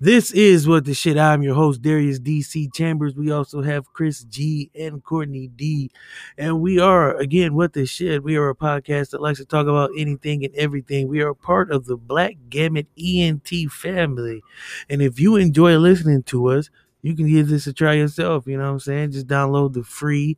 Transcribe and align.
This 0.00 0.30
is 0.30 0.68
what 0.68 0.84
the 0.84 0.94
shit. 0.94 1.18
I'm 1.18 1.42
your 1.42 1.56
host, 1.56 1.82
Darius 1.82 2.20
DC 2.20 2.72
Chambers. 2.72 3.16
We 3.16 3.32
also 3.32 3.62
have 3.62 3.92
Chris 3.92 4.22
G 4.22 4.70
and 4.72 5.02
Courtney 5.02 5.48
D. 5.48 5.90
And 6.36 6.60
we 6.60 6.78
are, 6.78 7.16
again, 7.16 7.54
what 7.56 7.72
the 7.72 7.84
shit. 7.84 8.22
We 8.22 8.36
are 8.36 8.48
a 8.48 8.54
podcast 8.54 9.10
that 9.10 9.20
likes 9.20 9.40
to 9.40 9.44
talk 9.44 9.66
about 9.66 9.90
anything 9.98 10.44
and 10.44 10.54
everything. 10.54 11.08
We 11.08 11.20
are 11.22 11.34
part 11.34 11.72
of 11.72 11.86
the 11.86 11.96
Black 11.96 12.36
Gamut 12.48 12.86
ENT 12.96 13.50
family. 13.72 14.40
And 14.88 15.02
if 15.02 15.18
you 15.18 15.34
enjoy 15.34 15.76
listening 15.78 16.22
to 16.24 16.46
us, 16.46 16.70
you 17.02 17.16
can 17.16 17.28
give 17.28 17.48
this 17.48 17.66
a 17.66 17.72
try 17.72 17.94
yourself. 17.94 18.46
You 18.46 18.56
know 18.56 18.66
what 18.66 18.70
I'm 18.70 18.78
saying? 18.78 19.10
Just 19.10 19.26
download 19.26 19.72
the 19.72 19.82
free 19.82 20.36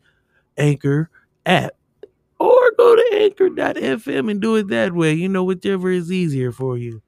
Anchor 0.56 1.11
app 1.45 1.74
or 2.38 2.72
go 2.79 2.96
to 2.96 3.11
anchor.fm 3.12 4.30
and 4.30 4.40
do 4.40 4.56
it 4.56 4.68
that 4.68 4.95
way. 4.95 5.12
You 5.12 5.29
know, 5.29 5.45
whichever 5.45 5.90
is 5.90 6.11
easier 6.11 6.50
for 6.50 6.79
you. 6.79 7.02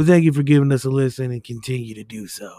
But 0.00 0.06
thank 0.06 0.24
you 0.24 0.32
for 0.32 0.42
giving 0.42 0.72
us 0.72 0.86
a 0.86 0.90
listen 0.90 1.30
and 1.30 1.44
continue 1.44 1.94
to 1.94 2.02
do 2.02 2.26
so. 2.26 2.50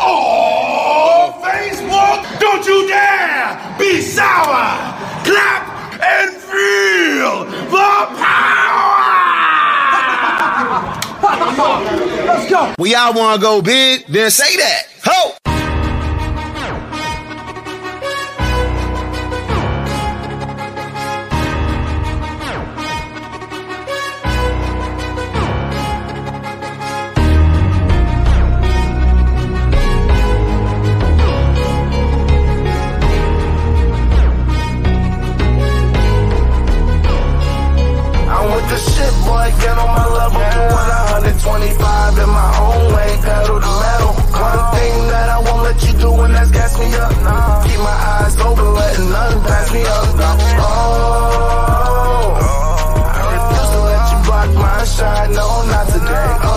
Oh, 0.00 1.38
Facebook! 1.44 2.40
Don't 2.40 2.66
you 2.66 2.88
dare 2.88 3.76
be 3.78 4.00
sour! 4.00 4.94
Clap 5.26 6.00
and 6.02 6.32
feel 6.32 7.44
the 7.70 8.06
power! 11.76 12.00
Let's 12.44 12.52
go! 12.52 12.74
We 12.78 12.94
all 12.94 13.14
want 13.14 13.40
to 13.40 13.42
go 13.42 13.62
big, 13.62 14.04
then 14.06 14.30
say 14.30 14.56
that. 14.56 14.82
Ho! 15.04 15.33
Gas 46.74 46.90
me 46.90 46.94
up. 46.96 47.64
Keep 47.64 47.78
my 47.78 47.90
eyes 47.90 48.36
open, 48.40 48.74
letting 48.74 49.10
nothing 49.10 49.42
pass 49.42 49.72
me 49.72 49.82
up. 49.82 50.14
Oh, 50.58 50.74
I 53.06 53.20
refuse 53.34 53.70
to 53.70 53.80
let 53.80 54.02
you 54.12 54.18
block 54.24 54.50
my 54.54 54.84
shine, 54.84 55.32
no, 55.32 55.64
not 55.66 55.86
today. 55.88 56.38
Oh, 56.42 56.50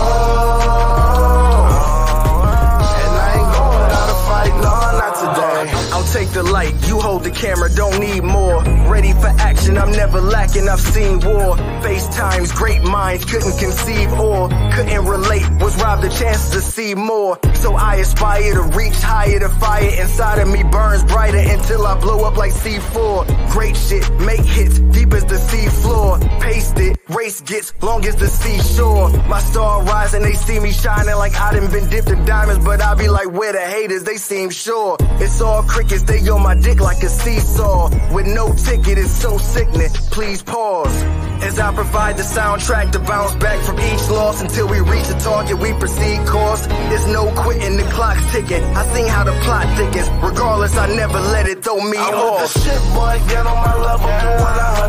and 3.04 3.14
I 3.16 3.32
ain't 3.38 3.52
going 3.56 3.92
out 3.98 4.08
to 4.08 4.16
fight, 4.28 4.54
no, 4.62 4.72
not 4.98 5.14
today. 5.18 5.62
I'll 5.92 6.10
take 6.12 6.30
the 6.30 6.42
light, 6.42 6.74
you 6.88 6.98
hold 7.00 7.24
the 7.24 7.30
camera, 7.30 7.68
don't 7.74 7.98
need 8.00 8.22
more. 8.22 8.62
Ready 8.88 9.12
for 9.12 9.32
action, 9.38 9.78
I'm 9.78 9.92
never 9.92 10.20
lacking, 10.20 10.68
I've 10.68 10.80
seen 10.80 11.20
war. 11.20 11.56
FaceTimes, 11.82 12.54
great 12.54 12.82
minds 12.82 13.24
couldn't 13.24 13.58
conceive 13.58 14.12
or 14.12 14.48
couldn't 14.48 15.04
relate, 15.04 15.48
was 15.60 15.80
robbed 15.80 16.02
the 16.02 16.08
chance 16.08 16.50
to 16.50 16.60
see 16.60 16.94
more. 16.94 17.38
So 17.54 17.74
I 17.74 17.96
aspire 17.96 18.54
to 18.54 18.62
reach 18.62 19.00
higher, 19.00 19.38
the 19.38 19.48
fire 19.48 19.90
inside 20.00 20.38
of 20.38 20.48
me 20.48 20.62
burns 20.62 21.04
brighter 21.04 21.38
until 21.38 21.86
I 21.86 21.98
blow 22.00 22.24
up 22.24 22.36
like 22.36 22.52
C4. 22.52 23.50
Great 23.52 23.76
shit, 23.76 24.08
make 24.20 24.40
hits, 24.40 24.78
deep 24.78 25.12
as 25.12 25.24
the 25.24 25.38
sea 25.38 25.68
floor. 25.82 26.18
Paste 26.40 26.78
it, 26.78 26.98
race 27.08 27.40
gets 27.40 27.72
long 27.82 28.04
as 28.06 28.16
the 28.16 28.28
seashore. 28.28 29.10
My 29.28 29.40
star 29.40 29.82
rising, 29.84 30.22
they 30.22 30.34
see 30.34 30.60
me 30.60 30.72
shining 30.72 31.16
like 31.16 31.34
I 31.34 31.54
done 31.54 31.70
been 31.70 31.88
dipped 31.88 32.10
in 32.10 32.24
diamonds, 32.24 32.64
but 32.64 32.80
I 32.82 32.94
be 32.94 33.08
like, 33.08 33.30
where 33.32 33.52
the 33.52 33.60
haters, 33.60 34.04
they 34.04 34.16
seem 34.16 34.50
sure. 34.50 34.96
It's 35.20 35.40
all 35.40 35.62
crickets, 35.62 36.02
they 36.02 36.26
on 36.28 36.42
my 36.42 36.54
dick 36.54 36.80
like 36.80 37.02
a 37.02 37.08
seesaw. 37.08 37.90
With 38.14 38.26
no 38.26 38.52
ticket, 38.52 38.98
it's 38.98 39.10
so 39.10 39.38
sickening. 39.38 39.90
Please 40.10 40.42
pause. 40.42 41.17
As 41.40 41.58
I 41.58 41.72
provide 41.72 42.16
the 42.16 42.24
soundtrack 42.24 42.90
to 42.92 42.98
bounce 42.98 43.34
back 43.36 43.62
from 43.64 43.78
each 43.80 44.08
loss 44.10 44.42
until 44.42 44.66
we 44.68 44.80
reach 44.80 45.06
the 45.06 45.18
target, 45.20 45.56
we 45.58 45.72
proceed 45.74 46.26
course. 46.26 46.66
There's 46.66 47.06
no 47.06 47.30
quitting, 47.30 47.76
the 47.76 47.84
clock's 47.94 48.24
ticking. 48.32 48.62
I 48.74 48.82
seen 48.94 49.06
how 49.06 49.22
the 49.24 49.32
plot 49.46 49.66
thickens. 49.78 50.08
Regardless, 50.22 50.76
I 50.76 50.86
never 50.94 51.20
let 51.20 51.46
it 51.46 51.62
throw 51.62 51.80
me 51.80 51.96
I'm 51.96 52.14
off. 52.14 52.42
with 52.42 52.52
the 52.54 52.60
shit, 52.60 52.82
boy, 52.92 53.20
get 53.28 53.46
on 53.46 53.54
my 53.54 53.74
level. 53.78 54.08
Doing 54.08 54.42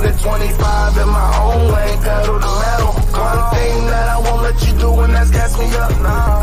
125 0.10 0.98
in 0.98 1.10
my 1.10 1.30
own 1.38 1.72
way, 1.72 1.98
pedal 2.02 2.40
to 2.42 2.52
metal. 2.66 2.94
One 3.14 3.44
thing 3.54 3.86
that 3.94 4.08
I 4.10 4.18
won't 4.18 4.42
let 4.42 4.58
you 4.66 4.74
do, 4.80 5.00
and 5.06 5.14
that's 5.14 5.30
gas 5.30 5.54
me 5.60 5.66
up. 5.78 5.92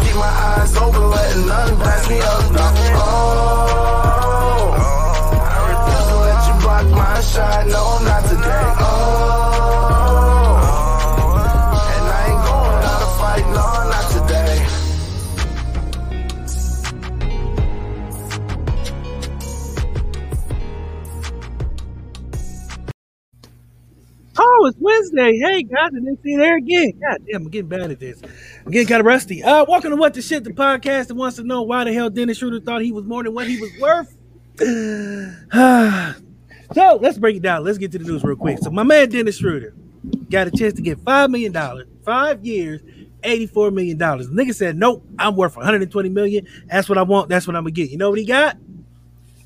Keep 0.06 0.14
my 0.14 0.34
eyes 0.54 0.76
open, 0.76 1.10
letting 1.10 1.46
nothing 1.46 1.78
pass 1.82 2.08
me 2.08 2.20
up. 2.20 2.42
Oh, 2.94 4.70
I 5.42 5.58
refuse 5.66 6.06
to 6.08 6.16
let 6.26 6.40
you 6.46 6.54
block 6.62 6.86
my 6.94 7.20
shine, 7.20 7.68
no, 7.68 7.98
not 8.06 8.22
today. 8.28 8.75
Oh, 24.38 24.66
it's 24.66 24.76
Wednesday. 24.80 25.38
Hey, 25.38 25.62
guys, 25.62 25.92
and 25.92 26.06
it's 26.08 26.20
there 26.22 26.56
again. 26.56 26.92
God 27.00 27.18
damn, 27.26 27.42
I'm 27.42 27.48
getting 27.48 27.68
bad 27.68 27.90
at 27.90 28.00
this. 28.00 28.20
I'm 28.64 28.70
getting 28.70 28.88
kind 28.88 29.00
of 29.00 29.06
rusty. 29.06 29.42
Uh, 29.42 29.64
welcome 29.66 29.90
to 29.90 29.96
What 29.96 30.14
the 30.14 30.20
Shit, 30.20 30.44
the 30.44 30.50
podcast 30.50 31.08
that 31.08 31.14
wants 31.14 31.36
to 31.36 31.44
know 31.44 31.62
why 31.62 31.84
the 31.84 31.92
hell 31.92 32.10
Dennis 32.10 32.38
Schroeder 32.38 32.60
thought 32.60 32.82
he 32.82 32.92
was 32.92 33.04
more 33.04 33.22
than 33.22 33.32
what 33.32 33.46
he 33.46 33.58
was 33.58 33.70
worth. 33.80 34.16
so 36.74 36.96
let's 36.96 37.18
break 37.18 37.36
it 37.36 37.42
down. 37.42 37.64
Let's 37.64 37.78
get 37.78 37.92
to 37.92 37.98
the 37.98 38.04
news 38.04 38.24
real 38.24 38.36
quick. 38.36 38.58
So 38.58 38.70
my 38.70 38.82
man 38.82 39.08
Dennis 39.08 39.38
Schroeder 39.38 39.74
got 40.30 40.48
a 40.48 40.50
chance 40.50 40.74
to 40.74 40.82
get 40.82 40.98
five 41.00 41.30
million 41.30 41.52
dollars, 41.52 41.86
five 42.04 42.44
years, 42.44 42.82
eighty-four 43.22 43.70
million 43.70 43.96
dollars. 43.96 44.28
Nigga 44.28 44.54
said, 44.54 44.76
"Nope, 44.76 45.06
I'm 45.18 45.36
worth 45.36 45.56
120 45.56 46.08
million. 46.10 46.46
That's 46.66 46.88
what 46.88 46.98
I 46.98 47.02
want. 47.02 47.28
That's 47.28 47.46
what 47.46 47.56
I'm 47.56 47.62
gonna 47.62 47.72
get." 47.72 47.90
You 47.90 47.96
know 47.96 48.10
what 48.10 48.18
he 48.18 48.26
got? 48.26 48.58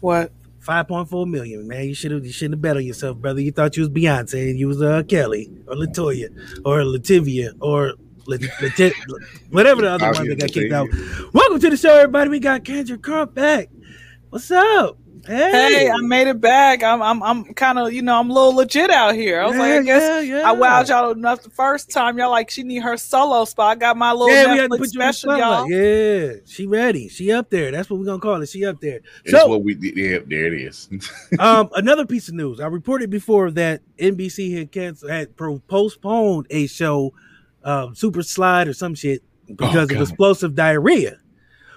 What? 0.00 0.32
Five 0.70 0.86
point 0.86 1.08
four 1.08 1.26
million, 1.26 1.66
man. 1.66 1.88
You 1.88 1.94
should 1.94 2.12
have 2.12 2.24
you 2.24 2.30
shouldn't 2.30 2.54
have 2.54 2.62
bet 2.62 2.76
on 2.76 2.84
yourself, 2.84 3.16
brother. 3.16 3.40
You 3.40 3.50
thought 3.50 3.76
you 3.76 3.80
was 3.80 3.90
Beyonce 3.90 4.50
and 4.50 4.56
you 4.56 4.68
was 4.68 4.80
uh, 4.80 5.02
Kelly 5.02 5.50
or 5.66 5.74
Latoya 5.74 6.28
or 6.64 6.82
Lativia 6.82 7.54
or 7.58 7.94
Lat- 8.28 8.42
Lat- 8.78 8.92
whatever 9.50 9.82
the 9.82 9.90
other 9.90 10.12
one 10.12 10.28
that 10.28 10.38
got 10.38 10.52
kicked 10.52 10.72
out. 10.72 10.86
Welcome 11.32 11.58
to 11.58 11.70
the 11.70 11.76
show, 11.76 11.96
everybody. 11.96 12.30
We 12.30 12.38
got 12.38 12.62
Kyndra 12.62 13.02
Crump 13.02 13.34
back. 13.34 13.68
What's 14.28 14.48
up? 14.52 14.96
Hey, 15.26 15.50
Hey, 15.52 15.90
I 15.90 16.00
made 16.00 16.28
it 16.28 16.40
back. 16.40 16.82
I'm 16.82 17.02
I'm 17.02 17.22
I'm 17.22 17.44
kind 17.54 17.78
of 17.78 17.92
you 17.92 18.02
know 18.02 18.18
I'm 18.18 18.30
a 18.30 18.32
little 18.32 18.54
legit 18.54 18.90
out 18.90 19.14
here. 19.14 19.40
I 19.40 19.46
was 19.46 19.54
Yeah, 19.54 19.60
like, 19.60 19.72
I 19.72 19.82
guess 19.82 20.02
yeah, 20.02 20.20
yeah. 20.20 20.50
I 20.50 20.54
wowed 20.54 20.88
y'all 20.88 21.10
enough 21.10 21.42
the 21.42 21.50
first 21.50 21.90
time. 21.90 22.18
Y'all 22.18 22.30
like 22.30 22.50
she 22.50 22.62
need 22.62 22.82
her 22.82 22.96
solo 22.96 23.44
spot. 23.44 23.76
I 23.76 23.80
got 23.80 23.96
my 23.96 24.12
little 24.12 24.28
yeah, 24.28 24.52
we 24.52 24.58
had 24.58 24.70
to 24.72 24.76
Netflix 24.76 24.78
put 24.78 24.94
you 24.94 25.00
on 25.02 25.06
the 25.08 25.12
special, 25.12 25.36
y'all. 25.38 25.70
Yeah, 25.70 26.32
she 26.46 26.66
ready. 26.66 27.08
She 27.08 27.30
up 27.32 27.50
there. 27.50 27.70
That's 27.70 27.90
what 27.90 27.98
we're 28.00 28.06
gonna 28.06 28.18
call 28.20 28.40
it. 28.40 28.48
She 28.48 28.64
up 28.64 28.80
there. 28.80 29.00
That's 29.24 29.42
So, 29.42 29.48
what 29.48 29.62
we. 29.62 29.74
Yeah, 29.94 30.18
there 30.26 30.52
it 30.52 30.60
is. 30.62 30.88
um, 31.38 31.68
another 31.74 32.06
piece 32.06 32.28
of 32.28 32.34
news. 32.34 32.60
I 32.60 32.66
reported 32.66 33.10
before 33.10 33.50
that 33.52 33.82
NBC 33.98 34.56
had 34.56 34.72
canceled, 34.72 35.10
had 35.10 35.36
postponed 35.36 36.46
a 36.50 36.66
show, 36.66 37.12
um, 37.64 37.94
Super 37.94 38.22
Slide 38.22 38.68
or 38.68 38.72
some 38.74 38.94
shit 38.94 39.22
because 39.46 39.90
of 39.90 39.90
Oh, 39.90 39.94
God. 39.94 40.02
explosive 40.02 40.54
diarrhea. 40.54 41.18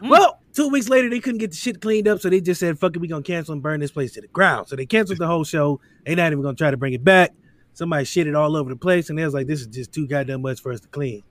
Mm. 0.01 0.09
Well, 0.09 0.39
two 0.53 0.69
weeks 0.69 0.89
later 0.89 1.09
they 1.09 1.19
couldn't 1.19 1.39
get 1.39 1.51
the 1.51 1.57
shit 1.57 1.81
cleaned 1.81 2.07
up, 2.07 2.19
so 2.19 2.29
they 2.29 2.41
just 2.41 2.59
said, 2.59 2.79
"Fuck 2.79 2.95
it, 2.95 2.99
we 2.99 3.07
gonna 3.07 3.23
cancel 3.23 3.53
and 3.53 3.61
burn 3.61 3.79
this 3.79 3.91
place 3.91 4.13
to 4.13 4.21
the 4.21 4.27
ground." 4.27 4.67
So 4.67 4.75
they 4.75 4.85
canceled 4.85 5.19
the 5.19 5.27
whole 5.27 5.43
show. 5.43 5.79
They 6.05 6.15
not 6.15 6.31
even 6.31 6.43
gonna 6.43 6.55
try 6.55 6.71
to 6.71 6.77
bring 6.77 6.93
it 6.93 7.03
back. 7.03 7.33
Somebody 7.73 8.05
shit 8.05 8.27
it 8.27 8.35
all 8.35 8.55
over 8.55 8.69
the 8.69 8.75
place, 8.75 9.09
and 9.09 9.17
they 9.17 9.25
was 9.25 9.33
like, 9.33 9.47
"This 9.47 9.61
is 9.61 9.67
just 9.67 9.91
too 9.91 10.07
goddamn 10.07 10.41
much 10.41 10.61
for 10.61 10.71
us 10.71 10.79
to 10.81 10.87
clean." 10.87 11.23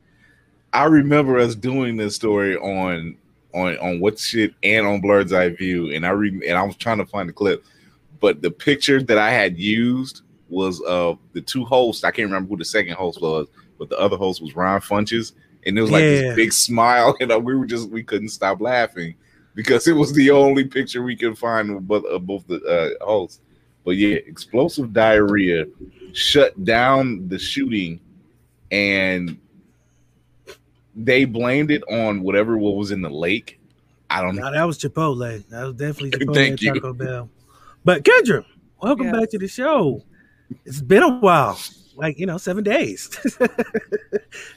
I 0.72 0.84
remember 0.84 1.38
us 1.38 1.54
doing 1.54 1.96
this 1.96 2.16
story 2.16 2.56
on 2.56 3.16
on 3.54 3.76
on 3.78 4.00
what 4.00 4.18
shit 4.18 4.54
and 4.62 4.86
on 4.86 5.00
Blurred's 5.00 5.32
Eye 5.32 5.50
View, 5.50 5.92
and 5.92 6.06
I 6.06 6.10
re- 6.10 6.48
and 6.48 6.58
I 6.58 6.62
was 6.62 6.76
trying 6.76 6.98
to 6.98 7.06
find 7.06 7.28
the 7.28 7.32
clip, 7.32 7.64
but 8.20 8.42
the 8.42 8.50
picture 8.50 9.02
that 9.02 9.18
I 9.18 9.30
had 9.30 9.58
used 9.58 10.22
was 10.48 10.80
of 10.82 11.18
the 11.32 11.40
two 11.40 11.64
hosts. 11.64 12.04
I 12.04 12.10
can't 12.10 12.26
remember 12.26 12.48
who 12.48 12.56
the 12.56 12.64
second 12.64 12.94
host 12.94 13.20
was, 13.20 13.48
but 13.78 13.88
the 13.88 13.98
other 13.98 14.16
host 14.16 14.42
was 14.42 14.54
Ron 14.54 14.80
Funches, 14.80 15.32
and 15.66 15.78
it 15.78 15.82
was 15.82 15.90
like 15.90 16.02
Yeah. 16.02 16.08
this 16.22 16.36
big 16.36 16.52
smile, 16.52 17.16
and 17.20 17.32
uh, 17.32 17.38
we 17.38 17.54
were 17.54 17.66
just 17.66 17.88
we 17.90 18.02
couldn't 18.02 18.30
stop 18.30 18.60
laughing 18.60 19.14
because 19.54 19.86
it 19.88 19.92
was 19.92 20.12
the 20.12 20.30
only 20.30 20.64
picture 20.64 21.02
we 21.02 21.14
could 21.16 21.36
find 21.38 21.70
of 21.70 21.86
both, 21.86 22.04
of 22.06 22.26
both 22.26 22.46
the 22.46 22.60
uh, 23.00 23.04
hosts. 23.04 23.40
But 23.84 23.92
yeah, 23.96 24.16
explosive 24.16 24.92
diarrhea 24.92 25.66
shut 26.12 26.64
down 26.64 27.28
the 27.28 27.38
shooting, 27.38 28.00
and 28.70 29.36
they 30.94 31.24
blamed 31.24 31.70
it 31.70 31.82
on 31.90 32.22
whatever 32.22 32.56
what 32.58 32.76
was 32.76 32.90
in 32.90 33.00
the 33.02 33.10
lake. 33.10 33.58
I 34.10 34.20
don't 34.20 34.36
know. 34.36 34.42
No, 34.42 34.52
that 34.52 34.64
was 34.64 34.78
Chipotle. 34.78 35.42
That 35.48 35.64
was 35.64 35.74
definitely 35.74 36.10
Chipotle 36.18 36.34
Thank 36.34 36.50
and 36.50 36.62
you. 36.62 36.74
Taco 36.74 36.92
Bell. 36.92 37.30
But 37.84 38.04
Kyndra, 38.04 38.44
welcome 38.82 39.06
Yeah. 39.06 39.12
back 39.12 39.30
to 39.30 39.38
the 39.38 39.48
show. 39.48 40.02
It's 40.66 40.80
been 40.82 41.02
a 41.02 41.18
while, 41.18 41.58
like 41.96 42.18
you 42.18 42.26
know, 42.26 42.38
seven 42.38 42.64
days. 42.64 43.06
Thank 43.38 43.50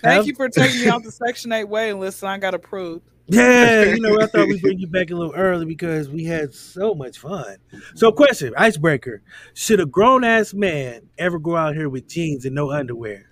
Have- 0.04 0.28
you 0.28 0.36
for 0.36 0.50
taking 0.50 0.82
me 0.82 0.88
out 0.88 1.04
the 1.04 1.12
Section 1.12 1.52
8 1.52 1.66
waiting 1.66 2.00
list. 2.00 2.24
and 2.24 2.30
I 2.32 2.38
got 2.38 2.54
approved. 2.54 3.04
Yeah, 3.28 3.86
you 3.86 4.00
know, 4.02 4.22
I 4.22 4.28
thought 4.28 4.48
we'd 4.48 4.62
bring 4.62 4.78
you 4.78 4.86
back 4.88 5.10
a 5.10 5.16
little 5.16 5.34
early 5.34 5.66
because 5.66 6.10
we 6.10 6.24
had 6.26 6.54
so 6.54 6.94
much 6.94 7.18
fun. 7.18 7.58
So, 7.96 8.12
question, 8.12 8.54
icebreaker: 8.56 9.24
Should 9.56 9.80
a 9.80 9.86
grown 9.88 10.24
ass 10.24 10.54
man 10.54 11.10
ever 11.18 11.40
go 11.40 11.56
out 11.56 11.74
here 11.74 11.90
with 11.90 12.08
jeans 12.08 12.46
and 12.46 12.54
no 12.54 12.72
underwear? 12.72 13.26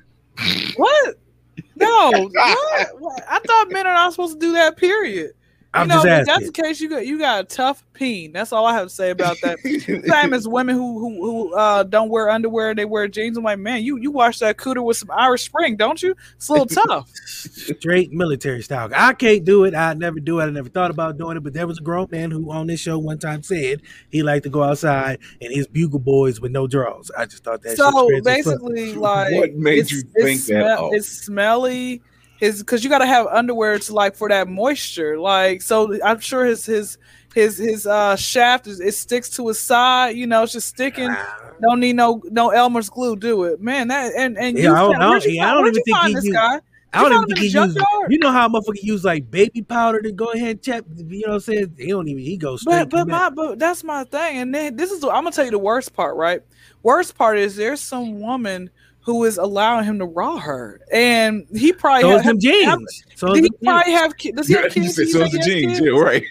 What? 0.77 1.15
No. 1.75 2.09
what? 2.31 2.99
What? 2.99 3.23
I 3.29 3.39
thought 3.39 3.71
men 3.71 3.85
are 3.85 3.93
not 3.93 4.13
supposed 4.13 4.39
to 4.39 4.39
do 4.39 4.53
that, 4.53 4.77
period. 4.77 5.33
I'm 5.73 5.89
you 5.89 5.95
know, 5.95 6.03
just 6.03 6.21
if 6.21 6.25
that's 6.27 6.45
the 6.45 6.51
case, 6.51 6.79
you 6.79 6.89
got 6.89 7.05
you 7.05 7.17
got 7.17 7.41
a 7.41 7.43
tough 7.45 7.83
peen. 7.93 8.31
That's 8.31 8.51
all 8.51 8.65
I 8.65 8.73
have 8.73 8.87
to 8.87 8.93
say 8.93 9.09
about 9.09 9.37
that. 9.41 9.59
Same 10.07 10.33
as 10.33 10.47
women 10.47 10.75
who 10.75 10.99
who, 10.99 11.21
who 11.21 11.55
uh, 11.55 11.83
don't 11.83 12.09
wear 12.09 12.29
underwear, 12.29 12.75
they 12.75 12.85
wear 12.85 13.07
jeans. 13.07 13.37
I'm 13.37 13.43
like, 13.43 13.57
man, 13.57 13.83
you 13.83 13.97
you 13.97 14.11
wash 14.11 14.39
that 14.39 14.57
cooter 14.57 14.83
with 14.83 14.97
some 14.97 15.09
Irish 15.11 15.45
Spring, 15.45 15.75
don't 15.75 16.01
you? 16.01 16.15
It's 16.35 16.47
a 16.49 16.53
little 16.53 16.65
tough. 16.87 17.09
Straight 17.15 18.11
military 18.11 18.61
style. 18.61 18.89
I 18.95 19.13
can't 19.13 19.43
do 19.43 19.63
it. 19.63 19.73
I 19.73 19.93
never 19.95 20.19
do 20.19 20.39
it. 20.39 20.43
I 20.43 20.49
never 20.51 20.69
thought 20.69 20.91
about 20.91 21.17
doing 21.17 21.37
it. 21.37 21.43
But 21.43 21.53
there 21.53 21.65
was 21.65 21.79
a 21.79 21.83
grown 21.83 22.07
man 22.11 22.29
who 22.29 22.51
on 22.51 22.67
this 22.67 22.79
show 22.79 22.99
one 22.99 23.17
time 23.17 23.41
said 23.41 23.81
he 24.11 24.21
liked 24.21 24.43
to 24.43 24.49
go 24.49 24.61
outside 24.61 25.19
and 25.41 25.51
his 25.51 25.65
bugle 25.65 25.99
boys 25.99 26.39
with 26.39 26.51
no 26.51 26.67
drawers. 26.67 27.09
I 27.17 27.25
just 27.25 27.43
thought 27.43 27.63
that. 27.63 27.77
so 27.77 27.89
was 27.91 28.21
crazy 28.21 28.39
as 28.39 28.45
fuck. 28.45 28.61
basically, 28.61 28.93
like, 28.93 29.33
What 29.33 29.53
made 29.55 29.79
it's, 29.79 29.91
you 29.91 30.03
it's 30.13 30.47
think 30.47 30.59
that? 30.59 30.77
It's 30.93 31.07
smelly. 31.07 32.03
His 32.39 32.59
because 32.59 32.83
you 32.83 32.89
got 32.89 32.99
to 32.99 33.05
have 33.05 33.27
underwear 33.27 33.79
to 33.79 33.93
like 33.93 34.15
for 34.15 34.27
that 34.29 34.47
moisture. 34.47 35.19
Like, 35.19 35.61
so 35.61 35.97
I'm 36.03 36.19
sure 36.19 36.45
his 36.45 36.65
his 36.65 36.97
his 37.33 37.57
his 37.57 37.87
uh 37.87 38.15
shaft 38.15 38.67
is 38.67 38.79
it 38.79 38.93
sticks 38.95 39.29
to 39.31 39.47
his 39.47 39.59
side. 39.59 40.15
You 40.17 40.27
know, 40.27 40.43
it's 40.43 40.53
just 40.53 40.67
sticking. 40.67 41.09
Don't 41.61 41.79
need 41.79 41.95
no 41.95 42.21
no 42.31 42.49
Elmer's 42.49 42.89
glue. 42.89 43.15
Do 43.15 43.43
it, 43.45 43.61
man. 43.61 43.87
That 43.87 44.13
and 44.15 44.37
and 44.37 44.57
Yeah, 44.57 44.63
you 44.65 44.73
I 44.73 44.79
don't 44.79 44.91
found- 44.91 44.99
know. 45.01 45.09
where'd 45.11 45.23
you 45.23 45.31
Yeah, 45.31 45.43
I 45.43 45.45
find- 45.47 45.57
don't 45.57 45.67
even 45.67 45.83
think 45.83 45.97
find 45.97 46.07
he 46.09 46.15
this 46.15 46.23
used- 46.25 46.35
guy. 46.35 46.59
I 46.95 47.01
don't 47.01 47.11
even 47.13 47.25
think 47.25 47.37
in 47.39 47.43
he 47.45 47.49
used. 47.49 47.79
You 48.09 48.19
know 48.19 48.31
how 48.31 48.45
a 48.45 48.49
motherfucker 48.49 48.83
use 48.83 49.03
like 49.03 49.31
baby 49.31 49.63
powder 49.63 49.99
to 50.01 50.11
go 50.11 50.25
ahead 50.31 50.49
and 50.51 50.61
check. 50.61 50.83
You 50.95 51.21
know 51.21 51.29
what 51.29 51.33
I'm 51.35 51.39
saying? 51.39 51.75
He 51.79 51.87
don't 51.87 52.07
even. 52.07 52.21
He 52.23 52.37
goes 52.37 52.61
straight. 52.61 52.89
But 52.89 52.89
but 52.91 53.03
to 53.05 53.09
my 53.09 53.29
but 53.31 53.57
that's 53.57 53.83
my 53.83 54.03
thing. 54.03 54.37
And 54.37 54.53
then 54.53 54.75
this 54.75 54.91
is 54.91 54.99
the, 54.99 55.07
I'm 55.07 55.23
gonna 55.23 55.31
tell 55.31 55.45
you 55.45 55.49
the 55.51 55.57
worst 55.57 55.93
part, 55.93 56.15
right? 56.17 56.41
Worst 56.83 57.17
part 57.17 57.39
is 57.39 57.55
there's 57.55 57.81
some 57.81 58.19
woman 58.19 58.69
who 59.03 59.23
is 59.25 59.37
allowing 59.37 59.85
him 59.85 59.99
to 59.99 60.05
raw 60.05 60.37
her, 60.37 60.79
and 60.91 61.45
he 61.55 61.73
probably 61.73 62.01
so 62.03 62.09
have, 62.09 62.17
it's 62.19 62.25
them 62.25 62.39
jeans. 62.39 63.03
So 63.15 63.33
he 63.33 63.41
them 63.41 63.49
probably 63.63 63.91
jeans. 63.91 63.99
have 64.01 64.17
does 64.35 64.47
he 64.47 64.53
have 64.55 64.71
kids? 64.71 64.95
said 64.95 65.07
Do 65.07 65.11
so 65.11 65.19
think 65.19 65.33
it's 65.33 65.33
the 65.33 65.39
he 65.39 65.39
has 65.39 65.45
jeans. 65.47 65.79
kids? 65.79 65.85
Yeah, 65.85 65.99
right. 65.99 66.23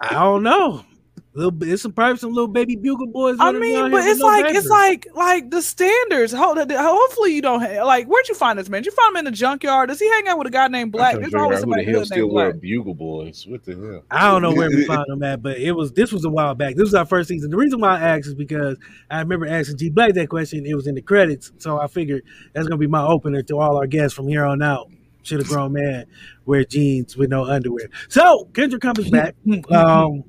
I 0.00 0.14
don't 0.14 0.42
know. 0.42 0.84
Little 1.32 1.52
bit. 1.52 1.68
It's 1.68 1.82
some 1.82 1.92
probably 1.92 2.18
some 2.18 2.32
little 2.32 2.48
baby 2.48 2.74
bugle 2.74 3.06
boys. 3.06 3.36
I 3.38 3.52
mean, 3.52 3.92
but 3.92 4.04
it's 4.04 4.18
no 4.18 4.26
like 4.26 4.52
it's 4.52 4.66
like 4.66 5.06
like 5.14 5.48
the 5.50 5.62
standards. 5.62 6.32
Ho- 6.32 6.56
Hopefully 6.56 7.34
you 7.36 7.40
don't 7.40 7.60
ha- 7.60 7.84
like. 7.84 8.08
Where'd 8.08 8.28
you 8.28 8.34
find 8.34 8.58
this 8.58 8.68
man? 8.68 8.82
Did 8.82 8.86
you 8.86 8.96
find 8.96 9.12
him 9.12 9.18
in 9.18 9.24
the 9.26 9.30
junkyard? 9.30 9.90
Does 9.90 10.00
he 10.00 10.08
hang 10.08 10.26
out 10.26 10.38
with 10.38 10.48
a 10.48 10.50
guy 10.50 10.66
named 10.66 10.90
Black? 10.90 11.14
I'm 11.14 11.20
There's 11.20 11.34
always 11.34 11.60
somebody 11.60 11.84
who 11.84 11.92
the 11.92 11.98
hell 11.98 12.04
still 12.06 12.18
named 12.24 12.32
wear 12.32 12.50
Black. 12.52 12.60
bugle 12.62 12.94
boys. 12.94 13.46
What 13.46 13.62
the 13.64 13.76
hell? 13.76 14.02
I 14.10 14.28
don't 14.28 14.42
know 14.42 14.52
where 14.52 14.70
we 14.70 14.84
found 14.86 15.04
them 15.06 15.22
at, 15.22 15.40
but 15.40 15.58
it 15.58 15.70
was 15.70 15.92
this 15.92 16.10
was 16.12 16.24
a 16.24 16.30
while 16.30 16.56
back. 16.56 16.74
This 16.74 16.82
was 16.86 16.94
our 16.94 17.06
first 17.06 17.28
season. 17.28 17.50
The 17.52 17.56
reason 17.56 17.80
why 17.80 18.00
I 18.00 18.16
asked 18.16 18.26
is 18.26 18.34
because 18.34 18.76
I 19.08 19.20
remember 19.20 19.46
asking 19.46 19.76
G 19.78 19.88
Black 19.88 20.14
that 20.14 20.28
question. 20.28 20.66
It 20.66 20.74
was 20.74 20.88
in 20.88 20.96
the 20.96 21.02
credits, 21.02 21.52
so 21.58 21.78
I 21.78 21.86
figured 21.86 22.24
that's 22.54 22.66
gonna 22.66 22.76
be 22.76 22.88
my 22.88 23.04
opener 23.06 23.42
to 23.42 23.58
all 23.58 23.76
our 23.76 23.86
guests 23.86 24.16
from 24.16 24.26
here 24.26 24.44
on 24.44 24.62
out. 24.62 24.90
Should 25.22 25.40
a 25.40 25.44
grown 25.44 25.72
man 25.72 26.06
wear 26.46 26.64
jeans 26.64 27.16
with 27.16 27.30
no 27.30 27.44
underwear? 27.44 27.90
So 28.08 28.48
Kyndra 28.52 28.80
comes 28.80 29.10
back. 29.10 29.34
Um, 29.70 30.24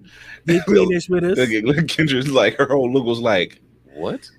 did 0.45 0.63
cleanish 0.63 1.09
with 1.09 1.23
us. 1.23 1.37
Look 1.37 1.49
look, 1.63 1.85
Kyndra's 1.87 2.29
like 2.29 2.55
her 2.57 2.67
whole 2.67 2.91
look 2.91 3.05
was 3.05 3.19
like, 3.19 3.61
what? 3.93 4.29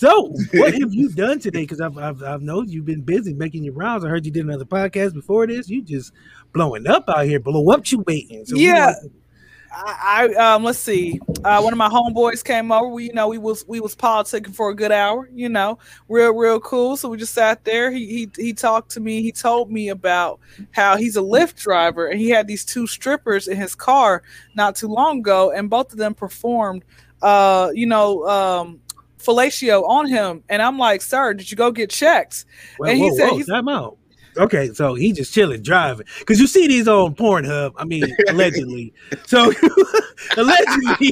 So, 0.00 0.32
what 0.54 0.72
have 0.72 0.94
you 0.94 1.10
done 1.10 1.40
today? 1.40 1.60
Because 1.60 1.78
I've, 1.82 1.98
I've 1.98 2.22
I've 2.22 2.40
known 2.40 2.70
you've 2.70 2.86
been 2.86 3.02
busy 3.02 3.34
making 3.34 3.64
your 3.64 3.74
rounds. 3.74 4.02
I 4.02 4.08
heard 4.08 4.24
you 4.24 4.32
did 4.32 4.46
another 4.46 4.64
podcast 4.64 5.12
before 5.12 5.46
this. 5.46 5.68
You 5.68 5.82
just 5.82 6.12
blowing 6.54 6.86
up 6.86 7.04
out 7.08 7.26
here, 7.26 7.38
blow 7.38 7.70
up 7.70 7.90
you 7.90 8.02
waiting. 8.06 8.46
So 8.46 8.56
we 8.56 8.64
Yeah. 8.66 8.94
I, 9.72 10.28
I 10.36 10.54
um 10.54 10.64
let's 10.64 10.78
see. 10.78 11.20
Uh, 11.44 11.60
one 11.60 11.72
of 11.72 11.78
my 11.78 11.88
homeboys 11.88 12.44
came 12.44 12.72
over. 12.72 12.88
We 12.88 13.04
you 13.06 13.12
know 13.12 13.28
we 13.28 13.38
was 13.38 13.64
we 13.68 13.80
was 13.80 13.94
politicking 13.94 14.54
for 14.54 14.70
a 14.70 14.74
good 14.74 14.92
hour. 14.92 15.28
You 15.32 15.48
know, 15.48 15.78
real 16.08 16.32
real 16.34 16.58
cool. 16.60 16.96
So 16.96 17.08
we 17.08 17.16
just 17.16 17.34
sat 17.34 17.64
there. 17.64 17.90
He 17.90 18.06
he 18.06 18.30
he 18.36 18.52
talked 18.52 18.90
to 18.92 19.00
me. 19.00 19.22
He 19.22 19.32
told 19.32 19.70
me 19.70 19.88
about 19.90 20.40
how 20.72 20.96
he's 20.96 21.16
a 21.16 21.20
Lyft 21.20 21.56
driver 21.56 22.08
and 22.08 22.20
he 22.20 22.30
had 22.30 22.46
these 22.46 22.64
two 22.64 22.86
strippers 22.86 23.48
in 23.48 23.56
his 23.56 23.74
car 23.74 24.22
not 24.54 24.74
too 24.76 24.88
long 24.88 25.20
ago, 25.20 25.50
and 25.52 25.70
both 25.70 25.92
of 25.92 25.98
them 25.98 26.14
performed, 26.14 26.84
uh, 27.22 27.70
you 27.72 27.86
know, 27.86 28.26
um, 28.26 28.80
fellatio 29.18 29.88
on 29.88 30.08
him. 30.08 30.42
And 30.48 30.60
I'm 30.60 30.78
like, 30.78 31.00
sir, 31.02 31.32
did 31.34 31.50
you 31.50 31.56
go 31.56 31.70
get 31.70 31.90
checked? 31.90 32.44
Well, 32.78 32.90
And 32.90 32.98
he 32.98 33.08
whoa, 33.10 33.16
said 33.16 33.28
whoa, 33.30 33.36
he's- 33.36 33.46
time 33.46 33.68
out. 33.68 33.96
Okay, 34.36 34.72
so 34.72 34.94
he 34.94 35.12
just 35.12 35.32
chilling, 35.34 35.62
driving. 35.62 36.06
Because 36.20 36.38
you 36.38 36.46
see 36.46 36.68
these 36.68 36.88
on 36.88 37.14
Pornhub. 37.14 37.72
I 37.76 37.84
mean, 37.84 38.04
allegedly. 38.28 38.92
So 39.26 39.52
allegedly, 40.36 41.10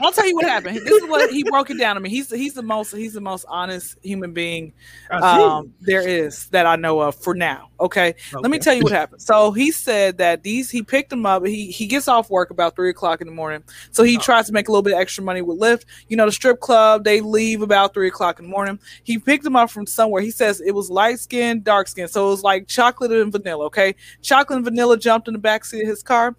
I'll 0.00 0.12
tell 0.12 0.26
you 0.26 0.34
what 0.34 0.44
happened. 0.44 0.76
This 0.76 1.02
is 1.02 1.08
what 1.08 1.30
he 1.30 1.42
broke 1.44 1.70
it 1.70 1.78
down 1.78 1.96
to 1.96 2.00
me. 2.00 2.10
He's 2.10 2.30
he's 2.30 2.54
the 2.54 2.62
most 2.62 2.94
he's 2.94 3.12
the 3.14 3.20
most 3.20 3.44
honest 3.48 3.96
human 4.02 4.32
being 4.32 4.72
um, 5.10 5.72
there 5.80 6.06
is 6.06 6.46
that 6.48 6.66
I 6.66 6.76
know 6.76 7.00
of 7.00 7.14
for 7.14 7.34
now. 7.34 7.68
Okay? 7.78 8.14
let 8.32 8.50
me 8.50 8.58
tell 8.58 8.74
you 8.74 8.82
what 8.82 8.92
happened. 8.92 9.22
So 9.22 9.52
he 9.52 9.70
said 9.70 10.18
that 10.18 10.42
these 10.42 10.70
he 10.70 10.82
picked 10.82 11.10
them 11.10 11.26
up. 11.26 11.44
He 11.46 11.70
he 11.70 11.86
gets 11.86 12.08
off 12.08 12.30
work 12.30 12.50
about 12.50 12.76
three 12.76 12.90
o'clock 12.90 13.20
in 13.20 13.26
the 13.26 13.32
morning. 13.34 13.62
So 13.90 14.02
Oh. 14.02 14.06
he 14.06 14.16
tries 14.18 14.46
to 14.46 14.52
make 14.52 14.68
a 14.68 14.72
little 14.72 14.82
bit 14.82 14.94
of 14.94 15.00
extra 15.00 15.22
money 15.22 15.42
with 15.42 15.58
Lyft. 15.60 15.84
You 16.08 16.16
know, 16.16 16.26
the 16.26 16.32
strip 16.32 16.60
club 16.60 17.04
they 17.04 17.20
leave 17.20 17.62
about 17.62 17.94
three 17.94 18.08
o'clock 18.08 18.38
in 18.38 18.46
the 18.46 18.50
morning. 18.50 18.78
He 19.04 19.18
picked 19.18 19.44
them 19.44 19.56
up 19.56 19.70
from 19.70 19.86
somewhere. 19.86 20.22
He 20.22 20.30
says 20.30 20.60
it 20.60 20.72
was 20.74 20.90
light 20.90 21.18
skin, 21.20 21.62
dark 21.62 21.88
skin. 21.88 22.08
So 22.08 22.26
it 22.26 22.30
was 22.30 22.42
like 22.42 22.66
chocolate 22.66 23.12
and 23.12 23.32
vanilla. 23.32 23.66
Okay, 23.66 23.94
chocolate 24.22 24.56
and 24.56 24.64
vanilla 24.64 24.96
jumped 24.98 25.28
in 25.28 25.34
the 25.34 25.40
backseat 25.40 25.82
of 25.82 25.88
his 25.88 26.02
car. 26.02 26.34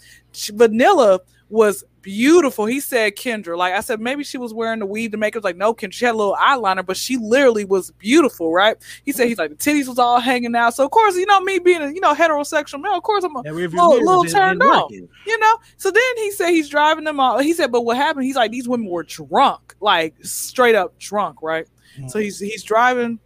Vanilla 0.53 1.19
was 1.49 1.83
beautiful. 2.01 2.65
He 2.65 2.79
said 2.79 3.15
Kyndra. 3.15 3.57
Like 3.57 3.73
I 3.73 3.81
said, 3.81 3.99
maybe 3.99 4.23
she 4.23 4.37
was 4.37 4.53
wearing 4.53 4.79
the 4.79 4.85
weave 4.85 5.11
to 5.11 5.17
make 5.17 5.35
it 5.35 5.43
like 5.43 5.57
no 5.57 5.73
Kyndra. 5.73 5.93
She 5.93 6.05
had 6.05 6.15
a 6.15 6.17
little 6.17 6.35
eyeliner, 6.35 6.85
but 6.85 6.97
she 6.97 7.17
literally 7.17 7.65
was 7.65 7.91
beautiful, 7.91 8.51
right? 8.53 8.77
He 9.05 9.11
said 9.11 9.27
he's 9.27 9.37
like 9.37 9.49
the 9.51 9.55
titties 9.55 9.87
was 9.87 9.99
all 9.99 10.19
hanging 10.19 10.55
out. 10.55 10.75
So 10.75 10.85
of 10.85 10.91
course, 10.91 11.15
you 11.15 11.25
know 11.25 11.39
me 11.41 11.59
being 11.59 11.81
a 11.81 11.91
you 11.91 12.01
know 12.01 12.13
heterosexual 12.13 12.81
male, 12.81 12.95
of 12.95 13.03
course 13.03 13.23
I'm 13.23 13.35
a 13.35 13.41
little, 13.41 14.05
little 14.05 14.23
turned 14.25 14.61
on. 14.61 14.91
You 14.91 15.39
know. 15.39 15.57
So 15.77 15.91
then 15.91 16.17
he 16.17 16.31
said 16.31 16.49
he's 16.49 16.69
driving 16.69 17.03
them 17.03 17.19
all. 17.19 17.39
He 17.39 17.53
said, 17.53 17.71
but 17.71 17.81
what 17.81 17.97
happened? 17.97 18.25
He's 18.25 18.35
like 18.35 18.51
these 18.51 18.67
women 18.67 18.87
were 18.87 19.03
drunk, 19.03 19.75
like 19.79 20.15
straight 20.23 20.75
up 20.75 20.97
drunk, 20.99 21.41
right? 21.41 21.67
So 22.07 22.19
he's 22.19 22.39
he's 22.39 22.63
driving 22.63 23.19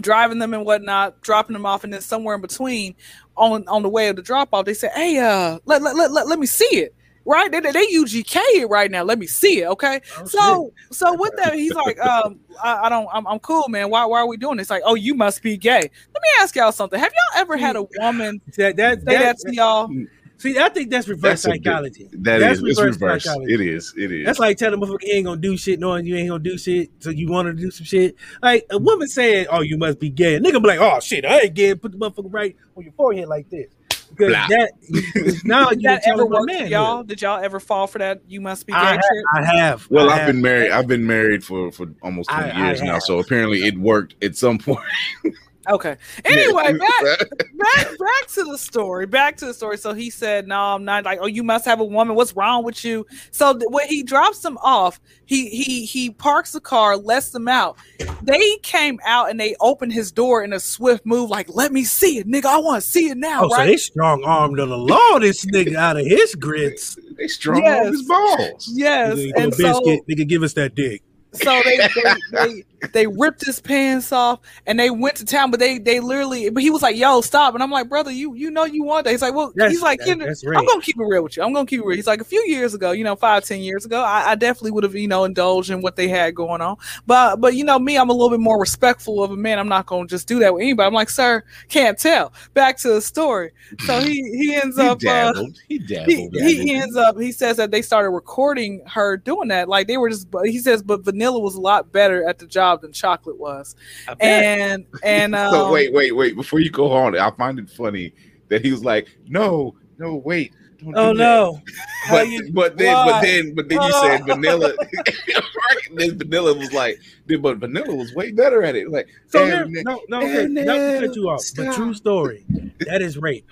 driving 0.00 0.38
them 0.38 0.54
and 0.54 0.64
whatnot, 0.64 1.20
dropping 1.20 1.54
them 1.54 1.66
off, 1.66 1.84
and 1.84 1.92
then 1.92 2.00
somewhere 2.00 2.34
in 2.34 2.40
between, 2.40 2.94
on 3.36 3.66
on 3.68 3.82
the 3.82 3.88
way 3.88 4.08
of 4.08 4.16
the 4.16 4.22
drop 4.22 4.50
off, 4.52 4.64
they 4.64 4.74
say, 4.74 4.90
"Hey, 4.94 5.18
uh, 5.18 5.58
let 5.64 5.82
let, 5.82 5.96
let, 5.96 6.12
let, 6.12 6.26
let 6.28 6.38
me 6.38 6.46
see 6.46 6.64
it." 6.64 6.94
Right? 7.26 7.50
They, 7.50 7.58
they, 7.60 7.72
they 7.72 7.86
UGK 7.88 8.36
it 8.36 8.68
right 8.70 8.90
now. 8.90 9.02
Let 9.02 9.18
me 9.18 9.26
see 9.26 9.62
it. 9.62 9.66
Okay. 9.66 10.00
Oh, 10.16 10.24
so 10.26 10.72
so 10.92 11.14
with 11.18 11.32
that, 11.36 11.54
he's 11.54 11.74
like, 11.74 11.98
um, 11.98 12.38
I, 12.62 12.84
I 12.84 12.88
don't, 12.88 13.08
I'm, 13.12 13.26
I'm 13.26 13.40
cool, 13.40 13.68
man. 13.68 13.90
Why 13.90 14.04
why 14.06 14.20
are 14.20 14.28
we 14.28 14.36
doing 14.36 14.56
this? 14.58 14.70
Like, 14.70 14.82
oh, 14.84 14.94
you 14.94 15.14
must 15.14 15.42
be 15.42 15.56
gay. 15.56 15.80
Let 15.80 16.22
me 16.22 16.28
ask 16.40 16.54
y'all 16.54 16.70
something. 16.72 16.98
Have 17.00 17.12
y'all 17.12 17.40
ever 17.42 17.56
had 17.56 17.74
a 17.76 17.84
woman 17.98 18.40
That, 18.56 18.76
that, 18.76 18.98
say 19.00 19.04
that, 19.04 19.04
that 19.04 19.38
to 19.50 19.54
y'all? 19.54 19.90
see, 20.38 20.56
I 20.58 20.68
think 20.68 20.90
that's 20.90 21.08
reverse 21.08 21.42
That's 21.42 21.44
a 21.46 21.48
bit- 21.58 21.64
psychology. 21.64 22.08
That 22.12 22.38
That's 22.38 22.58
is 22.60 22.64
it's 22.64 22.78
reverse 22.80 23.00
reverse. 23.00 23.24
psychology. 23.24 23.54
It 23.54 23.60
is. 23.60 23.94
It 23.96 24.12
is. 24.12 24.24
That's 24.26 24.38
like 24.38 24.56
telling 24.58 24.80
a 24.80 24.86
motherfucker 24.86 25.02
you 25.02 25.12
ain't 25.14 25.24
gonna 25.26 25.40
do 25.40 25.56
shit, 25.56 25.80
knowing 25.80 26.06
you 26.06 26.14
ain't 26.16 26.28
gonna 26.28 26.42
do 26.44 26.56
shit, 26.56 26.90
so 27.00 27.10
you 27.10 27.28
want 27.28 27.46
to 27.46 27.54
do 27.54 27.70
some 27.72 27.84
shit. 27.86 28.14
Like 28.42 28.66
a 28.70 28.78
woman 28.78 29.08
saying, 29.08 29.46
"Oh, 29.50 29.62
you 29.62 29.76
must 29.78 29.98
be 29.98 30.10
gay," 30.10 30.36
a 30.36 30.40
nigga 30.40 30.62
be 30.62 30.68
like, 30.68 30.78
"Oh 30.80 31.00
shit, 31.00 31.24
I 31.24 31.40
ain't 31.40 31.54
gay." 31.54 31.74
Put 31.74 31.90
the 31.92 31.98
motherfucker 31.98 32.32
right 32.32 32.54
on 32.76 32.84
your 32.84 32.92
forehead 32.92 33.26
like 33.28 33.48
this, 33.50 33.66
because 34.10 34.32
Blah. 34.32 34.46
that 34.48 35.40
now 35.44 35.68
Did 35.70 35.82
you 35.82 35.88
that 35.88 36.02
ever 36.06 36.26
work 36.26 36.46
man, 36.46 36.68
y'all? 36.68 37.02
Did 37.02 37.22
y'all 37.22 37.42
ever 37.42 37.60
fall 37.60 37.86
for 37.86 37.98
that? 37.98 38.20
You 38.26 38.40
must 38.40 38.66
be 38.66 38.72
gay 38.72 38.78
I 38.78 38.92
have, 38.92 39.00
shit. 39.00 39.24
I 39.34 39.44
have. 39.56 39.86
well, 39.90 40.10
I 40.10 40.20
I've 40.20 40.26
been 40.26 40.40
married. 40.42 40.70
I've 40.70 40.86
been 40.86 41.06
married 41.06 41.44
for 41.44 41.70
for 41.72 41.86
almost 42.02 42.30
I- 42.30 42.42
twenty 42.42 42.52
I 42.62 42.66
years 42.66 42.82
now. 42.82 42.98
So 42.98 43.18
apparently, 43.18 43.66
it 43.66 43.76
worked 43.78 44.22
at 44.22 44.36
some 44.36 44.58
point. 44.58 44.80
Okay. 45.68 45.96
Anyway, 46.24 46.72
back 46.78 47.18
back 47.18 47.98
back 47.98 48.26
to 48.34 48.44
the 48.44 48.56
story. 48.58 49.06
Back 49.06 49.36
to 49.38 49.46
the 49.46 49.54
story. 49.54 49.78
So 49.78 49.92
he 49.94 50.10
said, 50.10 50.46
"No, 50.46 50.58
I'm 50.60 50.84
not." 50.84 51.04
Like, 51.04 51.18
oh, 51.20 51.26
you 51.26 51.42
must 51.42 51.64
have 51.64 51.80
a 51.80 51.84
woman. 51.84 52.14
What's 52.14 52.34
wrong 52.36 52.64
with 52.64 52.84
you? 52.84 53.06
So 53.30 53.52
th- 53.52 53.64
when 53.70 53.88
he 53.88 54.02
drops 54.02 54.40
them 54.40 54.58
off, 54.62 55.00
he 55.24 55.48
he 55.48 55.84
he 55.86 56.10
parks 56.10 56.52
the 56.52 56.60
car, 56.60 56.96
lets 56.96 57.30
them 57.30 57.48
out. 57.48 57.76
They 58.22 58.56
came 58.62 58.98
out 59.04 59.30
and 59.30 59.38
they 59.40 59.56
opened 59.60 59.92
his 59.92 60.12
door 60.12 60.42
in 60.44 60.52
a 60.52 60.60
swift 60.60 61.04
move, 61.06 61.30
like, 61.30 61.48
"Let 61.48 61.72
me 61.72 61.84
see 61.84 62.18
it, 62.18 62.28
nigga. 62.28 62.46
I 62.46 62.58
want 62.58 62.82
to 62.82 62.88
see 62.88 63.08
it 63.08 63.16
now." 63.16 63.44
Oh, 63.44 63.48
so 63.48 63.64
they 63.64 63.76
strong 63.76 64.22
armed 64.24 64.58
the 64.58 64.66
law. 64.66 65.18
This 65.18 65.44
nigga 65.46 65.74
out 65.76 65.98
of 65.98 66.06
his 66.06 66.34
grits. 66.34 66.96
they 67.16 67.28
strong 67.28 67.62
Yes. 67.64 67.86
off 67.86 67.92
his 67.92 68.02
balls. 68.02 68.70
yes. 68.74 69.16
Nigga, 69.16 69.32
And 69.36 69.52
go 69.52 69.56
so 69.58 69.80
biscuit, 69.80 70.00
nigga, 70.08 70.28
give 70.28 70.42
us 70.42 70.52
that 70.54 70.74
dick. 70.74 71.02
so 71.32 71.60
they, 71.64 71.76
they, 71.76 72.14
they 72.32 72.64
they 72.92 73.06
ripped 73.06 73.44
his 73.44 73.60
pants 73.60 74.12
off 74.12 74.40
and 74.66 74.78
they 74.78 74.90
went 74.90 75.16
to 75.16 75.24
town, 75.24 75.50
but 75.50 75.60
they 75.60 75.78
they 75.78 76.00
literally 76.00 76.50
but 76.50 76.62
he 76.62 76.70
was 76.70 76.82
like, 76.82 76.96
yo, 76.96 77.20
stop. 77.20 77.54
And 77.54 77.62
I'm 77.62 77.70
like, 77.70 77.88
brother, 77.88 78.10
you 78.10 78.34
you 78.34 78.50
know 78.50 78.64
you 78.64 78.82
want 78.84 79.04
that. 79.04 79.10
He's 79.10 79.22
like, 79.22 79.34
Well, 79.34 79.52
That's- 79.54 79.72
he's 79.72 79.82
like, 79.82 79.98
that- 80.00 80.08
"Kyndra, 80.08 80.26
that's 80.26 80.44
I'm 80.46 80.66
gonna 80.66 80.80
keep 80.82 80.96
it 80.98 81.04
real 81.04 81.22
with 81.22 81.36
you. 81.36 81.42
I'm 81.42 81.52
gonna 81.52 81.66
keep 81.66 81.80
it 81.80 81.86
real. 81.86 81.96
He's 81.96 82.06
like, 82.06 82.20
a 82.20 82.24
few 82.24 82.44
years 82.46 82.74
ago, 82.74 82.92
you 82.92 83.04
know, 83.04 83.16
five, 83.16 83.44
ten 83.44 83.60
years 83.60 83.84
ago, 83.84 84.02
I, 84.02 84.32
I 84.32 84.34
definitely 84.34 84.72
would 84.72 84.84
have, 84.84 84.94
you 84.94 85.08
know, 85.08 85.24
indulged 85.24 85.70
in 85.70 85.80
what 85.80 85.96
they 85.96 86.08
had 86.08 86.34
going 86.34 86.60
on. 86.60 86.76
But 87.06 87.36
but 87.40 87.54
you 87.54 87.64
know, 87.64 87.78
me, 87.78 87.96
I'm 87.96 88.10
a 88.10 88.12
little 88.12 88.30
bit 88.30 88.40
more 88.40 88.58
respectful 88.60 89.22
of 89.22 89.30
a 89.30 89.36
man. 89.36 89.58
I'm 89.58 89.68
not 89.68 89.86
gonna 89.86 90.06
just 90.06 90.28
do 90.28 90.38
that 90.40 90.52
with 90.54 90.62
anybody. 90.62 90.86
I'm 90.86 90.94
like, 90.94 91.10
sir, 91.10 91.42
can't 91.68 91.98
tell. 91.98 92.32
Back 92.54 92.76
to 92.78 92.88
the 92.88 93.00
story. 93.00 93.52
So 93.86 94.00
he 94.00 94.22
he 94.36 94.54
ends 94.54 94.76
He 94.80 94.82
up 94.86 94.96
uh, 94.98 95.00
dabbled. 95.00 95.58
He 95.68 95.78
he, 95.78 95.78
dabbled. 95.78 96.08
he, 96.08 96.62
he 96.62 96.74
ends 96.74 96.96
up 96.96 97.18
he 97.18 97.32
says 97.32 97.56
that 97.56 97.70
they 97.70 97.82
started 97.82 98.10
recording 98.10 98.82
her 98.86 99.16
doing 99.16 99.48
that 99.48 99.68
like 99.68 99.86
they 99.86 99.96
were 99.96 100.08
just 100.10 100.30
but 100.30 100.46
he 100.48 100.58
says 100.58 100.82
but 100.82 101.04
vanilla 101.04 101.38
was 101.38 101.54
a 101.54 101.60
lot 101.60 101.92
better 101.92 102.28
at 102.28 102.38
the 102.38 102.46
job 102.46 102.65
than 102.74 102.90
chocolate 102.92 103.38
was 103.38 103.76
and 104.18 104.84
and 105.04 105.34
um, 105.36 105.52
so 105.52 105.70
wait, 105.72 105.92
wait, 105.92 106.10
wait. 106.16 106.34
Before 106.34 106.58
you 106.58 106.70
go 106.70 106.90
on, 106.90 107.16
I 107.16 107.30
find 107.30 107.60
it 107.60 107.70
funny 107.70 108.12
that 108.48 108.64
he 108.64 108.72
was 108.72 108.82
like, 108.84 109.06
"No, 109.28 109.76
no, 109.98 110.16
wait." 110.16 110.52
Don't 110.78 110.94
oh 110.96 111.12
do 111.12 111.18
that." 111.18 111.24
no. 111.24 111.60
But, 112.10 112.28
you- 112.28 112.52
but 112.52 112.76
then, 112.76 112.94
why? 112.94 113.10
but 113.10 113.20
then, 113.22 113.54
but 113.54 113.68
then 113.68 113.80
you 113.82 113.90
Oh. 113.92 114.02
said 114.02 114.24
vanilla. 114.26 114.74
right? 114.78 115.88
Then 115.94 116.18
vanilla 116.18 116.54
was 116.54 116.72
like, 116.72 117.00
but 117.26 117.56
vanilla 117.58 117.94
was 117.94 118.14
way 118.14 118.30
better 118.32 118.62
at 118.62 118.76
it. 118.76 118.90
Like, 118.90 119.08
So 119.28 119.44
here, 119.44 119.66
no, 119.68 120.00
no, 120.08 120.18
okay, 120.18 120.46
not 120.46 120.74
to 120.74 121.06
cut 121.06 121.16
you 121.16 121.28
off, 121.28 121.42
but 121.56 121.74
true 121.74 121.94
story. 121.94 122.44
That 122.86 123.02
is 123.02 123.16
rape. 123.18 123.48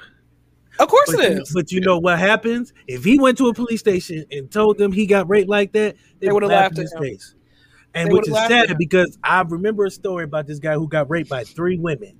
of 0.78 0.88
course 0.88 1.12
But 1.16 1.25
it 1.25 1.33
you, 1.38 1.44
but 1.54 1.73
you 1.73 1.80
know 1.80 1.99
what 1.99 2.18
happens 2.18 2.73
if 2.87 3.02
he 3.04 3.18
went 3.18 3.38
to 3.38 3.49
a 3.49 3.54
police 3.54 3.80
station 3.80 4.25
and 4.30 4.50
told 4.50 4.76
them 4.78 4.92
he 4.92 5.06
got 5.06 5.28
raped 5.28 5.49
like 5.49 5.73
that? 5.73 5.97
They 6.21 6.30
would've 6.30 6.50
laughed 6.50 6.78
in 6.78 6.85
at 6.85 6.90
his 6.90 6.94
face. 7.00 7.35
And 7.94 8.08
They 8.08 8.12
which 8.12 8.28
is 8.28 8.34
sad 8.34 8.76
because 8.76 9.18
I 9.22 9.40
remember 9.42 9.84
a 9.84 9.90
story 9.90 10.24
about 10.24 10.46
this 10.46 10.58
guy 10.58 10.74
who 10.74 10.88
got 10.88 11.08
raped 11.08 11.30
by 11.30 11.44
three 11.44 11.78
women. 11.78 12.18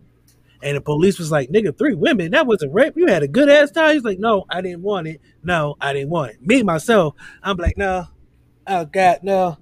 And 0.63 0.77
the 0.77 0.81
police 0.81 1.19
was 1.19 1.31
like, 1.31 1.51
nigga, 1.51 1.77
three 1.77 1.95
women, 1.95 2.31
that 2.31 2.47
wasn't 2.47 2.73
rape. 2.73 2.95
You 2.97 3.07
had 3.07 3.23
a 3.23 3.29
good 3.29 3.51
ass 3.51 3.71
time. 3.71 3.93
He's 3.95 4.05
like, 4.05 4.19
no, 4.19 4.47
I 4.49 4.63
didn't 4.63 4.83
want 4.83 5.09
it. 5.09 5.21
No, 5.43 5.77
I 5.81 5.93
didn't 5.93 6.09
want 6.09 6.33
it. 6.33 6.47
Me, 6.47 6.63
myself, 6.63 7.15
I'm 7.43 7.59
like, 7.59 7.77
no. 7.77 8.07
Oh, 8.67 8.85
God, 8.87 9.19
no. 9.23 9.59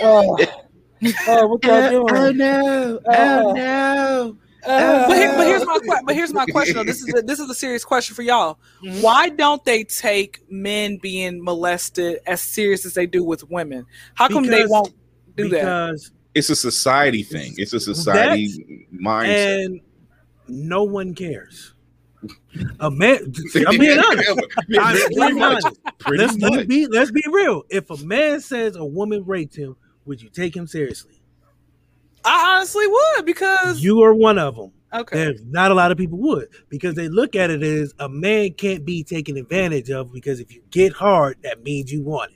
Oh, 0.00 0.38
oh 1.28 1.46
what 1.48 1.64
y'all 1.64 1.74
uh, 1.74 1.90
doing? 1.90 2.06
Oh, 2.14 2.30
no! 2.30 3.00
Oh, 3.06 3.52
no! 3.52 4.36
Uh, 4.66 5.06
but, 5.06 5.16
here, 5.16 5.32
but 5.36 5.46
here's 5.46 5.66
my 5.86 6.00
but 6.04 6.14
here's 6.14 6.32
my 6.32 6.46
question. 6.46 6.84
This 6.86 7.00
is 7.00 7.14
a, 7.14 7.22
this 7.22 7.38
is 7.38 7.48
a 7.48 7.54
serious 7.54 7.84
question 7.84 8.14
for 8.16 8.22
y'all. 8.22 8.58
Mhm. 8.84 9.02
Why 9.02 9.28
don't 9.28 9.64
they 9.64 9.84
take 9.84 10.40
men 10.50 10.98
being 11.00 11.42
molested 11.42 12.20
as 12.26 12.40
serious 12.40 12.84
as 12.84 12.94
they 12.94 13.06
do 13.06 13.22
with 13.22 13.48
women? 13.48 13.86
How 14.14 14.28
come 14.28 14.44
they 14.44 14.66
won't 14.66 14.92
do 15.36 15.48
that? 15.48 15.60
because 15.60 16.10
It's 16.34 16.50
a 16.50 16.56
society 16.56 17.22
thing. 17.22 17.54
It's 17.56 17.72
a 17.72 17.80
society 17.80 18.86
mindset. 18.94 19.64
and 19.64 19.80
no 20.48 20.82
one 20.84 21.14
cares. 21.14 21.72
A 22.80 22.90
man, 22.90 23.32
I'm 23.66 23.78
being 23.78 23.98
honest. 23.98 24.30
I'm 24.80 25.08
being 25.10 25.42
honest. 25.42 25.68
Let's, 26.08 26.36
let's 26.38 26.66
be 26.66 26.86
let's 26.86 27.10
be 27.10 27.22
real. 27.30 27.62
If 27.68 27.90
a 27.90 27.96
man 27.98 28.40
says 28.40 28.76
a 28.76 28.84
woman 28.84 29.24
raped 29.24 29.54
him, 29.54 29.76
would 30.06 30.20
you 30.22 30.28
take 30.30 30.56
him 30.56 30.66
seriously? 30.66 31.20
I 32.24 32.56
honestly 32.56 32.86
would 32.86 33.26
because 33.26 33.80
You 33.80 34.02
are 34.02 34.14
one 34.14 34.38
of 34.38 34.56
them. 34.56 34.72
okay. 34.92 35.16
There's 35.16 35.44
not 35.44 35.70
a 35.70 35.74
lot 35.74 35.92
of 35.92 35.98
people 35.98 36.18
would 36.18 36.48
because 36.68 36.94
they 36.96 37.08
look 37.08 37.36
at 37.36 37.50
it 37.50 37.62
as 37.62 37.94
a 38.00 38.08
man 38.08 38.54
can't 38.54 38.84
be 38.84 39.04
taken 39.04 39.36
advantage 39.36 39.90
of 39.90 40.12
because 40.12 40.40
if 40.40 40.52
you 40.52 40.62
get 40.70 40.92
hard, 40.92 41.36
that 41.42 41.62
means 41.62 41.92
you 41.92 42.02
want 42.02 42.32
it. 42.32 42.35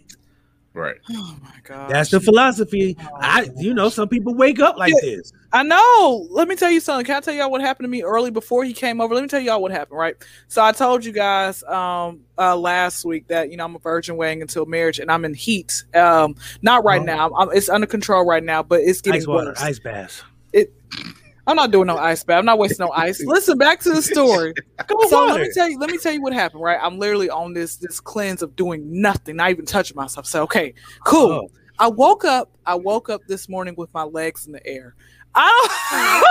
Right. 0.73 0.97
Oh 1.11 1.37
my 1.43 1.51
god. 1.65 1.91
That's 1.91 2.11
the 2.11 2.21
philosophy. 2.21 2.97
I, 3.21 3.49
you 3.57 3.75
know, 3.75 3.89
some 3.89 4.09
people 4.09 4.35
wake 4.35 4.61
up 4.61 4.77
like 4.79 4.93
Yeah. 4.95 5.17
this. 5.17 5.33
I 5.53 5.65
know. 5.65 6.29
Let 6.31 6.47
me 6.47 6.55
tell 6.55 6.71
you 6.71 6.79
something. 6.79 7.05
Can 7.05 7.17
I 7.17 7.21
tell 7.21 7.35
y'all 7.35 7.51
what 7.51 7.61
happened 7.61 7.85
to 7.85 7.89
me 7.89 8.05
early 8.05 8.31
before 8.31 8.63
he 8.63 8.73
came 8.73 9.01
over? 9.01 9.13
Let 9.13 9.23
me 9.23 9.27
tell 9.29 9.41
y'all 9.41 9.61
what 9.61 9.73
happened, 9.73 9.99
right? 9.99 10.15
So 10.47 10.63
I 10.65 10.71
told 10.71 11.05
you 11.05 11.11
guys 11.11 11.65
um 11.65 12.21
uh 12.39 12.57
last 12.57 13.05
week 13.05 13.27
that 13.27 13.51
you 13.51 13.57
know 13.57 13.65
I'm 13.65 13.75
a 13.75 13.81
virgin 13.81 14.17
waiting 14.17 14.43
until 14.43 14.65
marriage 14.65 15.01
and 15.01 15.11
I'm 15.11 15.25
in 15.25 15.35
heat. 15.35 15.83
Um 15.93 16.37
not 16.63 16.85
right 16.85 17.01
Oh. 17.01 17.05
now. 17.05 17.31
I'm, 17.37 17.49
it's 17.53 17.69
under 17.69 17.89
control 17.89 18.25
right 18.25 18.45
now, 18.45 18.63
but 18.63 18.81
it's 18.81 19.01
getting 19.01 19.23
Ice 19.23 19.27
water, 19.27 19.49
worse. 19.49 19.61
ice 19.61 19.79
baths. 19.81 20.23
I'm 21.51 21.57
not 21.57 21.73
doing 21.73 21.89
no 21.89 21.97
ice 21.97 22.23
bath. 22.23 22.39
I'm 22.39 22.45
not 22.45 22.59
wasting 22.59 22.87
no 22.87 22.93
ice. 22.93 23.21
Listen, 23.25 23.59
back 23.59 23.81
to 23.81 23.91
the 23.91 24.03
story. 24.03 24.55
Go 24.87 24.97
so 25.09 25.27
water. 25.27 25.33
let 25.33 25.41
me 25.43 25.51
tell 25.53 25.69
you. 25.69 25.79
Let 25.79 25.91
me 25.91 25.99
tell 25.99 26.13
you 26.13 26.23
what 26.23 26.33
happened. 26.33 26.63
Right, 26.63 26.79
I'm 26.81 26.99
literally 26.99 27.29
on 27.29 27.53
this 27.53 27.77
this 27.77 27.99
cleanse 27.99 28.41
of 28.43 28.55
doing 28.55 29.01
nothing, 29.01 29.37
not 29.37 29.51
even 29.51 29.67
touching 29.67 29.97
myself. 29.97 30.27
So 30.27 30.45
okay, 30.45 30.75
cool. 31.05 31.33
Oh. 31.33 31.51
I 31.79 31.89
woke 31.89 32.25
up. 32.25 32.51
I 32.65 32.77
woke 32.77 33.09
up 33.09 33.23
this 33.27 33.49
morning 33.49 33.75
with 33.77 33.93
my 33.93 34.05
legs 34.05 34.47
in 34.47 34.53
the 34.53 34.65
air. 34.67 34.95
I 35.35 36.23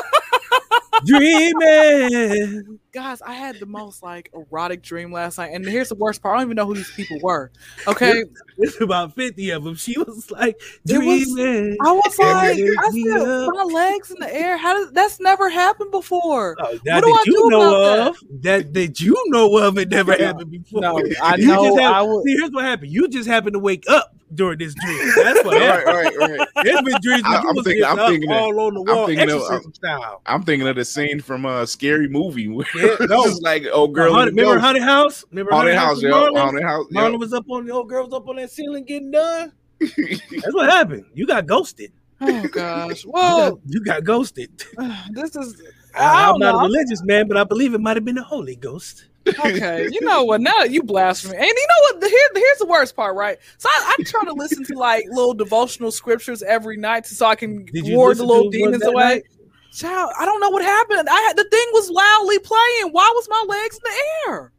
Dreaming. 1.05 2.79
Guys, 2.91 3.22
I 3.22 3.34
had 3.34 3.60
the 3.60 3.65
most 3.65 4.01
like 4.03 4.29
erotic 4.34 4.81
dream 4.81 5.12
last 5.12 5.38
night, 5.38 5.51
and 5.53 5.65
here's 5.65 5.89
the 5.89 5.96
worst 5.96 6.22
part: 6.22 6.36
I 6.36 6.39
don't 6.39 6.48
even 6.48 6.55
know 6.55 6.65
who 6.65 6.75
these 6.75 6.91
people 6.91 7.19
were. 7.22 7.51
Okay, 7.88 8.24
There's 8.58 8.79
about 8.81 9.15
50 9.15 9.50
of 9.51 9.63
them. 9.63 9.75
She 9.75 9.98
was 9.98 10.29
like, 10.31 10.60
It 10.88 10.98
was- 11.05 11.34
dreaming. 11.34 11.77
I 11.86 11.91
was 11.91 12.17
like, 12.19 12.60
I 12.60 12.89
me 12.91 13.03
said, 13.10 13.48
my 13.48 13.63
legs 13.63 14.12
in 14.12 14.17
the 14.19 14.34
air. 14.36 14.58
How 14.58 14.74
does 14.74 14.91
that's 14.91 15.19
never 15.19 15.50
happened 15.50 15.91
before? 15.91 16.55
Oh, 16.60 16.77
What 16.84 17.03
do 17.03 17.13
I 17.13 17.24
do 17.25 17.50
know 17.50 17.62
about 17.84 18.08
of, 18.10 18.17
that 18.41 18.74
that 18.74 19.00
you 19.00 19.15
know 19.27 19.58
of, 19.58 19.77
it 19.77 19.89
never 19.89 20.17
No, 20.17 20.25
happened 20.25 20.51
before. 20.51 20.81
No, 20.81 20.98
I 21.24 21.36
You 21.36 21.48
know. 21.48 21.63
just 21.65 21.79
have- 21.79 21.93
I 21.93 22.01
would. 22.01 22.24
See, 22.25 22.36
here's 22.38 22.51
what 22.51 22.63
happened. 22.65 22.91
You 22.91 23.08
just 23.08 23.27
happened 23.29 23.53
to 23.53 23.60
wake 23.60 23.86
up 23.89 24.15
during 24.36 24.60
this 24.60 24.75
dream. 24.75 25.12
That's 25.15 25.43
what 25.43 25.55
right, 25.60 25.62
happened. 25.62 26.15
right, 26.19 26.38
right. 26.39 26.48
There's 26.63 26.81
been 26.81 27.00
dreams 27.01 27.24
I, 27.25 27.38
I'm 27.38 27.55
thinking- 27.63 27.84
I'm 27.84 27.98
up 28.00 28.10
thinking 28.10 28.29
of- 28.31 28.38
all 28.38 28.60
on 28.60 28.74
the 28.75 28.79
I'm 28.81 28.86
wall, 28.98 29.08
thinking 29.08 29.29
of- 29.29 29.36
exorcism 29.41 29.74
style. 29.74 30.22
I'm 30.25 30.43
thinking 30.43 30.67
of 30.67 30.75
the 30.75 30.86
scene 30.86 31.19
from 31.22 31.46
a 31.46 31.65
scary 31.65 32.08
movie 32.08 32.48
where 32.48 32.65
Yeah, 32.81 32.95
no. 33.07 33.24
it's 33.25 33.39
like, 33.41 33.63
old 33.71 33.93
girl, 33.93 34.13
Haunted- 34.13 34.36
remember 34.36 34.55
ghost. 34.55 34.65
Haunted 34.65 34.83
House? 34.83 35.25
Remember 35.31 35.51
haunted 35.51 35.75
house, 35.75 35.95
with 35.98 36.03
yeah, 36.05 36.12
Marlon? 36.12 36.38
haunted 36.39 36.63
house. 36.63 36.86
yeah. 36.91 37.01
Marlon 37.01 37.19
was 37.19 37.33
up 37.33 37.45
on 37.50 37.65
the 37.65 37.74
old 37.74 37.89
girl 37.89 38.05
was 38.05 38.13
up 38.13 38.27
on 38.27 38.36
that 38.38 38.51
ceiling 38.51 38.83
getting 38.86 39.12
done. 39.12 39.51
That's 39.79 40.53
what 40.53 40.69
happened. 40.69 41.05
You 41.13 41.25
got 41.27 41.45
ghosted. 41.45 41.91
Oh 42.21 42.48
gosh. 42.50 43.05
You 43.05 43.12
got, 43.13 43.53
you 43.65 43.83
got 43.83 44.03
ghosted. 44.03 44.51
this 45.12 45.36
is. 45.36 45.62
I 45.95 46.25
I'm 46.25 46.39
don't 46.39 46.39
know. 46.41 46.59
a 46.59 46.63
religious 46.63 47.01
man, 47.03 47.27
but 47.27 47.38
I 47.38 47.43
believe 47.45 47.74
it 47.74 47.79
might 47.81 47.95
have 47.98 48.03
been 48.05 48.15
the 48.15 48.24
Holy 48.24 48.55
Ghost. 48.55 49.05
okay, 49.27 49.88
you 49.91 50.01
know 50.01 50.24
what? 50.24 50.41
Now 50.41 50.63
you 50.63 50.81
blasphemy, 50.83 51.36
and 51.38 51.45
you 51.45 51.53
know 51.53 51.81
what? 51.81 52.01
The, 52.01 52.07
here, 52.09 52.29
here's 52.36 52.57
the 52.57 52.65
worst 52.65 52.95
part, 52.95 53.15
right? 53.15 53.38
So 53.57 53.69
I, 53.69 53.95
I 54.00 54.03
try 54.03 54.24
to 54.25 54.33
listen 54.33 54.63
to 54.65 54.77
like 54.77 55.05
little 55.09 55.33
devotional 55.33 55.91
scriptures 55.91 56.41
every 56.41 56.77
night, 56.77 57.05
so 57.05 57.25
I 57.25 57.36
can 57.36 57.67
ward 57.83 58.17
the 58.17 58.25
little 58.25 58.50
to 58.51 58.57
it 58.57 58.62
one 58.62 58.71
demons 58.71 58.86
away. 58.86 59.03
night? 59.03 59.24
Child, 59.71 60.11
I 60.19 60.25
don't 60.25 60.39
know 60.41 60.49
what 60.49 60.63
happened. 60.63 61.07
I 61.09 61.21
had 61.21 61.38
the 61.38 61.43
thing 61.43 61.65
was 61.73 61.89
loudly 61.89 62.39
playing. 62.39 62.91
Why 62.91 63.11
was 63.13 63.27
my 63.29 63.45
legs 63.47 63.77
in 63.77 63.81
the 63.83 64.29
air? 64.31 64.51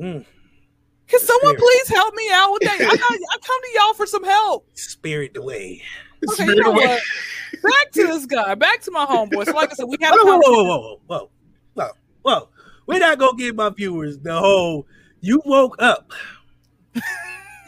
Mm. 0.00 0.26
Can 1.06 1.20
someone 1.20 1.56
Spirit. 1.56 1.58
please 1.58 1.88
help 1.88 2.14
me 2.14 2.28
out 2.32 2.52
with 2.52 2.62
that? 2.62 2.80
I, 2.80 2.96
got, 2.96 3.12
I 3.12 3.38
come 3.42 3.60
to 3.62 3.68
y'all 3.74 3.94
for 3.94 4.06
some 4.06 4.24
help. 4.24 4.66
Spirit 4.74 5.36
away. 5.36 5.82
Okay, 6.30 6.46
you 6.46 6.56
know 6.56 6.72
what? 6.72 7.00
Back 7.62 7.92
to 7.92 8.06
this 8.06 8.26
guy. 8.26 8.54
Back 8.54 8.80
to 8.82 8.90
my 8.90 9.04
homeboy. 9.06 9.46
So, 9.46 9.52
like 9.52 9.70
I 9.70 9.74
said, 9.74 9.86
we 9.86 9.96
had 10.00 10.14
a 10.14 10.16
Whoa, 10.16 10.24
whoa, 10.24 10.30
conversation. 10.32 10.54
whoa, 10.54 10.64
whoa, 10.64 10.96
whoa, 11.06 11.06
whoa, 11.06 11.30
whoa, 11.74 11.90
whoa. 12.22 12.48
We're 12.86 12.98
not 12.98 13.18
gonna 13.18 13.36
give 13.36 13.54
my 13.54 13.70
viewers 13.70 14.18
the 14.18 14.38
whole. 14.38 14.86
You 15.20 15.40
woke 15.44 15.76
up. 15.78 16.12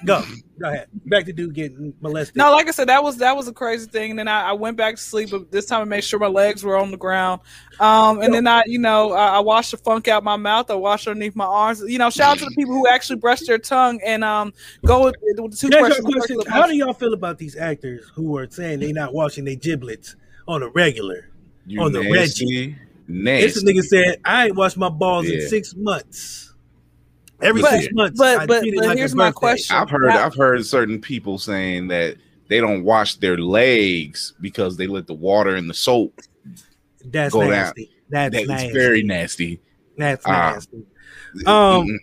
Go, 0.05 0.23
go 0.61 0.69
ahead. 0.69 0.89
Back 1.07 1.25
to 1.25 1.33
dude 1.33 1.55
getting 1.55 1.95
molested. 2.01 2.37
No, 2.37 2.51
like 2.53 2.69
I 2.69 2.71
said, 2.71 2.89
that 2.89 3.03
was 3.03 3.17
that 3.19 3.35
was 3.35 3.49
a 3.49 3.53
crazy 3.53 3.87
thing. 3.87 4.11
And 4.11 4.19
then 4.19 4.29
I, 4.29 4.51
I 4.51 4.53
went 4.53 4.77
back 4.77 4.97
to 4.97 5.01
sleep, 5.01 5.31
but 5.31 5.51
this 5.51 5.67
time 5.67 5.81
I 5.81 5.85
made 5.85 6.05
sure 6.05 6.19
my 6.19 6.27
legs 6.27 6.63
were 6.63 6.77
on 6.77 6.91
the 6.91 6.99
ground. 6.99 7.41
Um, 7.81 8.21
and 8.21 8.33
then 8.35 8.47
I, 8.47 8.63
you 8.67 8.79
know, 8.79 9.13
I, 9.13 9.37
I 9.37 9.39
washed 9.41 9.71
the 9.71 9.79
funk 9.79 10.07
out 10.09 10.23
my 10.23 10.37
mouth. 10.37 10.71
I 10.71 10.75
washed 10.75 11.09
underneath 11.09 11.35
my 11.35 11.47
arms. 11.47 11.83
You 11.87 11.99
know, 11.99 12.11
shout 12.11 12.33
out 12.33 12.39
to 12.39 12.45
the 12.45 12.55
people 12.55 12.75
who 12.75 12.87
actually 12.87 13.17
brush 13.17 13.41
their 13.41 13.59
tongue 13.59 14.01
and 14.05 14.23
um 14.23 14.53
go 14.85 15.05
with, 15.05 15.15
with 15.23 15.37
the 15.37 15.43
Can 15.71 15.75
I 15.75 15.89
toothbrush. 15.89 15.93
ask 15.93 16.03
you 16.03 16.09
a 16.09 16.13
question? 16.13 16.53
How 16.53 16.67
do 16.67 16.77
y'all 16.77 16.93
feel 16.93 17.15
about 17.15 17.39
these 17.39 17.57
actors 17.57 18.11
who 18.15 18.37
are 18.37 18.49
saying 18.51 18.81
they 18.81 18.93
not 18.93 19.15
washing 19.15 19.45
their 19.47 19.57
giblets 19.57 20.15
on 20.47 20.63
a 20.63 20.69
regular? 20.69 21.31
You 21.67 21.81
on 21.81 21.93
the 21.93 22.01
reggie 22.01 22.77
nasty, 23.09 23.47
This 23.47 23.65
nigga 23.65 23.83
said, 23.83 24.21
"I 24.25 24.47
ain't 24.47 24.57
washed 24.57 24.77
my 24.77 24.89
balls 24.89 25.27
in 25.29 25.49
six 25.49 25.75
months. 25.75 26.46
Every 27.43 27.61
But- 27.63 27.81
six 27.81 27.93
months, 27.93 28.19
but- 28.19 28.47
but- 28.49 28.65
but 28.77 28.87
like 28.87 28.97
here's 28.99 29.15
my 29.15 29.31
question. 29.31 29.77
I've 29.77 29.91
heard 29.91 30.11
I've 30.11 30.35
heard 30.35 30.65
certain 30.65 31.01
people 31.01 31.39
saying 31.39 31.89
that 31.89 32.17
they 32.49 32.61
don't 32.61 32.85
wash 32.85 33.17
their 33.17 33.37
legs 33.37 34.33
because 34.41 34.77
they 34.77 34.87
let 34.87 35.07
the 35.07 35.15
water 35.15 35.55
and 35.57 35.69
the 35.69 35.75
soap. 35.75 36.21
That's 37.05 37.33
Go 37.35 37.43
down. 37.43 37.73
That's 38.09 38.35
That 38.35 38.47
nasty. 38.47 38.73
very 38.73 39.03
nasty. 39.03 39.61
That's 39.99 40.25
Ah. 40.27 40.53
nasty. 40.55 40.77
Um, 41.47 41.87
Mm-mm. 41.89 41.97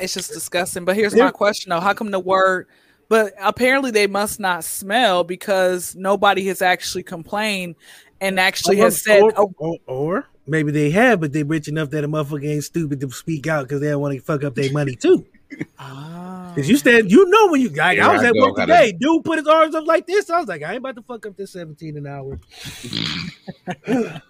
It's 0.00 0.12
just 0.12 0.32
disgusting. 0.32 0.84
But 0.84 0.96
here's 0.96 1.14
my 1.14 1.30
question 1.30 1.70
though: 1.70 1.80
How 1.80 1.94
come 1.94 2.10
the 2.10 2.20
word? 2.20 2.66
But 3.08 3.32
apparently 3.40 3.92
they 3.92 4.06
must 4.08 4.40
not 4.40 4.64
smell 4.64 5.22
because 5.24 5.94
nobody 5.96 6.46
has 6.48 6.60
actually 6.60 7.04
complained 7.04 7.76
and 8.20 8.38
actually 8.40 8.76
has 8.78 9.02
said, 9.02 9.22
or, 9.22 9.32
"Oh, 9.36 9.54
or, 9.58 9.78
or 9.86 10.24
maybe 10.46 10.70
they 10.72 10.90
have, 10.90 11.20
but 11.20 11.32
they're 11.32 11.44
rich 11.44 11.68
enough 11.68 11.90
that 11.90 12.04
a 12.04 12.08
motherfucker 12.08 12.48
ain't 12.48 12.64
stupid 12.64 13.00
to 13.00 13.10
speak 13.10 13.46
out 13.46 13.64
because 13.64 13.80
they 13.80 13.88
don't 13.88 14.00
want 14.00 14.14
to 14.14 14.20
fuck 14.20 14.44
up 14.44 14.54
their 14.54 14.72
money 14.72 14.94
too. 14.94 15.26
ah." 15.78 16.52
Cause 16.56 16.68
you 16.70 16.78
stand, 16.78 17.10
you 17.12 17.26
know 17.28 17.48
when 17.50 17.60
you 17.60 17.68
like. 17.68 17.96
Here 17.98 18.04
I 18.04 18.12
was 18.14 18.22
I 18.22 18.28
at 18.28 18.34
work 18.34 18.56
gotta- 18.56 18.72
today. 18.72 18.92
Dude 18.98 19.24
put 19.24 19.38
his 19.38 19.46
arms 19.46 19.74
up 19.74 19.86
like 19.86 20.06
this. 20.06 20.30
I 20.30 20.38
was 20.38 20.48
like, 20.48 20.62
I 20.62 20.68
ain't 20.70 20.78
about 20.78 20.96
to 20.96 21.02
fuck 21.02 21.26
up 21.26 21.36
this 21.36 21.52
seventeen 21.52 21.98
an 21.98 22.06
hour. 22.06 22.40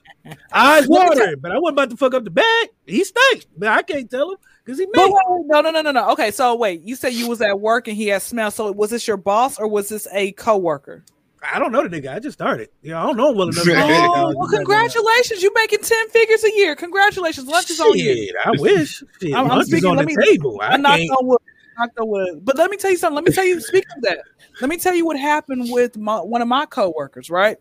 Eyes 0.53 0.89
watering, 0.89 1.37
but 1.39 1.53
I 1.53 1.59
wasn't 1.59 1.79
about 1.79 1.91
to 1.91 1.97
fuck 1.97 2.15
up 2.15 2.25
the 2.25 2.31
bag. 2.31 2.69
He 2.85 3.05
stank, 3.05 3.47
but 3.57 3.69
I 3.69 3.83
can't 3.83 4.11
tell 4.11 4.33
him 4.33 4.39
because 4.65 4.77
he 4.81 4.87
made. 4.87 4.93
wait, 4.97 5.13
wait, 5.29 5.47
no, 5.47 5.61
no, 5.61 5.71
no, 5.71 5.83
no, 5.83 5.93
no. 5.93 6.11
Okay, 6.11 6.33
so 6.33 6.57
wait, 6.57 6.83
you 6.83 6.97
said 6.97 7.13
you 7.13 7.29
was 7.29 7.41
at 7.41 7.61
work 7.61 7.87
and 7.87 7.97
he 7.97 8.09
had 8.09 8.23
smell. 8.23 8.51
So 8.51 8.73
was 8.73 8.91
this 8.91 9.07
your 9.07 9.19
boss 9.19 9.57
or 9.57 9.69
was 9.69 9.89
this 9.89 10.09
a 10.13 10.33
coworker? 10.33 11.05
I 11.53 11.59
don't 11.59 11.73
know 11.73 11.87
the 11.87 12.01
nigga. 12.01 12.15
I 12.15 12.19
just 12.19 12.37
started. 12.39 12.69
Yeah, 12.83 13.03
I 13.03 13.07
don't 13.07 13.17
know 13.17 13.31
him 13.31 13.37
well 13.37 13.49
enough. 13.49 13.65
Oh, 13.69 14.35
well, 14.37 14.49
congratulations! 14.49 15.43
You 15.43 15.53
making 15.55 15.81
ten 15.81 16.09
figures 16.11 16.45
a 16.45 16.53
year. 16.57 16.75
Congratulations. 16.77 17.47
Lunch 17.47 17.71
is 17.71 17.81
on 17.81 17.97
you. 17.99 18.33
I 18.45 18.51
wish. 18.59 19.03
Shit, 19.21 19.35
I'm- 19.35 19.51
I'm 19.51 19.63
speaking- 19.65 19.91
on 19.91 19.97
let 19.97 20.07
the 20.07 20.17
me- 20.17 20.25
table. 20.27 20.59
I 20.63 20.69
I'm 20.69 20.83
not 20.83 20.99
can't. 20.99 21.11
on 21.11 21.27
wood. 21.27 21.39
Knock 21.79 21.91
on 22.01 22.09
wood. 22.09 22.41
But 22.45 22.57
let 22.57 22.71
me 22.71 22.77
tell 22.79 22.91
you 22.91 22.97
something. 22.97 23.17
Let 23.17 23.25
me 23.25 23.33
tell 23.33 23.45
you. 23.45 23.61
Speaking 23.61 23.91
of 23.97 24.03
that, 24.05 24.21
let 24.61 24.71
me 24.71 24.79
tell 24.79 24.95
you 24.95 25.05
what 25.05 25.19
happened 25.19 25.71
with 25.71 25.97
my, 25.99 26.19
one 26.21 26.41
of 26.41 26.49
my 26.49 26.65
coworkers. 26.67 27.29
Right, 27.29 27.59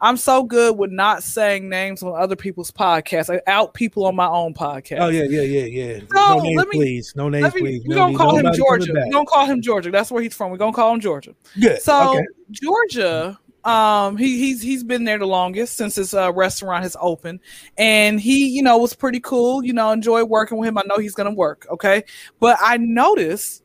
I'm 0.00 0.16
so 0.16 0.44
good 0.44 0.78
with 0.78 0.92
not 0.92 1.24
saying 1.24 1.68
names 1.68 2.02
on 2.02 2.20
other 2.20 2.36
people's 2.36 2.70
podcasts. 2.70 3.34
I 3.34 3.40
out 3.50 3.74
people 3.74 4.06
on 4.06 4.14
my 4.14 4.28
own 4.28 4.54
podcast. 4.54 4.98
Oh 5.00 5.08
yeah, 5.08 5.24
yeah, 5.24 5.42
yeah, 5.42 5.64
yeah. 5.64 6.00
No, 6.12 6.36
no 6.36 6.42
names, 6.42 6.66
me- 6.66 6.70
please. 6.72 7.12
No 7.16 7.28
names, 7.28 7.54
me, 7.54 7.60
please. 7.60 7.82
we're 7.84 7.96
gonna 7.96 8.16
call 8.16 8.36
him 8.36 8.52
Georgia. 8.54 8.92
We're 8.94 9.10
gonna 9.10 9.26
call 9.26 9.46
him 9.46 9.60
Georgia. 9.60 9.90
That's 9.90 10.10
where 10.10 10.22
he's 10.22 10.34
from. 10.34 10.50
We're 10.50 10.58
gonna 10.58 10.72
call 10.72 10.92
him 10.92 11.00
Georgia. 11.00 11.34
Good. 11.60 11.82
So 11.82 12.16
okay. 12.16 12.26
Georgia, 12.52 13.38
um, 13.64 14.16
he 14.16 14.38
he's 14.38 14.62
he's 14.62 14.84
been 14.84 15.04
there 15.04 15.18
the 15.18 15.26
longest 15.26 15.76
since 15.76 15.96
his 15.96 16.14
uh, 16.14 16.32
restaurant 16.32 16.84
has 16.84 16.96
opened, 17.00 17.40
and 17.76 18.20
he 18.20 18.48
you 18.48 18.62
know 18.62 18.78
was 18.78 18.94
pretty 18.94 19.20
cool. 19.20 19.64
You 19.64 19.72
know, 19.72 19.90
enjoy 19.90 20.24
working 20.24 20.58
with 20.58 20.68
him. 20.68 20.78
I 20.78 20.82
know 20.86 20.98
he's 20.98 21.14
gonna 21.14 21.34
work. 21.34 21.66
Okay, 21.70 22.04
but 22.38 22.56
I 22.60 22.76
noticed 22.76 23.64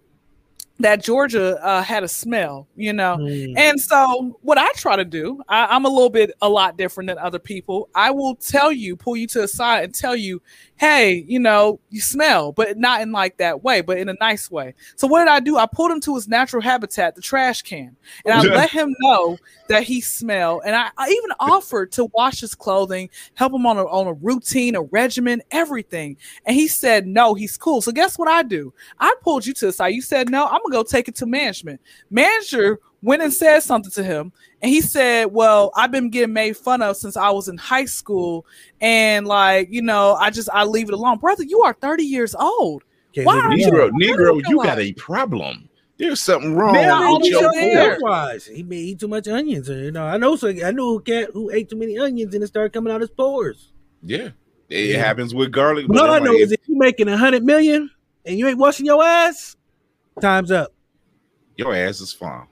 that 0.84 1.04
Georgia 1.04 1.58
uh, 1.64 1.82
had 1.82 2.04
a 2.04 2.08
smell. 2.08 2.68
You 2.76 2.94
know, 2.94 3.18
Mm. 3.18 3.54
and 3.58 3.80
so, 3.82 4.38
what 4.42 4.58
I 4.58 4.70
try 4.76 4.96
to 4.96 5.06
do, 5.06 5.42
I, 5.50 5.66
I'm 5.68 5.86
a 5.86 5.90
little 5.90 6.10
bit 6.10 6.32
a 6.42 6.50
lot 6.50 6.78
different 6.78 7.08
than 7.08 7.18
other 7.18 7.40
people. 7.40 7.90
I 7.96 8.12
will 8.12 8.36
tell 8.36 8.72
you, 8.72 8.96
pull 8.96 9.16
you 9.18 9.28
to 9.28 9.42
the 9.42 9.48
side, 9.48 9.84
and 9.86 9.96
tell 9.96 10.16
you, 10.16 10.42
"Hey, 10.78 11.24
you 11.28 11.40
know, 11.40 11.80
you 11.90 12.02
smell," 12.02 12.52
but 12.52 12.78
not 12.78 13.02
in 13.02 13.12
like 13.12 13.38
that 13.38 13.64
way, 13.64 13.82
but 13.82 13.98
in 13.98 14.10
a 14.10 14.16
nice 14.20 14.50
way. 14.52 14.74
So, 14.96 15.08
what 15.08 15.20
did 15.20 15.28
I 15.30 15.40
do? 15.40 15.58
I 15.58 15.66
pulled 15.66 15.92
him 15.92 16.02
to 16.02 16.16
his 16.16 16.28
natural 16.28 16.62
habitat, 16.62 17.16
the 17.16 17.22
trash 17.22 17.62
can, 17.62 17.96
and 18.26 18.34
I 18.34 18.42
let 18.42 18.70
him 18.70 18.96
know 19.00 19.38
that 19.70 19.84
he 19.84 20.02
smelled. 20.02 20.64
And 20.66 20.76
I, 20.76 20.90
I 20.98 21.08
even 21.10 21.32
offered 21.40 21.92
to 21.94 22.06
wash 22.14 22.42
his 22.42 22.54
clothing, 22.56 23.10
help 23.36 23.54
him 23.54 23.66
on 23.66 23.78
a 23.78 23.86
on 23.86 24.08
a 24.08 24.14
routine, 24.14 24.76
a 24.76 24.82
regimen, 24.82 25.42
everything. 25.52 26.18
And 26.46 26.56
he 26.56 26.68
said, 26.68 27.08
"No, 27.08 27.34
he's 27.34 27.58
cool." 27.58 27.82
So, 27.82 27.92
guess 27.92 28.20
what 28.20 28.28
I 28.28 28.44
do? 28.44 28.74
I 29.00 29.14
pulled 29.22 29.46
you 29.46 29.54
to 29.54 29.68
the 29.68 29.72
side. 29.74 29.94
You 29.96 30.02
said, 30.02 30.30
"No, 30.30 30.46
I'm 30.46 30.60
gonna 30.64 30.73
go 30.74 30.84
take 30.84 31.08
it 31.08 31.16
to 31.18 31.26
management." 31.26 31.80
Manager 32.10 32.80
went 33.02 33.22
and 33.22 33.34
said 33.34 33.60
something 33.62 33.92
to 33.92 34.02
him 34.02 34.32
and 34.62 34.70
he 34.72 34.80
said 34.80 35.26
well 35.26 35.74
i've 35.76 35.92
been 35.92 36.10
getting 36.10 36.32
made 36.32 36.56
fun 36.56 36.82
of 36.82 36.96
since 36.96 37.18
i 37.18 37.30
was 37.30 37.50
in 37.50 37.58
high 37.58 37.84
school 37.84 38.46
and 38.80 39.28
like 39.28 39.68
you 39.70 39.82
know 39.82 40.14
i 40.22 40.30
just 40.30 40.48
i 40.54 40.64
leave 40.64 40.88
it 40.88 40.94
alone 40.94 41.18
brother 41.18 41.44
you 41.44 41.60
are 41.64 41.74
30 41.82 42.04
years 42.06 42.34
old 42.34 42.82
Can't 43.14 43.28
why 43.28 43.46
leave 43.50 43.68
it 43.68 43.74
are 43.74 43.88
you- 43.88 43.92
Negro, 43.92 43.92
Negro, 44.40 44.50
you 44.50 44.60
on. 44.62 44.66
got 44.66 44.80
a 44.80 44.94
problem. 44.94 45.68
There's 45.98 46.22
something 46.22 46.56
wrong 46.56 46.72
Man, 46.72 46.90
I 46.90 47.00
with 47.02 47.08
only 47.10 47.30
your 47.30 47.54
said 47.54 47.98
Wise. 48.02 48.46
He 48.46 48.64
may 48.64 48.78
eat 48.78 49.00
too 49.02 49.10
much 49.10 49.28
onions. 49.28 49.68
You 49.68 49.92
know, 49.92 50.06
I 50.06 50.16
know. 50.18 50.36
So 50.38 50.48
I 50.48 50.72
knew 50.72 50.96
a 50.96 51.02
cat 51.02 51.30
who 51.34 51.50
ate 51.52 51.70
too 51.70 51.76
many 51.76 52.00
onions 52.00 52.34
and 52.34 52.42
it 52.44 52.48
started 52.48 52.72
coming 52.72 52.92
out 52.94 53.02
his 53.02 53.10
pores. 53.12 53.70
Yeah, 54.02 54.30
it 54.70 54.92
Yeah. 54.92 54.98
happens 55.04 55.36
with 55.36 55.52
garlic. 55.52 55.88
But 55.90 55.98
all 55.98 56.10
I 56.12 56.18
I'm 56.18 56.24
know 56.24 56.34
is 56.34 56.52
if 56.54 56.62
you 56.68 56.78
making 56.78 57.10
a 57.10 57.18
hundred 57.18 57.44
million 57.44 57.92
and 58.26 58.40
you 58.40 58.48
ain't 58.48 58.58
washing 58.58 58.86
your 58.86 59.04
ass, 59.04 59.56
time's 60.22 60.52
up. 60.52 60.74
your 61.58 61.74
ass 61.76 62.02
is 62.02 62.14
fine. 62.14 62.48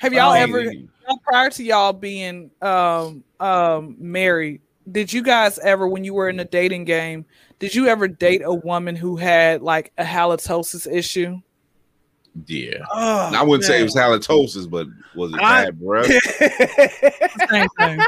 have 0.00 0.12
y'all 0.12 0.30
Oh, 0.32 0.34
ever 0.34 0.62
y'all- 0.62 1.18
prior 1.24 1.50
to 1.50 1.62
y'all 1.64 1.92
being 1.92 2.50
um 2.62 3.22
um 3.40 3.96
married 3.98 4.60
did 4.90 5.12
you 5.12 5.22
guys 5.22 5.58
ever 5.60 5.86
when 5.88 6.04
you 6.04 6.14
were 6.14 6.28
in 6.28 6.36
the 6.36 6.44
dating 6.44 6.84
game 6.84 7.24
did 7.58 7.74
you 7.74 7.86
ever 7.88 8.06
date 8.08 8.42
a 8.44 8.52
woman 8.54 8.94
who 8.96 9.16
had 9.16 9.62
like 9.62 9.92
a 9.98 10.04
halitosis 10.04 10.86
issue 10.92 11.40
Yeah, 12.46 12.84
Oh, 12.92 13.30
I 13.34 13.42
wouldn't 13.42 13.64
say 13.64 13.80
it 13.80 13.84
was 13.84 13.94
halitosis, 13.94 14.68
but 14.68 14.86
was 15.14 15.32
it 15.32 15.40
I- 15.40 15.64
bad 15.64 15.80
breath? 15.80 16.06
same 17.50 17.68
thing 17.78 18.00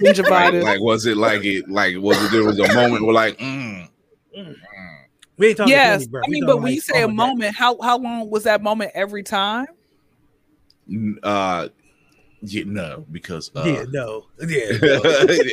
like, 0.00 0.54
like, 0.54 0.80
was 0.80 1.06
it 1.06 1.16
like 1.16 1.44
it? 1.44 1.68
Like 1.68 1.96
was 1.98 2.16
it? 2.24 2.30
There 2.32 2.44
was 2.44 2.58
a 2.58 2.74
moment 2.74 3.04
where 3.04 3.14
like, 3.14 3.38
mm, 3.38 3.88
we 5.38 5.48
ain't 5.48 5.56
talking 5.56 5.70
yes 5.72 6.00
candy, 6.00 6.06
bro. 6.06 6.22
i 6.24 6.28
mean 6.28 6.46
but 6.46 6.56
when 6.56 6.64
like 6.66 6.74
you 6.74 6.80
say 6.80 6.98
a 6.98 7.02
Armageddon. 7.02 7.16
moment 7.16 7.56
how 7.56 7.80
how 7.80 7.98
long 7.98 8.28
was 8.30 8.44
that 8.44 8.62
moment 8.62 8.90
every 8.94 9.22
time 9.22 9.66
uh, 11.22 11.68
yeah, 12.42 12.64
no, 12.66 13.06
because 13.12 13.50
uh, 13.54 13.62
yeah, 13.64 13.84
no, 13.92 14.24
yeah, 14.48 14.78
no. 14.82 15.02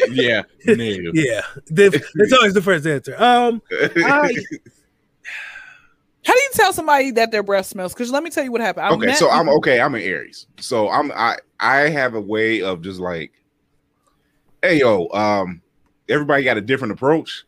yeah, 0.09 0.41
no. 0.65 0.73
yeah. 1.13 1.41
The- 1.67 2.03
That's 2.15 2.33
always 2.33 2.53
the 2.55 2.63
first 2.63 2.85
answer. 2.87 3.15
Um, 3.21 3.61
I, 3.71 4.33
How 6.25 6.33
do 6.33 6.39
you 6.41 6.49
tell 6.53 6.73
somebody 6.73 7.11
that 7.11 7.31
their 7.31 7.43
breath 7.43 7.67
smells? 7.67 7.93
Because 7.93 8.11
let 8.11 8.23
me 8.23 8.29
tell 8.31 8.43
you 8.43 8.51
what 8.51 8.61
happened. 8.61 8.87
I 8.87 8.91
okay, 8.91 9.05
met- 9.05 9.17
so 9.17 9.29
I'm 9.29 9.47
okay. 9.49 9.79
I'm 9.79 9.93
an 9.95 10.01
Aries, 10.01 10.47
so 10.59 10.89
I'm 10.89 11.11
I 11.11 11.37
I 11.59 11.89
have 11.89 12.15
a 12.15 12.21
way 12.21 12.61
of 12.63 12.81
just 12.81 12.99
like, 12.99 13.31
hey 14.61 14.79
yo, 14.79 15.07
um, 15.09 15.61
everybody 16.09 16.43
got 16.43 16.57
a 16.57 16.61
different 16.61 16.91
approach, 16.93 17.45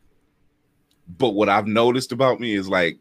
but 1.08 1.30
what 1.30 1.48
I've 1.48 1.66
noticed 1.66 2.12
about 2.12 2.40
me 2.40 2.54
is 2.54 2.68
like, 2.68 2.98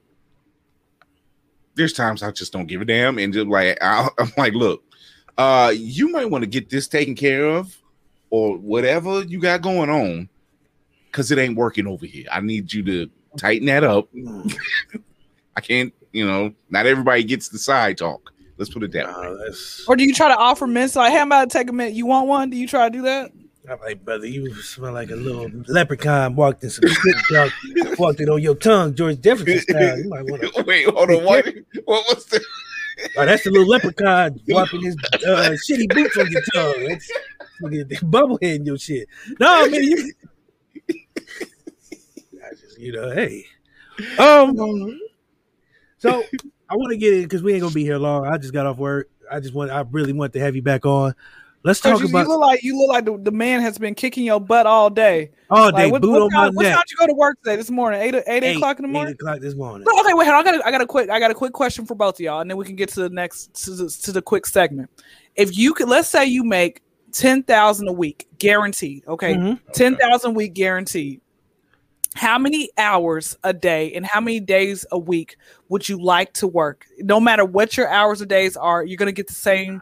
there's 1.76 1.94
times 1.94 2.22
I 2.22 2.32
just 2.32 2.52
don't 2.52 2.68
give 2.68 2.82
a 2.82 2.86
damn, 2.86 3.18
and 3.18 3.34
just 3.34 3.48
like 3.48 3.78
I, 3.82 4.10
I'm 4.20 4.32
like, 4.38 4.54
look, 4.54 4.84
uh, 5.38 5.74
you 5.76 6.10
might 6.10 6.30
want 6.30 6.44
to 6.44 6.50
get 6.50 6.70
this 6.70 6.88
taken 6.88 7.16
care 7.16 7.46
of, 7.46 7.78
or 8.30 8.58
whatever 8.58 9.24
you 9.24 9.40
got 9.40 9.62
going 9.62 9.90
on, 9.90 10.30
because 11.06 11.32
it 11.32 11.38
ain't 11.38 11.58
working 11.58 11.88
over 11.88 12.06
here. 12.06 12.26
I 12.32 12.42
need 12.42 12.74
you 12.74 12.84
to 12.84 13.10
tighten 13.38 13.68
that 13.68 13.84
up. 13.84 14.10
I 15.56 15.62
can't, 15.62 15.94
you 16.12 16.26
know, 16.26 16.54
not 16.70 16.86
everybody 16.86 17.24
gets 17.24 17.50
the 17.50 17.60
side 17.60 17.98
talk. 17.98 18.32
Let's 18.58 18.72
put 18.72 18.84
it 18.84 18.92
that 18.92 19.08
way. 19.08 19.54
Or 19.88 19.96
do 19.96 20.04
you 20.04 20.14
try 20.14 20.28
to 20.28 20.38
offer 20.38 20.68
mints? 20.68 20.96
Like, 20.96 21.12
hey, 21.12 21.20
I'm 21.20 21.28
about 21.28 21.50
to 21.50 21.58
take 21.58 21.70
a 21.70 21.74
mint. 21.74 21.96
You 21.96 22.06
want 22.06 22.28
one? 22.28 22.50
Do 22.50 22.58
you 22.58 22.68
try 22.68 22.88
to 22.88 22.92
do 22.96 23.02
that? 23.04 23.32
I'm 23.70 23.80
like, 23.80 24.04
brother, 24.04 24.26
you 24.26 24.54
smell 24.56 24.94
like 24.94 25.12
a 25.12 25.16
little 25.16 25.50
leprechaun 25.68 26.36
walked 26.36 26.64
in 26.64 26.72
some 26.72 26.90
shit, 26.90 27.16
dog, 27.32 27.52
walked 28.00 28.20
it 28.20 28.28
on 28.28 28.42
your 28.42 28.56
tongue, 28.56 28.96
George 28.96 29.22
Jefferson 29.22 29.60
style. 29.60 30.00
You 30.00 30.10
might 30.10 30.26
want 30.26 30.42
to. 30.42 30.64
Wait, 30.68 30.88
hold 30.88 31.12
on. 31.12 31.24
What? 31.24 31.46
What 31.86 32.06
was 32.08 32.26
the? 32.26 32.44
Oh, 33.18 33.26
that's 33.26 33.44
the 33.44 33.52
little 33.52 33.68
leprechaun 33.68 34.40
wiping 34.48 34.82
his 34.82 34.96
uh, 35.14 35.56
shitty 35.70 35.94
boots 35.94 36.18
on 36.18 36.32
your 36.32 36.42
tongue. 36.54 36.88
That's 36.88 37.12
that's 37.88 38.04
bubble 38.04 38.40
head 38.42 38.56
in 38.58 38.66
your 38.66 38.78
shit. 38.78 39.08
No, 39.40 39.70
man, 39.70 39.84
you. 39.84 40.14
I 40.90 42.50
just, 42.60 42.80
you 42.80 42.94
know, 42.94 43.12
hey. 43.12 43.46
Um. 44.18 45.00
So 46.00 46.24
I 46.68 46.76
want 46.76 46.92
to 46.92 46.98
get 46.98 47.14
in 47.14 47.24
because 47.24 47.44
we 47.44 47.54
ain't 47.54 47.62
gonna 47.62 47.74
be 47.74 47.84
here 47.84 47.98
long. 47.98 48.26
I 48.26 48.38
just 48.38 48.54
got 48.54 48.66
off 48.66 48.78
work. 48.78 49.10
I 49.32 49.40
just 49.40 49.54
want. 49.54 49.70
I 49.70 49.86
really 49.92 50.14
want 50.14 50.34
to 50.34 50.40
have 50.40 50.56
you 50.56 50.64
back 50.64 50.86
on. 50.86 51.14
Let's 51.64 51.80
talk 51.80 52.00
you, 52.00 52.08
about 52.08 52.24
you 52.24 52.28
look 52.28 52.40
like 52.40 52.64
you 52.64 52.78
look 52.80 52.90
like 52.90 53.06
the, 53.06 53.18
the 53.18 53.32
man 53.32 53.62
has 53.62 53.78
been 53.78 53.94
kicking 53.94 54.26
your 54.26 54.40
butt 54.40 54.66
all 54.66 54.90
day. 54.90 55.30
all 55.50 55.66
Like, 55.66 55.76
day 55.76 55.92
what, 55.92 56.02
boot 56.02 56.12
what 56.12 56.22
on 56.24 56.30
time, 56.32 56.40
my 56.40 56.50
what 56.56 56.64
time 56.64 56.82
did 56.88 56.92
you 56.92 56.98
go 56.98 57.06
to 57.06 57.14
work 57.14 57.38
today? 57.44 57.56
This 57.56 57.70
morning, 57.70 58.02
eight 58.02 58.16
eight, 58.16 58.44
eight 58.44 58.56
o'clock 58.56 58.80
in 58.80 58.84
the 58.84 58.88
morning. 58.88 59.12
Eight 59.12 59.22
o'clock 59.22 59.40
this 59.42 59.54
morning. 59.54 59.86
No, 59.88 60.02
okay, 60.02 60.14
wait, 60.16 60.26
hold 60.26 60.36
on. 60.38 60.48
I 60.48 60.52
got 60.52 60.56
a, 60.56 60.68
I 60.68 60.72
got 60.72 60.82
a 60.82 60.88
quick 60.88 61.10
I 61.12 61.20
got 61.20 61.30
a 61.30 61.36
quick 61.36 61.54
question 61.54 61.86
for 61.86 61.94
both 61.94 62.16
of 62.16 62.20
y'all, 62.22 62.42
and 62.42 62.50
then 62.50 62.58
we 62.58 62.66
can 62.66 62.76
get 62.76 62.90
to 62.90 63.02
the 63.02 63.10
next 63.10 63.54
to 63.66 63.72
the, 63.76 63.90
to 63.90 64.12
the 64.12 64.24
quick 64.24 64.48
segment. 64.48 64.90
If 65.36 65.56
you 65.56 65.76
could, 65.76 65.88
let's 65.88 66.10
say 66.10 66.26
you 66.26 66.44
make 66.44 66.82
ten 67.12 67.44
thousand 67.44 67.88
a 67.88 67.94
week 67.94 68.28
guaranteed, 68.40 69.08
okay, 69.08 69.36
Mhm. 69.36 69.60
ten 69.74 69.98
thousand 69.98 70.32
a 70.32 70.34
week 70.34 70.54
guaranteed. 70.54 71.22
How 72.16 72.40
many 72.40 72.70
hours 72.78 73.38
a 73.44 73.54
day 73.54 73.94
and 73.94 74.06
how 74.06 74.20
many 74.20 74.40
days 74.40 74.86
a 74.92 74.98
week 74.98 75.38
would 75.70 75.88
you 75.88 76.02
like 76.02 76.34
to 76.34 76.48
work? 76.48 76.86
No 76.98 77.20
matter 77.20 77.46
what 77.46 77.78
your 77.78 77.88
hours 77.88 78.22
or 78.22 78.26
days 78.26 78.58
are, 78.58 78.84
you're 78.84 78.98
gonna 78.98 79.12
get 79.12 79.28
the 79.28 79.34
same 79.34 79.82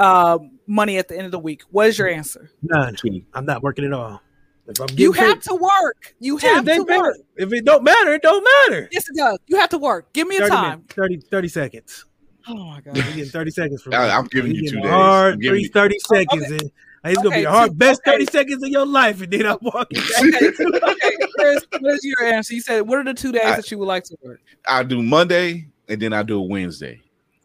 uh, 0.00 0.38
money 0.66 0.98
at 0.98 1.06
the 1.08 1.16
end 1.16 1.26
of 1.26 1.30
the 1.32 1.38
week. 1.38 1.62
What 1.70 1.86
is 1.88 1.98
your 1.98 2.08
answer? 2.08 2.50
None. 2.62 2.96
I'm 3.34 3.44
not 3.44 3.62
working 3.62 3.84
at 3.84 3.92
all. 3.92 4.20
If 4.66 4.80
I'm 4.80 4.86
You 4.96 5.12
getting 5.12 5.28
have 5.28 5.36
paid- 5.36 5.42
to 5.50 5.54
work. 5.56 6.14
You 6.20 6.38
Yeah, 6.42 6.54
have 6.54 6.64
they 6.64 6.76
to 6.78 6.84
pay- 6.84 6.96
work. 6.98 7.16
If 7.36 7.52
it 7.52 7.64
don't 7.64 7.82
matter, 7.84 8.14
it 8.14 8.22
don't 8.22 8.44
matter. 8.68 8.88
Yes, 8.92 9.04
it 9.08 9.16
does. 9.16 9.38
You 9.46 9.56
have 9.58 9.70
to 9.70 9.78
work. 9.78 10.12
Give 10.12 10.26
me 10.28 10.36
a 10.36 10.40
30 10.40 10.50
time. 10.50 10.70
minutes, 10.78 10.94
30, 10.94 11.16
30 11.30 11.48
seconds. 11.48 12.04
Oh 12.48 12.54
my 12.54 12.80
god. 12.80 12.96
You're 12.96 13.04
getting 13.06 13.24
30 13.26 13.50
seconds 13.50 13.82
from 13.82 13.90
me. 13.90 13.96
I- 13.96 14.16
I'm 14.16 14.26
giving 14.26 14.52
You're 14.54 14.64
you 14.64 14.70
two 14.70 14.80
days. 14.80 14.90
Hard, 14.90 15.34
I'm 15.34 15.40
giving 15.40 15.60
you- 15.60 15.68
30 15.70 15.98
seconds. 15.98 16.44
Okay. 16.44 16.70
And 17.02 17.12
it's 17.12 17.22
going 17.22 17.22
to 17.22 17.28
Okay, 17.28 17.40
be 17.40 17.44
the 17.44 17.50
hard 17.50 17.70
two- 17.70 17.76
best 17.76 18.00
okay. 18.06 18.12
30 18.12 18.26
seconds 18.26 18.62
of 18.62 18.68
your 18.68 18.86
life. 18.86 19.20
And 19.22 19.32
then 19.32 19.46
I'm 19.46 19.58
walking 19.62 20.00
back. 20.12 20.22
okay, 20.22 20.64
okay, 20.90 21.16
Chris, 21.36 21.66
what 21.80 21.94
is 21.94 22.04
your 22.04 22.22
answer? 22.26 22.54
You 22.54 22.60
said, 22.60 22.80
what 22.86 22.98
are 22.98 23.04
the 23.04 23.14
two 23.14 23.32
days 23.32 23.42
I- 23.44 23.56
that 23.56 23.70
you 23.70 23.78
would 23.78 23.88
like 23.88 24.04
to 24.04 24.16
work? 24.22 24.40
I 24.68 24.82
do 24.84 25.02
Monday 25.02 25.66
and 25.88 26.00
then 26.00 26.12
I 26.12 26.22
do 26.22 26.38
a 26.38 26.42
Wednesday. 26.42 27.00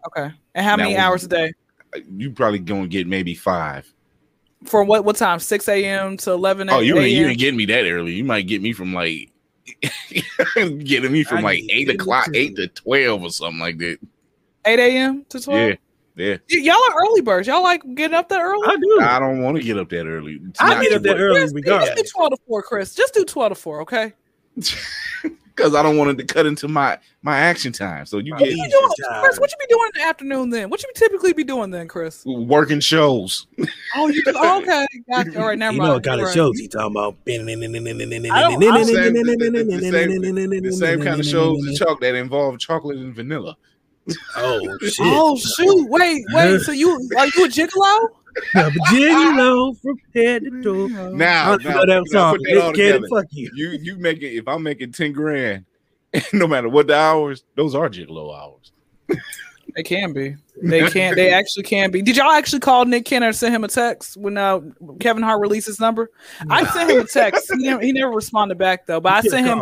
Okay, 0.08 0.32
and 0.54 0.66
how 0.66 0.76
That 0.76 0.84
many 0.84 0.96
hours 0.98 1.24
a 1.24 1.28
day? 1.28 1.52
You 2.18 2.32
probably 2.32 2.60
gonna 2.60 2.88
get 2.88 3.08
maybe 3.08 3.36
five. 3.36 3.92
From 4.66 4.88
what 4.88 5.06
what 5.06 5.16
time? 5.16 5.40
Six 5.40 5.68
a.m. 5.68 6.18
to 6.18 6.32
eleven. 6.32 6.70
Oh, 6.70 6.80
you 6.80 6.98
ain't 6.98 7.12
you 7.12 7.28
ain't 7.28 7.40
getting 7.40 7.58
me 7.58 7.66
that 7.66 7.86
early. 7.90 8.14
You 8.14 8.24
might 8.24 8.48
get 8.48 8.62
me 8.62 8.74
from 8.74 8.94
like 8.94 9.32
getting 10.56 11.12
me 11.12 11.24
from 11.24 11.40
I 11.40 11.42
like 11.42 11.64
eight 11.70 11.90
o'clock, 11.90 12.26
too. 12.26 12.32
eight 12.36 12.56
to 12.56 12.68
twelve 12.68 13.24
or 13.24 13.30
something 13.30 13.60
like 13.60 13.78
that. 13.80 14.00
8 14.66 14.80
a.m. 14.80 15.26
to 15.30 15.40
12. 15.40 15.60
Yeah, 15.60 15.76
yeah. 16.16 16.38
Y- 16.52 16.60
y'all 16.62 16.76
are 16.90 17.04
early 17.04 17.22
birds. 17.22 17.48
Y'all 17.48 17.62
like 17.64 17.82
getting 17.94 18.16
up 18.16 18.30
that 18.30 18.42
early? 18.42 18.68
I 18.68 18.76
do. 18.78 19.00
I 19.02 19.20
don't 19.20 19.42
want 19.42 19.58
to 19.58 19.64
get 19.64 19.78
up 19.78 19.90
that 19.90 20.08
early. 20.08 20.40
It's 20.50 20.60
I 20.60 20.74
not 20.74 20.84
get 20.84 20.94
up 20.94 21.04
that 21.04 21.20
early 21.20 21.40
Chris. 21.40 21.54
Just 21.54 21.96
do 21.96 22.04
12 22.16 22.32
to 22.32 22.38
4, 22.48 22.64
Chris. 22.64 22.96
Just 22.96 23.14
do 23.14 23.26
12 23.26 23.52
to 23.52 23.56
4, 23.56 23.82
okay? 23.82 24.14
because 25.56 25.74
I 25.76 25.82
don't 25.82 25.98
want 25.98 26.10
it 26.12 26.18
to 26.28 26.34
cut 26.34 26.46
into 26.46 26.68
my 26.68 26.98
my 27.22 27.38
action 27.38 27.72
time. 27.72 28.06
So 28.06 28.18
you 28.18 28.34
What 28.34 28.40
get 28.40 28.50
you 28.52 28.70
doing. 28.70 28.92
Chris? 29.22 29.40
What 29.40 29.52
you 29.52 29.58
be 29.60 29.66
doing 29.74 29.90
in 29.96 30.02
the 30.02 30.08
afternoon 30.08 30.50
then? 30.50 30.70
What 30.70 30.84
you 30.84 30.90
typically 30.96 31.34
be 31.34 31.44
doing 31.44 31.72
then, 31.72 31.88
Chris? 31.88 32.24
working 32.26 32.80
shows. 32.80 33.48
Oh, 33.96 34.08
you 34.08 34.24
do? 34.24 34.34
Oh, 34.36 34.62
okay. 34.62 34.86
Gotcha. 35.10 35.40
All 35.40 35.48
right, 35.48 35.58
never 35.58 35.74
You 35.74 35.80
mind. 35.80 35.88
know 35.90 35.94
what 35.96 36.04
kind 36.04 36.22
of 36.22 36.32
shows 36.32 36.60
he 36.60 36.68
talking 36.68 36.92
about? 36.92 37.16
I 37.28 37.38
don't- 37.38 38.64
I'm 38.64 38.84
saying 38.86 39.14
the, 39.14 39.24
the- 39.24 40.62
the 40.64 40.72
same, 40.72 41.02
kind 41.04 41.20
of 41.20 41.26
shows 41.26 41.66
as 41.68 41.78
chocolate 41.80 42.00
that 42.02 42.16
involve 42.16 42.60
chocolate 42.60 42.98
and 42.98 43.16
vanilla. 43.16 43.56
Oh, 44.36 44.60
oh 44.64 44.78
shit! 44.88 44.94
Oh 45.02 45.36
shoot! 45.38 45.90
Wait, 45.90 46.24
wait. 46.32 46.62
So 46.62 46.72
you 46.72 46.92
are 47.18 47.26
you 47.26 47.46
a 47.46 47.48
gigolo? 47.48 48.10
Gigolo 48.54 49.78
from 49.82 49.98
head 50.14 50.44
to 50.44 50.64
toe. 50.64 50.88
Now, 50.88 51.54
I 51.54 51.58
now, 51.58 51.70
know 51.72 51.86
that 51.86 52.04
song. 52.10 52.38
put 52.38 52.42
that 52.44 52.62
all 52.62 52.72
together. 52.72 53.08
fuck 53.10 53.26
you. 53.32 53.50
You 53.54 53.70
you 53.82 53.98
make 53.98 54.22
it 54.22 54.36
if 54.36 54.48
I'm 54.48 54.64
making 54.64 54.92
ten 54.92 55.14
grand, 55.14 55.66
no 56.34 56.48
matter 56.48 56.70
what 56.70 56.88
the 56.88 56.96
hours, 56.96 57.44
those 57.56 57.76
are 57.76 57.90
gigolo 57.90 58.38
hours. 58.38 58.72
They 59.76 59.84
can 59.84 60.14
be. 60.14 60.36
They 60.62 60.90
can't. 60.90 61.18
They 61.18 61.30
actually 61.34 61.64
can 61.64 61.92
be. 61.92 62.02
Did 62.02 62.16
y'all 62.16 62.32
actually 62.32 62.62
call 62.62 62.86
Nick 62.86 63.04
Cannon 63.04 63.30
or 63.30 63.34
send 63.34 63.54
him 63.54 63.66
a 63.66 63.68
text 63.68 64.16
when 64.16 64.38
uh, 64.38 64.62
Kevin 65.02 65.22
Hart 65.22 65.42
released 65.42 65.68
his 65.68 65.82
number? 65.82 66.12
I 66.50 66.66
sent 66.68 66.90
him 66.90 67.02
a 67.02 67.04
text. 67.04 67.52
He 67.52 67.66
never, 67.66 67.82
he 67.82 67.92
never 67.92 68.12
responded 68.12 68.58
back 68.58 68.86
though. 68.86 69.02
But 69.02 69.14
I 69.14 69.22
sent 69.22 69.46
him. 69.46 69.62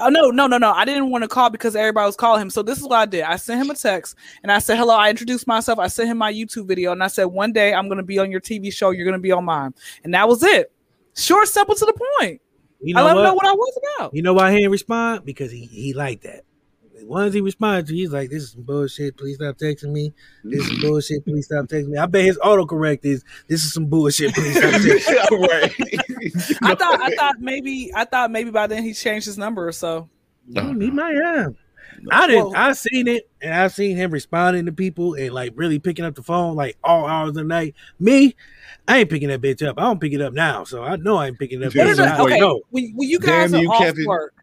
Oh, 0.00 0.08
no, 0.08 0.30
no, 0.30 0.46
no, 0.46 0.56
no. 0.56 0.72
I 0.72 0.86
didn't 0.86 1.10
want 1.10 1.24
to 1.24 1.28
call 1.28 1.50
because 1.50 1.76
everybody 1.76 2.06
was 2.06 2.16
calling 2.16 2.40
him. 2.40 2.48
So 2.48 2.62
this 2.62 2.78
is 2.78 2.84
what 2.84 2.96
I 2.96 3.06
did. 3.06 3.22
I 3.22 3.36
sent 3.36 3.60
him 3.60 3.70
a 3.70 3.74
text 3.74 4.16
and 4.42 4.50
I 4.50 4.60
said, 4.60 4.78
"Hello." 4.78 4.94
I 4.96 5.10
introduced 5.10 5.46
myself. 5.46 5.78
I 5.78 5.88
sent 5.88 6.08
him 6.08 6.16
my 6.16 6.32
YouTube 6.32 6.66
video 6.66 6.92
and 6.92 7.02
I 7.02 7.08
said, 7.08 7.24
"One 7.24 7.52
day 7.52 7.74
I'm 7.74 7.88
going 7.88 7.98
to 7.98 8.04
be 8.04 8.18
on 8.18 8.30
your 8.30 8.40
TV 8.40 8.72
show. 8.72 8.90
You're 8.90 9.04
going 9.04 9.12
to 9.12 9.22
be 9.22 9.32
on 9.32 9.44
mine." 9.44 9.74
And 10.04 10.14
that 10.14 10.26
was 10.26 10.42
it. 10.42 10.72
Short, 11.16 11.48
simple, 11.48 11.74
to 11.74 11.84
the 11.84 12.00
point. 12.18 12.40
You 12.80 12.96
I 12.96 13.00
know 13.00 13.06
let 13.08 13.16
him 13.16 13.22
know 13.24 13.34
what? 13.34 13.44
what 13.44 13.46
I 13.46 13.52
was 13.52 13.80
about. 13.98 14.14
You 14.14 14.22
know 14.22 14.32
why 14.32 14.52
he 14.52 14.58
didn't 14.58 14.72
respond? 14.72 15.26
Because 15.26 15.52
he 15.52 15.66
he 15.66 15.92
liked 15.92 16.22
that. 16.22 16.44
Once 17.04 17.34
he 17.34 17.40
responded 17.40 17.86
to, 17.86 17.94
he's 17.94 18.12
like, 18.12 18.30
"This 18.30 18.42
is 18.44 18.52
some 18.52 18.62
bullshit. 18.62 19.16
Please 19.16 19.36
stop 19.36 19.56
texting 19.56 19.92
me. 19.92 20.12
This 20.44 20.66
is 20.68 20.78
bullshit. 20.82 21.24
Please 21.24 21.46
stop 21.46 21.66
texting 21.66 21.88
me." 21.88 21.98
I 21.98 22.06
bet 22.06 22.24
his 22.24 22.38
autocorrect 22.38 23.00
is, 23.04 23.24
"This 23.48 23.64
is 23.64 23.72
some 23.72 23.86
bullshit. 23.86 24.34
Please 24.34 24.56
stop 24.56 24.70
texting." 24.80 25.40
me." 25.40 25.48
right. 25.48 25.74
I 26.62 26.74
thought, 26.74 27.00
I 27.00 27.14
thought 27.16 27.40
maybe, 27.40 27.90
I 27.94 28.04
thought 28.04 28.30
maybe 28.30 28.50
by 28.50 28.66
then 28.66 28.82
he 28.82 28.92
changed 28.94 29.26
his 29.26 29.38
number 29.38 29.66
or 29.66 29.72
so. 29.72 30.08
Mm, 30.52 30.82
he 30.82 30.90
might 30.90 31.14
have. 31.16 31.54
I 32.10 32.26
didn't. 32.28 32.44
Well- 32.46 32.56
I 32.56 32.72
seen 32.72 33.08
it, 33.08 33.28
and 33.42 33.52
I've 33.52 33.72
seen 33.72 33.96
him 33.96 34.10
responding 34.10 34.66
to 34.66 34.72
people 34.72 35.14
and 35.14 35.32
like 35.32 35.52
really 35.54 35.78
picking 35.78 36.04
up 36.04 36.14
the 36.14 36.22
phone 36.22 36.56
like 36.56 36.76
all 36.82 37.06
hours 37.06 37.30
of 37.30 37.34
the 37.34 37.44
night. 37.44 37.74
Me, 37.98 38.34
I 38.88 38.98
ain't 38.98 39.10
picking 39.10 39.28
that 39.28 39.40
bitch 39.42 39.66
up. 39.66 39.78
I 39.78 39.82
don't 39.82 40.00
pick 40.00 40.12
it 40.12 40.20
up 40.22 40.32
now, 40.32 40.64
so 40.64 40.82
I 40.82 40.96
know 40.96 41.16
I 41.16 41.26
ain't 41.28 41.38
picking 41.38 41.60
it 41.62 41.66
up. 41.66 41.74
Yeah, 41.74 41.84
What 41.86 41.92
are 41.98 42.06
the, 42.06 42.22
okay, 42.22 42.40
know. 42.40 42.62
when, 42.70 42.92
when 42.94 43.08
you 43.08 43.18
guys 43.18 43.50
Damn 43.52 43.60
are 43.60 43.62
you, 43.64 43.70
off 43.70 43.78
Kevin. 43.82 44.06
work, 44.06 44.34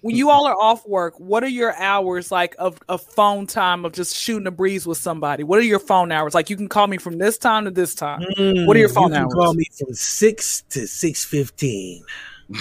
when 0.00 0.16
you 0.16 0.30
all 0.30 0.46
are 0.46 0.54
off 0.54 0.86
work, 0.86 1.18
what 1.18 1.42
are 1.44 1.48
your 1.48 1.74
hours 1.76 2.30
like 2.30 2.54
of, 2.58 2.78
of 2.88 3.02
phone 3.02 3.46
time 3.46 3.84
of 3.84 3.92
just 3.92 4.16
shooting 4.16 4.46
a 4.46 4.50
breeze 4.50 4.86
with 4.86 4.98
somebody? 4.98 5.42
What 5.44 5.58
are 5.58 5.62
your 5.62 5.78
phone 5.78 6.12
hours? 6.12 6.34
Like 6.34 6.50
you 6.50 6.56
can 6.56 6.68
call 6.68 6.86
me 6.86 6.98
from 6.98 7.18
this 7.18 7.38
time 7.38 7.64
to 7.64 7.70
this 7.70 7.94
time. 7.94 8.22
Mm, 8.38 8.66
What 8.66 8.76
are 8.76 8.80
your 8.80 8.88
phone 8.88 9.08
you 9.10 9.14
can 9.14 9.22
hours? 9.24 9.34
Call 9.34 9.54
me 9.54 9.64
from 9.78 9.94
six 9.94 10.62
to 10.70 10.86
six 10.86 11.24
fifteen. 11.24 12.04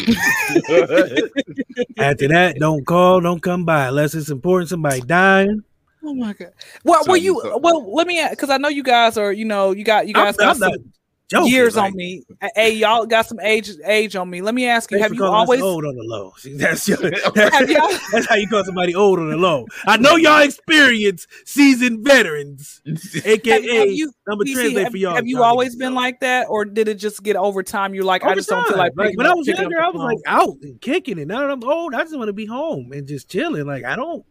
After 1.98 2.28
that, 2.28 2.56
don't 2.60 2.86
call, 2.86 3.22
don't 3.22 3.42
come 3.42 3.66
by 3.66 3.88
unless 3.88 4.16
it's 4.16 4.30
important. 4.30 4.70
Somebody 4.70 5.02
dying. 5.02 5.64
Oh 6.04 6.14
my 6.14 6.34
god! 6.34 6.52
Well, 6.84 7.04
were 7.08 7.18
you? 7.18 7.42
Well, 7.62 7.94
let 7.94 8.06
me 8.08 8.26
because 8.30 8.50
I 8.50 8.58
know 8.58 8.68
you 8.68 8.84
guys 8.84 9.18
are. 9.18 9.32
You 9.32 9.46
know, 9.46 9.72
you 9.72 9.84
got 9.84 10.08
you 10.08 10.14
I'm, 10.16 10.26
guys 10.26 10.38
got 10.38 10.56
I'm 10.56 10.60
not 10.60 10.74
some 10.74 10.94
joking, 11.42 11.54
years 11.54 11.76
like, 11.76 11.92
on 11.92 11.98
me. 11.98 12.24
Hey, 12.56 12.74
y'all 12.74 13.06
got 13.06 13.26
some 13.26 13.40
age 13.40 13.72
age 13.86 14.16
on 14.16 14.30
me. 14.30 14.42
Let 14.42 14.56
me 14.56 14.68
ask 14.68 14.92
you: 14.92 15.00
Have 15.00 15.14
you 15.14 15.26
always? 15.26 15.62
old 15.62 15.86
on 15.86 15.96
the 15.96 16.04
low? 16.04 16.34
See, 16.38 16.56
that's 16.56 16.88
your, 16.88 16.98
y'all? 17.04 17.32
that's 18.12 18.28
how 18.28 18.36
you 18.36 18.48
call 18.48 18.64
somebody 18.64 18.96
old 18.96 19.20
on 19.20 19.30
the 19.30 19.38
low. 19.38 19.66
I 19.86 19.98
know 19.98 20.16
y'all 20.16 20.42
experienced 20.42 21.28
seasoned 21.46 22.04
veterans, 22.04 22.82
aka 23.26 23.52
Have, 23.52 23.64
have 23.64 23.92
you? 23.92 24.12
I'm 24.28 24.40
PC, 24.40 24.54
translate 24.54 24.84
have, 24.84 24.92
for 24.92 24.98
y'all. 24.98 25.16
have 25.16 25.28
you 25.28 25.44
always 25.44 25.76
been 25.76 25.94
like 25.94 26.20
that, 26.22 26.48
or 26.50 26.66
did 26.66 26.88
it 26.88 26.96
just 26.96 27.24
get 27.24 27.36
over 27.36 27.64
time? 27.64 27.94
You're 27.94 28.04
like, 28.04 28.24
I 28.24 28.28
Over 28.28 28.36
just 28.36 28.50
don't 28.50 28.68
feel 28.68 28.78
like, 28.78 28.94
like 28.96 29.18
when 29.18 29.28
I 29.28 29.34
was 29.34 29.48
younger, 29.48 29.82
I 29.82 29.90
was 29.90 30.02
like 30.02 30.20
out 30.26 30.56
and 30.62 30.80
kicking 30.82 31.18
it. 31.20 31.28
Now 31.28 31.42
that 31.42 31.52
I'm 31.52 31.64
old, 31.64 31.94
I 31.94 32.02
just 32.04 32.18
want 32.18 32.30
to 32.30 32.34
be 32.34 32.46
home 32.46 32.92
and 32.92 33.08
just 33.08 33.30
chilling. 33.30 33.66
Like 33.66 33.84
I 33.84 33.96
don't 33.96 34.26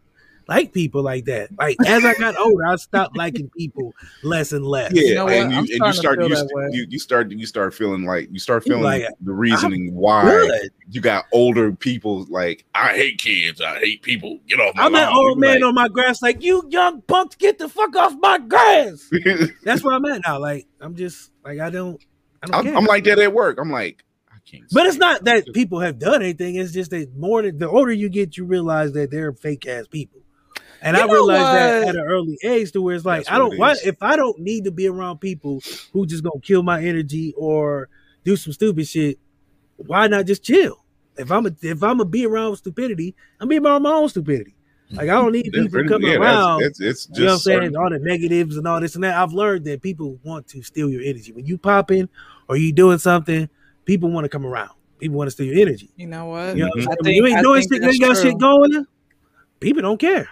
like 0.49 0.73
people 0.73 1.03
like 1.03 1.25
that. 1.27 1.51
Like 1.59 1.77
as 1.87 2.05
I 2.05 2.15
got 2.15 2.37
older, 2.37 2.67
I 2.67 2.77
stopped 2.77 3.17
liking 3.17 3.51
people 3.57 3.95
less 4.23 4.53
and 4.53 4.65
less. 4.65 4.93
Yeah, 4.95 5.03
You 5.03 5.15
know 5.15 5.29
and 5.29 5.53
you, 5.53 5.59
and 5.59 5.69
you 5.69 5.93
start 5.93 6.21
you, 6.21 6.35
st- 6.37 6.51
you 6.75 6.87
you 6.89 6.99
start 6.99 7.31
you 7.31 7.47
start 7.47 7.75
feeling 7.75 8.05
like 8.05 8.29
you 8.31 8.39
start 8.39 8.65
feeling 8.65 8.83
like, 8.83 9.07
the 9.21 9.33
reasoning 9.33 9.95
why 9.95 10.25
Good. 10.25 10.71
you 10.91 11.01
got 11.01 11.25
older 11.33 11.73
people 11.73 12.27
like 12.29 12.65
I 12.75 12.95
hate 12.95 13.19
kids, 13.19 13.61
I 13.61 13.79
hate 13.79 14.03
people. 14.03 14.39
Get 14.49 14.61
off 14.61 14.75
my 14.77 14.85
I'm 14.85 14.93
that 14.93 15.11
lawn." 15.11 15.27
old 15.29 15.39
man 15.39 15.55
like- 15.61 15.65
on 15.65 15.75
my 15.75 15.89
grass, 15.89 16.21
like 16.23 16.43
you 16.43 16.65
young 16.69 17.03
punks, 17.03 17.37
get 17.37 17.59
the 17.59 17.69
fuck 17.69 17.95
off 17.97 18.15
my 18.21 18.39
grass. 18.39 19.11
That's 19.65 19.83
where 19.83 19.95
I'm 19.95 20.05
at 20.07 20.23
now. 20.27 20.39
Like 20.39 20.67
I'm 20.81 20.95
just 20.97 21.31
like 21.45 21.61
I 21.61 21.71
don't, 21.71 22.03
I 22.43 22.47
don't 22.47 22.55
I'm, 22.57 22.65
care. 22.65 22.77
I'm 22.77 22.85
like 22.85 23.05
that 23.05 23.19
at 23.19 23.33
work. 23.33 23.59
I'm 23.61 23.71
like 23.71 24.05
I 24.31 24.37
can't. 24.45 24.65
but 24.73 24.87
it's 24.87 24.97
not 24.99 25.25
that 25.25 25.47
people 25.55 25.81
have 25.81 25.99
done 25.99 26.23
anything. 26.23 26.57
It's 26.57 26.73
just 26.73 26.91
that 26.91 27.15
more 27.17 27.43
than 27.43 27.59
the 27.59 27.69
older 27.69 27.93
you 27.93 28.09
get, 28.09 28.37
you 28.37 28.45
realize 28.45 28.93
that 28.93 29.11
they're 29.11 29.33
fake 29.33 29.67
ass 29.67 29.87
people. 29.87 30.21
And 30.85 30.97
You 30.97 31.03
I 31.03 31.07
know 31.07 31.13
realized 31.15 31.43
that 31.43 31.89
at 31.89 31.95
an 31.97 32.03
early 32.03 32.39
age, 32.45 32.71
to 32.73 32.83
where 32.83 32.95
it's 32.95 33.05
like 33.07 33.21
That's 33.25 33.31
I 33.35 33.39
don't. 33.39 33.55
it 33.55 33.59
Why 33.59 33.75
if 33.85 34.03
I 34.03 34.17
don't 34.17 34.39
need 34.39 34.65
to 34.65 34.71
be 34.71 34.87
around 34.87 35.19
people 35.19 35.63
who 35.93 36.07
just 36.07 36.23
gonna 36.23 36.41
kill 36.43 36.63
my 36.63 36.83
energy 36.83 37.33
or 37.37 37.89
do 38.25 38.37
some 38.37 38.53
stupid 38.53 38.87
shit? 38.87 39.19
Why 39.77 40.07
not 40.09 40.27
just 40.27 40.45
chill? 40.45 40.85
If 41.17 41.33
I'm 41.33 41.47
a, 41.47 41.51
if 41.63 41.83
I'm 41.83 41.97
gonna 41.99 42.05
be 42.05 42.27
around 42.27 42.57
stupidity, 42.57 43.15
I'm 43.41 43.49
be 43.49 43.59
around 43.59 43.83
my 43.83 43.93
own 43.93 44.09
stupidity. 44.11 44.55
Like 44.91 45.09
I 45.09 45.15
don't 45.15 45.33
need 45.33 45.45
people 45.53 45.71
pretty- 45.71 45.89
coming 45.89 46.09
yeah, 46.13 46.19
that's- 46.19 46.35
around. 46.37 46.63
It's, 46.63 46.81
it's 46.81 47.07
just 47.07 47.19
You 47.19 47.25
know 47.25 47.31
what 47.31 47.33
I'm 47.35 47.39
saying? 47.41 47.59
certain- 47.63 47.77
All 47.77 47.91
the 47.91 47.99
negatives 47.99 48.57
and 48.59 48.69
all 48.69 48.81
this 48.81 48.95
and 48.95 49.03
that. 49.05 49.15
I've 49.15 49.33
learned 49.33 49.65
that 49.65 49.81
people 49.81 50.19
want 50.23 50.47
to 50.49 50.63
steal 50.63 50.91
your 50.91 51.01
energy. 51.03 51.33
When 51.33 51.47
you 51.47 51.57
popping 51.57 52.09
or 52.49 52.57
you 52.57 52.73
doing 52.73 52.99
something, 52.99 53.49
people 53.87 54.11
want 54.11 54.27
to 54.27 54.29
come 54.29 54.45
around. 54.45 54.71
People 54.99 55.17
want 55.17 55.29
to 55.29 55.31
steal 55.33 55.47
your 55.47 55.61
energy. 55.67 55.91
You 55.97 56.07
know 56.09 56.27
what? 56.27 56.57
You 56.57 56.65
know 56.65 56.71
what 56.75 56.79
I'm 56.79 56.83
Mhm. 56.83 56.87
I 56.87 56.89
When 56.91 57.05
think- 57.05 57.17
you 57.17 57.27
ain't 57.27 57.39
I 57.39 57.43
doing 57.43 57.63
shit, 57.63 57.83
you 57.83 57.89
ain't 57.89 58.01
got 58.01 58.15
true. 58.17 58.23
shit 58.31 58.39
going. 58.39 58.87
People 59.61 59.83
don't 59.83 59.99
care. 59.99 60.29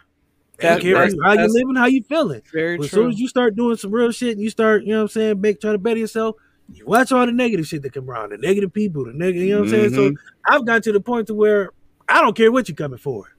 They 0.62 0.68
don't 0.68 0.80
care 0.80 0.94
that's- 0.94 1.14
how 1.22 1.32
you 1.32 1.52
living, 1.52 1.76
how 1.76 1.86
you 1.86 2.02
feeling. 2.04 2.42
Very 2.52 2.76
But 2.78 2.84
as 2.86 2.90
soon 2.92 3.10
as 3.10 3.18
you 3.20 3.28
start 3.28 3.56
doing 3.56 3.76
some 3.76 3.90
real 3.92 4.10
shit 4.12 4.32
and 4.32 4.40
you 4.40 4.50
start, 4.50 4.82
you 4.84 4.90
know 4.90 4.98
what 4.98 5.02
I'm 5.02 5.08
saying, 5.08 5.40
make 5.40 5.60
trying 5.60 5.74
to 5.74 5.78
better 5.78 5.98
yourself, 6.00 6.36
you 6.72 6.86
watch 6.86 7.12
all 7.12 7.26
the 7.26 7.32
negative 7.32 7.66
shit 7.66 7.82
that 7.82 7.92
come 7.92 8.08
around, 8.08 8.30
the 8.30 8.38
negative 8.38 8.72
people, 8.72 9.04
the 9.04 9.12
negative, 9.12 9.42
you 9.42 9.48
know 9.54 9.60
what 9.60 9.64
I'm 9.64 9.70
saying? 9.70 9.94
So 9.94 10.10
Mhm. 10.10 10.16
I've 10.46 10.64
gotten 10.64 10.82
to 10.82 10.92
the 10.92 11.00
point 11.00 11.26
to 11.26 11.34
where 11.34 11.70
I 12.08 12.20
don't 12.20 12.36
care 12.36 12.50
what 12.52 12.68
you're 12.68 12.76
coming 12.76 12.98
for. 12.98 13.34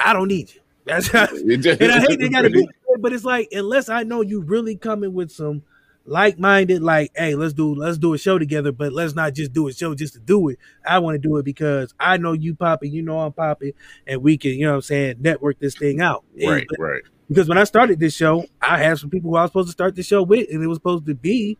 I 0.00 0.12
don't 0.12 0.28
need 0.28 0.54
you. 0.54 0.60
That's 0.86 1.08
It 1.08 1.12
just- 1.60 1.80
and 1.80 1.92
I 1.92 2.00
hate 2.00 2.18
they 2.20 2.28
gotta 2.30 2.50
be, 2.50 2.66
but 3.00 3.12
it's 3.12 3.24
like 3.24 3.48
unless 3.52 3.88
I 3.88 4.02
know 4.02 4.20
you 4.22 4.40
really 4.40 4.76
coming 4.76 5.12
with 5.14 5.30
some 5.30 5.62
like-minded, 6.06 6.82
like, 6.82 7.12
hey, 7.14 7.34
let's 7.34 7.54
do 7.54 7.74
let's 7.74 7.98
do 7.98 8.14
a 8.14 8.18
show 8.18 8.38
together, 8.38 8.72
but 8.72 8.92
let's 8.92 9.14
not 9.14 9.34
just 9.34 9.52
do 9.52 9.68
a 9.68 9.72
show 9.72 9.94
just 9.94 10.14
to 10.14 10.20
do 10.20 10.48
it. 10.48 10.58
I 10.86 10.98
want 10.98 11.14
to 11.14 11.18
do 11.18 11.36
it 11.38 11.44
because 11.44 11.94
I 11.98 12.16
know 12.16 12.32
you 12.32 12.54
popping, 12.54 12.92
you 12.92 13.02
know 13.02 13.20
I'm 13.20 13.32
popping, 13.32 13.72
and 14.06 14.22
we 14.22 14.36
can, 14.36 14.52
you 14.52 14.66
know 14.66 14.72
what 14.72 14.76
I'm 14.76 14.82
saying, 14.82 15.16
network 15.20 15.58
this 15.58 15.76
thing 15.76 16.00
out. 16.00 16.24
Right, 16.42 16.66
but- 16.68 16.78
right. 16.78 17.02
Because 17.28 17.48
when 17.48 17.56
I 17.56 17.64
started 17.64 17.98
this 18.00 18.14
show, 18.14 18.44
I 18.60 18.76
had 18.78 18.98
some 18.98 19.08
people 19.08 19.30
who 19.30 19.36
I 19.36 19.42
was 19.42 19.48
supposed 19.50 19.68
to 19.68 19.72
start 19.72 19.96
the 19.96 20.02
show 20.02 20.22
with, 20.22 20.46
and 20.50 20.62
it 20.62 20.66
was 20.66 20.76
supposed 20.76 21.06
to 21.06 21.14
be 21.14 21.56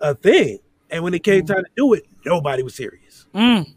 a 0.00 0.14
thing. 0.14 0.58
And 0.90 1.04
when 1.04 1.12
it 1.12 1.22
came 1.22 1.44
time 1.44 1.64
to 1.64 1.70
do 1.76 1.92
it, 1.92 2.04
nobody 2.24 2.62
was 2.62 2.74
serious. 2.74 3.26
Mm. 3.34 3.74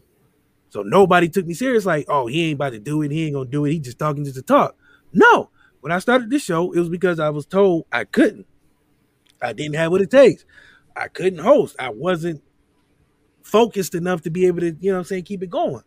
So 0.70 0.82
nobody 0.82 1.28
took 1.28 1.46
me 1.46 1.52
serious, 1.52 1.84
like, 1.84 2.06
oh, 2.08 2.26
he 2.26 2.46
ain't 2.46 2.54
about 2.54 2.70
to 2.70 2.78
do 2.78 3.02
it. 3.02 3.10
He 3.10 3.26
ain't 3.26 3.34
gonna 3.34 3.50
do 3.50 3.66
it. 3.66 3.72
He 3.72 3.78
just 3.80 3.98
talking 3.98 4.24
just 4.24 4.36
to 4.36 4.42
talk. 4.42 4.76
No. 5.12 5.50
When 5.80 5.92
I 5.92 5.98
started 5.98 6.30
this 6.30 6.42
show, 6.42 6.72
it 6.72 6.78
was 6.78 6.88
because 6.88 7.20
I 7.20 7.30
was 7.30 7.46
told 7.46 7.84
I 7.92 8.04
couldn't. 8.04 8.46
I 9.42 9.52
didn't 9.52 9.76
have 9.76 9.92
what 9.92 10.00
it 10.00 10.10
takes. 10.10 10.44
I 10.96 11.08
couldn't 11.08 11.38
host. 11.38 11.76
I 11.78 11.90
wasn't 11.90 12.42
focused 13.42 13.94
enough 13.94 14.22
to 14.22 14.30
be 14.30 14.46
able 14.46 14.60
to, 14.60 14.76
you 14.80 14.90
know 14.90 14.96
what 14.96 15.00
I'm 15.00 15.04
saying, 15.04 15.24
keep 15.24 15.42
it 15.42 15.50
going. 15.50 15.82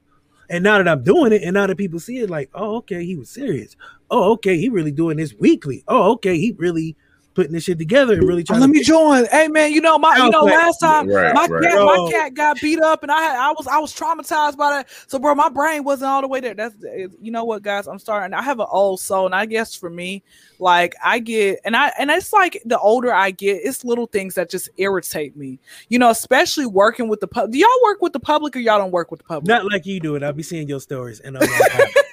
And 0.49 0.63
now 0.63 0.77
that 0.77 0.87
I'm 0.87 1.03
doing 1.03 1.31
it, 1.31 1.43
and 1.43 1.53
now 1.53 1.67
that 1.67 1.77
people 1.77 1.99
see 1.99 2.19
it, 2.19 2.29
like, 2.29 2.49
oh, 2.53 2.77
okay, 2.77 3.05
he 3.05 3.15
was 3.15 3.29
serious. 3.29 3.75
Oh, 4.09 4.33
okay, 4.33 4.57
he 4.57 4.69
really 4.69 4.91
doing 4.91 5.17
this 5.17 5.33
weekly. 5.33 5.83
Oh, 5.87 6.11
okay, 6.13 6.37
he 6.37 6.53
really 6.57 6.97
putting 7.33 7.53
this 7.53 7.63
shit 7.63 7.77
together 7.77 8.13
and 8.13 8.23
really 8.27 8.41
Oh, 8.41 8.45
trying 8.45 8.59
let 8.61 8.67
to 8.67 8.73
me 8.73 8.83
join. 8.83 9.25
Hey 9.27 9.47
man, 9.47 9.71
you 9.71 9.79
know 9.81 9.97
my 9.97 10.17
you 10.17 10.29
know 10.29 10.43
last 10.43 10.79
time 10.79 11.07
Right, 11.09 11.33
my 11.33 11.47
right. 11.47 11.63
cat 11.63 11.73
Bro. 11.73 11.85
my 12.05 12.11
cat 12.11 12.33
got 12.33 12.59
beat 12.61 12.79
up 12.81 13.03
and 13.03 13.11
I 13.11 13.21
had 13.21 13.35
I 13.37 13.51
was 13.51 13.67
I 13.67 13.77
was 13.79 13.93
traumatized 13.93 14.57
by 14.57 14.69
that. 14.71 14.89
So 15.07 15.17
bro, 15.19 15.33
my 15.35 15.49
brain 15.49 15.83
wasn't 15.83 16.09
all 16.11 16.21
the 16.21 16.27
way 16.27 16.39
there. 16.41 16.53
That's 16.53 16.75
you 17.21 17.31
know 17.31 17.43
what 17.45 17.61
guys, 17.63 17.87
I'm 17.87 17.99
starting. 17.99 18.33
I 18.33 18.41
have 18.41 18.59
an 18.59 18.67
old 18.69 18.99
soul 18.99 19.25
and 19.25 19.33
I 19.35 19.45
guess 19.45 19.73
for 19.75 19.89
me, 19.89 20.23
like 20.59 20.93
I 21.03 21.19
get 21.19 21.59
and 21.63 21.75
I 21.75 21.91
and 21.97 22.11
it's 22.11 22.33
like 22.33 22.61
the 22.65 22.77
older 22.79 23.13
I 23.13 23.31
get, 23.31 23.61
it's 23.63 23.85
little 23.85 24.07
things 24.07 24.35
that 24.35 24.49
just 24.49 24.69
irritate 24.77 25.37
me. 25.37 25.59
You 25.89 25.99
know, 25.99 26.09
especially 26.09 26.65
working 26.65 27.07
with 27.07 27.19
the 27.21 27.27
pub. 27.27 27.51
Do 27.51 27.57
y'all 27.57 27.69
work 27.83 28.01
with 28.01 28.13
the 28.13 28.19
public 28.19 28.55
or 28.55 28.59
y'all 28.59 28.77
don't 28.77 28.91
work 28.91 29.09
with 29.11 29.19
the 29.19 29.25
public? 29.25 29.47
not 29.47 29.65
like 29.71 29.85
you 29.85 29.99
do 29.99 30.15
it. 30.15 30.23
I'll 30.23 30.33
be 30.33 30.43
seeing 30.43 30.67
your 30.67 30.79
stories 30.81 31.19
and 31.21 31.37
I'm 31.37 31.49
like, 31.49 31.95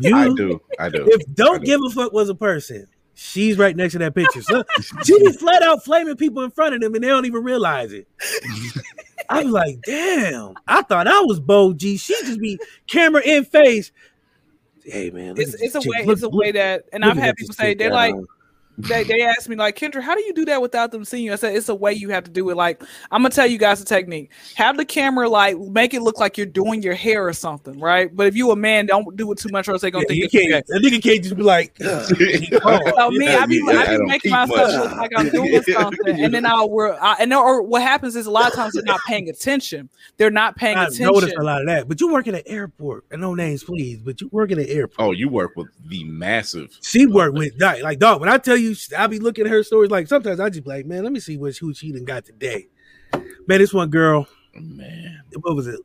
You, 0.00 0.14
I 0.16 0.28
do. 0.34 0.60
I 0.78 0.88
do. 0.90 1.04
If 1.08 1.34
don't 1.34 1.60
do. 1.60 1.66
give 1.66 1.80
a 1.84 1.90
fuck 1.90 2.12
was 2.12 2.28
a 2.28 2.34
person, 2.34 2.86
she's 3.20 3.58
right 3.58 3.74
next 3.76 3.92
to 3.94 3.98
that 3.98 4.14
picture. 4.14 4.40
So 4.42 4.62
she 5.04 5.18
be 5.18 5.32
flat 5.32 5.62
out 5.62 5.84
flaming 5.84 6.16
people 6.16 6.42
in 6.44 6.50
front 6.52 6.74
of 6.74 6.80
them 6.80 6.94
and 6.94 7.02
they 7.02 7.08
don't 7.08 7.26
even 7.26 7.42
realize 7.42 7.92
it. 7.92 8.06
I 9.28 9.42
was 9.42 9.52
like, 9.52 9.80
damn, 9.82 10.54
I 10.66 10.82
thought 10.82 11.06
I 11.08 11.20
was 11.22 11.40
Bo 11.40 11.72
G. 11.74 11.96
She 11.98 12.14
just 12.24 12.40
be 12.40 12.58
camera 12.86 13.20
in 13.24 13.44
face. 13.44 13.90
Hey 14.84 15.10
man, 15.10 15.34
It's 15.36 15.54
it's 15.60 15.74
a 15.74 15.80
way 15.80 16.04
Look- 16.06 16.14
it's 16.14 16.22
a 16.22 16.28
look- 16.28 16.40
way 16.40 16.52
that 16.52 16.84
and 16.92 17.04
I've 17.04 17.16
had 17.18 17.36
people 17.36 17.54
say 17.54 17.74
they're 17.74 17.92
like. 17.92 18.14
They, 18.78 19.02
they 19.04 19.22
asked 19.22 19.48
me 19.48 19.56
like 19.56 19.76
Kyndra, 19.76 20.00
how 20.02 20.14
do 20.14 20.22
you 20.22 20.32
do 20.32 20.44
that 20.46 20.62
without 20.62 20.92
them 20.92 21.04
seeing 21.04 21.24
you? 21.24 21.32
I 21.32 21.36
said 21.36 21.56
it's 21.56 21.68
a 21.68 21.74
way 21.74 21.92
you 21.92 22.10
have 22.10 22.24
to 22.24 22.30
do 22.30 22.48
it. 22.50 22.56
Like 22.56 22.82
I'm 23.10 23.22
gonna 23.22 23.34
tell 23.34 23.46
you 23.46 23.58
guys 23.58 23.80
a 23.82 23.84
technique. 23.84 24.30
Have 24.54 24.76
the 24.76 24.84
camera 24.84 25.28
like 25.28 25.58
make 25.58 25.94
it 25.94 26.00
look 26.02 26.18
like 26.20 26.36
you're 26.36 26.46
doing 26.46 26.82
your 26.82 26.94
hair 26.94 27.26
or 27.26 27.32
something, 27.32 27.80
right? 27.80 28.14
But 28.14 28.26
if 28.28 28.36
you 28.36 28.50
a 28.52 28.56
man, 28.56 28.86
don't 28.86 29.16
do 29.16 29.30
it 29.32 29.38
too 29.38 29.48
much, 29.50 29.66
or 29.68 29.72
else 29.72 29.82
they 29.82 29.90
gonna 29.90 30.04
Yeah, 30.08 30.26
think 30.26 30.32
you 30.32 30.48
can't. 30.50 30.64
A 30.70 30.78
nigga 30.78 31.02
can't 31.02 31.22
just 31.22 31.36
be 31.36 31.42
like, 31.42 31.76
"Ugh." 31.84 32.12
Oh, 32.62 32.90
so 32.96 33.10
me, 33.10 33.28
I 33.28 33.46
be, 33.46 33.56
Yeah, 33.66 33.78
I 33.78 33.82
I 33.82 33.86
be 33.86 33.96
don't 33.98 34.06
making 34.08 34.30
myself 34.30 34.58
much. 34.72 34.74
look 34.90 34.96
like 34.96 35.10
I'm 35.16 35.28
doing 35.30 35.62
something, 35.72 36.20
and 36.24 36.32
then 36.32 36.46
I'll, 36.46 36.70
we're, 36.70 36.92
I, 36.92 37.16
and 37.20 37.32
then, 37.32 37.38
or 37.38 37.62
what 37.62 37.82
happens 37.82 38.14
is 38.16 38.26
a 38.26 38.30
lot 38.30 38.48
of 38.48 38.54
times 38.54 38.74
they're 38.74 38.82
not 38.84 39.00
paying 39.08 39.28
attention. 39.28 39.88
They're 40.18 40.30
not 40.30 40.56
paying 40.56 40.76
I've 40.76 40.88
attention. 40.88 41.06
noticed 41.14 41.36
a 41.36 41.42
lot 41.42 41.60
of 41.62 41.66
that. 41.66 41.88
But 41.88 42.00
you 42.00 42.12
work 42.12 42.28
at 42.28 42.34
an 42.34 42.42
airport, 42.46 43.04
and 43.10 43.20
no 43.20 43.34
names, 43.34 43.64
please. 43.64 43.98
But 43.98 44.20
you 44.20 44.28
work 44.30 44.52
at 44.52 44.58
an 44.58 44.66
airport. 44.68 45.04
Oh, 45.04 45.10
you 45.12 45.28
work 45.28 45.56
with 45.56 45.68
the 45.86 46.04
massive. 46.04 46.76
She 46.82 47.06
worked 47.06 47.34
with 47.36 47.54
like, 47.60 47.82
like 47.82 47.98
dog. 47.98 48.20
When 48.20 48.28
I 48.28 48.38
tell 48.38 48.56
you, 48.56 48.67
I 48.96 49.06
be 49.06 49.18
looking 49.18 49.44
at 49.46 49.50
her 49.50 49.62
stories. 49.62 49.90
Like 49.90 50.08
sometimes 50.08 50.40
I 50.40 50.48
just 50.50 50.64
be 50.64 50.70
like, 50.70 50.86
man, 50.86 51.02
let 51.04 51.12
me 51.12 51.20
see 51.20 51.36
what 51.36 51.56
who 51.56 51.72
she 51.74 51.92
done 51.92 52.04
got 52.04 52.24
today. 52.24 52.68
Man, 53.12 53.58
this 53.58 53.72
one 53.72 53.90
girl, 53.90 54.26
Man, 54.54 55.20
what 55.40 55.54
was 55.56 55.66
it? 55.66 55.80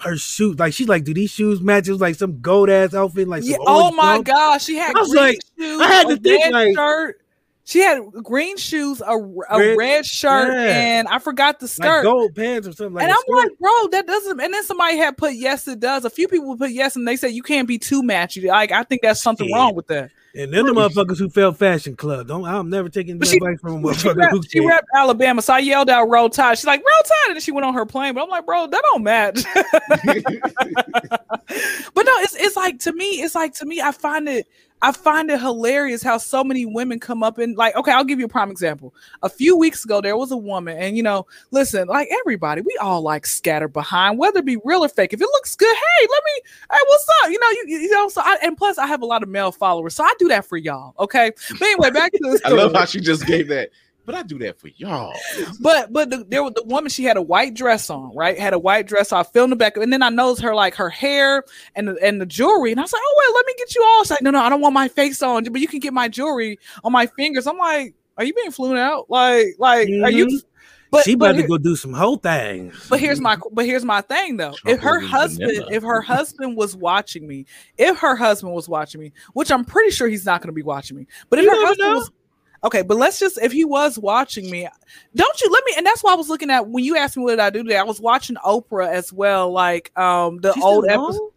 Her 0.00 0.16
shoes, 0.16 0.58
like 0.58 0.72
she's 0.74 0.88
like, 0.88 1.04
do 1.04 1.14
these 1.14 1.30
shoes 1.30 1.60
match? 1.60 1.86
It 1.88 1.92
was 1.92 2.00
like 2.00 2.14
some 2.16 2.40
gold 2.40 2.70
ass 2.70 2.92
outfit, 2.94 3.28
like 3.28 3.42
Yeah, 3.44 3.56
oh 3.60 3.92
my 3.92 4.14
pump. 4.16 4.26
gosh, 4.26 4.64
she 4.64 4.76
had 4.76 4.96
I 4.96 5.00
was 5.00 5.10
green 5.10 5.22
like- 5.22 5.38
shoes, 5.58 5.80
I 5.80 5.86
had 5.86 6.06
a 6.10 6.16
to 6.16 6.20
think, 6.22 6.44
red 6.44 6.52
like- 6.52 6.74
shirt. 6.76 7.18
She 7.64 7.78
had 7.78 8.00
green 8.24 8.56
shoes, 8.56 9.00
a, 9.00 9.12
a 9.12 9.58
Red- 9.58 9.78
red, 9.78 10.04
shirt, 10.04 10.52
yeah. 10.52 10.98
and 10.98 11.06
I 11.06 11.20
forgot 11.20 11.60
the 11.60 11.66
like 11.66 11.70
skirt. 11.70 12.02
gold 12.02 12.34
pants 12.34 12.66
or 12.66 12.72
something 12.72 12.94
like. 12.94 13.04
and 13.04 13.12
I'm 13.12 13.20
skirt. 13.20 13.36
like, 13.36 13.58
bro, 13.60 13.86
that 13.92 14.04
doesn't. 14.04 14.40
And 14.40 14.52
then 14.52 14.64
somebody 14.64 14.96
had 14.96 15.16
put 15.16 15.34
yes, 15.34 15.68
it 15.68 15.78
does. 15.78 16.04
A 16.04 16.10
few 16.10 16.26
people 16.26 16.56
put 16.56 16.72
yes, 16.72 16.96
and 16.96 17.06
they 17.06 17.14
said 17.14 17.28
you 17.28 17.42
can't 17.44 17.68
be 17.68 17.78
too 17.78 18.02
matchy. 18.02 18.44
Like 18.48 18.72
I 18.72 18.82
think 18.82 19.02
that's 19.02 19.22
something 19.22 19.46
Shit. 19.46 19.54
wrong 19.54 19.76
with 19.76 19.86
that. 19.86 20.10
And 20.34 20.52
then 20.52 20.66
the 20.66 20.72
motherfuckers 20.72 21.18
who 21.18 21.28
fell 21.28 21.52
fashion 21.52 21.96
club. 21.96 22.28
Don't 22.28 22.44
I'm 22.44 22.70
never 22.70 22.88
taking 22.88 23.18
But 23.18 23.28
she- 23.28 23.36
advice 23.36 23.60
from 23.60 23.74
a 23.74 23.76
She 23.94 24.08
motherfucker 24.08 24.16
rep, 24.16 24.30
who 24.30 24.42
she 24.42 24.60
can't. 24.60 24.84
Alabama, 24.94 25.42
so 25.42 25.54
I 25.54 25.58
yelled 25.58 25.90
out 25.90 26.08
"Roll 26.08 26.28
Tide." 26.30 26.58
She's 26.58 26.66
like 26.66 26.80
"Roll 26.80 27.02
Tide," 27.04 27.28
and 27.28 27.36
then 27.36 27.42
she 27.42 27.52
went 27.52 27.66
on 27.66 27.74
her 27.74 27.86
plane. 27.86 28.14
But 28.14 28.22
I'm 28.24 28.30
like, 28.30 28.46
bro, 28.46 28.66
that 28.66 28.82
don't 28.92 29.02
match. 29.02 29.42
but 31.94 32.06
no, 32.06 32.12
it's 32.20 32.34
it's 32.36 32.56
like 32.56 32.78
to 32.80 32.92
me, 32.92 33.22
it's 33.22 33.34
like 33.34 33.54
to 33.54 33.66
me, 33.66 33.80
I 33.80 33.92
find 33.92 34.28
it. 34.28 34.46
I 34.82 34.90
find 34.90 35.30
it 35.30 35.40
hilarious 35.40 36.02
how 36.02 36.18
so 36.18 36.42
many 36.42 36.66
women 36.66 36.98
come 36.98 37.22
up 37.22 37.38
and 37.38 37.56
like, 37.56 37.76
okay, 37.76 37.92
I'll 37.92 38.04
give 38.04 38.18
you 38.18 38.26
a 38.26 38.28
prime 38.28 38.50
example. 38.50 38.92
A 39.22 39.28
few 39.28 39.56
weeks 39.56 39.84
ago, 39.84 40.00
there 40.00 40.16
was 40.16 40.32
a 40.32 40.36
woman, 40.36 40.76
and 40.76 40.96
you 40.96 41.04
know, 41.04 41.26
listen, 41.52 41.86
like 41.86 42.08
everybody, 42.20 42.62
we 42.62 42.76
all 42.80 43.00
like 43.00 43.24
scatter 43.24 43.68
behind, 43.68 44.18
whether 44.18 44.40
it 44.40 44.44
be 44.44 44.58
real 44.64 44.84
or 44.84 44.88
fake. 44.88 45.12
If 45.12 45.20
it 45.20 45.28
looks 45.32 45.54
good, 45.54 45.74
hey, 45.74 46.06
let 46.10 46.22
me, 46.24 46.42
hey, 46.72 46.78
what's 46.86 47.06
up? 47.22 47.30
You 47.30 47.38
know, 47.38 47.50
you, 47.50 47.64
you 47.78 47.90
know, 47.90 48.08
so 48.08 48.22
I, 48.24 48.38
and 48.42 48.56
plus 48.56 48.76
I 48.76 48.86
have 48.86 49.02
a 49.02 49.06
lot 49.06 49.22
of 49.22 49.28
male 49.28 49.52
followers, 49.52 49.94
so 49.94 50.02
I 50.02 50.12
do 50.18 50.26
that 50.28 50.44
for 50.44 50.56
y'all. 50.56 50.94
Okay. 50.98 51.30
But 51.50 51.62
anyway, 51.62 51.90
back 51.90 52.10
to 52.12 52.18
the 52.18 52.40
I 52.44 52.50
love 52.50 52.72
how 52.74 52.84
she 52.84 53.00
just 53.00 53.24
gave 53.24 53.46
that. 53.48 53.70
But 54.04 54.14
I 54.16 54.22
do 54.24 54.38
that 54.40 54.58
for 54.58 54.68
y'all. 54.68 55.14
But 55.60 55.92
but 55.92 56.10
the, 56.10 56.24
there 56.28 56.42
was 56.42 56.54
the 56.54 56.64
woman. 56.64 56.90
She 56.90 57.04
had 57.04 57.16
a 57.16 57.22
white 57.22 57.54
dress 57.54 57.88
on, 57.88 58.14
right? 58.16 58.38
Had 58.38 58.52
a 58.52 58.58
white 58.58 58.86
dress. 58.86 59.12
on. 59.12 59.20
I 59.20 59.22
filmed 59.22 59.52
the 59.52 59.56
back, 59.56 59.76
and 59.76 59.92
then 59.92 60.02
I 60.02 60.08
noticed 60.08 60.42
her 60.42 60.54
like 60.54 60.74
her 60.74 60.88
hair 60.90 61.44
and 61.76 61.88
the, 61.88 61.96
and 62.02 62.20
the 62.20 62.26
jewelry, 62.26 62.72
and 62.72 62.80
I 62.80 62.82
was 62.82 62.92
like, 62.92 63.02
oh 63.04 63.14
wait, 63.28 63.34
let 63.36 63.46
me 63.46 63.54
get 63.58 63.74
you 63.74 63.84
all. 63.84 64.02
She's 64.04 64.10
like, 64.10 64.22
no, 64.22 64.30
no, 64.30 64.40
I 64.40 64.48
don't 64.48 64.60
want 64.60 64.74
my 64.74 64.88
face 64.88 65.22
on, 65.22 65.44
but 65.44 65.60
you 65.60 65.68
can 65.68 65.78
get 65.78 65.92
my 65.92 66.08
jewelry 66.08 66.58
on 66.82 66.90
my 66.92 67.06
fingers. 67.06 67.46
I'm 67.46 67.58
like, 67.58 67.94
are 68.18 68.24
you 68.24 68.34
being 68.34 68.50
flown 68.50 68.76
out? 68.76 69.08
Like 69.08 69.46
like 69.58 69.88
are 69.88 70.10
you? 70.10 70.26
Mhm. 70.26 70.42
But 70.90 71.04
she 71.04 71.14
but 71.14 71.30
about 71.30 71.40
to 71.40 71.48
go 71.48 71.56
do 71.56 71.74
some 71.74 71.94
whole 71.94 72.16
things. 72.18 72.86
but 72.90 73.00
here's 73.00 73.18
my 73.18 73.38
but 73.52 73.64
here's 73.64 73.84
my 73.84 74.02
thing 74.02 74.36
though. 74.36 74.52
If 74.66 74.80
her 74.80 75.00
husband 75.00 75.50
vanilla. 75.50 75.72
if 75.72 75.82
her 75.84 76.02
husband 76.02 76.54
was 76.54 76.76
watching 76.76 77.26
me, 77.26 77.46
if 77.78 77.98
her 78.00 78.14
husband 78.14 78.52
was 78.52 78.68
watching 78.68 79.00
me, 79.00 79.12
which 79.32 79.50
I'm 79.50 79.64
pretty 79.64 79.90
sure 79.90 80.06
he's 80.06 80.26
not 80.26 80.42
going 80.42 80.48
to 80.48 80.52
be 80.52 80.62
watching 80.62 80.98
me, 80.98 81.06
but 81.30 81.38
if 81.38 81.46
You 81.46 81.50
her 81.50 81.66
husband 81.66 81.88
know. 81.88 81.94
was 81.94 82.10
okay, 82.64 82.82
but 82.82 82.96
let's 82.96 83.18
just 83.18 83.38
if 83.42 83.52
he 83.52 83.64
was 83.64 83.98
watching 83.98 84.50
me, 84.50 84.68
don't 85.14 85.40
you 85.40 85.50
let 85.50 85.64
me? 85.64 85.72
And 85.76 85.86
that's 85.86 86.02
why 86.02 86.12
I 86.12 86.16
was 86.16 86.28
looking 86.28 86.50
at 86.50 86.68
when 86.68 86.84
you 86.84 86.96
asked 86.96 87.16
me 87.16 87.22
what 87.22 87.30
did 87.30 87.40
I 87.40 87.50
do 87.50 87.62
today. 87.62 87.76
I 87.76 87.84
was 87.84 88.00
watching 88.00 88.36
Oprah 88.36 88.88
as 88.88 89.12
well, 89.12 89.50
like 89.50 89.96
um 89.98 90.38
the 90.38 90.52
She's 90.52 90.62
old 90.62 90.86
episode. 90.86 91.31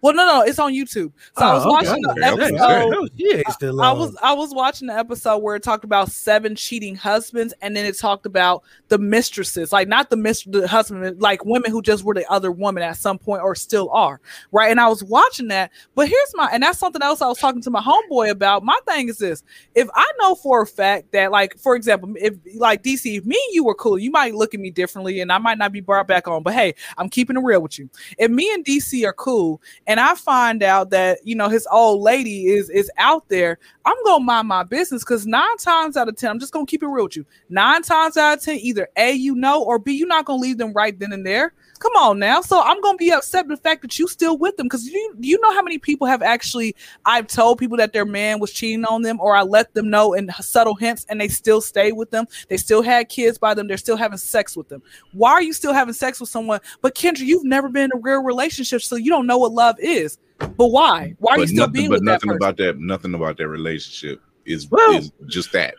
Well, 0.00 0.14
no, 0.14 0.26
no, 0.26 0.42
it's 0.42 0.58
on 0.58 0.72
YouTube. 0.72 1.12
So 1.36 1.44
I 1.44 1.50
oh, 1.50 1.54
was 1.54 1.64
Oh, 1.64 1.76
okay. 1.78 1.88
watching 1.88 2.02
the 2.02 2.10
Okay, 2.10 2.30
okay, 2.30 2.44
episode. 2.44 2.70
okay. 2.70 2.90
No, 2.90 3.08
she 3.16 3.34
ain't 3.36 3.80
I 3.80 3.92
was 3.92 4.16
I 4.22 4.32
was 4.32 4.54
watching 4.54 4.88
the 4.88 4.94
episode 4.94 5.38
where 5.38 5.56
it 5.56 5.62
talked 5.62 5.84
about 5.84 6.10
seven 6.10 6.54
cheating 6.54 6.94
husbands, 6.94 7.54
and 7.62 7.76
then 7.76 7.84
it 7.86 7.98
talked 7.98 8.26
about 8.26 8.62
the 8.88 8.98
mistresses, 8.98 9.72
like 9.72 9.88
not 9.88 10.10
the 10.10 10.16
mist 10.16 10.50
the 10.52 10.68
husband, 10.68 11.20
like 11.20 11.44
women 11.44 11.70
who 11.70 11.82
just 11.82 12.04
were 12.04 12.14
the 12.14 12.30
other 12.30 12.50
woman 12.52 12.82
at 12.82 12.96
some 12.96 13.18
point 13.18 13.42
or 13.42 13.54
still 13.54 13.90
are, 13.90 14.20
right? 14.52 14.70
And 14.70 14.80
I 14.80 14.88
was 14.88 15.02
watching 15.02 15.48
that, 15.48 15.70
but 15.94 16.08
here's 16.08 16.32
my 16.34 16.48
and 16.52 16.62
that's 16.62 16.78
something 16.78 17.02
else 17.02 17.22
I 17.22 17.28
was 17.28 17.38
talking 17.38 17.62
to 17.62 17.70
my 17.70 17.80
homeboy 17.82 18.30
about. 18.30 18.62
My 18.64 18.78
thing 18.86 19.08
is 19.08 19.18
this: 19.18 19.42
if 19.74 19.88
I 19.94 20.10
know 20.20 20.34
for 20.34 20.62
a 20.62 20.66
fact 20.66 21.12
that, 21.12 21.30
like, 21.32 21.58
for 21.58 21.74
example, 21.74 22.12
if 22.16 22.34
like 22.56 22.82
DC, 22.82 23.18
if 23.18 23.24
me 23.24 23.36
and 23.48 23.54
you 23.54 23.64
were 23.64 23.74
cool, 23.74 23.98
you 23.98 24.10
might 24.10 24.34
look 24.34 24.54
at 24.54 24.60
me 24.60 24.70
differently, 24.70 25.20
and 25.20 25.32
I 25.32 25.38
might 25.38 25.58
not 25.58 25.72
be 25.72 25.80
brought 25.80 26.06
back 26.06 26.28
on. 26.28 26.42
But 26.42 26.54
hey, 26.54 26.74
I'm 26.98 27.08
keeping 27.08 27.36
it 27.36 27.40
real 27.42 27.60
with 27.62 27.78
you. 27.78 27.88
If 28.18 28.30
me 28.30 28.52
and 28.52 28.64
DC 28.64 29.04
are 29.06 29.12
cool, 29.12 29.60
and 29.86 30.00
I 30.00 30.14
find 30.14 30.62
out 30.62 30.90
that 30.90 31.18
you 31.24 31.34
know 31.34 31.48
his 31.48 31.66
old 31.70 32.02
lady 32.02 32.46
is 32.46 32.70
is 32.70 32.90
out 32.98 33.28
there, 33.28 33.58
I'm 33.84 33.96
gonna 34.04 34.24
mind 34.24 34.48
my 34.48 34.62
business 34.62 35.04
because 35.04 35.26
nine 35.26 35.56
times 35.58 35.96
out 35.96 36.08
of 36.08 36.16
ten, 36.16 36.30
I'm 36.30 36.40
just 36.40 36.52
gonna 36.52 36.66
keep 36.66 36.82
it 36.82 36.88
real 36.88 37.04
with 37.04 37.16
you. 37.16 37.26
Nine 37.48 37.82
times 37.82 38.16
out 38.16 38.38
of 38.38 38.44
ten, 38.44 38.58
either 38.58 38.88
A, 38.96 39.12
you 39.12 39.34
know, 39.34 39.62
or 39.62 39.78
B, 39.78 39.92
you're 39.92 40.08
not 40.08 40.24
gonna 40.24 40.42
leave 40.42 40.58
them 40.58 40.72
right 40.72 40.98
then 40.98 41.12
and 41.12 41.26
there. 41.26 41.52
Come 41.76 41.92
on 41.96 42.18
now. 42.18 42.40
So 42.40 42.60
I'm 42.62 42.80
gonna 42.80 42.96
be 42.96 43.10
upset 43.10 43.46
with 43.46 43.58
the 43.58 43.62
fact 43.62 43.82
that 43.82 43.98
you 43.98 44.08
still 44.08 44.36
with 44.38 44.56
them 44.56 44.66
because 44.66 44.86
you 44.86 45.14
you 45.20 45.38
know 45.40 45.52
how 45.52 45.62
many 45.62 45.78
people 45.78 46.06
have 46.06 46.22
actually 46.22 46.74
I've 47.04 47.26
told 47.26 47.58
people 47.58 47.76
that 47.78 47.92
their 47.92 48.04
man 48.04 48.38
was 48.40 48.52
cheating 48.52 48.84
on 48.84 49.02
them, 49.02 49.20
or 49.20 49.36
I 49.36 49.42
let 49.42 49.74
them 49.74 49.90
know 49.90 50.14
in 50.14 50.30
subtle 50.40 50.74
hints, 50.74 51.06
and 51.08 51.20
they 51.20 51.28
still 51.28 51.60
stay 51.60 51.92
with 51.92 52.10
them. 52.10 52.26
They 52.48 52.56
still 52.56 52.82
had 52.82 53.08
kids 53.08 53.38
by 53.38 53.54
them. 53.54 53.68
They're 53.68 53.76
still 53.76 53.96
having 53.96 54.18
sex 54.18 54.56
with 54.56 54.68
them. 54.68 54.82
Why 55.12 55.32
are 55.32 55.42
you 55.42 55.52
still 55.52 55.72
having 55.72 55.94
sex 55.94 56.20
with 56.20 56.28
someone? 56.28 56.60
But 56.80 56.94
Kyndra, 56.94 57.20
you've 57.20 57.44
never 57.44 57.68
been 57.68 57.84
in 57.84 57.90
a 57.94 58.00
real 58.00 58.22
relationship, 58.22 58.82
so 58.82 58.96
you 58.96 59.10
don't 59.10 59.26
know 59.26 59.38
what 59.38 59.52
love 59.52 59.76
is. 59.78 60.18
But 60.38 60.68
why? 60.68 61.14
Why 61.18 61.34
are 61.34 61.38
you 61.40 61.46
still 61.46 61.58
nothing, 61.58 61.72
being 61.72 61.88
but 61.88 62.00
with 62.00 62.00
that 62.00 62.06
But 62.06 62.12
nothing 62.12 62.28
person? 62.28 62.36
about 62.42 62.56
that. 62.58 62.78
Nothing 62.78 63.14
about 63.14 63.36
that 63.38 63.48
relationship 63.48 64.20
is 64.44 64.68
Well, 64.70 64.96
is 64.96 65.10
just 65.26 65.52
that. 65.52 65.74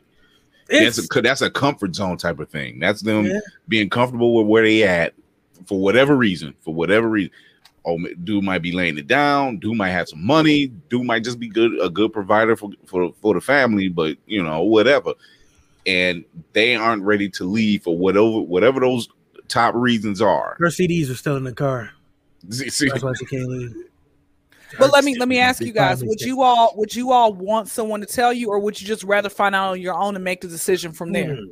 It's- 0.70 0.98
That's 0.98 1.16
a 1.18 1.22
that's 1.22 1.42
a 1.42 1.50
comfort 1.50 1.96
zone 1.96 2.18
type 2.18 2.40
of 2.40 2.50
thing. 2.50 2.80
That's 2.80 3.02
them 3.02 3.26
Yeah. 3.26 3.40
being 3.70 3.90
comfortable 3.90 4.34
with 4.36 4.48
where 4.48 4.64
they 4.64 4.84
at 4.84 5.14
for 5.66 5.80
whatever 5.80 6.16
reason. 6.16 6.54
For 6.62 6.74
whatever 6.74 7.08
reason. 7.10 7.32
Oh, 7.86 7.98
dude 8.24 8.44
might 8.44 8.62
be 8.62 8.74
laying 8.74 8.98
it 8.98 9.08
down. 9.08 9.58
Dude 9.60 9.78
might 9.78 9.92
have 9.92 10.10
some 10.10 10.26
money. 10.26 10.68
Dude 10.90 11.06
might 11.06 11.24
just 11.24 11.40
be 11.40 11.48
good, 11.48 11.80
a 11.82 11.90
good 11.90 12.12
provider 12.12 12.56
for 12.56 12.72
for 12.86 13.14
for 13.22 13.34
the 13.34 13.42
family. 13.42 13.88
But 13.88 14.18
you 14.26 14.44
know, 14.44 14.64
whatever. 14.64 15.14
And 15.86 16.26
they 16.52 16.76
aren't 16.76 17.04
ready 17.04 17.30
to 17.30 17.46
leave 17.46 17.84
for 17.84 17.98
whatever 17.98 18.42
whatever 18.42 18.80
those 18.82 19.08
top 19.48 19.74
reasons 19.76 20.22
are. 20.22 20.58
her 20.60 20.68
CDs 20.68 21.10
are 21.10 21.16
still 21.16 21.38
in 21.38 21.46
the 21.46 21.54
car. 21.54 21.92
See- 22.50 22.70
see- 22.78 22.90
That's 22.90 23.04
why 23.04 23.14
she 23.18 23.26
can't 23.26 23.48
leave. 23.48 23.76
But 24.78 24.92
let 24.92 25.06
me 25.06 25.18
let 25.18 25.30
me 25.30 25.40
ask 25.40 25.62
you 25.62 25.72
guys: 25.72 26.04
Would 26.04 26.20
you 26.20 26.42
all 26.42 26.74
would 26.76 26.94
you 26.94 27.12
all 27.14 27.32
want 27.32 27.70
someone 27.70 28.02
to 28.02 28.06
tell 28.06 28.34
you, 28.34 28.50
or 28.50 28.60
would 28.60 28.82
you 28.82 28.86
just 28.86 29.06
rather 29.06 29.30
find 29.30 29.56
out 29.56 29.72
on 29.72 29.80
your 29.82 29.94
own 29.94 30.16
and 30.16 30.24
make 30.26 30.42
the 30.42 30.50
decision 30.50 30.92
from 30.92 31.14
there? 31.14 31.36
Hmm. 31.36 31.44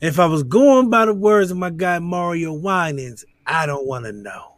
If 0.00 0.18
I 0.18 0.26
was 0.26 0.42
going 0.44 0.90
by 0.90 1.06
the 1.06 1.14
words 1.14 1.50
of 1.50 1.56
my 1.56 1.70
guy 1.70 1.98
Mario 1.98 2.52
Winans, 2.52 3.24
I 3.46 3.66
don't 3.66 3.86
want 3.86 4.04
to 4.04 4.12
know. 4.12 4.56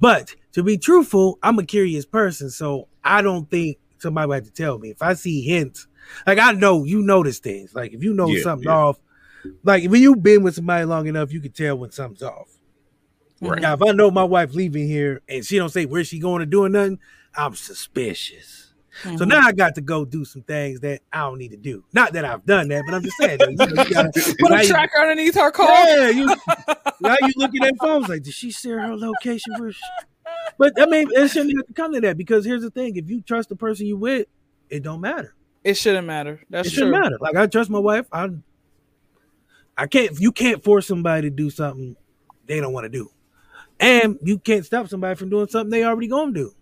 But 0.00 0.34
to 0.52 0.62
be 0.62 0.78
truthful, 0.78 1.38
I'm 1.42 1.58
a 1.58 1.64
curious 1.64 2.04
person, 2.04 2.50
so 2.50 2.88
I 3.02 3.22
don't 3.22 3.50
think 3.50 3.78
somebody 3.98 4.28
would 4.28 4.34
have 4.36 4.44
to 4.44 4.52
tell 4.52 4.78
me. 4.78 4.90
If 4.90 5.02
I 5.02 5.14
see 5.14 5.42
hints, 5.42 5.86
like 6.26 6.38
I 6.38 6.52
know 6.52 6.84
you 6.84 7.02
notice 7.02 7.38
things. 7.38 7.74
Like 7.74 7.92
if 7.92 8.02
you 8.04 8.14
know 8.14 8.28
Yeah, 8.28 8.42
something 8.42 8.68
yeah. 8.68 8.76
off, 8.76 9.00
like 9.64 9.88
when 9.90 10.02
you've 10.02 10.22
been 10.22 10.42
with 10.42 10.54
somebody 10.54 10.84
long 10.84 11.06
enough, 11.06 11.32
you 11.32 11.40
can 11.40 11.52
tell 11.52 11.76
when 11.78 11.90
something's 11.90 12.22
off. 12.22 12.48
Right. 13.40 13.60
Now, 13.60 13.74
if 13.74 13.82
I 13.82 13.92
know 13.92 14.10
my 14.10 14.24
wife 14.24 14.54
leaving 14.54 14.88
here 14.88 15.20
and 15.28 15.44
she 15.44 15.58
don't 15.58 15.68
say 15.68 15.84
where 15.86 16.04
she 16.04 16.18
going 16.18 16.40
to 16.40 16.46
doing 16.46 16.72
nothing, 16.72 16.98
I'm 17.34 17.54
suspicious. 17.54 18.65
So 19.02 19.10
Mhm. 19.10 19.28
now 19.28 19.40
I 19.46 19.52
got 19.52 19.74
to 19.74 19.80
go 19.80 20.04
do 20.04 20.24
some 20.24 20.42
things 20.42 20.80
that 20.80 21.02
I 21.12 21.18
don't 21.20 21.38
need 21.38 21.50
to 21.50 21.56
do. 21.56 21.84
Not 21.92 22.12
that 22.14 22.24
I've 22.24 22.44
done 22.46 22.68
that, 22.68 22.82
but 22.86 22.94
I'm 22.94 23.02
just 23.02 23.16
saying. 23.18 23.38
you 23.40 23.56
know, 23.56 23.66
you 23.66 23.74
gotta- 23.74 24.10
Put 24.40 24.50
now 24.50 24.56
a 24.56 24.62
you- 24.62 24.68
tracker 24.68 24.98
underneath 24.98 25.34
her 25.34 25.50
car. 25.50 25.68
yeah, 25.68 26.08
you, 26.08 26.26
now 27.00 27.16
you 27.20 27.32
looking 27.36 27.62
at 27.64 27.74
phones 27.78 28.08
like, 28.08 28.22
did 28.22 28.32
she 28.34 28.50
share 28.50 28.80
her 28.80 28.96
location? 28.96 29.52
Where 29.58 29.72
she-" 29.72 29.80
But 30.58 30.80
I 30.80 30.86
mean, 30.86 31.08
it 31.12 31.28
shouldn't 31.28 31.56
have 31.58 31.66
to 31.66 31.72
come 31.74 31.92
to 31.92 32.00
that 32.00 32.16
because 32.16 32.44
here's 32.46 32.62
the 32.62 32.70
thing: 32.70 32.96
if 32.96 33.10
you 33.10 33.20
trust 33.20 33.48
the 33.50 33.56
person 33.56 33.86
you 33.86 33.96
with, 33.98 34.26
it 34.70 34.82
don't 34.82 35.00
matter. 35.02 35.34
It 35.62 35.74
shouldn't 35.76 36.06
matter. 36.06 36.40
That's 36.48 36.68
it 36.68 36.70
true. 36.70 36.84
shouldn't 36.86 37.02
matter. 37.02 37.18
Like 37.20 37.36
I 37.36 37.46
trust 37.48 37.68
my 37.68 37.78
wife. 37.78 38.06
I, 38.12 38.30
I 39.76 39.86
can't. 39.86 40.18
You 40.18 40.32
can't 40.32 40.64
force 40.64 40.86
somebody 40.86 41.28
to 41.28 41.30
do 41.34 41.50
something 41.50 41.96
they 42.46 42.60
don't 42.60 42.72
want 42.72 42.84
to 42.84 42.88
do, 42.88 43.10
and 43.78 44.18
you 44.22 44.38
can't 44.38 44.64
stop 44.64 44.88
somebody 44.88 45.16
from 45.16 45.28
doing 45.28 45.48
something 45.48 45.70
they 45.70 45.84
already 45.84 46.08
gonna 46.08 46.32
do. 46.32 46.54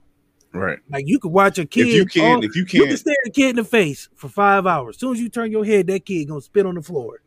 Right. 0.54 0.78
Like 0.88 1.06
you 1.08 1.18
could 1.18 1.32
watch 1.32 1.58
a 1.58 1.66
kid. 1.66 1.88
If 1.88 1.94
you 1.94 2.06
can, 2.06 2.36
all- 2.36 2.44
if 2.44 2.54
you 2.54 2.64
can, 2.64 2.76
you 2.76 2.82
can 2.84 2.88
can't, 2.90 2.98
stare 3.00 3.16
a 3.26 3.30
kid 3.30 3.50
in 3.50 3.56
the 3.56 3.64
face 3.64 4.08
for 4.14 4.28
five 4.28 4.66
hours. 4.66 4.94
As 4.96 5.00
soon 5.00 5.12
as 5.14 5.20
you 5.20 5.28
turn 5.28 5.50
your 5.50 5.64
head, 5.64 5.88
that 5.88 6.04
kid 6.06 6.28
gonna 6.28 6.40
spit 6.40 6.64
on 6.64 6.76
the 6.76 6.82
floor. 6.82 7.20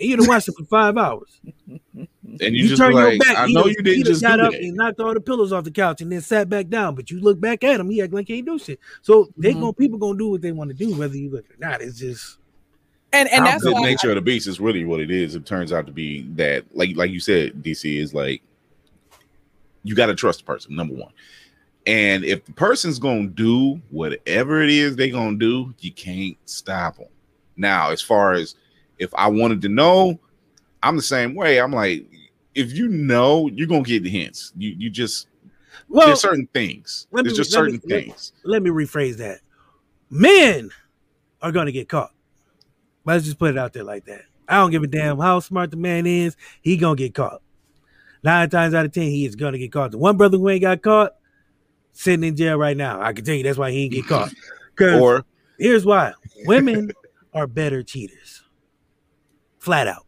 And 0.00 0.08
you 0.10 0.16
done 0.16 0.26
watched 0.26 0.48
it 0.48 0.54
for 0.58 0.64
five 0.64 0.96
hours. 0.96 1.40
and 1.44 2.08
you, 2.40 2.48
You, 2.50 2.68
just 2.70 2.82
turn 2.82 2.92
like, 2.92 3.12
your 3.12 3.18
back. 3.20 3.38
I 3.38 3.46
know 3.46 3.62
done- 3.62 3.70
you 3.70 3.82
didn't 3.82 4.04
done 4.04 4.12
just 4.12 4.22
got 4.22 4.36
do 4.38 4.42
up 4.46 4.50
that. 4.52 4.60
and 4.60 4.74
knocked 4.74 4.98
all 4.98 5.14
the 5.14 5.20
pillows 5.20 5.52
off 5.52 5.62
the 5.62 5.70
couch 5.70 6.00
and 6.00 6.10
then 6.10 6.20
sat 6.22 6.48
back 6.48 6.68
down. 6.68 6.96
But 6.96 7.08
you 7.10 7.20
look 7.20 7.38
back 7.40 7.62
at 7.62 7.78
him, 7.78 7.88
he 7.88 8.02
act 8.02 8.12
like 8.12 8.26
he 8.26 8.34
ain't 8.38 8.46
do 8.46 8.58
shit. 8.58 8.80
So 9.00 9.28
they 9.36 9.52
Mhm. 9.54 9.60
gonna 9.60 9.72
people 9.74 9.98
gonna 9.98 10.18
do 10.18 10.28
what 10.30 10.42
they 10.42 10.50
want 10.50 10.70
to 10.70 10.74
do, 10.74 10.92
whether 10.96 11.16
you 11.16 11.30
look 11.30 11.44
or 11.50 11.56
not. 11.60 11.82
It's 11.82 12.00
just 12.00 12.38
And 13.12 13.28
and 13.30 13.46
that's 13.46 13.62
the 13.62 13.72
why 13.72 13.82
nature 13.82 14.08
of 14.08 14.16
the 14.16 14.22
beast 14.22 14.48
is 14.48 14.58
really 14.58 14.84
what 14.84 14.98
it 14.98 15.10
is. 15.12 15.36
It 15.36 15.46
turns 15.46 15.72
out 15.72 15.86
to 15.86 15.92
be 15.92 16.22
that, 16.34 16.64
like 16.74 16.96
like 16.96 17.12
you 17.12 17.20
said, 17.20 17.62
DC 17.62 17.98
is 17.98 18.12
like 18.12 18.42
you 19.84 19.94
got 19.94 20.06
to 20.06 20.14
trust 20.14 20.40
the 20.40 20.44
person. 20.44 20.74
Number 20.76 20.94
one, 20.94 21.12
and 21.86 22.24
if 22.24 22.44
the 22.44 22.52
person's 22.52 22.98
gonna 22.98 23.26
do 23.26 23.80
whatever 23.90 24.62
it 24.62 24.70
is 24.70 24.96
they're 24.96 25.08
gonna 25.10 25.36
do, 25.36 25.74
you 25.80 25.92
can't 25.92 26.36
stop 26.46 26.96
them. 26.96 27.08
Now, 27.56 27.90
as 27.90 28.00
far 28.00 28.32
as 28.32 28.54
if 28.98 29.12
I 29.14 29.26
wanted 29.28 29.60
to 29.62 29.68
know, 29.68 30.18
I'm 30.82 30.96
the 30.96 31.02
same 31.02 31.34
way. 31.34 31.60
I'm 31.60 31.72
like, 31.72 32.06
if 32.54 32.72
you 32.72 32.88
know, 32.88 33.48
you're 33.48 33.66
gonna 33.66 33.82
get 33.82 34.02
the 34.04 34.10
hints. 34.10 34.52
You 34.56 34.74
you 34.78 34.90
just 34.90 35.28
well. 35.88 36.06
there's 36.06 36.20
certain 36.20 36.48
things. 36.54 37.06
There's 37.12 37.24
me- 37.26 37.32
just 37.34 37.52
let 37.54 37.64
me- 37.64 37.72
certain 37.72 37.88
let- 37.90 38.04
things. 38.04 38.32
let 38.44 38.62
me 38.62 38.70
rephrase 38.70 39.16
that. 39.18 39.40
Men 40.10 40.70
are 41.40 41.52
gonna 41.52 41.72
get 41.72 41.88
caught. 41.88 42.12
Let's 43.04 43.24
just 43.24 43.38
put 43.38 43.50
it 43.50 43.58
out 43.58 43.72
there 43.72 43.84
like 43.84 44.04
that. 44.04 44.22
I 44.48 44.56
don't 44.58 44.70
give 44.70 44.82
a 44.82 44.86
damn 44.86 45.18
how 45.18 45.40
smart 45.40 45.70
the 45.70 45.76
man 45.76 46.06
is. 46.06 46.36
He 46.60 46.76
gonna 46.76 46.96
get 46.96 47.14
caught. 47.14 47.42
Nine 48.22 48.48
times 48.50 48.74
out 48.74 48.84
of 48.84 48.92
ten, 48.92 49.04
he 49.04 49.24
is 49.24 49.34
gonna 49.34 49.58
get 49.58 49.72
caught. 49.72 49.90
The 49.90 49.98
one 49.98 50.16
brother 50.16 50.38
who 50.38 50.48
ain't 50.48 50.60
got 50.62 50.82
caught, 50.82 51.14
sitting 51.92 52.24
in 52.24 52.36
jail 52.36 52.56
right 52.56 52.76
now. 52.76 53.00
I 53.00 53.12
can 53.12 53.24
tell 53.24 53.34
you 53.34 53.42
that's 53.42 53.58
why 53.58 53.70
he 53.70 53.84
ain't 53.84 53.92
get 53.92 54.06
caught. 54.06 54.32
Because 54.74 55.00
Or 55.02 55.24
here's 55.58 55.84
why: 55.84 56.14
women 56.46 56.90
are 57.34 57.46
better 57.46 57.82
cheaters, 57.82 58.42
flat 59.58 59.86
out. 59.86 60.06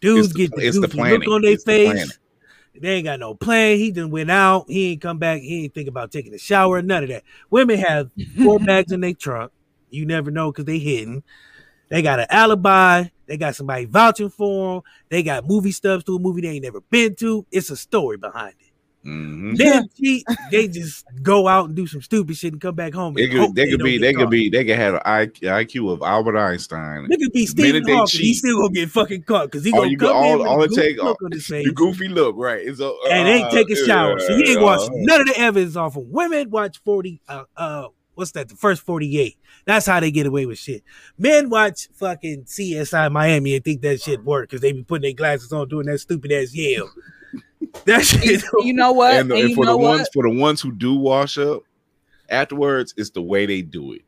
Dudes 0.00 0.30
the- 0.30 0.34
get 0.38 0.50
the 0.52 0.66
it's 0.66 0.80
the 0.80 0.86
look 0.86 1.28
on 1.28 1.42
their 1.42 1.52
It's 1.52 1.64
the 1.64 1.72
face. 1.86 2.18
They 2.80 2.94
ain't 2.94 3.04
got 3.04 3.20
no 3.20 3.34
plan. 3.34 3.76
He 3.76 3.90
done 3.90 4.10
went 4.10 4.30
out. 4.30 4.64
He 4.68 4.92
ain't 4.92 5.02
come 5.02 5.18
back. 5.18 5.42
He 5.42 5.64
ain't 5.64 5.74
think 5.74 5.88
about 5.88 6.12
taking 6.12 6.32
a 6.32 6.38
shower. 6.38 6.80
None 6.80 7.02
of 7.02 7.08
that. 7.10 7.24
Women 7.50 7.78
have 7.78 8.10
four 8.42 8.58
bags 8.64 8.90
in 8.90 9.00
their 9.00 9.12
trunk. 9.12 9.52
You 9.90 10.06
never 10.06 10.30
know 10.30 10.50
because 10.50 10.64
they 10.64 10.78
hidden. 10.78 11.22
They 11.90 12.00
got 12.00 12.20
an 12.20 12.26
alibi. 12.30 13.04
They 13.26 13.36
got 13.36 13.54
somebody 13.54 13.84
vouching 13.84 14.30
for 14.30 14.76
them. 14.76 14.82
They 15.10 15.22
got 15.22 15.46
movie 15.46 15.72
stubs 15.72 16.04
to 16.04 16.16
a 16.16 16.18
movie 16.18 16.40
they 16.40 16.48
ain't 16.48 16.64
never 16.64 16.80
been 16.80 17.16
to. 17.16 17.44
It's 17.50 17.68
a 17.70 17.76
story 17.76 18.16
behind 18.16 18.54
it. 18.60 18.67
Mhm. 19.08 19.56
Then 19.56 19.88
cheat. 19.98 20.24
They 20.50 20.68
just 20.68 21.04
go 21.22 21.48
out 21.48 21.66
and 21.66 21.74
do 21.76 21.86
some 21.86 22.02
stupid 22.02 22.36
shit 22.36 22.52
and 22.52 22.60
come 22.60 22.74
back 22.74 22.92
home. 22.92 23.14
Could, 23.14 23.32
hope 23.32 23.54
they 23.54 23.70
could 23.70 23.82
be, 23.82 23.96
they 23.98 24.12
could 24.12 24.28
be, 24.30 24.50
they 24.50 24.64
could 24.64 24.76
have 24.76 24.94
an 24.94 25.00
IQ 25.30 25.92
of 25.92 26.02
Albert 26.02 26.36
Einstein. 26.36 27.08
They 27.08 27.16
could 27.16 27.32
be 27.32 27.46
Stephen 27.46 27.82
Hawking. 27.88 28.20
He 28.20 28.34
still 28.34 28.60
gonna 28.60 28.74
get 28.74 28.90
fucking 28.90 29.22
caught 29.22 29.46
because 29.46 29.64
he 29.64 29.72
gonna 29.72 29.88
you 29.88 29.96
come 29.96 30.08
go- 30.12 30.18
in 30.40 30.46
all- 30.46 30.58
with 30.58 30.70
all 30.70 30.76
take- 30.76 30.98
look 31.02 31.22
on 31.24 31.32
his 31.32 31.46
face. 31.48 31.66
The 31.66 31.72
goofy 31.72 32.08
look, 32.08 32.34
right? 32.36 32.60
It's 32.64 32.80
a, 32.80 32.92
and 33.10 33.28
ain't 33.28 33.50
take 33.50 33.70
a 33.70 33.76
shower. 33.86 34.18
So 34.20 34.36
he 34.36 34.52
ain't 34.52 34.60
watched 34.60 34.90
uh, 34.90 34.94
none 34.94 35.22
of 35.22 35.26
the 35.28 35.38
evidence 35.40 35.76
off 35.76 35.96
of 35.96 36.04
women 36.06 36.50
watch 36.50 36.78
40 36.84 37.20
uh 37.28 37.44
uh 37.56 37.88
what's 38.14 38.32
that, 38.32 38.48
the 38.48 38.56
first 38.56 38.82
48. 38.82 39.36
That's 39.64 39.86
how 39.86 40.00
they 40.00 40.10
get 40.10 40.26
away 40.26 40.44
with 40.44 40.58
shit. 40.58 40.82
Men 41.16 41.48
watch 41.50 41.88
fucking 41.94 42.44
CSI 42.44 43.10
Miami 43.12 43.54
and 43.54 43.64
think 43.64 43.80
that 43.82 44.00
shit 44.02 44.24
work 44.24 44.48
because 44.50 44.60
they 44.60 44.72
be 44.72 44.82
putting 44.82 45.02
their 45.02 45.12
glasses 45.12 45.52
on 45.52 45.68
doing 45.68 45.86
that 45.86 45.98
stupid 45.98 46.32
ass 46.32 46.52
Yale. 46.52 46.90
That 47.84 48.04
shit 48.04 48.42
you 48.60 48.72
know 48.72 48.92
what? 48.92 49.14
And, 49.14 49.30
And, 49.32 49.40
and 49.40 49.54
for 49.54 49.64
know 49.64 49.72
the 49.72 49.78
what? 49.78 49.88
ones 49.98 50.08
for 50.12 50.22
the 50.22 50.34
ones 50.34 50.60
who 50.60 50.72
do 50.72 50.94
wash 50.94 51.38
up 51.38 51.62
afterwards, 52.28 52.94
it's 52.96 53.10
the 53.10 53.22
way 53.22 53.46
they 53.46 53.62
do 53.62 53.92
it. 53.92 54.02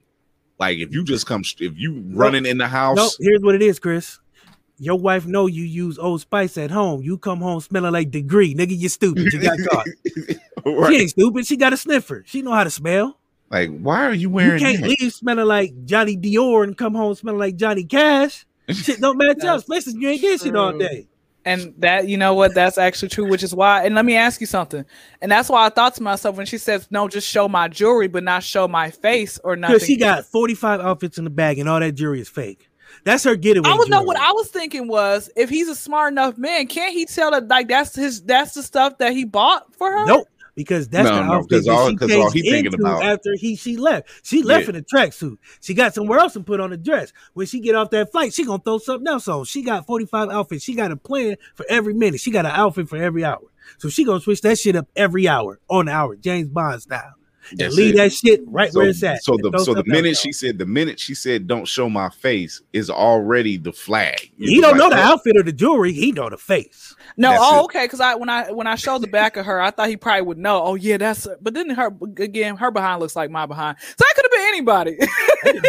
Like 0.59 0.79
if 0.79 0.93
you 0.93 1.05
just 1.05 1.27
come, 1.27 1.43
if 1.59 1.77
you 1.77 2.05
running 2.09 2.47
in 2.47 2.59
the 2.59 2.69
house, 2.69 2.97
No, 2.97 3.09
here's 3.19 3.43
what 3.43 3.55
it 3.55 3.63
is, 3.63 3.79
Chris. 3.79 4.19
Your 4.79 4.99
wife 4.99 5.27
know 5.27 5.47
you 5.47 5.65
use 5.65 5.99
Old 5.99 6.23
Spice 6.23 6.57
at 6.57 6.71
home. 6.71 7.03
You 7.03 7.19
come 7.19 7.41
home 7.41 7.61
smelling 7.61 7.93
like 7.93 8.11
degree, 8.11 8.55
nigga. 8.55 8.77
You 8.77 8.89
stupid. 8.89 9.31
You 9.33 9.41
got 9.41 9.59
caught. 9.71 9.87
right? 10.65 10.91
She 10.91 11.01
ain't 11.01 11.11
stupid. 11.11 11.47
She 11.47 11.57
got 11.59 11.75
a 11.75 11.77
sniffer. 11.77 12.23
She 12.27 12.41
know 12.41 12.53
how 12.53 12.65
to 12.65 12.71
smell. 12.71 13.19
Like, 13.51 13.79
why 13.79 14.07
are 14.07 14.15
you 14.15 14.31
wearing? 14.31 14.59
You 14.61 14.67
can't 14.67 14.81
that? 14.81 14.89
leave 15.01 15.13
smelling 15.13 15.45
like 15.47 15.85
Johnny 15.85 16.17
Dior 16.17 16.65
and 16.65 16.79
come 16.79 16.95
home 16.95 17.15
smelling 17.15 17.41
like 17.41 17.57
Johnny 17.57 17.85
Cash. 17.85 18.47
Shit 18.71 19.01
don't 19.01 19.19
match 19.19 19.39
up, 19.39 19.43
That's 19.43 19.63
especially 19.65 19.95
if 19.95 19.99
you 20.01 20.09
ain't 20.09 20.21
did 20.21 20.41
shit 20.41 20.57
all 20.57 20.73
day. 20.73 21.09
And 21.45 21.75
that, 21.79 22.07
you 22.07 22.19
know 22.19 22.35
what, 22.35 22.55
that's 22.55 22.77
actually 22.77 23.09
true, 23.09 23.29
which 23.29 23.43
is 23.43 23.55
why. 23.55 23.85
And 23.85 23.95
let 23.95 24.05
me 24.05 24.15
ask 24.15 24.41
you 24.41 24.47
something. 24.47 24.85
And 25.23 25.33
that's 25.33 25.49
why 25.49 25.65
I 25.65 25.71
thought 25.71 25.95
to 25.95 26.03
myself 26.03 26.37
when 26.37 26.45
she 26.45 26.59
says, 26.59 26.87
no, 26.91 27.09
just 27.09 27.27
show 27.27 27.49
my 27.49 27.67
jewelry, 27.69 28.09
but 28.09 28.25
not 28.25 28.43
show 28.43 28.69
my 28.69 28.91
face 28.91 29.39
or 29.43 29.57
nothing. 29.57 29.77
Because 29.77 29.87
she 29.87 29.97
got 29.97 30.27
45 30.27 30.81
outfits 30.81 31.17
in 31.17 31.25
the 31.25 31.31
bag 31.31 31.59
and 31.59 31.69
all 31.69 31.81
that 31.81 31.93
jewelry 31.93 32.21
is 32.21 32.29
fake. 32.29 32.69
That's 33.05 33.25
her 33.25 33.37
getaway. 33.37 33.71
I 33.71 33.75
was 33.75 33.89
know 33.89 34.03
what 34.03 34.19
I 34.19 34.33
was 34.33 34.51
thinking 34.51 34.89
was 34.89 35.31
if 35.37 35.49
he's 35.49 35.69
a 35.69 35.75
smart 35.75 36.13
enough 36.13 36.37
man, 36.37 36.67
can't 36.67 36.93
he 36.93 37.07
tell 37.07 37.31
that 37.31 37.49
like 37.49 37.69
that's 37.69 37.95
his 37.95 38.21
that's 38.23 38.55
the 38.55 38.63
stuff 38.63 38.99
that 38.99 39.13
he 39.13 39.25
bought 39.25 39.75
for 39.75 39.91
her? 39.91 40.05
Nope. 40.07 40.29
Because 40.55 40.89
that's 40.89 41.09
No, 41.09 41.17
the 41.17 41.23
no, 41.25 41.33
outfit 41.35 41.65
that 41.65 41.71
all- 41.71 41.89
she 41.91 41.97
changed 42.07 42.35
he 42.35 42.43
thinking 42.51 42.73
into 42.73 42.79
about- 42.79 43.03
after 43.03 43.31
he 43.39 43.57
she 43.57 43.77
left. 43.77 44.09
She 44.23 44.43
left 44.43 44.65
Yeah. 44.65 44.71
in 44.71 44.77
a 44.77 44.83
tracksuit. 44.83 45.37
She 45.61 45.75
got 45.75 45.95
somewhere 45.95 46.19
else 46.19 46.37
and 46.37 46.45
put 46.45 46.61
on 46.61 46.73
a 46.73 46.77
dress. 46.77 47.13
When 47.35 47.47
she 47.47 47.61
get 47.61 47.75
off 47.75 47.91
that 47.91 48.11
flight, 48.13 48.35
she 48.35 48.45
gonna 48.45 48.63
throw 48.65 48.79
something 48.79 49.07
else 49.09 49.29
on. 49.29 49.45
She 49.45 49.63
got 49.63 49.87
45 49.87 50.29
outfits. 50.29 50.65
She 50.65 50.75
got 50.75 50.91
a 50.93 50.97
plan 50.97 51.37
for 51.55 51.65
every 51.69 51.95
minute. 51.95 52.21
She 52.21 52.31
got 52.31 52.47
an 52.47 52.53
outfit 52.55 52.89
for 52.89 52.97
every 52.97 53.25
hour. 53.25 53.41
So 53.79 53.89
she 53.89 54.05
gonna 54.05 54.21
switch 54.21 54.41
that 54.43 54.59
shit 54.59 54.75
up 54.77 54.89
every 54.97 55.29
hour 55.29 55.61
on 55.69 55.87
the 55.87 55.93
hour, 55.93 56.17
James 56.17 56.49
Bond 56.49 56.83
style. 56.83 57.15
And 57.53 57.59
That's 57.59 57.75
leave 57.75 57.95
it. 57.95 57.97
that 57.97 58.13
shit 58.13 58.43
right 58.47 58.71
so, 58.71 58.81
where 58.81 58.89
it's 58.91 59.03
at. 59.03 59.25
so 59.25 59.37
the 59.41 59.59
so 59.65 59.73
the 59.75 59.83
minute 59.87 60.17
she 60.17 60.31
said 60.31 60.59
the 60.59 60.67
minute 60.67 61.01
she 61.01 61.15
said 61.15 61.47
don't 61.47 61.67
show 61.67 61.89
my 61.89 62.11
face 62.11 62.61
is 62.75 62.91
already 62.91 63.57
the 63.57 63.73
flag. 63.73 64.31
he 64.39 64.55
You're 64.55 64.63
don't 64.63 64.77
know 64.77 64.91
the 64.91 64.97
outfit 64.97 65.37
or 65.37 65.43
the 65.43 65.53
jewelry, 65.53 65.93
he 65.93 66.13
know 66.13 66.29
the 66.29 66.37
face. 66.37 66.95
No, 67.17 67.31
That's 67.31 67.43
oh, 67.45 67.61
it. 67.61 67.65
okay. 67.65 67.85
Because 67.85 68.01
I 68.01 68.15
when 68.15 68.29
I 68.29 68.51
when 68.51 68.67
I 68.67 68.75
showed 68.75 69.03
the 69.03 69.07
back 69.07 69.37
of 69.37 69.47
her, 69.47 69.61
I 69.61 69.71
thought 69.71 69.89
he 69.89 69.97
probably 69.97 70.23
would 70.23 70.39
know. 70.39 70.63
Oh 70.63 70.75
yeah, 70.75 70.97
that's. 70.97 71.27
But 71.41 71.55
then 71.55 71.71
her 71.71 71.87
again, 72.19 72.57
her 72.57 72.71
behind 72.71 73.01
looks 73.01 73.17
like 73.17 73.31
my 73.31 73.47
behind, 73.47 73.79
so 73.81 74.05
I 74.05 74.13
could 74.15 74.25
have 74.25 74.31
been 74.31 74.49
anybody. 74.49 74.99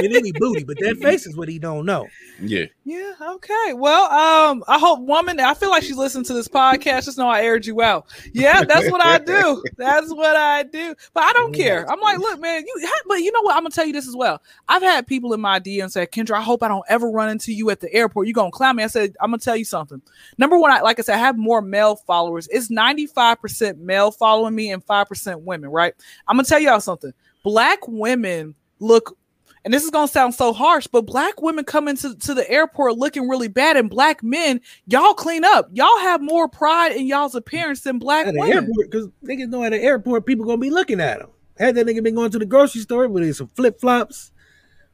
Been 0.01 0.15
any 0.15 0.31
booty, 0.33 0.63
but 0.63 0.77
that 0.79 0.97
face 1.01 1.25
is 1.25 1.35
what 1.35 1.49
he 1.49 1.59
don't 1.59 1.85
know. 1.85 2.07
Yeah, 2.41 2.65
yeah. 2.83 3.13
Okay. 3.21 3.73
Well, 3.73 4.03
um, 4.11 4.63
I 4.67 4.79
hope 4.79 4.99
woman. 5.01 5.39
I 5.39 5.53
feel 5.53 5.69
like 5.69 5.83
she's 5.83 5.97
listening 5.97 6.25
to 6.25 6.33
this 6.33 6.47
podcast. 6.47 7.05
Just 7.05 7.17
know 7.17 7.27
I 7.27 7.41
aired 7.41 7.65
you 7.65 7.81
out. 7.81 8.07
Yeah, 8.33 8.63
that's 8.63 8.89
what 8.91 9.03
I 9.03 9.17
do. 9.17 9.63
That's 9.77 10.13
what 10.13 10.35
I 10.35 10.63
do. 10.63 10.93
But 11.13 11.23
I 11.23 11.33
don't 11.33 11.53
care. 11.53 11.89
I'm 11.89 11.99
like, 11.99 12.19
look, 12.19 12.39
man. 12.39 12.63
You. 12.65 12.89
But 13.07 13.15
you 13.15 13.31
know 13.31 13.41
what? 13.41 13.55
I'm 13.55 13.63
gonna 13.63 13.71
tell 13.71 13.85
you 13.85 13.93
this 13.93 14.07
as 14.07 14.15
well. 14.15 14.41
I've 14.67 14.81
had 14.81 15.07
people 15.07 15.33
in 15.33 15.41
my 15.41 15.59
DM 15.59 15.89
say, 15.89 16.05
Kyndra, 16.05 16.35
I 16.35 16.41
hope 16.41 16.61
I 16.63 16.67
don't 16.67 16.85
ever 16.87 17.09
run 17.09 17.29
into 17.29 17.51
you 17.51 17.69
at 17.71 17.79
the 17.79 17.91
airport. 17.93 18.27
You 18.27 18.33
gonna 18.33 18.51
clown 18.51 18.75
me? 18.75 18.83
I 18.83 18.87
said, 18.87 19.15
I'm 19.19 19.31
gonna 19.31 19.39
tell 19.39 19.55
you 19.55 19.65
something. 19.65 20.01
Number 20.37 20.57
one, 20.57 20.71
I, 20.71 20.81
like 20.81 20.99
I 20.99 21.01
said, 21.01 21.15
I 21.15 21.30
have 21.31 21.37
more 21.37 21.61
male 21.61 21.95
followers. 21.95 22.47
It's 22.51 22.69
95% 22.69 23.77
male 23.77 24.11
following 24.11 24.53
me 24.53 24.71
and 24.71 24.85
5% 24.85 25.41
women, 25.41 25.69
right? 25.69 25.93
I'm 26.27 26.35
gonna 26.35 26.45
tell 26.45 26.59
y'all 26.59 26.79
something. 26.79 27.13
Black 27.43 27.79
women 27.87 28.53
look, 28.79 29.17
and 29.63 29.73
this 29.73 29.83
is 29.83 29.89
gonna 29.89 30.07
sound 30.07 30.35
so 30.35 30.53
harsh, 30.53 30.87
but 30.87 31.05
black 31.05 31.41
women 31.41 31.63
come 31.63 31.87
into 31.87 32.15
to 32.15 32.33
the 32.33 32.49
airport 32.49 32.97
looking 32.97 33.29
really 33.29 33.47
bad, 33.47 33.77
and 33.77 33.89
black 33.89 34.21
men, 34.23 34.59
y'all 34.87 35.13
clean 35.13 35.43
up. 35.45 35.69
Y'all 35.71 35.99
have 35.99 36.21
more 36.21 36.47
pride 36.47 36.91
in 36.91 37.07
y'all's 37.07 37.35
appearance 37.35 37.81
than 37.81 37.97
black 37.97 38.27
At 38.27 38.33
the 38.33 38.39
women. 38.39 38.57
airport, 38.57 38.91
because 38.91 39.07
niggas 39.23 39.49
know 39.49 39.63
at 39.63 39.69
the 39.71 39.81
airport, 39.81 40.25
people 40.25 40.45
gonna 40.45 40.57
be 40.57 40.69
looking 40.69 40.99
at 40.99 41.19
them. 41.19 41.29
Had 41.57 41.75
that 41.75 41.85
nigga 41.85 42.03
been 42.03 42.15
going 42.15 42.31
to 42.31 42.39
the 42.39 42.45
grocery 42.45 42.81
store 42.81 43.07
with 43.07 43.35
some 43.35 43.47
flip 43.55 43.79
flops, 43.79 44.31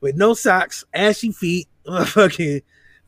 with 0.02 0.16
no 0.16 0.34
socks, 0.34 0.84
ashy 0.94 1.32
feet, 1.32 1.68
fucking 2.08 2.62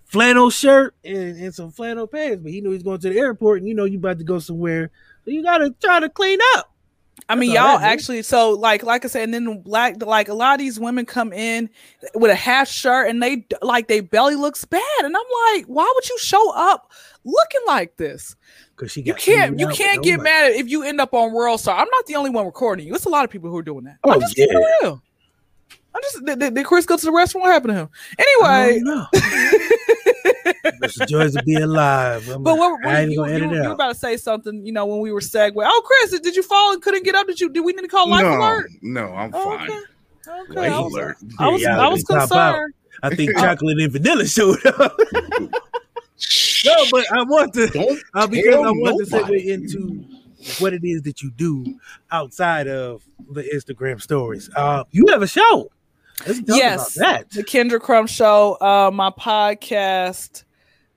flannel 0.10 0.50
shirt, 0.50 0.95
and, 1.04 1.38
and 1.38 1.56
some 1.56 1.72
flannel 1.72 2.08
pants, 2.08 2.41
but 2.43 2.52
he 2.52 2.62
knew 2.62 2.69
he 2.69 2.76
was 2.76 2.84
going 2.84 3.00
to 3.00 3.10
the 3.10 3.17
airport, 3.17 3.60
and 3.60 3.67
you 3.67 3.76
know 3.76 3.86
you 3.86 3.98
about 3.98 4.17
to 4.17 4.24
go 4.24 4.39
somewhere, 4.39 4.91
so 5.24 5.32
you 5.32 5.41
gotta 5.43 5.74
try 5.82 6.00
to 6.00 6.10
clean 6.10 6.39
up. 6.56 6.74
I 7.28 7.36
mean, 7.36 7.54
That's 7.54 7.60
y'all 7.60 7.80
actually 7.80 8.22
so 8.24 8.52
like 8.52 8.84
like 8.84 9.06
I 9.06 9.08
said, 9.08 9.24
and 9.24 9.34
then 9.34 9.62
black 9.62 10.04
like 10.04 10.30
a 10.30 10.34
lot 10.34 10.54
of 10.54 10.60
these 10.60 10.80
women 10.80 11.06
come 11.06 11.32
in 11.32 11.69
with 12.15 12.32
a 12.32 12.36
half 12.36 12.67
shirt 12.67 13.10
and 13.10 13.22
they 13.22 13.45
like 13.62 13.88
they 13.88 14.00
belly 14.00 14.36
looks 14.36 14.65
bad, 14.65 14.82
and 15.04 15.15
I'm 15.15 15.54
like, 15.54 15.65
why 15.65 15.91
would 15.93 16.10
you 16.10 16.17
show 16.19 16.52
up 16.54 16.91
looking 17.24 17.62
like 17.67 17.98
this? 17.98 18.36
Because 18.75 18.92
she 18.92 19.02
You 19.02 19.13
can't 19.13 19.60
you 19.60 19.67
can't 19.67 20.04
get 20.04 20.21
mad 20.21 20.54
if 20.54 20.69
you 20.69 20.83
end 20.83 21.00
up 21.00 21.13
on 21.13 21.33
World 21.33 21.60
Star. 21.60 21.77
I'm 21.77 21.90
not 21.92 22.06
the 22.08 22.15
only 22.15 22.31
one 22.31 22.46
recording 22.46 22.88
you. 22.88 22.96
It's 22.96 23.06
a 23.06 23.10
lot 23.10 23.25
of 23.25 23.29
people 23.29 23.50
who 23.50 23.58
are 23.58 23.63
doing 23.63 23.83
that. 23.83 23.98
Oh, 24.04 24.13
I'm 24.13 24.21
just 24.21 24.38
yeah. 24.38 24.46
real. 24.81 25.04
I 25.94 26.00
just 26.02 26.25
did, 26.25 26.54
did, 26.54 26.65
Chris 26.65 26.86
go 26.86 26.98
to 26.98 27.06
the 27.06 27.12
restaurant? 27.12 27.44
What 27.44 27.52
happened 27.52 27.73
to 27.73 27.79
him? 27.81 27.90
Anyway. 28.17 28.81
It's 30.46 30.98
the 30.98 31.06
joys 31.06 31.35
of 31.35 31.46
being 31.46 31.62
alive. 31.63 32.27
I'm 32.29 32.44
but 32.44 32.58
what, 32.58 32.71
what 32.83 32.85
I 32.96 33.02
ain't 33.02 33.12
you, 33.12 33.17
gonna 33.17 33.31
you, 33.31 33.37
edit 33.37 33.52
you 33.52 33.63
it 33.63 33.67
were 33.67 33.73
about 33.73 33.94
to 33.94 34.00
say 34.00 34.17
something, 34.17 34.65
you 34.65 34.71
know, 34.71 34.85
when 34.85 35.00
we 35.00 35.12
were 35.12 35.19
segue. 35.21 35.54
Oh, 35.58 35.81
Chris, 35.85 36.19
did 36.19 36.35
you 36.35 36.44
fall 36.44 36.73
and 36.73 36.81
couldn't 36.81 37.04
get 37.04 37.15
up? 37.15 37.27
Did 37.27 37.40
you? 37.40 37.50
Did 37.50 37.62
we 37.62 37.73
need 37.73 37.81
to 37.81 37.87
call 37.87 38.10
life 38.10 38.23
no, 38.23 38.37
alert? 38.37 38.69
no, 38.81 39.06
I'm 39.13 39.31
Oh, 39.33 39.58
fine. 39.58 39.69
okay. 39.69 39.79
Okay. 40.27 40.54
Life 40.62 40.71
I 40.73 40.79
was, 40.79 40.94
alert. 40.94 41.17
I 41.40 41.48
was, 41.50 41.62
Yeah, 41.62 41.79
I 41.81 41.87
was 41.90 42.00
it's 42.02 42.10
top 42.10 42.19
concerned. 42.29 42.73
I 43.02 43.15
think 43.15 43.31
chocolate 43.37 43.79
and 43.79 43.92
vanilla 43.92 44.25
showed 44.27 44.65
up. 44.65 44.96
no, 46.65 46.75
but 46.92 47.06
I 47.12 47.23
want 47.23 47.54
to 47.54 47.67
Don't 47.67 48.00
uh, 48.13 48.27
because 48.27 48.48
I 48.48 48.52
tell 48.62 48.75
want 48.75 49.08
to 49.08 49.15
nobody. 49.15 49.42
segue 49.42 49.54
into 49.54 50.06
what 50.60 50.73
it 50.73 50.83
is 50.83 51.02
that 51.04 51.21
you 51.21 51.31
do 51.31 51.65
outside 52.12 52.67
of 52.67 53.04
the 53.31 53.44
Instagram 53.44 54.02
stories. 54.02 54.50
Uh, 54.56 54.83
you 54.92 55.08
have 55.08 55.21
a 55.21 55.27
show. 55.27 55.71
Let's 56.28 56.42
Yes. 56.48 56.98
about 56.98 57.06
that. 57.06 57.30
the 57.32 57.44
Kyndra 57.44 57.80
Crump 57.80 58.10
Show, 58.10 58.58
uh, 58.62 58.92
my 58.94 59.10
podcast. 59.12 60.44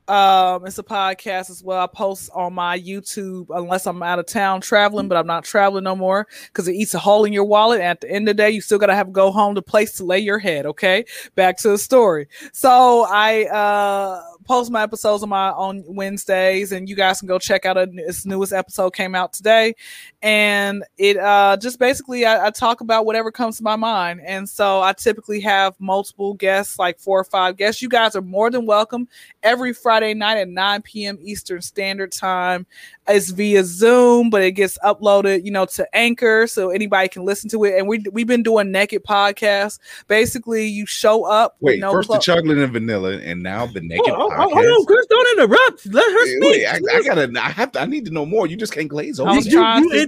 Um, 0.09 0.67
it's 0.67 0.77
a 0.79 0.83
podcast 0.83 1.49
as 1.49 1.63
well. 1.63 1.81
I 1.81 1.87
post 1.87 2.29
on 2.35 2.55
my 2.55 2.79
YouTube 2.79 3.47
unless 3.51 3.87
I'm 3.87 4.03
out 4.03 4.19
of 4.19 4.27
town 4.27 4.61
traveling, 4.61 5.07
but 5.07 5.17
I'm 5.17 5.29
not 5.29 5.45
traveling 5.45 5.85
no 5.85 5.95
more 5.95 6.27
because 6.49 6.67
it 6.67 6.73
eats 6.75 6.93
a 6.93 6.99
hole 6.99 7.25
in 7.25 7.33
your 7.33 7.45
wallet. 7.45 7.79
And 7.81 7.89
at 7.89 8.01
the 8.01 8.11
end 8.11 8.29
of 8.29 8.37
the 8.37 8.43
day, 8.43 8.51
you 8.51 8.61
still 8.61 8.79
gotta 8.79 8.97
have 8.97 9.07
to 9.07 9.13
go 9.13 9.31
home 9.31 9.55
to 9.55 9.63
place 9.63 9.93
to 9.99 10.05
lay 10.05 10.19
your 10.19 10.41
head. 10.41 10.67
Okay, 10.67 11.05
back 11.37 11.57
to 11.59 11.69
the 11.69 11.79
story. 11.79 12.27
So 12.53 13.07
I 13.09 13.45
uh 13.45 14.23
post 14.45 14.73
my 14.73 14.83
episodes 14.83 15.23
on 15.23 15.29
my 15.29 15.51
on 15.51 15.85
Wednesdays, 15.87 16.73
and 16.73 16.89
you 16.89 16.97
guys 16.97 17.21
can 17.21 17.29
go 17.29 17.39
check 17.39 17.65
out 17.65 17.79
a, 17.79 17.87
its 17.95 18.27
newest 18.27 18.53
episode 18.53 18.91
came 18.91 19.15
out 19.15 19.33
today, 19.33 19.77
and 20.23 20.85
it 20.99 21.17
uh 21.17 21.57
just 21.61 21.79
basically 21.79 22.25
I, 22.25 22.47
I 22.47 22.51
talk 22.51 22.81
about 22.81 23.05
whatever 23.07 23.33
comes 23.33 23.57
to 23.59 23.63
my 23.65 23.77
mind, 23.77 24.21
and 24.25 24.49
so 24.49 24.81
I 24.81 24.93
typically 24.93 25.41
have 25.41 25.75
multiple 25.81 26.35
guests, 26.35 26.79
like 26.79 26.99
four 27.01 27.19
or 27.19 27.25
five 27.25 27.57
guests. 27.57 27.83
You 27.83 27.89
guys 27.89 28.15
are 28.15 28.23
more 28.23 28.51
than 28.51 28.65
welcome 28.65 29.09
every 29.43 29.73
Friday 29.73 30.15
night 30.15 30.39
at 30.39 30.49
9 30.49 30.83
p.m. 30.83 31.19
Eastern 31.21 31.61
Standard 31.61 32.13
Time. 32.13 32.67
It's 33.09 33.31
via 33.31 33.65
Zoom, 33.65 34.31
but 34.31 34.43
it 34.43 34.53
gets 34.53 34.79
uploaded, 34.85 35.45
you 35.45 35.51
know, 35.51 35.67
to 35.67 35.87
Anchor, 35.97 36.47
so 36.47 36.71
anybody 36.71 37.09
can 37.09 37.25
listen 37.25 37.51
to 37.51 37.65
it. 37.65 37.77
And 37.77 37.89
we 37.89 38.05
we've 38.13 38.29
been 38.29 38.45
doing 38.45 38.71
naked 38.71 39.03
podcasts. 39.03 39.81
Basically, 40.07 40.67
you 40.67 40.87
show 40.87 41.25
up. 41.25 41.57
Wait, 41.61 41.81
no 41.81 41.91
first 41.91 42.09
clo- 42.09 42.19
the 42.19 42.23
chocolate 42.23 42.59
and 42.59 42.73
vanilla, 42.73 43.19
and 43.19 43.43
now 43.43 43.67
the 43.67 43.81
naked 43.81 44.05
Oh, 44.09 44.27
oh, 44.27 44.31
podcast. 44.31 44.45
oh, 44.45 44.55
hold 44.55 44.67
on, 44.67 44.87
Chris, 44.87 45.07
don't 45.07 45.39
interrupt. 45.39 45.87
Let 45.87 46.05
her 46.13 46.27
speak. 46.27 46.43
Wait, 46.43 46.67
I, 46.67 46.79
I 46.97 47.03
gotta. 47.03 47.33
I 47.43 47.49
have 47.51 47.73
to. 47.73 47.81
I 47.81 47.87
need 47.87 48.05
to 48.05 48.13
know 48.13 48.25
more. 48.25 48.47
You 48.47 48.57
just 48.57 48.73
can't 48.73 48.89
glaze 48.89 49.19
over. 49.19 49.31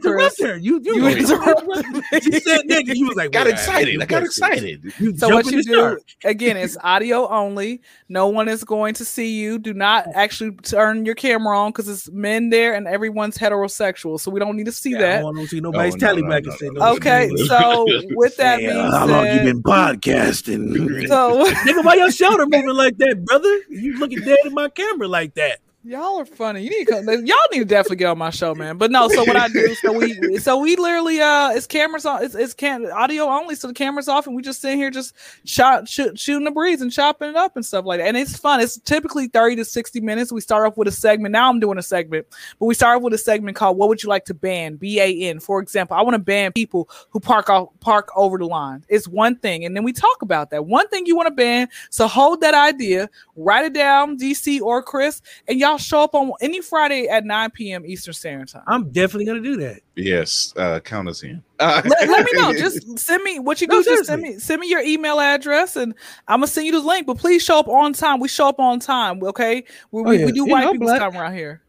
I 0.06 0.56
you, 0.56 0.80
you, 0.82 0.96
you 0.96 1.06
interrupted 1.08 2.42
said 2.42 2.60
nigga. 2.68 2.94
You 2.94 3.08
was 3.08 3.16
like, 3.16 3.32
got 3.32 3.46
"Wait, 3.46 3.54
excited. 3.54 4.02
I 4.02 4.06
got 4.06 4.22
question." 4.22 4.24
excited. 4.26 4.92
You 4.98 5.16
So 5.16 5.28
what 5.28 5.46
you 5.46 5.62
do 5.62 5.98
again? 6.24 6.56
It's 6.56 6.76
audio 6.82 7.28
only. 7.28 7.82
No 8.08 8.28
one 8.28 8.48
is 8.48 8.64
going 8.64 8.94
to 8.94 9.04
see 9.04 9.40
you. 9.40 9.58
Do 9.58 9.74
not 9.74 10.06
actually 10.14 10.52
turn 10.56 11.04
your 11.06 11.14
camera 11.14 11.58
on 11.58 11.70
because 11.72 11.88
it's 11.88 12.10
men 12.10 12.50
there 12.50 12.74
and 12.74 12.86
everyone's 12.86 13.38
heterosexual. 13.38 14.20
So 14.20 14.30
we 14.30 14.40
don't 14.40 14.56
need 14.56 14.66
to 14.66 14.72
see 14.72 14.90
Yeah, 14.92 14.98
I 14.98 15.00
that. 15.00 15.14
don't 15.16 15.24
want 15.24 15.38
to 15.38 15.46
see 15.48 15.60
nobody's 15.60 15.94
Oh, 15.94 15.98
tally 15.98 16.22
no, 16.22 16.28
back 16.28 16.44
no, 16.44 16.56
no, 16.60 16.70
no. 16.72 16.92
Okay, 16.96 17.30
so 17.46 17.86
with 18.14 18.36
that 18.36 18.58
being 18.58 18.70
how 18.70 19.06
long 19.06 19.26
you 19.26 19.40
been 19.40 19.62
podcasting? 19.62 21.08
so 21.08 21.44
Nigga, 21.44 21.84
why 21.84 21.94
your 21.94 22.10
shoulder 22.10 22.46
moving 22.46 22.68
like 22.68 22.96
that, 22.98 23.24
brother? 23.24 23.60
You 23.68 23.98
looking 23.98 24.20
dead 24.20 24.38
in 24.44 24.54
my 24.54 24.68
camera 24.68 25.08
like 25.08 25.34
that. 25.34 25.60
Y'all 25.86 26.18
are 26.18 26.24
funny. 26.24 26.62
You 26.62 26.70
need 26.70 26.86
to 26.86 26.92
come, 26.92 27.06
y'all 27.26 27.36
need 27.52 27.58
to 27.58 27.64
definitely 27.66 27.96
get 27.96 28.06
on 28.06 28.16
my 28.16 28.30
show, 28.30 28.54
man. 28.54 28.78
But 28.78 28.90
no, 28.90 29.06
so 29.08 29.22
what 29.24 29.36
I 29.36 29.48
do, 29.48 29.74
so 29.74 29.92
we 29.92 30.38
so 30.38 30.56
we 30.56 30.76
literally 30.76 31.20
uh 31.20 31.50
it's 31.50 31.66
cameras 31.66 32.06
on 32.06 32.24
it's 32.24 32.34
it's 32.34 32.54
can 32.54 32.90
audio 32.90 33.24
only, 33.24 33.54
so 33.54 33.68
the 33.68 33.74
camera's 33.74 34.08
off 34.08 34.26
and 34.26 34.34
we 34.34 34.40
just 34.40 34.62
sit 34.62 34.76
here 34.76 34.90
just 34.90 35.14
shot 35.44 35.86
shoot, 35.86 36.18
shooting 36.18 36.46
the 36.46 36.50
breeze 36.50 36.80
and 36.80 36.90
chopping 36.90 37.28
it 37.28 37.36
up 37.36 37.54
and 37.56 37.66
stuff 37.66 37.84
like 37.84 38.00
that. 38.00 38.08
And 38.08 38.16
it's 38.16 38.34
fun. 38.34 38.60
It's 38.60 38.78
typically 38.78 39.28
30 39.28 39.56
to 39.56 39.64
60 39.66 40.00
minutes. 40.00 40.32
We 40.32 40.40
start 40.40 40.66
off 40.66 40.78
with 40.78 40.88
a 40.88 40.90
segment. 40.90 41.32
Now 41.32 41.50
I'm 41.50 41.60
doing 41.60 41.76
a 41.76 41.82
segment, 41.82 42.28
but 42.58 42.64
we 42.64 42.72
start 42.72 42.96
off 42.96 43.02
with 43.02 43.12
a 43.12 43.18
segment 43.18 43.54
called 43.54 43.76
What 43.76 43.90
Would 43.90 44.02
You 44.02 44.08
Like 44.08 44.24
to 44.26 44.34
Ban? 44.34 44.76
B 44.76 45.00
A 45.00 45.28
N. 45.28 45.38
For 45.38 45.60
example, 45.60 45.98
I 45.98 46.00
want 46.00 46.14
to 46.14 46.18
ban 46.18 46.52
people 46.52 46.88
who 47.10 47.20
park 47.20 47.50
off 47.50 47.68
park 47.80 48.08
over 48.16 48.38
the 48.38 48.46
line. 48.46 48.82
It's 48.88 49.06
one 49.06 49.36
thing. 49.36 49.66
And 49.66 49.76
then 49.76 49.84
we 49.84 49.92
talk 49.92 50.22
about 50.22 50.48
that. 50.48 50.64
One 50.64 50.88
thing 50.88 51.04
you 51.04 51.14
want 51.14 51.26
to 51.26 51.34
ban. 51.34 51.68
So 51.90 52.08
hold 52.08 52.40
that 52.40 52.54
idea, 52.54 53.10
write 53.36 53.66
it 53.66 53.74
down, 53.74 54.18
DC 54.18 54.62
or 54.62 54.82
Chris, 54.82 55.20
and 55.46 55.60
y'all 55.60 55.73
show 55.78 56.02
up 56.02 56.14
on 56.14 56.32
any 56.40 56.60
Friday 56.60 57.08
at 57.08 57.24
9 57.24 57.50
p.m. 57.50 57.84
Eastern 57.86 58.14
Standard 58.14 58.48
Time. 58.48 58.62
I'm 58.66 58.90
definitely 58.90 59.24
gonna 59.26 59.40
do 59.40 59.56
that. 59.58 59.80
Yes, 59.96 60.52
uh, 60.56 60.80
count 60.80 61.08
us 61.08 61.22
in. 61.22 61.42
Uh, 61.58 61.82
let, 61.84 62.08
let 62.08 62.24
me 62.24 62.30
know. 62.40 62.52
Just 62.58 62.98
send 62.98 63.22
me 63.22 63.38
what 63.38 63.60
you 63.60 63.66
No, 63.66 63.82
do. 63.82 63.90
just 63.90 64.06
send 64.06 64.22
me 64.22 64.38
send 64.38 64.60
me 64.60 64.68
your 64.68 64.80
email 64.80 65.20
address, 65.20 65.76
and 65.76 65.94
I'm 66.28 66.38
gonna 66.40 66.46
send 66.46 66.66
you 66.66 66.72
the 66.72 66.80
link. 66.80 67.06
But 67.06 67.18
please 67.18 67.42
show 67.42 67.58
up 67.58 67.68
on 67.68 67.92
time. 67.92 68.20
We 68.20 68.28
show 68.28 68.48
up 68.48 68.58
on 68.60 68.80
time. 68.80 69.22
Okay, 69.22 69.64
we, 69.90 70.00
Oh, 70.00 70.04
we, 70.04 70.18
yeah. 70.18 70.26
we 70.26 70.32
do 70.32 70.46
Yeah, 70.46 70.52
white 70.52 70.64
I'm 70.66 70.72
people's 70.72 70.98
time 70.98 71.16
around 71.16 71.34
here. 71.34 71.62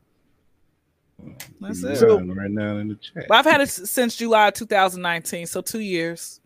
That's 1.62 1.84
it. 1.84 1.97
So- 1.97 2.20
right 2.20 2.51
now 2.51 2.78
in 2.78 2.89
the 2.89 2.95
chat. 2.95 3.26
But 3.28 3.36
I've 3.38 3.45
had 3.45 3.62
it 3.62 3.70
since 3.70 4.16
July 4.16 4.51
2019, 4.51 5.47
so 5.47 5.62
two 5.62 5.80
years. 5.80 6.39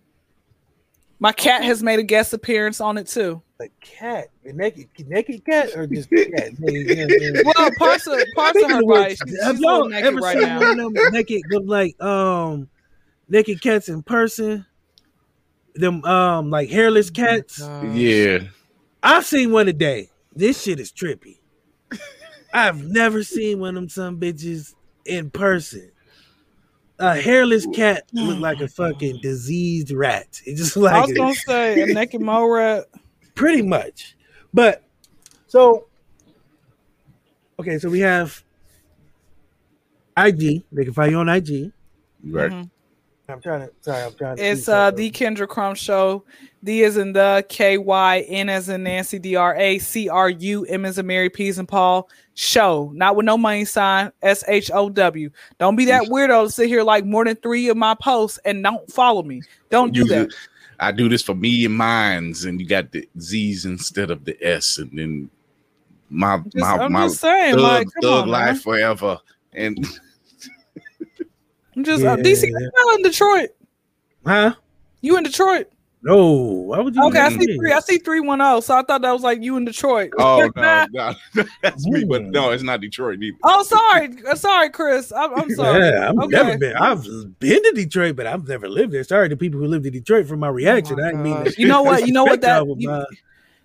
My 1.20 1.32
cat 1.34 1.64
has 1.64 1.84
made 1.84 2.00
a 2.00 2.04
guest 2.04 2.34
appearance 2.34 2.80
on 2.80 2.98
it 2.98 3.08
too. 3.08 3.42
A 3.62 3.68
cat, 3.82 4.30
a 4.46 4.54
naked, 4.54 4.88
naked 5.08 5.46
cat, 5.46 5.76
or 5.76 5.86
just 5.86 6.10
cat? 6.10 6.54
Well, 6.60 7.72
parts 7.78 8.08
of 8.08 8.18
parts 8.34 8.64
of 8.64 8.72
her 8.72 8.82
body. 8.84 9.16
She's, 9.16 9.44
have 9.44 9.58
she's 9.58 9.66
a 9.66 9.68
y'all 9.68 9.90
naked 9.90 10.06
ever 10.06 10.18
right 10.20 10.38
seen 10.38 10.48
now. 10.48 10.60
one 10.60 10.80
of 10.80 10.94
them 10.94 11.12
naked 11.12 11.42
look 11.50 11.64
like 11.66 12.02
um 12.02 12.70
naked 13.28 13.62
cats 13.62 13.90
in 13.90 14.02
person? 14.02 14.66
Them 15.76 16.06
um 16.06 16.50
like 16.50 16.70
hairless 16.70 17.10
cats. 17.10 17.60
Yeah, 17.60 18.40
I've 19.04 19.26
seen 19.26 19.52
one 19.52 19.66
today. 19.66 20.10
This 20.34 20.62
shit 20.62 20.80
is 20.80 20.92
trippy. 20.94 21.40
I've 22.54 22.82
never 22.84 23.24
seen 23.24 23.60
one 23.60 23.70
of 23.70 23.76
them 23.76 23.90
some 23.90 24.20
bitches 24.20 24.74
in 25.06 25.32
person. 25.32 25.92
A 27.00 27.16
hairless 27.16 27.66
cat 27.74 28.04
look 28.14 28.40
like 28.48 28.60
a 28.62 28.68
fucking 28.68 29.20
diseased 29.22 29.92
rat. 29.92 30.42
It 30.46 30.56
just 30.58 30.76
like 30.76 30.94
I 30.94 31.02
was 31.02 31.14
gonna 31.14 31.34
say 31.34 31.82
a 31.82 31.86
naked 31.94 32.22
mole 32.22 32.50
rat. 32.50 32.86
pretty 33.36 33.62
much. 33.62 34.16
But 34.54 34.84
so 35.48 35.88
okay, 37.60 37.78
so 37.80 37.90
we 37.90 38.00
have 38.02 38.44
IG. 40.18 40.64
They 40.72 40.84
can 40.84 40.94
find 40.94 41.12
you 41.12 41.20
on 41.20 41.30
IG. 41.30 41.72
right. 42.26 42.52
Mhm. 42.52 42.70
I'm 43.30 43.42
trying 43.42 43.62
to. 43.62 43.72
Sorry, 43.82 44.04
I'm 44.04 44.14
trying 44.14 44.38
to. 44.38 44.44
It's 44.44 44.68
uh 44.68 44.92
the 44.92 45.12
Kyndra 45.12 45.48
Crump 45.48 45.78
Show. 45.78 46.24
D 46.64 46.82
is 46.82 46.98
in 46.98 47.14
the 47.14 47.46
K 47.48 47.78
Y 47.78 48.20
N 48.28 48.50
as 48.50 48.68
in 48.70 48.84
Nancy 48.84 49.20
D 49.20 49.36
R 49.36 49.56
A 49.56 49.80
C 49.80 50.10
R 50.10 50.30
U 50.30 50.66
M 50.66 50.86
as 50.86 50.98
in 50.98 51.08
Mary 51.08 51.30
P's 51.30 51.58
and 51.58 51.68
Paul 51.68 52.10
show. 52.34 52.92
Not 52.94 53.16
with 53.16 53.26
no 53.26 53.38
money 53.38 53.66
sign. 53.66 54.12
S 54.22 54.44
H 54.48 54.70
O 54.74 54.90
W. 54.90 55.30
Don't 55.58 55.76
be 55.76 55.86
that 55.86 56.04
weirdo 56.04 56.46
to 56.46 56.52
sit 56.52 56.68
here 56.68 56.84
like 56.84 57.06
more 57.06 57.24
than 57.24 57.36
three 57.38 57.70
of 57.70 57.78
my 57.78 57.96
posts 57.96 58.40
and 58.46 58.62
don't 58.64 58.92
follow 58.92 59.24
me. 59.24 59.42
Don't 59.70 59.94
do 59.94 60.02
You 60.02 60.08
that. 60.08 60.30
I 60.82 60.92
do 60.92 61.10
this 61.10 61.22
for 61.22 61.36
me 61.36 61.66
and 61.66 61.76
mines, 61.76 62.46
and 62.46 62.60
you 62.60 62.66
got 62.66 62.92
the 62.92 63.08
Z's 63.20 63.66
instead 63.66 64.12
of 64.12 64.24
the 64.24 64.38
S, 64.42 64.78
and 64.78 64.90
then 64.98 65.30
my 66.10 66.38
Just- 66.40 66.56
my 66.56 66.78
I'm 66.78 66.92
my 66.92 67.08
just 67.08 67.20
saying, 67.20 67.56
thug, 67.56 67.62
like, 67.64 67.88
come 67.94 68.02
thug 68.02 68.24
on, 68.24 68.30
life 68.30 68.46
man. 68.46 68.60
forever. 68.60 69.20
And 69.54 69.86
I'm 71.80 71.86
just 71.86 72.04
Yeah, 72.04 72.12
uh, 72.12 72.18
DC. 72.18 72.44
yeah. 72.44 72.50
you're 72.60 72.72
not 72.86 72.96
in 72.98 73.04
Detroit. 73.04 73.50
huh? 74.26 74.54
You 75.00 75.16
in 75.16 75.24
Detroit? 75.24 75.68
No, 76.04 76.26
why 76.34 76.80
would 76.82 76.94
you? 76.94 77.04
Okay, 77.08 77.20
I 77.20 77.30
see 77.30 77.38
that? 77.46 77.56
three. 77.58 77.72
I 77.72 77.80
see 77.80 77.98
three 78.00 78.20
one 78.20 78.40
zero. 78.40 78.60
So 78.60 78.76
I 78.76 78.84
thought 78.84 79.02
that 79.02 79.12
was 79.14 79.22
like 79.22 79.42
you 79.42 79.56
in 79.56 79.64
Detroit. 79.64 80.12
oh 80.20 80.50
no, 80.58 80.86
no, 81.36 81.44
that's 81.62 81.86
me, 81.88 82.04
but 82.04 82.24
no, 82.24 82.52
it's 82.52 82.64
not 82.64 82.82
Detroit 82.82 83.20
either. 83.22 83.38
Oh, 83.46 83.64
sorry, 83.64 84.10
Uh, 84.30 84.36
sorry, 84.36 84.70
Chris. 84.72 85.12
I'm, 85.16 85.34
I'm 85.36 85.50
sorry. 85.52 85.80
Yeah, 85.90 86.10
I've 86.10 86.18
Okay. 86.18 86.36
never 86.36 86.58
been. 86.58 86.76
I've 86.76 87.04
been 87.40 87.64
to 87.64 87.72
Detroit, 87.76 88.18
but 88.18 88.28
I've 88.28 88.46
never 88.48 88.68
lived 88.68 88.92
there. 88.94 89.04
Sorry 89.06 89.30
to 89.30 89.38
people 89.38 89.60
who 89.62 89.68
lived 89.68 89.86
in 89.86 89.94
Detroit 89.94 90.28
for 90.28 90.36
my 90.38 90.50
reaction. 90.50 90.98
Oh 91.00 91.02
my 91.02 91.08
I 91.08 91.12
didn't 91.12 91.24
mean 91.24 91.54
You 91.58 91.68
know 91.68 91.82
what? 91.82 92.06
You 92.08 92.12
know 92.14 92.26
what 92.26 92.42
that. 92.48 92.58
y'all 92.58 92.66
with 92.68 92.80
You, 92.82 92.90
my- 92.90 93.06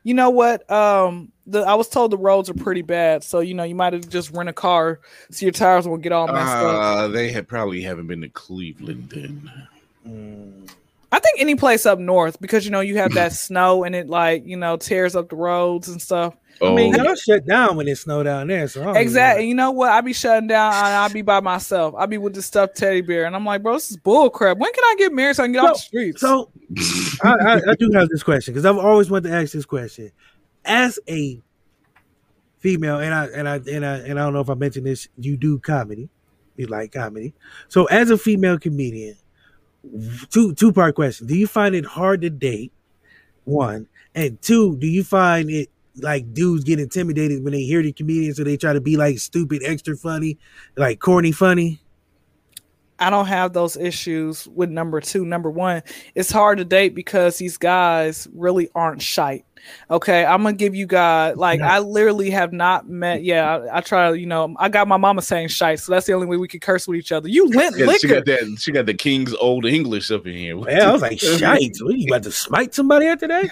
you 0.04 0.14
know 0.14 0.30
what? 0.30 0.70
Um, 0.70 1.32
the 1.46 1.60
I 1.60 1.74
was 1.74 1.88
told 1.88 2.12
the 2.12 2.18
roads 2.18 2.48
are 2.48 2.54
pretty 2.54 2.82
bad, 2.82 3.24
so 3.24 3.40
you 3.40 3.54
know 3.54 3.64
you 3.64 3.74
might 3.74 3.92
have 3.92 4.08
just 4.08 4.30
rent 4.30 4.48
a 4.48 4.52
car 4.52 5.00
so 5.30 5.44
your 5.44 5.52
tires 5.52 5.88
won't 5.88 6.02
get 6.02 6.12
all 6.12 6.26
messed 6.26 6.38
up. 6.38 6.82
Uh, 6.82 7.08
they 7.08 7.32
had 7.32 7.48
probably 7.48 7.82
haven't 7.82 8.06
been 8.06 8.20
to 8.20 8.28
Cleveland 8.28 9.10
then. 9.10 9.50
Mm. 10.06 10.70
I 11.10 11.18
think 11.20 11.40
any 11.40 11.54
place 11.54 11.86
up 11.86 11.98
north 11.98 12.40
because 12.40 12.64
you 12.64 12.70
know 12.70 12.80
you 12.80 12.98
have 12.98 13.14
that 13.14 13.32
snow 13.32 13.84
and 13.84 13.94
it 13.94 14.08
like 14.08 14.46
you 14.46 14.56
know 14.56 14.76
tears 14.76 15.16
up 15.16 15.30
the 15.30 15.36
roads 15.36 15.88
and 15.88 16.00
stuff. 16.00 16.34
Oh, 16.60 16.74
mean, 16.74 16.94
Y'all 16.94 17.14
shut 17.14 17.44
down 17.46 17.76
when 17.76 17.88
it 17.88 17.96
snowed 17.96 18.24
down 18.24 18.46
there. 18.46 18.68
So 18.68 18.88
I 18.88 18.98
Exactly. 19.00 19.48
You 19.48 19.54
know 19.54 19.70
what? 19.70 19.90
I 19.90 20.00
be 20.00 20.12
shutting 20.12 20.46
down 20.46 20.72
and 20.72 20.86
I 20.86 21.08
be 21.08 21.22
by 21.22 21.40
myself. 21.40 21.94
I 21.96 22.06
be 22.06 22.18
with 22.18 22.34
the 22.34 22.42
stuffed 22.42 22.76
teddy 22.76 23.00
bear, 23.00 23.24
and 23.24 23.34
I'm 23.34 23.44
like, 23.44 23.62
bro, 23.62 23.74
this 23.74 23.90
is 23.90 23.96
bull 23.96 24.30
crap. 24.30 24.58
When 24.58 24.72
can 24.72 24.84
I 24.84 24.94
get 24.98 25.12
married 25.12 25.36
so 25.36 25.42
I 25.42 25.46
can 25.46 25.52
get 25.52 25.64
off 25.64 25.74
the 25.74 25.80
streets? 25.80 26.20
So 26.20 26.50
I, 27.22 27.34
I, 27.34 27.54
I 27.70 27.74
do 27.74 27.90
have 27.92 28.08
this 28.08 28.22
question 28.22 28.54
because 28.54 28.64
I've 28.64 28.78
always 28.78 29.10
wanted 29.10 29.30
to 29.30 29.34
ask 29.34 29.52
this 29.52 29.66
question. 29.66 30.10
As 30.64 30.98
a 31.08 31.42
female, 32.58 33.00
and 33.00 33.12
I 33.12 33.26
and 33.26 33.48
I 33.48 33.56
and 33.56 33.84
I 33.84 33.96
and 33.98 34.18
I 34.18 34.24
don't 34.24 34.32
know 34.32 34.40
if 34.40 34.48
I 34.48 34.54
mentioned 34.54 34.86
this, 34.86 35.08
you 35.18 35.36
do 35.36 35.58
comedy. 35.58 36.08
You 36.56 36.66
like 36.66 36.92
comedy. 36.92 37.34
So 37.68 37.84
as 37.86 38.10
a 38.10 38.16
female 38.16 38.58
comedian, 38.58 39.16
two 40.30 40.54
two 40.54 40.72
part 40.72 40.94
question. 40.94 41.26
Do 41.26 41.36
you 41.36 41.46
find 41.46 41.74
it 41.74 41.84
hard 41.84 42.22
to 42.22 42.30
date? 42.30 42.72
One. 43.44 43.88
And 44.14 44.40
two, 44.40 44.76
do 44.76 44.86
you 44.86 45.02
find 45.02 45.50
it 45.50 45.68
like 45.96 46.32
dudes 46.34 46.64
get 46.64 46.80
intimidated 46.80 47.44
when 47.44 47.52
they 47.52 47.62
hear 47.62 47.82
the 47.82 47.92
comedian, 47.92 48.34
so 48.34 48.44
they 48.44 48.56
try 48.56 48.72
to 48.72 48.80
be 48.80 48.96
like 48.96 49.18
stupid, 49.18 49.62
extra 49.64 49.96
funny, 49.96 50.38
like 50.76 51.00
corny 51.00 51.32
funny? 51.32 51.80
I 52.98 53.10
don't 53.10 53.26
have 53.26 53.52
those 53.52 53.76
issues 53.76 54.46
with 54.46 54.70
number 54.70 55.00
two. 55.00 55.24
Number 55.24 55.50
one, 55.50 55.82
it's 56.14 56.30
hard 56.30 56.58
to 56.58 56.64
date 56.64 56.94
because 56.94 57.38
these 57.38 57.56
guys 57.56 58.28
really 58.32 58.68
aren't 58.74 59.02
shite. 59.02 59.44
Okay, 59.90 60.24
I'm 60.24 60.42
gonna 60.42 60.54
give 60.54 60.74
you 60.74 60.86
guys 60.86 61.36
like 61.36 61.60
I 61.60 61.78
literally 61.78 62.30
have 62.30 62.52
not 62.52 62.88
met. 62.88 63.22
Yeah, 63.24 63.56
I, 63.56 63.78
I 63.78 63.80
try. 63.80 64.12
You 64.12 64.26
know, 64.26 64.54
I 64.58 64.68
got 64.68 64.88
my 64.88 64.96
mama 64.96 65.22
saying 65.22 65.48
shite, 65.48 65.80
so 65.80 65.92
that's 65.92 66.06
the 66.06 66.12
only 66.12 66.26
way 66.26 66.36
we 66.36 66.48
could 66.48 66.60
curse 66.60 66.86
with 66.88 66.98
each 66.98 67.12
other. 67.12 67.28
You 67.28 67.50
went 67.50 67.76
Yeah, 67.76 67.86
she 67.96 68.06
liquor. 68.08 68.20
got 68.20 68.26
that. 68.26 68.56
She 68.60 68.72
got 68.72 68.86
the 68.86 68.94
King's 68.94 69.34
Old 69.34 69.64
English 69.66 70.10
up 70.10 70.26
in 70.26 70.34
here. 70.34 70.56
Man, 70.56 70.80
I 70.80 70.92
was 70.92 71.02
like, 71.02 71.18
shite. 71.20 71.76
What, 71.80 71.96
you 71.98 72.06
about 72.08 72.22
to 72.24 72.32
smite 72.32 72.74
somebody 72.74 73.06
after 73.06 73.28
that? 73.28 73.48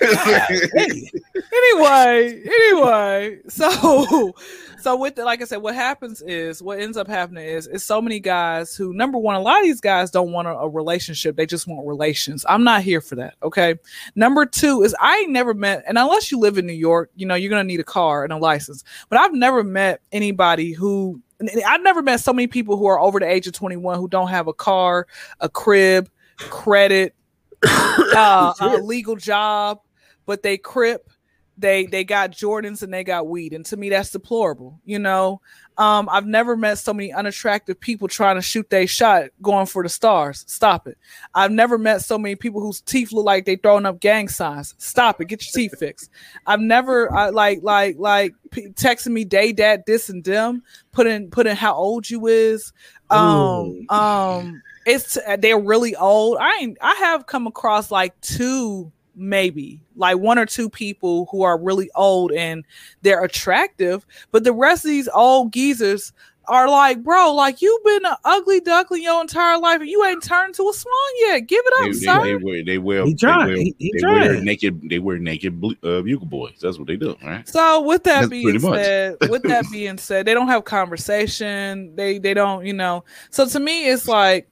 Hey. 0.75 1.11
anyway, 1.53 2.43
anyway, 2.45 3.39
so 3.49 4.35
so 4.81 4.97
with 4.97 5.15
the, 5.15 5.25
like 5.25 5.41
I 5.41 5.45
said, 5.45 5.59
what 5.59 5.75
happens 5.75 6.23
is 6.23 6.61
what 6.63 6.81
ends 6.81 6.97
up 6.97 7.07
happening 7.07 7.45
is 7.47 7.67
it's 7.69 7.85
so 7.85 8.03
many 8.03 8.19
guys 8.19 8.75
who 8.75 8.93
number 8.93 9.17
one, 9.19 9.37
a 9.37 9.41
lot 9.41 9.59
of 9.59 9.65
these 9.65 9.81
guys 9.81 10.11
don't 10.11 10.33
want 10.33 10.49
a, 10.49 10.53
a 10.53 10.69
relationship; 10.69 11.37
they 11.37 11.47
just 11.47 11.67
want 11.67 11.87
relations. 11.87 12.45
I'm 12.49 12.65
not 12.65 12.83
here 12.83 13.01
for 13.01 13.15
that. 13.17 13.35
Okay. 13.43 13.77
Number 14.17 14.45
two 14.45 14.83
is 14.83 14.95
I 15.01 15.19
ain't 15.19 15.31
never 15.31 15.55
met, 15.55 15.85
and 15.87 15.99
unless 16.03 16.31
you 16.31 16.39
live 16.39 16.59
in 16.59 16.67
New 16.67 16.73
York, 16.73 17.11
you 17.15 17.27
know 17.27 17.35
you're 17.35 17.51
gonna 17.51 17.65
need 17.65 17.81
a 17.81 17.85
car 17.85 18.25
and 18.25 18.33
a 18.33 18.37
license. 18.37 18.85
But 19.09 19.19
I've 19.19 19.35
never 19.35 19.65
met 19.65 20.01
anybody 20.13 20.73
who. 20.73 21.21
I've 21.67 21.83
never 21.83 22.03
met 22.03 22.21
so 22.21 22.33
many 22.33 22.47
people 22.47 22.77
who 22.77 22.87
are 22.87 23.01
over 23.01 23.19
the 23.19 23.29
age 23.29 23.49
of 23.49 23.53
21 23.53 23.99
who 23.99 24.07
don't 24.07 24.29
have 24.29 24.47
a 24.47 24.53
car, 24.53 25.09
a 25.41 25.49
crib, 25.49 26.09
credit, 26.37 27.17
uh, 27.67 28.55
a 28.61 28.77
legal 28.77 29.17
job, 29.17 29.81
but 30.25 30.45
they 30.45 30.57
crip 30.57 31.11
they 31.59 31.87
they 31.87 32.05
got 32.05 32.31
Jordans 32.31 32.83
and 32.83 32.93
they 32.93 33.05
got 33.05 33.27
weed, 33.27 33.53
and 33.53 33.65
to 33.67 33.77
me 33.77 33.89
that's 33.91 34.11
deplorable. 34.11 34.81
You 34.85 34.99
know, 34.99 35.41
um, 35.79 36.09
I've 36.11 36.27
never 36.27 36.57
met 36.57 36.79
so 36.79 36.93
many 36.93 37.13
unattractive 37.13 37.81
people 37.81 38.07
trying 38.07 38.37
to 38.37 38.43
shoot 38.43 38.69
their 38.69 38.87
shot, 38.87 39.31
going 39.41 39.67
for 39.67 39.83
the 39.83 39.89
stars. 39.89 40.45
Stop 40.47 40.87
it. 40.87 40.99
I've 41.35 41.51
never 41.51 41.79
met 41.79 42.03
so 42.03 42.19
many 42.19 42.37
people 42.37 42.61
whose 42.61 42.81
teeth 42.81 43.13
look 43.13 43.25
like 43.25 43.47
they 43.47 43.57
throwing 43.57 43.87
up 43.87 44.01
gang 44.01 44.29
signs. 44.29 44.75
Stop 44.79 45.21
it. 45.21 45.27
Get 45.27 45.45
your 45.45 45.53
teeth 45.53 45.79
fixed. 45.79 46.11
I've 46.47 46.61
never 46.61 47.13
I, 47.13 47.31
like 47.31 47.61
like 47.63 47.97
like 47.99 48.35
p- 48.51 48.69
texting 48.69 49.13
me 49.13 49.25
day 49.25 49.53
dad 49.53 49.85
this 49.87 50.09
and 50.09 50.23
them, 50.23 50.63
putting 50.93 51.31
putting 51.31 51.57
how 51.57 51.75
old 51.75 52.09
you 52.09 52.27
is. 52.27 52.73
Um 53.11 53.87
um, 53.89 54.63
it's 54.87 55.19
they're 55.39 55.59
really 55.59 55.97
old. 55.97 56.39
I 56.39 56.59
ain't 56.61 56.79
I 56.81 56.95
have 56.95 57.27
come 57.27 57.47
across 57.47 57.91
like 57.91 58.19
two 58.21 58.93
maybe 59.15 59.81
like 59.97 60.17
one 60.19 60.39
or 60.39 60.47
two 60.47 60.71
people 60.71 61.27
who 61.31 61.43
are 61.43 61.59
really 61.59 61.91
old 61.95 62.33
and 62.33 62.65
they're 63.03 63.25
attractive, 63.25 64.07
but 64.31 64.45
the 64.45 64.53
rest 64.53 64.85
of 64.85 64.91
these 64.91 65.09
old 65.15 65.53
geezers 65.53 66.13
are 66.49 66.69
like, 66.69 67.03
bro, 67.05 67.33
like 67.35 67.63
you've 67.63 67.85
been 67.85 68.05
an 68.05 68.17
ugly 68.25 68.59
duckling 68.59 69.03
your 69.03 69.21
entire 69.21 69.57
life 69.59 69.81
and 69.81 69.89
you 69.89 70.05
ain't 70.05 70.23
turned 70.25 70.53
to 70.55 70.69
a 70.69 70.73
swan 70.75 70.93
yet. 71.21 71.47
Give 71.47 71.63
it 71.65 71.73
up, 71.85 71.93
They, 71.93 71.99
sir. 71.99 72.21
they, 72.21 72.29
they 72.33 72.37
wear, 72.45 72.65
they 72.65 72.79
wear, 72.79 73.05
He 73.05 73.13
they 73.13 73.17
trying. 73.17 73.47
wear, 73.47 73.57
He- 73.57 73.77
he 73.79 73.93
they 73.97 74.07
wear 74.07 74.41
naked, 74.41 74.81
they 74.91 74.99
wear 74.99 75.19
naked 75.19 75.61
ble- 75.61 75.77
uh, 75.85 76.03
bugle 76.03 76.27
boys. 76.27 76.55
That's 76.61 76.79
what 76.79 76.89
they 76.89 76.97
do, 76.97 77.17
right? 77.23 77.49
So 77.49 77.83
with 77.83 78.03
that 78.05 78.23
That's 78.23 78.31
being 78.31 78.59
said, 78.59 79.17
with 79.31 79.43
that 79.45 79.65
being 79.71 79.99
said, 79.99 80.27
they 80.27 80.35
don't 80.35 80.49
have 80.49 80.65
conversation. 80.65 81.95
They 81.95 82.19
they 82.19 82.35
don't, 82.35 82.67
you 82.67 82.73
know. 82.73 83.05
So 83.31 83.47
to 83.47 83.61
me, 83.61 83.89
it's 83.89 84.09
like, 84.09 84.49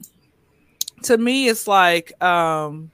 to 1.05 1.19
me, 1.19 1.49
it's 1.49 1.67
like, 1.67 2.13
um, 2.23 2.93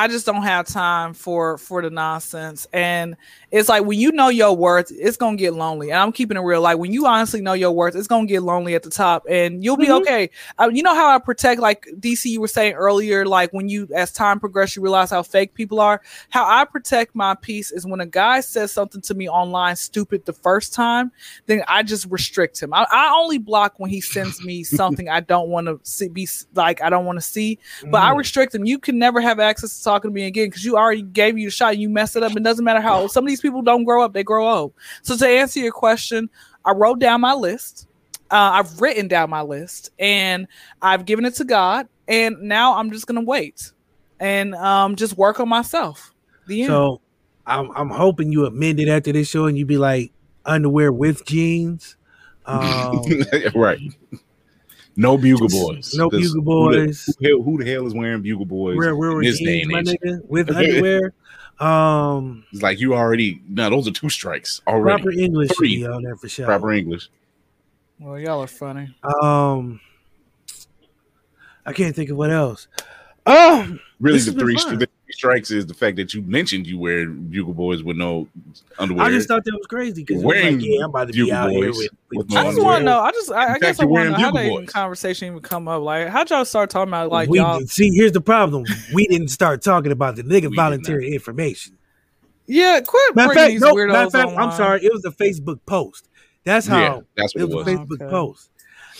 I 0.00 0.08
just 0.08 0.24
don't 0.24 0.42
have 0.42 0.66
time 0.66 1.12
for 1.12 1.58
for 1.58 1.82
the 1.82 1.90
nonsense. 1.90 2.66
And 2.72 3.16
it's 3.50 3.68
like 3.68 3.84
when 3.84 3.98
you 3.98 4.12
know 4.12 4.28
your 4.30 4.56
worth, 4.56 4.90
it's 4.90 5.18
gonna 5.18 5.36
get 5.36 5.52
lonely. 5.52 5.90
And 5.90 5.98
I'm 5.98 6.10
keeping 6.10 6.38
it 6.38 6.40
real. 6.40 6.62
Like 6.62 6.78
when 6.78 6.90
you 6.90 7.04
honestly 7.06 7.42
know 7.42 7.52
your 7.52 7.72
worth, 7.72 7.94
it's 7.94 8.06
gonna 8.06 8.26
get 8.26 8.42
lonely 8.42 8.74
at 8.74 8.82
the 8.82 8.88
top, 8.88 9.26
and 9.28 9.62
you'll 9.62 9.76
be 9.76 9.88
Mhm. 9.88 10.00
okay. 10.00 10.30
Uh, 10.58 10.70
you 10.72 10.82
know 10.82 10.94
how 10.94 11.08
I 11.14 11.18
protect, 11.18 11.60
like 11.60 11.86
DC, 11.98 12.30
you 12.30 12.40
were 12.40 12.48
saying 12.48 12.72
earlier, 12.74 13.26
like 13.26 13.52
when 13.52 13.68
you, 13.68 13.88
as 13.94 14.10
time 14.10 14.40
progresses, 14.40 14.76
you 14.76 14.82
realize 14.82 15.10
how 15.10 15.22
fake 15.22 15.52
people 15.52 15.80
are. 15.80 16.00
How 16.30 16.46
I 16.48 16.64
protect 16.64 17.14
my 17.14 17.34
peace 17.34 17.70
is 17.70 17.84
when 17.84 18.00
a 18.00 18.06
guy 18.06 18.40
says 18.40 18.72
something 18.72 19.02
to 19.02 19.14
me 19.14 19.28
online 19.28 19.76
stupid 19.76 20.24
the 20.24 20.32
first 20.32 20.72
time, 20.72 21.12
then 21.44 21.62
I 21.68 21.82
just 21.82 22.06
restrict 22.06 22.58
him. 22.62 22.72
I, 22.72 22.86
I 22.90 23.12
only 23.18 23.36
block 23.36 23.74
when 23.76 23.90
he 23.90 24.00
sends 24.00 24.42
me 24.42 24.62
something 24.64 25.10
I 25.10 25.20
don't 25.20 25.48
want 25.50 25.66
to 25.66 25.78
see, 25.82 26.08
be 26.08 26.26
like 26.54 26.80
I 26.80 26.88
don't 26.88 27.04
want 27.04 27.18
to 27.18 27.24
see. 27.24 27.58
But 27.90 28.00
I 28.00 28.14
restrict 28.14 28.54
him. 28.54 28.64
You 28.64 28.78
can 28.78 28.98
never 28.98 29.20
have 29.20 29.38
access 29.40 29.70
to 29.70 29.89
talking 29.90 30.10
to 30.10 30.14
me 30.14 30.26
again 30.26 30.46
because 30.46 30.64
you 30.64 30.76
already 30.76 31.02
gave 31.02 31.36
you 31.36 31.48
a 31.48 31.50
shot. 31.50 31.78
You 31.78 31.88
messed 31.88 32.16
it 32.16 32.22
up. 32.22 32.36
It 32.36 32.42
doesn't 32.42 32.64
matter 32.64 32.80
how 32.80 33.00
old. 33.00 33.10
Some 33.10 33.24
of 33.24 33.28
these 33.28 33.40
people 33.40 33.62
don't 33.62 33.84
grow 33.84 34.04
up; 34.04 34.12
they 34.12 34.22
grow 34.22 34.48
old. 34.48 34.72
So 35.02 35.16
to 35.16 35.26
answer 35.26 35.60
your 35.60 35.72
question, 35.72 36.30
I 36.64 36.72
wrote 36.72 36.98
down 36.98 37.20
my 37.20 37.34
list. 37.34 37.86
Uh, 38.30 38.62
I've 38.62 38.80
written 38.80 39.08
down 39.08 39.28
my 39.28 39.42
list 39.42 39.90
and 39.98 40.46
I've 40.80 41.04
given 41.04 41.24
it 41.24 41.34
to 41.34 41.44
God. 41.44 41.88
And 42.06 42.42
now 42.42 42.76
I'm 42.76 42.92
just 42.92 43.06
gonna 43.06 43.22
wait 43.22 43.72
and 44.20 44.54
um, 44.54 44.94
just 44.96 45.16
work 45.16 45.40
on 45.40 45.48
myself. 45.48 46.12
The 46.46 46.62
end. 46.62 46.68
So 46.68 47.00
I'm 47.46 47.70
I'm 47.76 47.90
hoping 47.90 48.30
you 48.30 48.46
amend 48.46 48.78
it 48.78 48.88
after 48.88 49.12
this 49.12 49.28
show 49.28 49.46
and 49.46 49.58
you 49.58 49.66
be 49.66 49.78
like 49.78 50.12
underwear 50.44 50.92
with 50.92 51.24
jeans. 51.26 51.96
Um, 52.46 53.04
right. 53.54 53.78
No 54.96 55.16
bugle 55.16 55.48
boys. 55.48 55.94
no 55.94 56.10
'Cause 56.10 56.20
bugle 56.34 56.42
boys. 56.42 57.04
Who, 57.06 57.12
the 57.20 57.28
hell- 57.28 57.42
who 57.42 57.58
the 57.64 57.70
hell 57.70 57.86
is 57.86 57.94
wearing 57.94 58.22
bugle 58.22 58.44
boys 58.46 58.76
we're 58.76 58.94
we're 58.96 59.22
in 59.22 59.28
this 59.28 59.38
jeans, 59.38 59.70
my 59.72 59.82
nigga, 59.82 60.24
with 60.26 60.50
underwear. 60.56 61.12
Um, 61.58 62.44
It's 62.52 62.62
like 62.62 62.80
you 62.80 62.94
already. 62.94 63.40
No, 63.48 63.68
those 63.70 63.86
are 63.86 63.90
two 63.92 64.08
strikes 64.10 64.60
already. 64.66 65.02
proper 65.02 65.10
English 65.12 65.50
Three. 65.56 65.76
be 65.78 65.86
on 65.86 66.02
there 66.02 66.16
for 66.16 66.28
sure. 66.28 66.46
Proper 66.46 66.72
English. 66.72 67.08
well, 67.98 68.18
y'all 68.18 68.42
are 68.42 68.46
funny. 68.46 68.94
Um, 69.22 69.80
I 71.66 71.72
can't 71.74 71.94
think 71.94 72.10
of 72.10 72.16
what 72.16 72.30
else. 72.30 72.66
Oh, 73.26 73.76
Really, 74.00 74.18
the 74.18 74.32
three, 74.32 74.54
the 74.54 74.60
three 74.78 74.86
strikes 75.20 75.50
is 75.50 75.66
the 75.66 75.74
fact 75.74 75.96
that 75.96 76.14
you 76.14 76.22
mentioned 76.22 76.66
you 76.66 76.78
wear 76.78 77.06
bugle 77.06 77.52
boys 77.52 77.82
with 77.82 77.96
no 77.96 78.26
underwear. 78.78 79.04
I 79.04 79.10
just 79.10 79.28
thought 79.28 79.44
that 79.44 79.52
was 79.54 79.66
crazy 79.66 80.02
because 80.02 80.24
Wearing 80.24 80.58
like, 80.58 80.66
yeah, 80.66 80.84
I'm 80.84 80.90
about 80.90 81.08
to 81.08 81.12
be 81.12 81.30
out 81.30 81.50
here 81.50 81.68
Boys 81.68 81.76
with. 81.76 81.90
with 82.10 82.18
with 82.18 82.30
no 82.30 82.40
I 82.40 82.44
just 82.44 82.62
want 82.62 82.80
to 82.80 82.84
know. 82.84 83.00
I 83.00 83.10
just, 83.12 83.30
I, 83.30 83.54
I 83.54 83.58
guess 83.58 83.78
I 83.80 83.84
want 83.84 84.06
to 84.06 84.10
know 84.12 84.16
how 84.16 84.30
Bugle 84.32 84.44
that 84.44 84.52
even 84.62 84.66
conversation 84.66 85.28
even 85.28 85.40
come 85.40 85.68
up. 85.68 85.82
Like, 85.82 86.08
how'd 86.08 86.30
y'all 86.30 86.44
start 86.46 86.70
talking 86.70 86.88
about 86.88 87.10
like 87.10 87.28
we 87.28 87.38
y'all? 87.38 87.60
see. 87.66 87.94
Here's 87.94 88.12
the 88.12 88.20
problem: 88.20 88.64
we 88.94 89.06
didn't 89.06 89.28
start 89.28 89.62
talking 89.62 89.92
about 89.92 90.16
the 90.16 90.22
nigga 90.22 90.42
did 90.42 90.56
voluntary 90.56 91.12
information. 91.12 91.76
Yeah, 92.46 92.80
quit 92.80 93.14
Matter 93.14 93.28
bringing 93.28 93.42
fact, 93.44 93.52
these 93.52 93.60
no, 93.60 93.74
weirdos 93.74 93.92
matter 93.92 94.10
fact, 94.10 94.32
I'm 94.38 94.50
sorry. 94.52 94.84
It 94.84 94.92
was 94.92 95.04
a 95.04 95.10
Facebook 95.10 95.60
post. 95.66 96.08
That's 96.44 96.66
how 96.66 96.80
Yeah, 96.80 97.00
that's 97.16 97.34
what 97.34 97.42
it 97.42 97.44
was. 97.44 97.52
it 97.52 97.56
was 97.56 97.66
was. 97.66 97.66
a 97.66 97.78
Facebook 97.78 98.02
Okay. 98.02 98.10
post. 98.10 98.50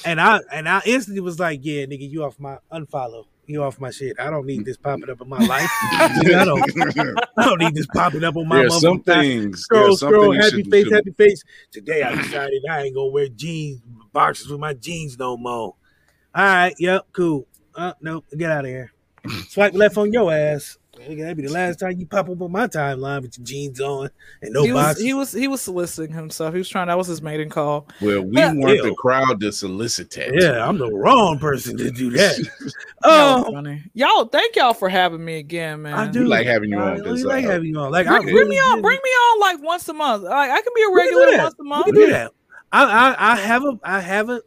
And 0.05 0.21
I 0.21 0.41
and 0.53 0.69
I 0.69 0.83
instantly 0.87 1.21
was 1.21 1.39
like, 1.41 1.61
"Yeah, 1.63 1.85
nigga, 1.87 2.09
you 2.09 2.25
off 2.25 2.39
my 2.39 2.59
unfollow. 2.73 3.25
You 3.51 3.65
off 3.65 3.81
my 3.81 3.91
shit. 3.91 4.19
I 4.21 4.31
don't 4.31 4.47
need 4.47 4.65
this 4.65 4.77
popping 4.77 5.11
up 5.11 5.21
in 5.21 5.29
my 5.29 5.45
life. 5.45 5.69
I 5.83 6.45
don't. 6.45 7.19
I 7.37 7.45
don't 7.45 7.59
need 7.59 7.75
this 7.75 7.87
popping 7.87 8.23
up 8.25 8.37
on 8.37 8.47
my 8.47 8.61
There 8.61 8.71
some 8.71 9.03
things. 9.03 9.63
Scroll, 9.63 9.83
There 9.83 9.91
are 9.93 9.97
some 9.97 10.09
scroll, 10.11 10.33
happy 10.35 10.63
face, 10.63 10.85
should- 10.85 10.93
happy 10.93 11.11
face. 11.13 11.43
Today 11.73 12.03
I 12.03 12.15
decided 12.15 12.63
I 12.71 12.83
ain't 12.83 12.95
gonna 12.95 13.11
wear 13.11 13.29
jeans 13.29 13.81
boxers 14.13 14.49
with 14.49 14.61
my 14.61 14.75
jeans 14.75 15.19
no 15.19 15.37
more. 15.37 15.75
All 16.35 16.45
right, 16.45 16.75
yep, 16.79 17.07
cool. 17.13 17.47
Uh, 17.75 17.93
no, 18.01 18.23
get 18.37 18.51
out 18.51 18.65
of 18.65 18.71
here. 18.71 18.93
Swipe 19.49 19.75
left 19.75 19.97
on 19.97 20.13
your 20.13 20.33
ass. 20.33 20.79
Nigga, 21.01 21.23
That'd 21.23 21.37
be 21.39 21.45
the 21.47 21.53
last 21.53 21.79
time 21.81 21.99
you 21.99 22.07
pop 22.07 22.29
up 22.29 22.41
on 22.43 22.53
my 22.53 22.67
timeline 22.67 23.23
with 23.23 23.39
your 23.39 23.45
jeans 23.47 23.81
on 23.81 24.11
and 24.43 24.53
no 24.53 24.63
he 24.65 24.73
was, 24.73 24.99
he 25.01 25.15
was 25.15 25.33
he 25.33 25.49
was 25.49 25.61
soliciting 25.63 26.15
himself. 26.15 26.53
He 26.53 26.59
was 26.59 26.69
trying. 26.69 26.89
That 26.89 26.99
was 26.99 27.07
his 27.07 27.23
maiden 27.23 27.49
call. 27.49 27.89
Well, 28.03 28.23
we 28.23 28.37
Yeah. 28.37 28.53
weren't 28.53 28.83
the 28.83 28.95
crowd 28.99 29.41
to 29.41 29.51
solicit 29.53 30.11
that. 30.11 30.35
yeah, 30.35 30.67
I'm 30.67 30.77
the 30.79 30.91
wrong 30.93 31.39
person 31.39 31.77
to 31.79 31.91
do 31.91 32.11
that. 32.11 32.39
Oh, 33.03 33.51
funny. 33.51 33.83
Y'all, 33.95 34.27
thank 34.27 34.57
y'all 34.57 34.75
for 34.75 34.91
having 34.91 35.25
me 35.25 35.39
again, 35.39 35.81
man. 35.81 35.95
I 35.95 36.07
do 36.07 36.21
We 36.21 36.27
like 36.27 36.47
having 36.47 36.69
you 36.69 36.79
I 36.79 36.83
on, 36.91 36.97
'cause, 36.99 37.07
really 37.07 37.23
like 37.23 37.47
uh, 37.47 37.51
having 37.53 37.69
you 37.71 37.79
on. 37.81 37.91
Like, 37.91 38.07
I 38.07 38.21
Bring, 38.21 38.35
bring 38.35 38.49
me 38.51 38.57
on. 38.57 38.83
Bring 38.83 38.99
me 39.03 39.09
on 39.11 39.41
like 39.41 39.63
once 39.63 39.89
a 39.89 39.95
month. 39.95 40.25
Like 40.25 40.51
I 40.51 40.61
can 40.61 40.73
be 40.77 40.83
a 40.83 40.91
We 40.91 41.01
can 41.05 41.13
do 41.15 41.19
regular 41.21 41.43
once 41.45 41.55
a 41.59 41.63
We 41.63 41.69
month. 41.71 41.85
can 41.87 41.95
do 41.95 42.11
that. 42.11 42.33
I, 42.73 42.85
I, 43.15 43.33
I 43.33 43.37
have 43.37 43.65
a, 43.65 43.79
I 43.83 44.01
have 44.01 44.29
a. 44.29 44.43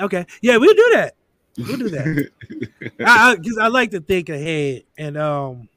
Okay, 0.00 0.24
yeah, 0.40 0.56
we'll 0.56 0.72
do 0.72 0.90
that. 0.94 1.14
We'll 1.58 1.76
do 1.76 1.90
that. 1.90 2.30
I, 3.00 3.36
because 3.36 3.58
I, 3.58 3.66
like 3.68 3.90
to 3.90 4.00
think 4.00 4.30
ahead, 4.30 4.84
and 4.96 5.18
um, 5.18 5.68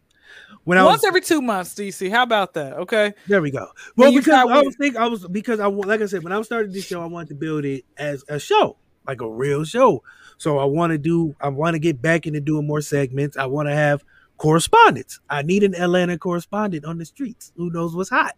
when 0.65 0.77
I 0.77 0.83
Once 0.83 0.97
was 0.99 1.05
every 1.05 1.21
two 1.21 1.41
months, 1.41 1.73
DC. 1.73 2.09
How 2.11 2.23
about 2.23 2.53
that? 2.55 2.73
Okay. 2.73 3.13
there, 3.27 3.41
we 3.41 3.51
go. 3.51 3.67
Well, 3.95 4.13
because 4.13 4.33
I 4.33 4.43
with- 4.45 4.65
was 4.65 4.75
think 4.75 4.97
I 4.97 5.07
was 5.07 5.25
because 5.27 5.59
I 5.59 5.67
like 5.67 6.01
I 6.01 6.05
said 6.07 6.23
when 6.23 6.33
I 6.33 6.41
started 6.41 6.73
this 6.73 6.85
show, 6.85 7.01
I 7.01 7.05
wanted 7.05 7.29
to 7.29 7.35
build 7.35 7.63
it 7.65 7.85
as 7.97 8.23
a 8.27 8.37
show, 8.39 8.77
like 9.07 9.21
a 9.21 9.29
real 9.29 9.63
show. 9.63 10.03
So 10.37 10.59
I 10.59 10.65
want 10.65 10.91
to 10.91 10.97
do, 10.97 11.33
I 11.39 11.47
want 11.47 11.75
to 11.75 11.79
get 11.79 12.01
back 12.01 12.27
into 12.27 12.41
doing 12.41 12.67
more 12.67 12.81
segments. 12.81 13.37
I 13.37 13.45
want 13.45 13.69
to 13.69 13.73
have 13.73 14.03
correspondence. 14.37 15.19
I 15.29 15.43
need 15.43 15.63
an 15.63 15.73
Atlanta 15.75 16.17
correspondent 16.17 16.83
on 16.83 16.97
the 16.97 17.05
streets 17.05 17.53
who 17.55 17.69
knows 17.71 17.95
what's 17.95 18.09
hot. 18.09 18.35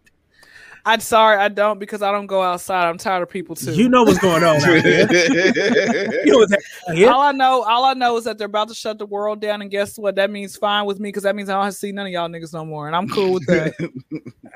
I'm 0.88 1.00
sorry, 1.00 1.36
I 1.36 1.48
don't 1.48 1.78
because 1.78 2.00
I 2.00 2.10
don't 2.10 2.26
go 2.26 2.42
outside. 2.42 2.88
I'm 2.88 2.96
tired 2.96 3.22
of 3.22 3.28
people 3.28 3.54
too. 3.54 3.74
You 3.74 3.90
know 3.90 4.04
what's 4.04 4.18
going 4.20 4.42
on 4.42 4.56
out 4.56 4.82
there. 4.82 5.06
You 6.24 6.32
know 6.32 6.38
what's 6.38 6.52
happening 6.52 6.96
here. 6.96 7.10
All 7.10 7.20
I 7.20 7.32
know, 7.32 7.62
all 7.62 7.84
I 7.84 7.92
know 7.92 8.16
is 8.16 8.24
that 8.24 8.38
they're 8.38 8.46
about 8.46 8.68
to 8.68 8.74
shut 8.74 8.98
the 8.98 9.04
world 9.04 9.38
down, 9.38 9.60
and 9.60 9.70
guess 9.70 9.98
what? 9.98 10.14
That 10.14 10.30
means 10.30 10.56
fine 10.56 10.86
with 10.86 10.98
me 10.98 11.10
because 11.10 11.24
that 11.24 11.36
means 11.36 11.50
I 11.50 11.54
don't 11.54 11.64
have 11.64 11.74
to 11.74 11.78
see 11.78 11.92
none 11.92 12.06
of 12.06 12.12
y'all 12.12 12.28
niggas 12.30 12.54
no 12.54 12.64
more, 12.64 12.86
and 12.86 12.96
I'm 12.96 13.06
cool 13.10 13.34
with 13.34 13.46
that. 13.46 13.74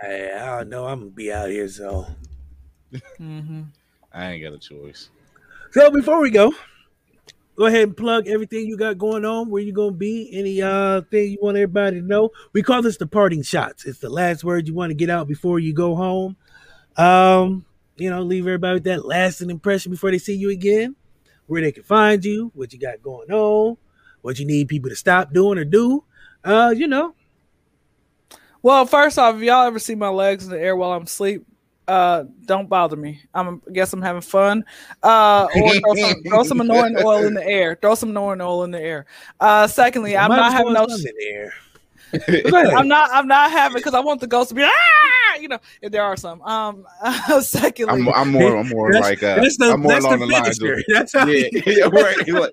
Hey, 0.01 0.33
I 0.33 0.59
don't 0.59 0.71
know. 0.71 0.87
I'm 0.87 1.01
gonna 1.01 1.11
be 1.11 1.31
out 1.31 1.51
here, 1.51 1.69
so. 1.69 2.07
hmm 3.19 3.63
I 4.13 4.33
ain't 4.33 4.43
got 4.43 4.55
a 4.55 4.59
choice. 4.59 5.11
So 5.73 5.91
before 5.91 6.21
we 6.21 6.31
go, 6.31 6.53
go 7.57 7.67
ahead 7.67 7.83
and 7.83 7.97
plug 7.97 8.29
everything 8.29 8.67
you 8.67 8.77
got 8.77 8.99
going 8.99 9.25
on, 9.25 9.51
where 9.51 9.63
you 9.63 9.73
gonna 9.73 9.93
be, 9.93 10.31
any 10.33 10.63
uh 10.63 11.03
thing 11.11 11.33
you 11.33 11.39
want 11.43 11.57
everybody 11.57 12.01
to 12.01 12.07
know. 12.07 12.31
We 12.53 12.63
call 12.63 12.83
this 12.83 12.97
the 12.97 13.07
parting 13.07 13.43
shots. 13.43 13.85
It's 13.85 13.99
the 13.99 14.11
last 14.11 14.45
word 14.45 14.67
you 14.67 14.75
want 14.75 14.91
to 14.91 14.95
get 14.95 15.11
out 15.11 15.29
before 15.29 15.59
you 15.59 15.73
go 15.73 15.95
home. 15.95 16.37
Um, 16.97 17.65
you 17.97 18.11
know, 18.11 18.23
leave 18.23 18.47
everybody 18.47 18.75
with 18.75 18.85
that 18.85 19.05
lasting 19.05 19.51
impression 19.51 19.93
before 19.93 20.11
they 20.11 20.19
see 20.19 20.35
you 20.35 20.51
again, 20.51 20.97
where 21.47 21.63
they 21.63 21.73
can 21.73 21.85
find 21.85 22.25
you, 22.25 22.51
what 22.55 22.73
you 22.73 22.79
got 22.79 23.03
going 23.03 23.31
on, 23.31 23.77
what 24.23 24.39
you 24.39 24.47
need 24.47 24.69
people 24.69 24.91
to 24.91 24.97
stop 24.97 25.33
doing 25.33 25.59
or 25.59 25.65
do. 25.65 26.05
Uh, 26.45 26.75
you 26.77 26.89
know, 26.89 27.15
Well, 28.63 28.87
first 28.87 29.19
off, 29.19 29.37
if 29.37 29.43
y'all 29.43 29.67
ever 29.67 29.79
see 29.79 29.95
my 29.95 30.09
legs 30.09 30.45
in 30.45 30.51
the 30.51 30.61
air 30.61 30.77
while 30.77 30.93
I'm 30.93 31.03
asleep, 31.03 31.45
uh, 31.89 32.25
don't 32.45 32.69
bother 32.69 32.97
me. 32.97 33.21
I'm 33.35 33.61
I 33.69 33.71
guess 33.73 33.93
I'm 33.93 34.03
having 34.03 34.23
fun. 34.23 34.65
Uh, 35.03 35.49
or 35.55 35.75
throw 35.75 35.95
some, 35.95 36.23
throw 36.23 36.43
some 36.45 36.61
annoying 36.63 36.97
oil 37.05 37.25
in 37.27 37.35
the 37.35 37.47
air. 37.47 37.77
Throw 37.81 37.95
some 37.95 38.11
annoying 38.11 38.41
oil 38.41 38.65
in 38.65 38.71
the 38.71 38.81
air. 38.81 39.07
Uh, 39.41 39.67
secondly, 39.67 40.17
I'm 40.17 40.31
not 40.31 40.53
having 40.53 40.73
no. 40.73 40.87
some 40.87 41.01
in 41.01 41.15
there. 41.19 41.55
I'm 42.13 42.89
not. 42.89 43.11
I'm 43.13 43.27
not 43.27 43.51
having 43.51 43.77
because 43.77 43.95
I 43.95 44.01
want 44.01 44.21
the 44.21 44.27
ghost 44.27 44.51
to 44.51 44.55
be. 44.55 44.63
Ah! 44.63 45.37
You 45.41 45.49
know, 45.49 45.59
if 45.81 45.91
there 45.91 46.03
are 46.03 46.17
some. 46.17 46.43
Um. 46.43 46.87
secondly, 47.41 47.93
I'm, 47.93 48.09
I'm 48.09 48.31
more, 48.31 48.57
I'm 48.59 48.69
more 48.69 48.93
like, 48.93 49.23
uh, 49.23 49.37
that's 49.37 49.57
the, 49.57 49.73
I'm 49.73 49.81
more 49.81 49.93
that's 49.93 50.05
along 50.05 50.21
the 50.21 50.27
the 50.27 50.33
lines 50.33 50.63
of. 50.63 50.79
That's 50.89 51.13
how 51.13 51.27
yeah, 51.27 51.49
yeah, 51.67 51.85
right. 51.85 52.29
Like, 52.29 52.53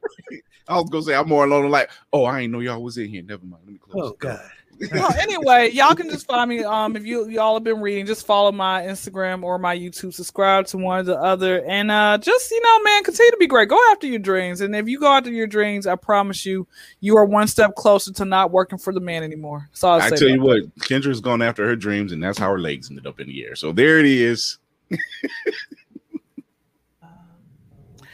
I 0.68 0.76
was 0.76 0.90
gonna 0.90 1.04
say 1.04 1.16
I'm 1.16 1.28
more 1.28 1.46
along 1.46 1.64
the 1.64 1.70
like, 1.70 1.90
oh, 2.14 2.24
I 2.24 2.42
ain't 2.42 2.54
know 2.54 2.60
y'all 2.60 2.82
was 2.82 2.98
in 2.98 3.10
here. 3.10 3.22
Never 3.22 3.46
mind. 3.46 3.64
Let 3.66 3.74
me 3.74 3.80
close. 3.80 4.12
Oh. 4.12 4.16
God. 4.18 4.50
Well, 4.92 5.14
anyway, 5.20 5.72
y'all 5.72 5.94
can 5.94 6.10
just 6.10 6.26
find 6.26 6.50
me. 6.50 6.64
Um, 6.64 6.96
if 6.96 7.06
you 7.06 7.28
y'all 7.28 7.56
have 7.56 7.64
been 7.64 7.82
reading, 7.82 8.06
just 8.06 8.26
follow 8.26 8.52
my 8.52 8.84
Instagram 8.84 9.44
or 9.44 9.60
my 9.60 9.78
YouTube. 9.78 10.14
Subscribe 10.14 10.68
to 10.68 10.78
one 10.78 11.00
or 11.00 11.04
the 11.04 11.18
other, 11.18 11.66
and 11.66 11.92
uh, 11.92 12.18
just 12.18 12.50
you 12.50 12.62
know, 12.62 12.84
man, 12.84 13.04
continue 13.04 13.32
to 13.32 13.38
be 13.38 13.48
great. 13.48 13.68
Go 13.68 13.80
after 13.92 14.08
your 14.08 14.20
dreams, 14.20 14.62
and 14.62 14.74
if 14.76 14.88
you 14.88 15.00
go 15.00 15.08
after 15.08 15.32
your 15.32 15.48
dreams, 15.48 15.86
I 15.86 15.96
promise 15.96 16.46
you, 16.46 16.66
you 17.02 17.18
are 17.18 17.26
one 17.26 17.48
step 17.48 17.76
closer 17.76 18.14
to 18.14 18.26
not 18.26 18.52
working 18.52 18.78
for 18.78 18.94
the 18.94 19.02
man 19.02 19.24
anymore. 19.24 19.68
That's 19.72 19.84
all 19.84 20.00
I, 20.00 20.06
I 20.06 20.10
say 20.10 20.16
tell 20.16 20.30
you 20.30 20.36
about 20.36 20.48
what, 20.48 20.76
Kyndra's 20.80 21.20
gone 21.20 21.42
after 21.42 21.66
her 21.66 21.76
dreams, 21.76 22.14
and 22.14 22.24
that's 22.24 22.38
how 22.38 22.50
her 22.50 22.60
legs 22.60 22.90
ended 22.90 23.06
up 23.06 23.20
in 23.20 23.28
the 23.28 23.44
air. 23.46 23.56
So 23.56 23.74
there 23.74 24.00
it 24.00 24.06
is. 24.06 24.60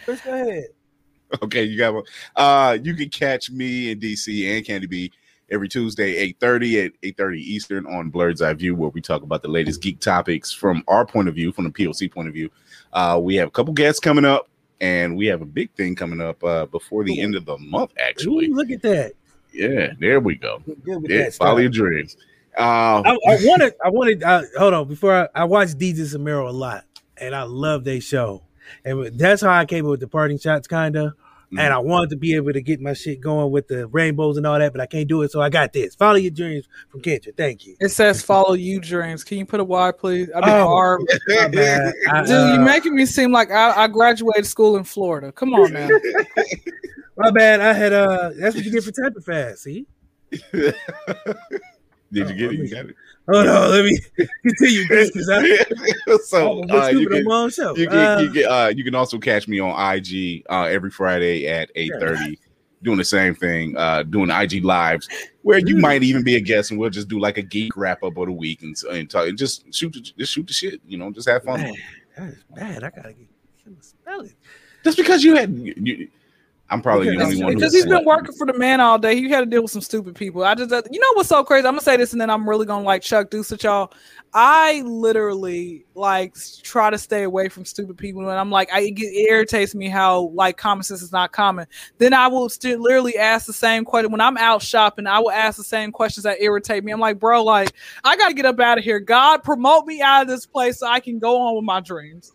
Chris, 0.03 0.21
go 0.21 0.33
ahead. 0.33 0.65
Okay, 1.43 1.63
you 1.63 1.77
got 1.77 1.93
one. 1.93 2.03
Uh, 2.35 2.77
you 2.81 2.95
can 2.95 3.09
catch 3.09 3.51
me 3.51 3.91
in 3.91 3.99
DC 3.99 4.55
and 4.55 4.65
Candy 4.65 4.87
B 4.87 5.11
every 5.51 5.67
Tuesday, 5.69 6.15
8:30 6.15 6.85
at 6.85 6.91
8:30 7.03 7.39
Eastern 7.39 7.85
on 7.85 8.11
Blurred's 8.11 8.41
Eye 8.41 8.53
View, 8.53 8.75
where 8.75 8.89
we 8.89 9.01
talk 9.01 9.23
about 9.23 9.41
the 9.41 9.47
latest 9.47 9.81
geek 9.81 9.99
topics 9.99 10.51
from 10.51 10.83
our 10.87 11.05
point 11.05 11.27
of 11.27 11.35
view, 11.35 11.51
from 11.51 11.65
the 11.65 11.71
POC 11.71 12.11
point 12.11 12.27
of 12.27 12.33
view. 12.33 12.49
Uh, 12.93 13.19
we 13.21 13.35
have 13.35 13.47
a 13.47 13.51
couple 13.51 13.73
guests 13.73 13.99
coming 13.99 14.25
up, 14.25 14.47
and 14.81 15.15
we 15.15 15.25
have 15.27 15.41
a 15.41 15.45
big 15.45 15.71
thing 15.73 15.95
coming 15.95 16.21
up 16.21 16.43
uh, 16.43 16.65
before 16.65 17.03
the 17.03 17.19
end 17.19 17.35
of 17.35 17.45
the 17.45 17.57
month. 17.57 17.91
Actually, 17.99 18.47
Ooh, 18.47 18.55
look 18.55 18.71
at 18.71 18.81
that. 18.81 19.13
yeah, 19.53 19.93
there 19.99 20.19
we 20.19 20.35
go. 20.35 20.61
Yeah, 21.03 21.29
follow 21.29 21.57
your 21.57 21.69
dreams. 21.69 22.17
Uh, 22.57 23.01
I, 23.05 23.17
I 23.27 23.37
wanted, 23.43 23.73
I 23.83 23.89
wanted. 23.89 24.23
Uh, 24.23 24.43
hold 24.57 24.73
on, 24.73 24.87
before 24.87 25.13
I, 25.13 25.41
I 25.41 25.43
watched 25.43 25.77
DJ 25.77 25.99
Samero 25.99 26.47
a 26.47 26.51
lot, 26.51 26.85
and 27.17 27.35
I 27.35 27.43
love 27.43 27.83
their 27.83 27.99
show, 27.99 28.43
and 28.85 29.17
that's 29.19 29.41
how 29.41 29.51
I 29.51 29.65
came 29.65 29.85
up 29.85 29.91
with 29.91 29.99
the 29.99 30.07
parting 30.07 30.39
shots, 30.39 30.67
kinda. 30.67 31.13
Mm-hmm. 31.45 31.59
And 31.59 31.73
I 31.73 31.77
wanted 31.77 32.09
to 32.09 32.15
be 32.15 32.35
able 32.35 32.53
to 32.53 32.61
get 32.61 32.81
my 32.81 32.93
shit 32.93 33.21
going 33.21 33.51
with 33.51 33.67
the 33.67 33.87
rainbows 33.87 34.37
and 34.37 34.47
all 34.47 34.57
that, 34.57 34.71
but 34.71 34.81
I 34.81 34.87
can't 34.87 35.07
do 35.07 35.21
it. 35.21 35.31
So 35.31 35.41
I 35.41 35.49
got 35.49 35.73
this. 35.73 35.93
Follow 35.95 36.15
your 36.15 36.31
dreams 36.31 36.67
from 36.89 37.01
Kyndra. 37.01 37.35
Thank 37.37 37.65
you. 37.65 37.75
It 37.79 37.89
says 37.89 38.21
follow 38.21 38.53
you 38.53 38.79
dreams. 38.79 39.23
Can 39.23 39.37
you 39.37 39.45
put 39.45 39.59
a 39.59 39.63
Y, 39.63 39.91
please? 39.91 40.29
I 40.35 40.39
mean, 40.39 40.49
Oh, 40.49 40.73
R. 40.73 40.99
My 41.27 41.47
bad. 41.47 41.93
I, 42.09 42.21
Dude, 42.23 42.31
uh, 42.31 42.53
you're 42.53 42.65
making 42.65 42.95
me 42.95 43.05
seem 43.05 43.31
like 43.31 43.51
I, 43.51 43.83
I 43.83 43.87
graduated 43.87 44.47
school 44.47 44.77
in 44.77 44.83
Florida. 44.83 45.31
Come 45.31 45.53
on, 45.53 45.73
man. 45.73 45.89
my 47.17 47.31
bad. 47.31 47.61
I 47.61 47.73
had 47.73 47.93
uh. 47.93 48.31
That's 48.35 48.55
what 48.55 48.65
you 48.65 48.71
get 48.71 48.83
for 48.83 48.91
typing 48.91 49.21
fast. 49.21 49.63
See. 49.63 49.85
Did 50.51 50.75
you 52.11 52.35
get 52.35 52.51
it? 52.51 52.53
You 52.53 52.69
got 52.69 52.85
it. 52.85 52.95
Hold 53.27 53.45
no, 53.45 53.69
Let 53.69 53.85
me 53.85 53.99
continue, 54.43 54.85
Chris. 54.87 55.11
Because 55.11 55.29
I, 55.29 56.17
so 56.25 56.63
uh, 56.69 56.87
you 56.89 57.07
can 57.07 57.49
show. 57.49 57.75
you 57.75 57.87
can 57.87 57.97
Uh, 57.97 58.19
you 58.19 58.29
can 58.31 58.45
uh, 58.45 58.71
you 58.75 58.83
can 58.83 58.95
also 58.95 59.17
catch 59.17 59.47
me 59.47 59.59
on 59.59 59.71
IG 59.95 60.43
uh, 60.49 60.63
every 60.63 60.91
Friday 60.91 61.47
at 61.47 61.71
eight 61.75 61.91
thirty, 61.99 62.39
doing 62.83 62.97
the 62.97 63.03
same 63.03 63.33
thing, 63.33 63.75
uh, 63.77 64.03
doing 64.03 64.29
IG 64.29 64.63
lives 64.63 65.09
where 65.41 65.59
you 65.59 65.77
might 65.77 66.03
even 66.03 66.23
be 66.23 66.35
a 66.35 66.39
guest, 66.39 66.71
and 66.71 66.79
we'll 66.79 66.89
just 66.89 67.07
do 67.07 67.19
like 67.19 67.37
a 67.37 67.41
geek 67.41 67.75
wrap 67.75 68.03
up 68.03 68.17
of 68.17 68.25
the 68.27 68.31
week 68.31 68.61
and, 68.61 68.75
and 68.91 69.09
talk 69.09 69.27
and 69.27 69.37
just 69.37 69.73
shoot 69.73 69.93
the, 69.93 70.01
just 70.01 70.33
shoot 70.33 70.45
the 70.45 70.53
shit, 70.53 70.81
you 70.85 70.97
know, 70.97 71.11
just 71.11 71.27
have 71.27 71.43
fun. 71.43 71.61
Man, 71.61 71.73
that 72.17 72.29
is 72.29 72.43
bad. 72.55 72.83
I 72.83 72.89
gotta 72.89 73.13
get 73.13 73.27
spell 73.81 74.21
it. 74.21 74.35
Just 74.83 74.97
because 74.97 75.23
you 75.23 75.35
had, 75.35 75.51
you, 75.57 76.09
I'm 76.69 76.81
probably 76.81 77.15
the 77.15 77.23
only 77.23 77.43
one 77.43 77.53
because 77.53 77.73
he's 77.75 77.85
been 77.85 78.05
working 78.05 78.33
for 78.33 78.47
the 78.47 78.57
man 78.57 78.81
all 78.81 78.97
day. 78.97 79.15
He 79.15 79.29
had 79.29 79.41
to 79.41 79.45
deal 79.45 79.61
with 79.61 79.69
some 79.69 79.81
stupid 79.81 80.15
people. 80.15 80.43
I 80.43 80.55
just, 80.55 80.71
you 80.91 80.99
know 80.99 81.07
what's 81.13 81.29
so 81.29 81.43
crazy? 81.43 81.67
I'm 81.67 81.73
gonna 81.73 81.81
say 81.81 81.95
this, 81.95 82.11
and 82.11 82.19
then 82.19 82.31
I'm 82.31 82.49
really 82.49 82.65
gonna 82.65 82.83
like 82.83 83.03
Chuck 83.03 83.29
Deuce 83.29 83.51
at 83.51 83.63
y'all. 83.63 83.93
I 84.33 84.81
literally 84.81 85.85
like 85.93 86.35
try 86.63 86.89
to 86.89 86.97
stay 86.97 87.21
away 87.21 87.49
from 87.49 87.65
stupid 87.65 87.99
people, 87.99 88.27
and 88.27 88.31
I'm 88.31 88.49
like, 88.49 88.73
I 88.73 88.81
it, 88.81 88.91
get- 88.91 89.13
it 89.13 89.29
irritates 89.29 89.75
me 89.75 89.89
how 89.89 90.31
like 90.33 90.57
common 90.57 90.83
sense 90.83 91.03
is 91.03 91.11
not 91.11 91.31
common. 91.31 91.67
Then 91.99 92.13
I 92.13 92.27
will 92.27 92.49
still 92.49 92.81
literally 92.81 93.15
ask 93.15 93.45
the 93.45 93.53
same 93.53 93.85
question 93.85 94.11
when 94.11 94.19
I'm 94.19 94.35
out 94.37 94.63
shopping. 94.63 95.05
I 95.05 95.19
will 95.19 95.31
ask 95.31 95.57
the 95.57 95.63
same 95.63 95.91
questions 95.91 96.23
that 96.23 96.41
irritate 96.41 96.83
me. 96.83 96.91
I'm 96.91 96.99
like, 96.99 97.19
bro, 97.19 97.43
like 97.43 97.73
I 98.03 98.17
gotta 98.17 98.33
get 98.33 98.45
up 98.45 98.59
out 98.59 98.79
of 98.79 98.83
here. 98.83 98.99
God 98.99 99.43
promote 99.43 99.85
me 99.85 100.01
out 100.01 100.23
of 100.23 100.27
this 100.27 100.47
place 100.47 100.79
so 100.79 100.87
I 100.87 100.99
can 100.99 101.19
go 101.19 101.39
on 101.39 101.55
with 101.55 101.63
my 101.63 101.79
dreams. 101.79 102.33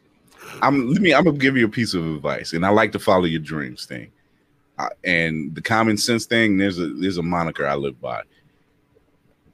I'm 0.63 0.93
let 0.93 1.03
me 1.03 1.13
I'm 1.13 1.25
gonna 1.25 1.37
give 1.37 1.57
you 1.57 1.67
a 1.67 1.69
piece 1.69 1.95
of 1.95 2.07
advice, 2.07 2.53
and 2.53 2.65
I 2.65 2.69
like 2.69 2.93
to 2.93 3.01
follow 3.01 3.25
your 3.25 3.41
dreams 3.41 3.87
thing. 3.87 4.13
And 5.05 5.55
the 5.55 5.63
common 5.63 5.97
sense 5.97 6.27
thing, 6.27 6.57
there's 6.57 6.79
a 6.79 6.89
there's 6.89 7.19
a 7.19 7.23
moniker 7.23 7.67
I 7.67 7.75
live 7.75 8.01
by. 8.01 8.23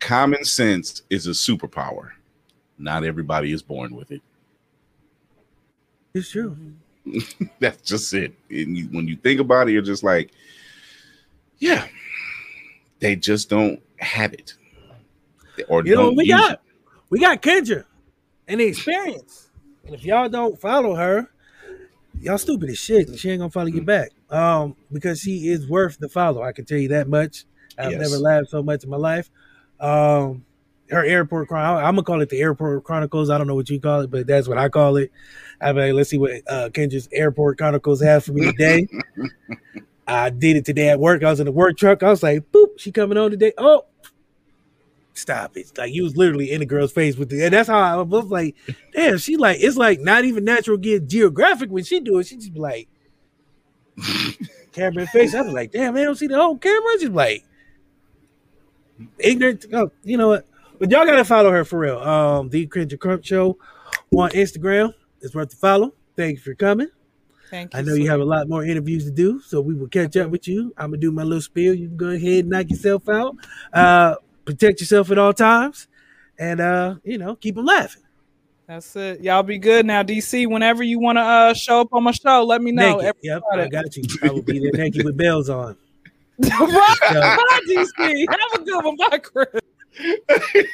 Common 0.01 0.45
sense 0.45 1.03
is 1.11 1.27
a 1.27 1.31
superpower. 1.31 2.11
Not 2.79 3.05
everybody 3.05 3.53
is 3.53 3.63
born 3.63 3.95
with 3.95 4.13
it. 4.13 4.23
It's 6.15 6.31
true. 6.31 6.57
That's 7.61 7.81
just 7.83 8.13
it. 8.15 8.35
And 8.51 8.77
you, 8.77 8.85
when 8.87 9.07
you 9.09 9.17
think 9.17 9.41
about 9.41 9.69
it, 9.69 9.73
you're 9.73 9.83
just 9.83 10.03
like, 10.03 10.33
yeah, 11.59 11.87
they 13.01 13.17
just 13.17 13.49
don't 13.49 13.81
have 13.99 14.33
it, 14.33 14.55
or 15.69 15.85
You 15.85 15.95
know 15.95 16.07
what 16.09 16.17
we 16.17 16.29
got? 16.29 16.53
it. 16.53 16.61
We 17.09 17.21
got 17.21 17.41
Kyndra 17.41 17.85
and 18.49 18.61
the 18.61 18.65
experience. 18.65 19.51
And 19.85 19.95
if 19.95 20.05
y'all 20.05 20.29
don't 20.29 20.61
follow 20.61 20.95
her, 20.95 21.29
y'all 22.21 22.39
stupid 22.39 22.71
as 22.71 22.79
shit. 22.79 23.09
and 23.09 23.19
She 23.19 23.31
ain't 23.31 23.41
gonna 23.41 23.51
follow 23.51 23.67
you 23.67 23.83
mm. 23.83 23.87
back. 23.87 24.11
Um, 24.31 24.75
because 24.93 25.21
she 25.21 25.49
is 25.49 25.69
worth 25.69 25.99
the 25.99 26.09
follow. 26.09 26.43
I 26.43 26.53
can 26.53 26.65
tell 26.65 26.79
you 26.79 26.89
that 26.89 27.09
much. 27.09 27.45
I've 27.79 27.93
Yes. 27.93 28.01
never 28.01 28.19
laughed 28.19 28.51
so 28.51 28.63
much 28.63 28.83
in 28.85 28.91
my 28.91 28.97
life. 28.97 29.31
Um, 29.79 30.45
her 30.91 31.05
airport 31.05 31.49
chron. 31.49 31.79
I'm 31.79 31.95
gonna 31.95 32.03
call 32.03 32.21
it 32.23 32.29
the 32.29 32.41
airport 32.41 32.85
chronicles. 32.85 33.29
I 33.31 33.39
don't 33.39 33.47
know 33.47 33.55
what 33.55 33.69
you 33.69 33.81
call 33.81 34.01
it, 34.03 34.11
but 34.11 34.27
that's 34.27 34.49
what 34.49 34.57
I 34.59 34.69
call 34.69 34.97
it. 34.97 35.11
I'm 35.61 35.77
like, 35.77 35.93
let's 35.93 36.11
see 36.11 36.19
what 36.19 36.33
uh, 36.49 36.69
Kyndra's 36.73 37.09
airport 37.13 37.59
chronicles 37.59 38.03
have 38.03 38.25
for 38.25 38.33
me 38.33 38.43
today. 38.53 38.89
I 40.07 40.31
did 40.31 40.57
it 40.57 40.65
today 40.65 40.89
at 40.91 41.01
work. 41.01 41.25
I 41.25 41.31
was 41.31 41.41
in 41.41 41.47
the 41.47 41.53
work 41.53 41.77
truck. 41.77 42.03
I 42.05 42.11
was 42.11 42.23
like, 42.23 42.51
boop, 42.53 42.79
she 42.79 42.93
coming 42.93 43.19
on 43.19 43.33
today. 43.33 43.53
Oh, 43.59 43.87
stop 45.15 45.57
it. 45.57 45.73
Like 45.77 45.93
you 45.93 46.05
was 46.05 46.17
literally 46.17 46.53
in 46.53 46.61
the 46.61 46.67
girl's 46.67 46.93
face 46.93 47.17
with 47.17 47.33
it. 47.33 47.43
and 47.43 47.53
that's 47.53 47.69
how 47.69 47.79
I 47.79 48.01
was 48.03 48.27
like, 48.27 48.55
damn, 48.95 49.19
she 49.19 49.37
like 49.37 49.59
it's 49.61 49.77
like 49.77 50.01
not 50.01 50.25
even 50.25 50.45
natural 50.45 50.77
get 50.77 51.07
geographic 51.09 51.71
when 51.71 51.85
she 51.85 52.01
do 52.01 52.19
it. 52.19 52.27
She 52.27 52.37
just 52.37 52.53
be 52.55 52.61
like 52.61 52.89
camera 54.73 55.03
in 55.03 55.09
face. 55.09 55.35
I 55.35 55.43
was 55.43 55.53
like, 55.53 55.73
damn, 55.73 55.95
man, 55.95 56.03
I 56.03 56.07
don't 56.07 56.17
see 56.17 56.27
the 56.27 56.37
whole 56.37 56.59
camera. 56.59 56.99
Just 56.99 57.13
like 57.13 57.45
ignorant. 59.19 59.67
Oh, 59.73 59.91
you 60.05 60.17
know 60.17 60.29
what? 60.29 60.47
But 60.79 60.91
y'all 60.91 61.07
gotta 61.07 61.25
follow 61.25 61.51
her 61.51 61.65
for 61.65 61.79
real. 61.79 61.99
Um, 61.99 62.51
the 62.51 62.67
Cringe 62.67 62.99
Crump 62.99 63.25
Show 63.25 63.59
on 64.15 64.31
Instagram. 64.31 64.93
It's 65.21 65.35
worth 65.35 65.51
the 65.51 65.57
follow. 65.57 65.95
Thank 66.17 66.37
you 66.37 66.43
for 66.43 66.55
coming. 66.55 66.89
Thank 67.51 67.73
you. 67.73 67.79
I 67.79 67.83
know 67.83 67.95
you 67.95 68.11
have 68.11 68.21
a 68.21 68.25
lot 68.25 68.49
more 68.49 68.65
interviews 68.65 69.05
to 69.05 69.11
do, 69.11 69.41
so 69.41 69.61
we 69.61 69.75
will 69.75 69.89
catch 69.89 70.17
up 70.17 70.31
with 70.31 70.49
you. 70.49 70.75
I'm 70.77 70.91
gonna 70.91 71.01
do 71.01 71.13
my 71.13 71.23
little 71.23 71.41
spiel. 71.41 71.75
You 71.75 71.89
can 71.89 71.97
go 71.97 72.09
ahead 72.09 72.41
and 72.41 72.51
knock 72.51 72.71
yourself 72.71 73.09
out. 73.09 73.37
Uh, 73.73 74.17
protect 74.45 74.81
yourself 74.81 75.11
at 75.11 75.19
all 75.19 75.33
times, 75.33 75.89
and 76.39 76.61
uh, 76.61 76.97
you 77.05 77.19
know, 77.19 77.37
keep 77.37 77.55
them 77.55 77.65
laughing. 77.65 78.03
That's 78.67 78.97
it. 78.97 79.21
Y'all 79.21 79.45
be 79.45 79.59
good 79.59 79.87
now, 79.87 80.03
DC. 80.03 80.49
Whenever 80.51 80.83
you 80.83 80.99
want 80.99 81.19
to 81.19 81.23
uh, 81.23 81.55
show 81.55 81.83
up 81.83 81.89
on 81.93 82.03
my 82.03 82.11
show, 82.11 82.43
let 82.43 82.61
me 82.61 82.73
know. 82.73 82.97
Naked. 82.97 83.05
Every 83.05 83.21
Yep, 83.23 83.43
Friday. 83.49 83.63
I 83.63 83.69
got 83.69 83.97
you. 83.97 84.03
I 84.23 84.31
will 84.33 84.43
be 84.43 84.59
there 84.59 84.73
naked 84.73 85.05
with 85.05 85.17
bells 85.17 85.49
on. 85.49 85.77
Bye, 86.39 86.49
bye, 86.59 87.61
DC. 87.69 88.27
Have 88.29 88.61
a 88.61 88.65
good 88.65 88.85
one. 88.85 88.97
Bye, 88.97 89.19
Chris. 89.19 89.49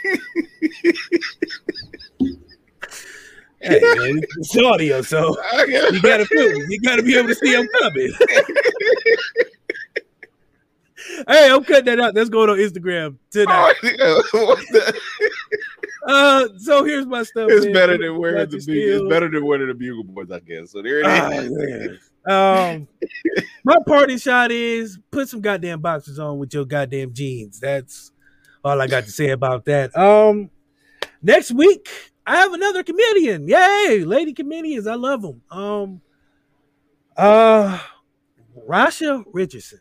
Hey, 3.65 3.79
man, 3.81 4.21
it's 4.39 4.57
audio, 4.59 5.03
so 5.03 5.37
you 5.69 6.03
gotta 6.03 6.27
feel 6.27 6.49
it. 6.49 6.69
You 6.69 6.81
gotta 6.81 7.01
be 7.01 7.17
able 7.17 7.29
to 7.29 7.35
see 7.37 7.55
I'm 7.55 7.69
coming. 7.79 8.13
hey, 11.29 11.49
I'm 11.49 11.63
cutting 11.63 11.85
that 11.85 12.01
out. 12.01 12.13
That's 12.15 12.29
going 12.29 12.51
on 12.51 12.57
Instagram 12.59 13.19
tonight. 13.31 13.75
What 14.33 14.59
the- 14.73 14.99
uh, 16.07 16.49
so 16.57 16.85
here's 16.85 17.07
my 17.07 17.23
stuff. 17.23 17.49
It's 17.51 17.65
man. 17.65 17.75
better 17.75 17.99
than 17.99 18.19
wearing 18.19 18.49
the 18.49 18.59
bugle. 18.59 19.03
It's 19.07 19.09
better 19.09 19.29
than 19.31 19.45
wearing 19.45 19.69
the 19.69 19.75
bugle 19.75 20.05
boys, 20.05 20.31
I 20.31 20.41
guess. 20.41 20.73
So 20.73 20.83
there 20.83 21.01
it 21.01 21.07
is. 21.07 21.99
Ah, 21.99 22.07
Um, 22.25 22.87
my 23.65 23.77
party 23.85 24.17
shot 24.17 24.53
is 24.53 24.97
put 25.11 25.29
some 25.29 25.41
goddamn 25.41 25.81
boxers 25.81 26.21
on 26.21 26.39
with 26.39 26.55
your 26.55 26.65
goddamn 26.65 27.13
jeans. 27.13 27.59
That's 27.59 28.13
all 28.65 28.81
I 28.81 28.87
got 28.87 29.05
to 29.05 29.11
say 29.11 29.31
about 29.31 29.65
that. 29.65 29.97
Um, 29.97 30.51
next 31.21 31.51
week 31.51 31.89
I 32.27 32.37
have 32.37 32.53
another 32.53 32.85
comedian. 32.85 33.49
Yay, 33.49 34.05
lady 34.07 34.33
comedians, 34.33 34.87
I 34.87 34.95
love 34.95 35.23
them. 35.23 35.43
Um, 35.51 36.01
uh, 37.17 37.81
Rasha 38.69 39.25
Richardson, 39.33 39.81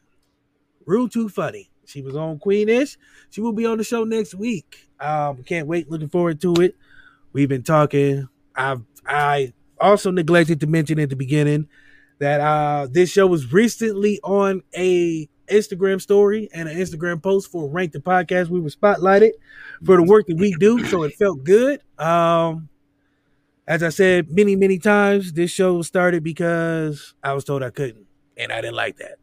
Real 0.86 1.08
Too 1.08 1.30
Funny. 1.30 1.70
She 1.86 2.02
was 2.02 2.16
on 2.16 2.40
Queenish. 2.40 2.98
She 3.30 3.42
will 3.42 3.54
be 3.54 3.66
on 3.66 3.78
the 3.78 3.84
show 3.84 4.04
next 4.04 4.34
week. 4.34 4.90
Um, 5.02 5.44
can't 5.44 5.68
wait. 5.68 5.90
Looking 5.90 6.10
forward 6.10 6.42
to 6.42 6.54
it. 6.62 6.76
We've 7.34 7.50
been 7.50 7.64
talking. 7.64 8.30
I've 8.56 8.82
I 9.06 9.54
also 9.80 10.12
neglected 10.12 10.60
to 10.62 10.68
mention 10.68 11.00
at 11.00 11.10
the 11.10 11.16
beginning 11.16 11.68
that 12.20 12.40
uh 12.40 12.88
this 12.92 13.10
show 13.10 13.26
was 13.28 13.52
recently 13.52 14.20
on 14.24 14.62
a 14.78 15.28
Instagram 15.50 16.00
story 16.00 16.50
and 16.54 16.70
an 16.70 16.78
Instagram 16.78 17.22
post 17.22 17.52
for 17.52 17.70
Rank 17.70 17.94
the 17.94 18.00
Podcast. 18.00 18.50
We 18.50 18.60
were 18.60 18.70
spotlighted 18.70 19.32
for 19.86 19.98
the 19.98 20.04
work 20.04 20.28
that 20.28 20.38
we 20.38 20.54
do, 20.60 20.86
so 20.86 21.04
it 21.04 21.14
felt 21.16 21.44
good. 21.44 21.82
Um 21.98 22.70
as 23.68 23.84
I 23.84 23.90
said 23.90 24.30
many, 24.32 24.56
many 24.56 24.80
times, 24.80 25.34
this 25.34 25.52
show 25.52 25.82
started 25.82 26.24
because 26.24 27.14
I 27.24 27.34
was 27.34 27.46
told 27.46 27.64
I 27.64 27.70
couldn't, 27.70 28.06
and 28.36 28.52
I 28.52 28.62
didn't 28.62 28.76
like 28.76 28.98
that. 28.98 29.18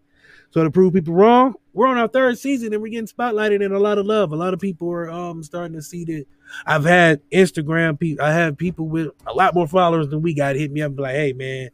So 0.51 0.65
to 0.65 0.71
prove 0.71 0.95
people 0.95 1.15
wrong, 1.15 1.55
we're 1.75 1.87
on 1.87 1.99
our 1.99 2.09
third 2.09 2.39
season 2.39 2.73
and 2.73 2.83
we're 2.83 2.91
getting 2.91 3.07
spotlighted 3.07 3.65
and 3.65 3.75
a 3.75 3.79
lot 3.79 3.99
of 3.99 4.07
love. 4.07 4.33
A 4.33 4.37
lot 4.37 4.55
of 4.55 4.61
people 4.61 4.91
are 4.91 5.11
um 5.11 5.43
starting 5.43 5.75
to 5.75 5.83
see 5.83 6.05
that 6.07 6.25
I've 6.67 6.85
had 6.85 7.21
Instagram 7.31 7.99
people, 7.99 8.25
I 8.25 8.33
have 8.33 8.57
people 8.57 8.89
with 8.89 9.09
a 9.27 9.33
lot 9.33 9.55
more 9.55 9.69
followers 9.69 10.09
than 10.09 10.23
we 10.23 10.35
got 10.35 10.57
hit 10.57 10.73
me 10.73 10.81
up 10.81 10.89
and 10.89 10.97
be 10.97 11.03
like, 11.03 11.15
hey 11.15 11.33
man, 11.35 11.69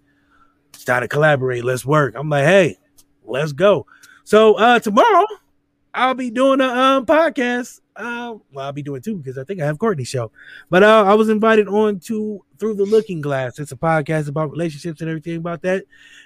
it's 0.72 0.84
time 0.84 1.02
to 1.02 1.08
collaborate. 1.08 1.64
Let's 1.64 1.86
work. 1.86 2.14
I'm 2.16 2.28
like, 2.28 2.44
hey, 2.44 2.76
let's 3.24 3.52
go. 3.52 3.86
So 4.24 4.54
uh 4.54 4.80
tomorrow 4.80 5.24
I'll 5.94 6.14
be 6.14 6.30
doing 6.30 6.60
a 6.60 6.66
um 6.66 7.06
podcast. 7.06 7.80
Uh, 7.96 8.34
well, 8.52 8.66
I'll 8.66 8.72
be 8.72 8.82
doing 8.82 9.02
two 9.02 9.16
because 9.16 9.38
I 9.38 9.44
think 9.44 9.60
I 9.60 9.66
have 9.66 9.78
Courtney's 9.78 10.08
show. 10.08 10.32
But 10.68 10.82
uh, 10.82 11.04
I 11.06 11.14
was 11.14 11.28
invited 11.28 11.68
on 11.68 12.00
to 12.00 12.44
Through 12.58 12.74
the 12.74 12.84
Looking 12.84 13.20
Glass. 13.20 13.58
It's 13.58 13.70
a 13.70 13.76
podcast 13.76 14.28
about 14.28 14.50
relationships 14.50 15.00
and 15.00 15.08
everything 15.08 15.36
about 15.36 15.62
that. 15.62 15.84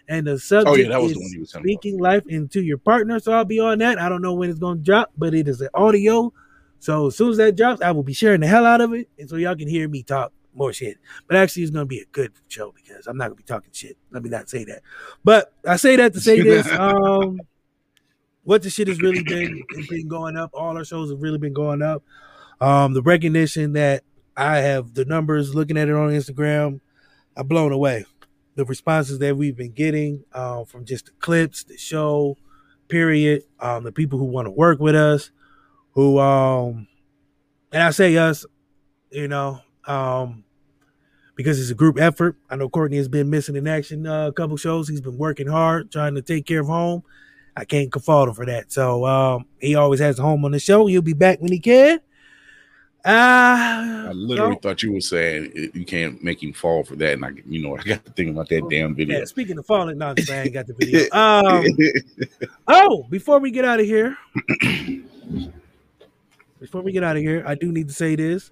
And 0.08 0.26
the 0.26 0.38
subject 0.38 0.68
Oh 0.68 0.76
yeah, 0.76 0.88
that 0.88 1.02
was 1.02 1.10
is 1.10 1.16
the 1.18 1.22
one 1.22 1.32
you 1.32 1.40
was 1.40 1.52
about. 1.52 1.64
speaking 1.64 1.98
life 1.98 2.26
into 2.26 2.62
your 2.62 2.78
partner. 2.78 3.20
So 3.20 3.32
I'll 3.32 3.44
be 3.44 3.60
on 3.60 3.78
that. 3.78 3.98
I 3.98 4.08
don't 4.08 4.22
know 4.22 4.32
when 4.32 4.48
it's 4.48 4.58
going 4.58 4.78
to 4.78 4.84
drop, 4.84 5.12
but 5.18 5.34
it 5.34 5.46
is 5.46 5.60
an 5.60 5.68
audio. 5.74 6.32
So 6.80 7.08
as 7.08 7.16
soon 7.16 7.30
as 7.32 7.36
that 7.36 7.56
drops, 7.56 7.82
I 7.82 7.90
will 7.90 8.02
be 8.02 8.14
sharing 8.14 8.40
the 8.40 8.46
hell 8.46 8.64
out 8.64 8.80
of 8.80 8.92
it, 8.94 9.08
and 9.18 9.28
so 9.28 9.36
y'all 9.36 9.56
can 9.56 9.68
hear 9.68 9.88
me 9.88 10.02
talk 10.02 10.32
more 10.54 10.72
shit. 10.72 10.96
But 11.26 11.36
actually, 11.36 11.64
it's 11.64 11.72
going 11.72 11.84
to 11.84 11.88
be 11.88 12.00
a 12.00 12.06
good 12.12 12.32
show 12.48 12.72
because 12.72 13.06
I'm 13.06 13.16
not 13.16 13.26
going 13.26 13.36
to 13.36 13.42
be 13.42 13.46
talking 13.46 13.70
shit. 13.72 13.96
Let 14.10 14.22
me 14.22 14.30
not 14.30 14.48
say 14.48 14.64
that. 14.64 14.82
But 15.24 15.52
I 15.66 15.76
say 15.76 15.96
that 15.96 16.14
to 16.14 16.20
say 16.20 16.40
this. 16.42 16.70
Um, 16.70 17.40
what 18.48 18.62
the 18.62 18.70
shit 18.70 18.88
has 18.88 18.98
really 19.02 19.22
been 19.22 19.62
been 19.90 20.08
going 20.08 20.34
up. 20.34 20.48
All 20.54 20.74
our 20.74 20.84
shows 20.84 21.10
have 21.10 21.20
really 21.20 21.36
been 21.36 21.52
going 21.52 21.82
up. 21.82 22.02
Um, 22.62 22.94
the 22.94 23.02
recognition 23.02 23.74
that 23.74 24.04
I 24.38 24.60
have, 24.60 24.94
the 24.94 25.04
numbers, 25.04 25.54
looking 25.54 25.76
at 25.76 25.90
it 25.90 25.94
on 25.94 26.08
Instagram, 26.08 26.80
I'm 27.36 27.46
blown 27.46 27.72
away. 27.72 28.06
The 28.54 28.64
responses 28.64 29.18
that 29.18 29.36
we've 29.36 29.54
been 29.54 29.72
getting 29.72 30.24
uh, 30.32 30.64
from 30.64 30.86
just 30.86 31.04
the 31.04 31.12
clips, 31.18 31.64
the 31.64 31.76
show, 31.76 32.38
period. 32.88 33.42
Um, 33.60 33.84
the 33.84 33.92
people 33.92 34.18
who 34.18 34.24
want 34.24 34.46
to 34.46 34.50
work 34.50 34.80
with 34.80 34.94
us, 34.94 35.30
who 35.90 36.18
um, 36.18 36.88
and 37.70 37.82
I 37.82 37.90
say 37.90 38.16
us, 38.16 38.46
you 39.10 39.28
know, 39.28 39.60
um, 39.86 40.42
because 41.34 41.60
it's 41.60 41.70
a 41.70 41.74
group 41.74 42.00
effort. 42.00 42.36
I 42.48 42.56
know 42.56 42.70
Courtney 42.70 42.96
has 42.96 43.08
been 43.08 43.28
missing 43.28 43.56
in 43.56 43.68
action 43.68 44.06
uh, 44.06 44.28
a 44.28 44.32
couple 44.32 44.56
shows. 44.56 44.88
He's 44.88 45.02
been 45.02 45.18
working 45.18 45.48
hard, 45.48 45.92
trying 45.92 46.14
to 46.14 46.22
take 46.22 46.46
care 46.46 46.60
of 46.60 46.66
home. 46.66 47.02
I 47.56 47.64
can't 47.64 47.92
fault 48.02 48.28
him 48.28 48.34
for 48.34 48.46
that. 48.46 48.70
So 48.72 49.04
um, 49.04 49.46
he 49.60 49.74
always 49.74 50.00
has 50.00 50.18
a 50.18 50.22
home 50.22 50.44
on 50.44 50.52
the 50.52 50.58
show. 50.58 50.86
He'll 50.86 51.02
be 51.02 51.12
back 51.12 51.40
when 51.40 51.52
he 51.52 51.58
can. 51.58 52.00
Uh, 53.04 54.08
I 54.08 54.10
literally 54.12 54.54
so- 54.56 54.60
thought 54.60 54.82
you 54.82 54.92
were 54.92 55.00
saying 55.00 55.70
you 55.72 55.84
can't 55.84 56.22
make 56.22 56.42
him 56.42 56.52
fall 56.52 56.84
for 56.84 56.96
that, 56.96 57.14
and 57.14 57.24
I, 57.24 57.30
you 57.46 57.62
know, 57.62 57.76
I 57.76 57.82
got 57.82 58.04
to 58.04 58.10
think 58.12 58.30
about 58.30 58.48
that 58.48 58.68
damn 58.68 58.94
video. 58.94 59.20
yeah, 59.20 59.24
speaking 59.24 59.56
of 59.56 59.64
falling, 59.66 59.98
no, 59.98 60.08
I 60.08 60.32
ain't 60.32 60.52
got 60.52 60.66
the 60.66 60.74
video. 60.78 61.08
Um, 61.12 61.64
oh, 62.66 63.04
before 63.08 63.38
we 63.38 63.50
get 63.50 63.64
out 63.64 63.80
of 63.80 63.86
here, 63.86 64.16
before 66.60 66.82
we 66.82 66.92
get 66.92 67.04
out 67.04 67.16
of 67.16 67.22
here, 67.22 67.44
I 67.46 67.54
do 67.54 67.72
need 67.72 67.88
to 67.88 67.94
say 67.94 68.16
this. 68.16 68.50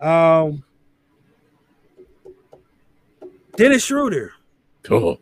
Um, 0.00 0.64
Dennis 3.56 3.84
Schroeder, 3.84 4.32
oh. 4.90 5.18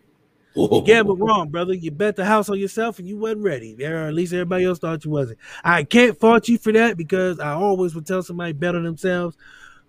You 0.55 0.83
gambled 0.87 1.21
wrong, 1.21 1.49
brother. 1.49 1.75
You 1.75 1.91
bet 1.91 2.17
the 2.17 2.25
house 2.25 2.49
on 2.49 2.59
yourself 2.59 2.99
and 2.99 3.09
you 3.09 3.17
wasn't 3.19 3.43
ready. 3.43 3.77
Or 3.85 4.09
at 4.09 4.15
least 4.15 4.33
everybody 4.33 4.65
else 4.65 4.79
thought 4.79 5.05
you 5.05 5.11
wasn't. 5.11 5.39
I 5.65 5.85
can't 5.85 6.19
fault 6.19 6.49
you 6.49 6.59
for 6.59 6.73
that 6.73 6.97
because 6.97 7.41
I 7.41 7.53
always 7.53 7.95
would 7.95 8.07
tell 8.07 8.23
somebody 8.23 8.53
bet 8.53 8.75
on 8.75 8.85
themselves. 8.85 9.37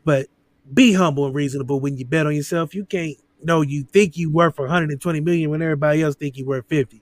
But 0.06 0.28
be 0.74 0.94
humble 0.94 1.26
and 1.26 1.36
reasonable 1.36 1.80
when 1.80 1.98
you 1.98 2.06
bet 2.06 2.26
on 2.28 2.36
yourself. 2.36 2.74
You 2.74 2.86
can't 2.86 3.18
know 3.42 3.62
you 3.62 3.84
think 3.84 4.16
you 4.18 4.30
worth 4.32 4.58
120 4.58 5.20
million 5.22 5.50
when 5.50 5.62
everybody 5.62 6.02
else 6.02 6.16
think 6.16 6.38
you 6.38 6.46
worth 6.46 6.66
50. 6.68 7.02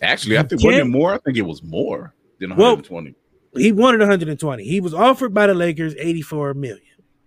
Actually, 0.00 0.38
I 0.38 0.42
think 0.42 0.62
wasn't 0.64 0.88
it 0.88 0.90
more? 0.90 1.14
I 1.14 1.18
think 1.18 1.36
it 1.36 1.42
was 1.42 1.62
more 1.62 2.14
than 2.40 2.50
Well, 2.56 2.76
120. 2.76 3.14
He 3.56 3.70
wanted 3.72 4.00
120. 4.00 4.64
He 4.64 4.80
was 4.80 4.94
offered 4.94 5.34
by 5.34 5.46
the 5.46 5.54
Lakers 5.54 5.94
84 5.98 6.54
million. 6.54 6.80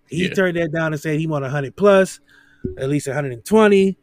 He 0.08 0.24
Yeah. 0.26 0.34
turned 0.34 0.56
that 0.56 0.72
down 0.72 0.92
and 0.92 1.00
said 1.00 1.18
he 1.18 1.26
wanted 1.26 1.46
100 1.46 1.76
plus, 1.76 2.20
at 2.78 2.88
least 2.88 3.06
120, 3.06 3.96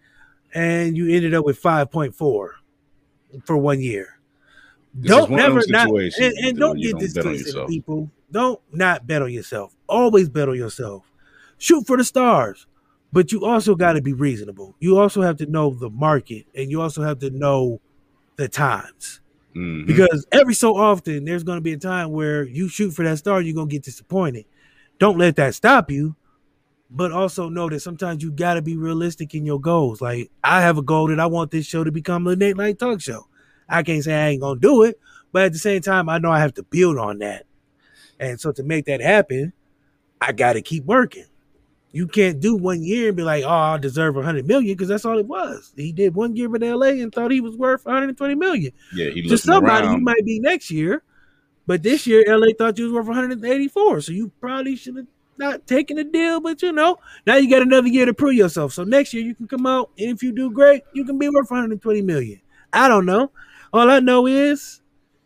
and 0.54 0.96
you 0.96 1.10
ended 1.10 1.34
up 1.34 1.46
with 1.46 1.62
5.4 1.62 2.14
for 2.14 3.58
one 3.58 3.82
year. 3.82 4.20
This 4.96 5.10
don't 5.10 5.32
never 5.32 5.62
not 5.68 5.90
and, 5.90 6.34
and 6.38 6.58
don't 6.58 6.80
get 6.80 7.00
this 7.00 7.14
twisted, 7.14 7.68
people. 7.68 8.12
Don't 8.32 8.60
not 8.72 9.08
bet 9.08 9.22
on 9.22 9.32
yourself. 9.32 9.76
Always 9.88 10.30
bet 10.30 10.50
on 10.50 10.56
yourself. 10.56 11.04
Shoot 11.58 11.88
for 11.88 11.98
the 11.98 12.04
stars, 12.04 12.68
but 13.12 13.32
you 13.32 13.44
also 13.44 13.74
got 13.76 13.94
to 13.94 14.02
be 14.02 14.14
reasonable. 14.14 14.76
You 14.80 15.00
also 15.00 15.22
have 15.22 15.38
to 15.38 15.46
know 15.48 15.72
the 15.72 15.90
market, 15.90 16.46
and 16.54 16.70
you 16.70 16.82
also 16.82 17.02
have 17.02 17.20
to 17.20 17.30
know 17.32 17.80
the 18.36 18.48
times 18.48 19.22
Mhm. 19.56 19.86
because 19.86 20.26
every 20.32 20.56
so 20.56 20.76
often 20.76 21.26
there's 21.26 21.44
going 21.44 21.58
to 21.58 21.62
be 21.62 21.74
a 21.74 21.78
time 21.78 22.12
where 22.12 22.44
you 22.44 22.68
shoot 22.68 22.92
for 22.92 23.04
that 23.04 23.20
star, 23.20 23.42
you're 23.42 23.54
going 23.54 23.70
to 23.70 23.72
get 23.72 23.84
disappointed. 23.84 24.46
Don't 25.00 25.18
let 25.18 25.36
that 25.36 25.54
stop 25.56 25.92
you, 25.92 26.16
but 26.96 27.12
also 27.12 27.50
know 27.50 27.68
that 27.70 27.80
sometimes 27.80 28.22
you 28.22 28.32
got 28.32 28.54
to 28.54 28.62
be 28.62 28.78
realistic 28.78 29.34
in 29.34 29.46
your 29.46 29.60
goals. 29.60 30.00
Like 30.00 30.30
I 30.44 30.62
have 30.62 30.78
a 30.78 30.84
goal 30.84 31.08
that 31.08 31.20
I 31.20 31.26
want 31.26 31.50
this 31.50 31.66
show 31.66 31.84
to 31.84 31.92
become 31.92 32.28
a 32.28 32.34
late 32.34 32.56
night 32.56 32.78
talk 32.78 33.02
show. 33.02 33.28
I 33.68 33.82
can't 33.82 34.04
say 34.04 34.14
I 34.14 34.30
ain't 34.30 34.42
to 34.44 34.56
do 34.60 34.84
it, 34.84 35.00
but 35.32 35.44
at 35.46 35.54
the 35.54 35.60
same 35.60 35.82
time, 35.82 36.08
I 36.08 36.20
know 36.20 36.32
I 36.32 36.40
have 36.40 36.54
to 36.56 36.64
build 36.64 37.00
on 37.00 37.18
that. 37.20 37.46
And 38.20 38.40
so 38.40 38.52
to 38.52 38.64
make 38.64 38.86
that 38.86 39.02
happen, 39.02 39.54
I 40.22 40.32
got 40.32 40.54
to 40.54 40.62
keep 40.62 40.86
working. 40.86 41.26
You 41.92 42.08
can't 42.08 42.40
do 42.40 42.56
one 42.56 42.84
year 42.84 43.10
and 43.10 43.18
be 43.18 43.24
like, 43.24 43.44
"Oh, 43.44 43.50
I 43.50 43.78
deserve 43.78 44.16
100 44.16 44.48
million 44.48 44.74
because 44.74 44.88
that's 44.88 45.06
all 45.06 45.18
it 45.18 45.28
was." 45.28 45.74
He 45.76 45.92
did 45.92 46.16
one 46.16 46.36
year 46.36 46.54
in 46.56 46.62
LA 46.62 47.02
and 47.02 47.14
thought 47.14 47.32
he 47.32 47.42
was 47.42 47.56
worth 47.56 47.86
120 47.86 48.36
million 48.36 48.72
Yeah, 48.94 49.10
he 49.10 49.22
to 49.22 49.38
somebody 49.38 49.88
around. 49.88 50.00
you 50.00 50.04
might 50.04 50.26
be 50.26 50.40
next 50.40 50.72
year, 50.72 51.04
but 51.68 51.84
this 51.84 52.08
year 52.08 52.24
LA 52.28 52.48
thought 52.58 52.78
you 52.78 52.86
was 52.86 52.94
worth 52.94 53.08
184, 53.08 54.02
so 54.02 54.12
you 54.12 54.32
probably 54.40 54.76
should 54.76 54.96
have 54.98 55.06
not 55.38 55.66
taking 55.68 55.98
a 55.98 56.04
deal. 56.04 56.40
But 56.40 56.62
you 56.62 56.72
know, 56.72 56.98
now 57.26 57.36
you 57.36 57.50
got 57.50 57.62
another 57.62 57.88
year 57.88 58.06
to 58.06 58.14
prove 58.14 58.34
yourself. 58.34 58.74
So 58.74 58.84
next 58.84 59.14
year 59.14 59.24
you 59.24 59.36
can 59.36 59.48
come 59.48 59.66
out, 59.66 59.92
and 59.98 60.10
if 60.10 60.24
you 60.24 60.32
do 60.32 60.52
great, 60.52 60.84
you 60.94 61.06
can 61.06 61.18
be 61.18 61.30
worth 61.30 61.50
120 61.50 62.02
million. 62.02 62.42
I 62.72 62.88
don't 62.88 63.06
know. 63.06 63.32
All 63.72 63.90
I 63.90 64.00
know 64.00 64.28
is 64.28 64.82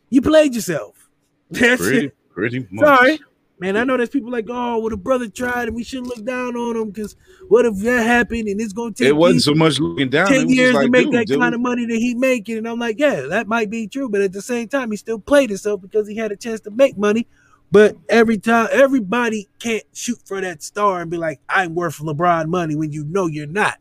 you 0.10 0.22
played 0.22 0.56
yourself. 0.56 1.10
That's 1.52 1.82
pretty, 1.82 2.08
it. 2.08 2.16
pretty 2.30 2.68
much. 2.72 2.86
Sorry. 2.86 3.20
Man, 3.60 3.76
I 3.76 3.84
know 3.86 3.98
there's 3.98 4.10
people 4.10 4.32
like, 4.32 4.46
oh, 4.50 4.78
well, 4.78 4.90
the 4.90 4.98
brother 4.98 5.28
tried 5.28 5.68
and 5.68 5.76
we 5.76 5.84
shouldn't 5.84 6.10
look 6.10 6.24
down 6.24 6.56
on 6.56 6.76
him 6.76 6.92
because 6.92 7.16
what 7.48 7.66
if 7.66 7.76
that 7.80 8.06
happened 8.06 8.48
and 8.48 8.62
it's 8.62 8.72
going 8.72 8.94
to 8.94 9.04
take 9.04 9.10
It 9.10 9.16
wasn't 9.16 9.42
so 9.42 9.56
much 9.56 9.80
looking 9.80 10.10
down. 10.10 10.28
it 10.28 10.36
10 10.36 10.46
was 10.46 10.46
just 10.46 10.56
years 10.56 10.74
like, 10.76 10.86
to 10.86 10.92
make 10.92 11.06
dude, 11.06 11.14
that 11.16 11.28
dude, 11.28 11.40
kind 11.40 11.56
of 11.56 11.62
money 11.62 11.86
that 11.88 11.96
he 11.96 12.14
making. 12.14 12.60
And 12.60 12.68
I'm 12.68 12.78
like, 12.78 13.00
yeah, 13.00 13.22
that 13.22 13.48
might 13.48 13.72
be 13.72 13.88
true. 13.88 14.10
But 14.10 14.22
at 14.22 14.32
the 14.32 14.44
same 14.44 14.68
time, 14.68 14.92
he 14.92 14.98
still 14.98 15.18
played 15.18 15.50
himself 15.50 15.82
because 15.82 16.08
he 16.08 16.16
had 16.16 16.32
a 16.32 16.36
chance 16.36 16.60
to 16.62 16.70
make 16.70 17.00
money. 17.00 17.26
But 17.72 17.98
every 18.08 18.38
time, 18.38 18.70
everybody 18.72 19.48
can't 19.60 19.84
shoot 19.94 20.20
for 20.26 20.40
that 20.40 20.64
star 20.64 21.02
and 21.02 21.12
be 21.12 21.18
like, 21.18 21.42
I'm 21.50 21.76
worth 21.76 21.98
LeBron 21.98 22.48
money 22.48 22.76
when 22.76 22.92
you 22.92 23.04
know 23.04 23.28
you're 23.28 23.46
not. 23.48 23.78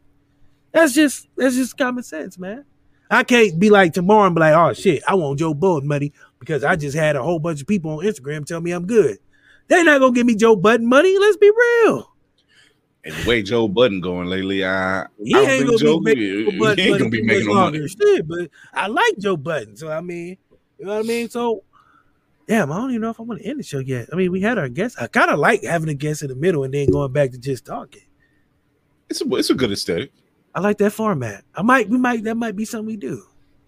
That's 0.73 0.93
just 0.93 1.29
that's 1.37 1.55
just 1.55 1.79
common 1.79 2.03
sense, 2.03 2.39
man. 2.39 2.65
I 3.11 3.23
can't 3.23 3.59
be 3.59 3.71
like 3.71 3.93
tomorrow 3.93 4.27
and 4.27 4.35
be 4.35 4.41
like, 4.41 4.55
oh 4.55 4.73
shit, 4.73 5.03
I 5.07 5.15
want 5.15 5.39
Joe 5.39 5.55
Budden 5.55 5.89
money 5.89 6.13
because 6.41 6.65
I 6.65 6.77
just 6.77 6.97
had 6.97 7.17
a 7.17 7.23
whole 7.23 7.39
bunch 7.39 7.61
of 7.61 7.67
people 7.67 7.93
on 7.93 8.05
Instagram 8.05 8.45
tell 8.45 8.61
me 8.61 8.73
I'm 8.73 8.87
good. 8.87 9.19
They're 9.69 9.85
not 9.85 10.01
gonna 10.01 10.13
give 10.13 10.27
me 10.27 10.35
Joe 10.35 10.57
Budden 10.57 10.89
money. 10.89 11.17
Let's 11.19 11.37
be 11.37 11.51
real. 11.51 12.13
And 13.05 13.15
the 13.15 13.29
way 13.29 13.43
Joe 13.43 13.69
Budden 13.69 14.01
going 14.01 14.27
lately, 14.27 14.65
I, 14.65 15.07
He 15.23 15.35
I 15.35 15.41
ain't 15.43 15.67
gonna 15.67 15.79
Joe, 15.79 16.01
be 16.01 16.15
making 16.17 16.23
he 16.51 16.51
Joe 16.51 16.59
Budden 16.59 16.81
ain't 16.81 16.91
money 16.91 16.99
gonna 16.99 17.11
be 17.11 17.23
making 17.23 17.47
no 17.47 17.55
money. 17.55 17.89
Shit, 17.89 18.29
but 18.29 18.51
I 18.75 18.89
like 18.89 19.19
Joe 19.19 19.37
Budden, 19.37 19.77
so 19.77 19.91
I 19.91 20.01
mean, 20.01 20.37
you 20.79 20.87
know 20.87 20.97
what 20.97 21.05
I 21.05 21.09
mean. 21.09 21.31
So 21.31 21.63
Damn, 22.47 22.71
I 22.71 22.77
don't 22.77 22.91
even 22.91 23.03
know 23.03 23.11
if 23.11 23.19
I 23.19 23.25
want 23.25 23.41
to 23.43 23.49
end 23.49 23.59
the 23.59 23.65
show 23.65 23.81
yet. 23.81 24.09
I 24.13 24.17
mean, 24.17 24.31
we 24.31 24.41
had 24.41 24.57
our 24.59 24.69
guests. 24.69 24.97
I 24.99 25.09
kind 25.09 25.31
of 25.31 25.39
like 25.39 25.65
having 25.65 25.89
a 25.89 25.95
guest 25.95 26.23
in 26.23 26.29
the 26.29 26.37
middle 26.37 26.63
and 26.65 26.73
then 26.73 26.91
going 26.91 27.13
back 27.13 27.33
to 27.33 27.39
just 27.39 27.65
talking. 27.65 28.03
It's 29.09 29.21
a 29.21 29.35
it's 29.35 29.51
a 29.51 29.55
good 29.55 29.73
aesthetic. 29.73 30.13
I 30.55 30.61
like 30.61 30.79
that 30.79 30.93
format. 30.93 31.45
I 31.55 31.63
might, 31.63 31.89
we 31.89 31.99
might, 31.99 32.25
that 32.25 32.37
might 32.37 32.57
be 32.57 32.65
something 32.65 32.87
we 32.87 32.97
do. 32.97 33.23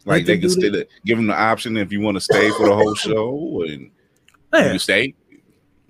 Like 0.04 0.18
Like 0.18 0.26
they 0.26 0.38
can 0.38 0.48
still 0.48 0.84
give 1.04 1.18
them 1.18 1.26
the 1.26 1.34
option 1.38 1.76
if 1.76 1.92
you 1.92 2.00
want 2.00 2.16
to 2.16 2.20
stay 2.20 2.50
for 2.52 2.66
the 2.66 2.74
whole 2.74 2.94
show, 2.94 3.62
and 3.62 3.82
you 3.82 3.90
Yeah, 4.54 4.68
can 4.70 4.78
stay. 4.78 5.14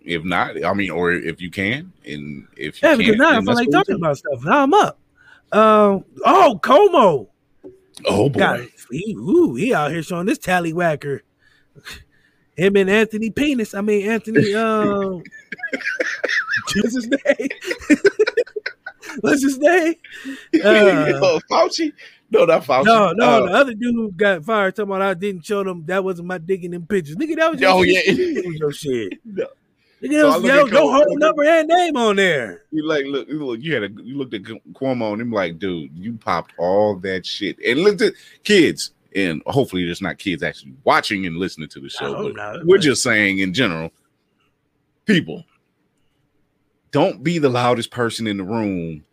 If 0.02 0.24
not, 0.24 0.64
I 0.64 0.72
mean, 0.72 0.90
or 0.90 1.12
if 1.12 1.40
you 1.40 1.50
can, 1.50 1.92
and 2.04 2.48
if 2.56 2.82
you 2.82 2.88
yeah 2.88 2.96
can't, 2.96 2.98
because 2.98 3.16
now 3.16 3.30
I 3.38 3.40
feel 3.40 3.54
like 3.54 3.70
talking 3.70 3.96
about 3.96 4.16
stuff. 4.18 4.42
Now 4.42 4.62
I'm 4.62 4.74
up. 4.74 4.98
Um, 5.52 6.04
oh, 6.24 6.58
Cuomo. 6.62 7.28
Oh 8.06 8.28
boy. 8.28 8.68
He, 8.90 9.14
ooh, 9.18 9.54
he 9.54 9.74
out 9.74 9.90
here 9.90 10.02
showing 10.02 10.26
this 10.26 10.38
tallywhacker. 10.38 11.20
Him 12.58 12.76
and 12.76 12.90
Anthony 12.90 13.30
Penis. 13.30 13.72
I 13.74 13.80
mean 13.80 14.08
Anthony. 14.08 14.52
Um, 14.54 15.22
what's 16.82 16.94
his 16.94 17.08
name? 17.08 17.48
what's 19.20 19.42
his 19.42 19.58
name? 19.58 19.94
Uh, 20.64 21.12
Oh, 21.22 21.40
Fauci? 21.50 21.92
No, 22.30 22.44
not 22.44 22.64
Fauci. 22.64 22.84
no, 22.84 23.12
no, 23.12 23.24
Uh, 23.24 23.46
the 23.46 23.52
other 23.52 23.74
dude 23.74 23.94
who 23.94 24.10
got 24.12 24.44
fired 24.44 24.76
talking 24.76 24.90
about 24.90 25.02
I 25.02 25.14
didn't 25.14 25.44
show 25.46 25.62
them. 25.64 25.84
That 25.86 26.04
wasn't 26.04 26.28
my 26.28 26.38
digging 26.38 26.72
them 26.72 26.86
pictures. 26.86 27.16
Nigga, 27.16 27.36
that 27.36 27.50
was 27.52 27.60
your 27.60 27.70
Oh, 27.70 27.84
shit. 27.84 28.06
yeah. 28.18 28.34
That 28.34 28.46
was 28.46 28.56
your 28.58 28.72
shit. 28.72 29.12
No. 29.24 29.46
Nigga, 30.02 30.20
So 30.20 30.30
I 30.30 30.36
was 30.38 30.44
yo, 30.44 30.64
no 30.66 30.92
whole 30.92 31.18
number 31.18 31.44
and 31.44 31.68
name 31.68 31.96
on 31.96 32.16
there. 32.16 32.62
you 32.70 32.86
like 32.86 33.04
look, 33.06 33.28
you 33.28 33.44
look, 33.44 33.60
you 33.60 33.74
had 33.74 33.82
a 33.84 33.88
you 34.02 34.16
looked 34.16 34.34
at 34.34 34.42
Cuomo 34.42 35.12
and 35.12 35.22
him 35.22 35.32
like, 35.32 35.58
dude, 35.58 35.90
you 35.96 36.14
popped 36.14 36.52
all 36.58 36.96
that 37.00 37.24
shit. 37.26 37.58
And 37.66 37.80
look 37.80 38.00
at 38.02 38.12
kids, 38.44 38.92
and 39.14 39.42
hopefully 39.46 39.84
there's 39.84 40.02
not 40.02 40.18
kids 40.18 40.42
actually 40.42 40.74
watching 40.84 41.26
and 41.26 41.36
listening 41.36 41.68
to 41.68 41.80
the 41.80 41.88
show. 41.88 42.32
But 42.32 42.64
we're 42.66 42.78
just 42.78 43.02
saying 43.02 43.38
in 43.38 43.54
general, 43.54 43.90
people, 45.06 45.44
don't 46.90 47.22
be 47.22 47.38
the 47.38 47.48
loudest 47.48 47.90
person 47.90 48.26
in 48.26 48.36
the 48.36 48.44
room 48.44 49.04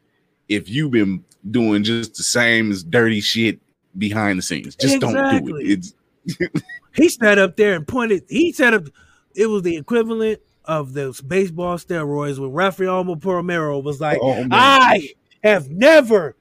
if 0.48 0.70
you've 0.70 0.92
been 0.92 1.24
doing 1.50 1.84
just 1.84 2.16
the 2.16 2.24
same 2.24 2.72
as 2.72 2.84
dirty 2.84 3.22
shit 3.22 3.60
behind 3.98 4.38
the 4.38 4.44
scenes. 4.44 4.76
Just 4.76 5.00
don't 5.00 5.46
do 5.46 5.58
it. 5.58 5.64
It's 5.66 5.94
He 6.96 7.10
sat 7.10 7.38
up 7.38 7.58
there 7.58 7.74
and 7.74 7.88
pointed. 7.88 8.24
He 8.30 8.54
said 8.54 8.74
up, 8.74 8.86
it 9.36 9.48
was 9.48 9.64
the 9.64 9.76
equivalent 9.76 10.40
of 10.64 10.94
those 10.94 11.22
baseball 11.22 11.78
steroids 11.78 12.40
when 12.40 12.52
Rafael 12.52 13.04
Palmeiro 13.04 13.84
was 13.84 14.00
like, 14.00 14.18
Oh. 14.22 14.48
I 14.50 15.10
have 15.44 15.70
never 15.70 16.36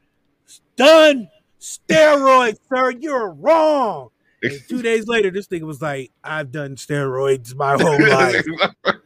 done 0.77 1.29
steroids, 1.65 2.59
sir. 2.69 2.91
You're 2.91 3.31
wrong. 3.31 4.11
And 4.45 4.61
two 4.69 4.83
days 4.83 5.07
later, 5.07 5.31
this 5.31 5.49
nigga 5.49 5.62
was 5.62 5.81
like, 5.81 6.12
I've 6.23 6.53
done 6.53 6.77
steroids 6.77 7.55
my 7.55 7.79
whole 7.81 7.99
life. 8.11 8.45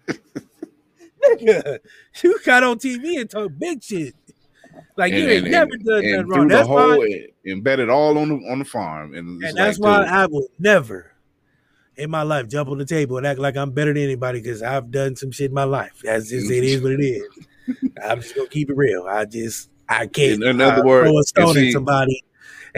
Nigga, 1.25 1.79
you 2.25 2.39
got 2.45 2.65
on 2.65 2.79
TV 2.81 3.21
and 3.21 3.31
talk 3.31 3.53
big 3.57 3.81
shit. 3.81 4.17
Like 4.97 5.13
you 5.13 5.29
ain't 5.29 5.47
never 5.47 5.71
done 5.77 6.11
nothing 6.11 6.27
wrong. 6.27 6.49
That's 6.49 6.69
why, 6.69 7.27
embedded 7.47 7.89
all 7.89 8.19
on 8.19 8.31
the 8.31 8.35
on 8.51 8.59
the 8.59 8.65
farm, 8.65 9.15
and, 9.15 9.41
and 9.45 9.57
that's 9.57 9.79
like, 9.79 9.99
why 9.99 10.05
dude, 10.05 10.13
I 10.13 10.27
will 10.27 10.49
never 10.59 11.13
in 11.97 12.11
my 12.11 12.23
life 12.23 12.49
jump 12.49 12.69
on 12.69 12.79
the 12.79 12.85
table 12.85 13.17
and 13.17 13.25
act 13.25 13.39
like 13.39 13.57
I'm 13.57 13.71
better 13.71 13.95
than 13.95 14.03
anybody 14.03 14.41
because 14.41 14.61
I've 14.61 14.91
done 14.91 15.15
some 15.15 15.31
shit 15.31 15.51
in 15.51 15.55
my 15.55 15.65
life. 15.65 16.01
That's 16.03 16.31
just 16.31 16.51
it 16.51 16.65
is 16.65 16.83
what 16.83 16.93
it 16.93 17.01
is. 17.05 17.23
I'm 18.05 18.23
just 18.23 18.35
gonna 18.35 18.49
keep 18.49 18.71
it 18.71 18.77
real. 18.77 19.07
I 19.09 19.25
just 19.25 19.71
I 19.89 20.09
can't 20.09 20.43
In 20.43 20.61
other 20.61 20.85
words, 20.85 21.09
throw 21.09 21.19
a 21.21 21.23
stone 21.23 21.55
see- 21.55 21.69
at 21.69 21.73
somebody 21.75 22.25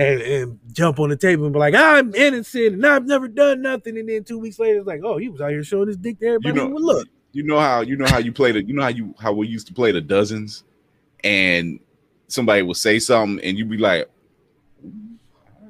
and, 0.01 0.21
and 0.23 0.59
jump 0.73 0.99
on 0.99 1.11
the 1.11 1.17
table 1.17 1.45
and 1.45 1.53
be 1.53 1.59
like, 1.59 1.75
I'm 1.75 2.15
innocent 2.15 2.75
and 2.75 2.87
I've 2.87 3.07
never 3.07 3.29
done 3.29 3.63
nothing. 3.63 3.99
And 3.99 4.09
then 4.09 4.25
two 4.25 4.39
weeks 4.39 4.59
later, 4.59 4.79
it's 4.79 4.87
like, 4.87 5.03
oh, 5.05 5.19
he 5.19 5.29
was 5.29 5.41
out 5.41 5.51
here 5.51 5.63
showing 5.63 5.89
his 5.89 5.97
dick 5.97 6.19
to 6.21 6.27
everybody. 6.27 6.55
know- 6.57 6.67
who 6.69 6.75
would 6.75 6.83
look. 6.83 7.09
you 7.33 7.43
know 7.43 7.59
how 7.61 7.81
you 7.83 7.97
know 7.97 8.07
how 8.07 8.19
you 8.19 8.33
played 8.33 8.57
it. 8.57 8.67
You 8.67 8.75
know 8.75 8.83
how 8.83 8.89
you 8.89 9.15
how 9.21 9.33
we 9.33 9.47
used 9.47 9.67
to 9.69 9.75
play 9.75 9.93
the 9.93 10.01
dozens, 10.01 10.65
and 11.23 11.79
somebody 12.29 12.63
would 12.63 12.77
say 12.77 12.99
something, 12.99 13.45
and 13.45 13.57
you'd 13.59 13.71
be 13.71 13.77
like, 13.79 14.09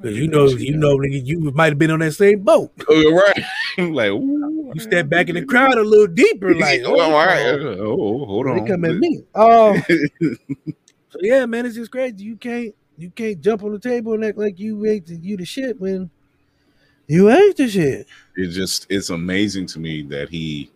Because 0.00 0.16
you 0.16 0.28
know, 0.28 0.46
you 0.46 0.76
know, 0.76 0.96
nigga, 0.96 1.26
you 1.26 1.50
might 1.52 1.70
have 1.72 1.78
been 1.78 1.90
on 1.90 1.98
that 2.00 2.12
same 2.12 2.40
boat. 2.40 2.70
"Oh, 2.88 3.12
right," 3.14 3.44
like, 3.92 4.10
ooh, 4.10 4.70
You 4.74 4.80
step 4.80 5.08
back 5.08 5.28
in 5.28 5.34
the 5.34 5.44
crowd 5.44 5.74
a 5.76 5.82
little 5.82 6.06
deeper, 6.06 6.54
like, 6.54 6.80
oh, 6.84 6.94
oh, 6.96 7.12
all 7.12 7.26
right, 7.26 7.46
oh, 7.46 7.76
oh, 7.80 8.24
hold 8.26 8.46
they 8.46 8.50
on, 8.52 8.66
come 8.66 8.84
at 8.86 8.96
me. 8.96 9.22
Oh, 9.34 9.76
so 11.10 11.18
yeah, 11.20 11.44
man, 11.46 11.66
it's 11.66 11.74
just 11.74 11.90
crazy. 11.90 12.24
You 12.24 12.36
can't, 12.36 12.74
you 13.01 13.11
can't 13.11 13.40
jump 13.40 13.62
on 13.62 13.72
the 13.72 13.78
table 13.78 14.12
and 14.14 14.24
act 14.24 14.38
like 14.38 14.59
you 14.59 14.84
ain't 14.86 15.07
the, 15.07 15.16
you 15.16 15.36
the 15.36 15.44
shit 15.44 15.80
when 15.80 16.11
you 17.07 17.30
ain't 17.30 17.57
the 17.57 17.68
shit. 17.68 18.07
It's 18.36 18.55
just 18.55 18.86
it's 18.90 19.11
amazing 19.11 19.66
to 19.68 19.78
me 19.80 20.03
that 20.05 20.28
he. 20.28 20.70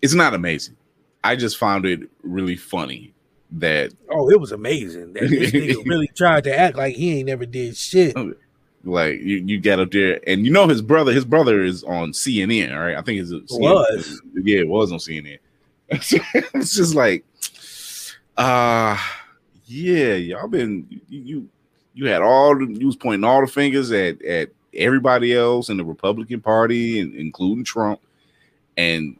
It's 0.00 0.14
not 0.14 0.34
amazing. 0.34 0.76
I 1.24 1.36
just 1.36 1.56
found 1.56 1.86
it 1.86 2.00
really 2.22 2.56
funny 2.56 3.12
that 3.52 3.92
Oh, 4.10 4.30
it 4.30 4.40
was 4.40 4.52
amazing. 4.52 5.12
That 5.12 5.28
this 5.28 5.52
nigga 5.52 5.84
really 5.86 6.08
tried 6.16 6.44
to 6.44 6.56
act 6.58 6.76
like 6.76 6.96
he 6.96 7.18
ain't 7.18 7.26
never 7.26 7.46
did 7.46 7.76
shit. 7.76 8.14
like 8.84 9.20
you, 9.20 9.36
you 9.46 9.60
get 9.60 9.78
up 9.78 9.90
there 9.92 10.20
and 10.26 10.44
you 10.44 10.52
know 10.52 10.66
his 10.66 10.82
brother 10.82 11.12
his 11.12 11.24
brother 11.24 11.62
is 11.62 11.84
on 11.84 12.10
CNN 12.12 12.76
right 12.76 12.96
I 12.96 13.02
think 13.02 13.20
it's 13.20 13.30
CNN. 13.30 13.60
Was. 13.60 14.20
yeah 14.34 14.58
it 14.60 14.68
was 14.68 14.90
on 14.90 14.98
CNN 14.98 15.38
it's 15.90 16.74
just 16.74 16.94
like 16.96 17.24
uh 18.36 18.98
yeah 19.66 20.14
y'all 20.14 20.48
been 20.48 20.86
you 21.08 21.20
you, 21.20 21.48
you 21.94 22.06
had 22.08 22.22
all 22.22 22.56
the, 22.58 22.66
you 22.66 22.86
was 22.86 22.96
pointing 22.96 23.24
all 23.24 23.40
the 23.40 23.46
fingers 23.46 23.90
at 23.92 24.20
at 24.22 24.48
everybody 24.74 25.34
else 25.34 25.68
in 25.68 25.76
the 25.76 25.84
Republican 25.84 26.40
Party 26.40 27.00
and 27.00 27.14
including 27.14 27.64
Trump 27.64 28.00
and 28.76 29.16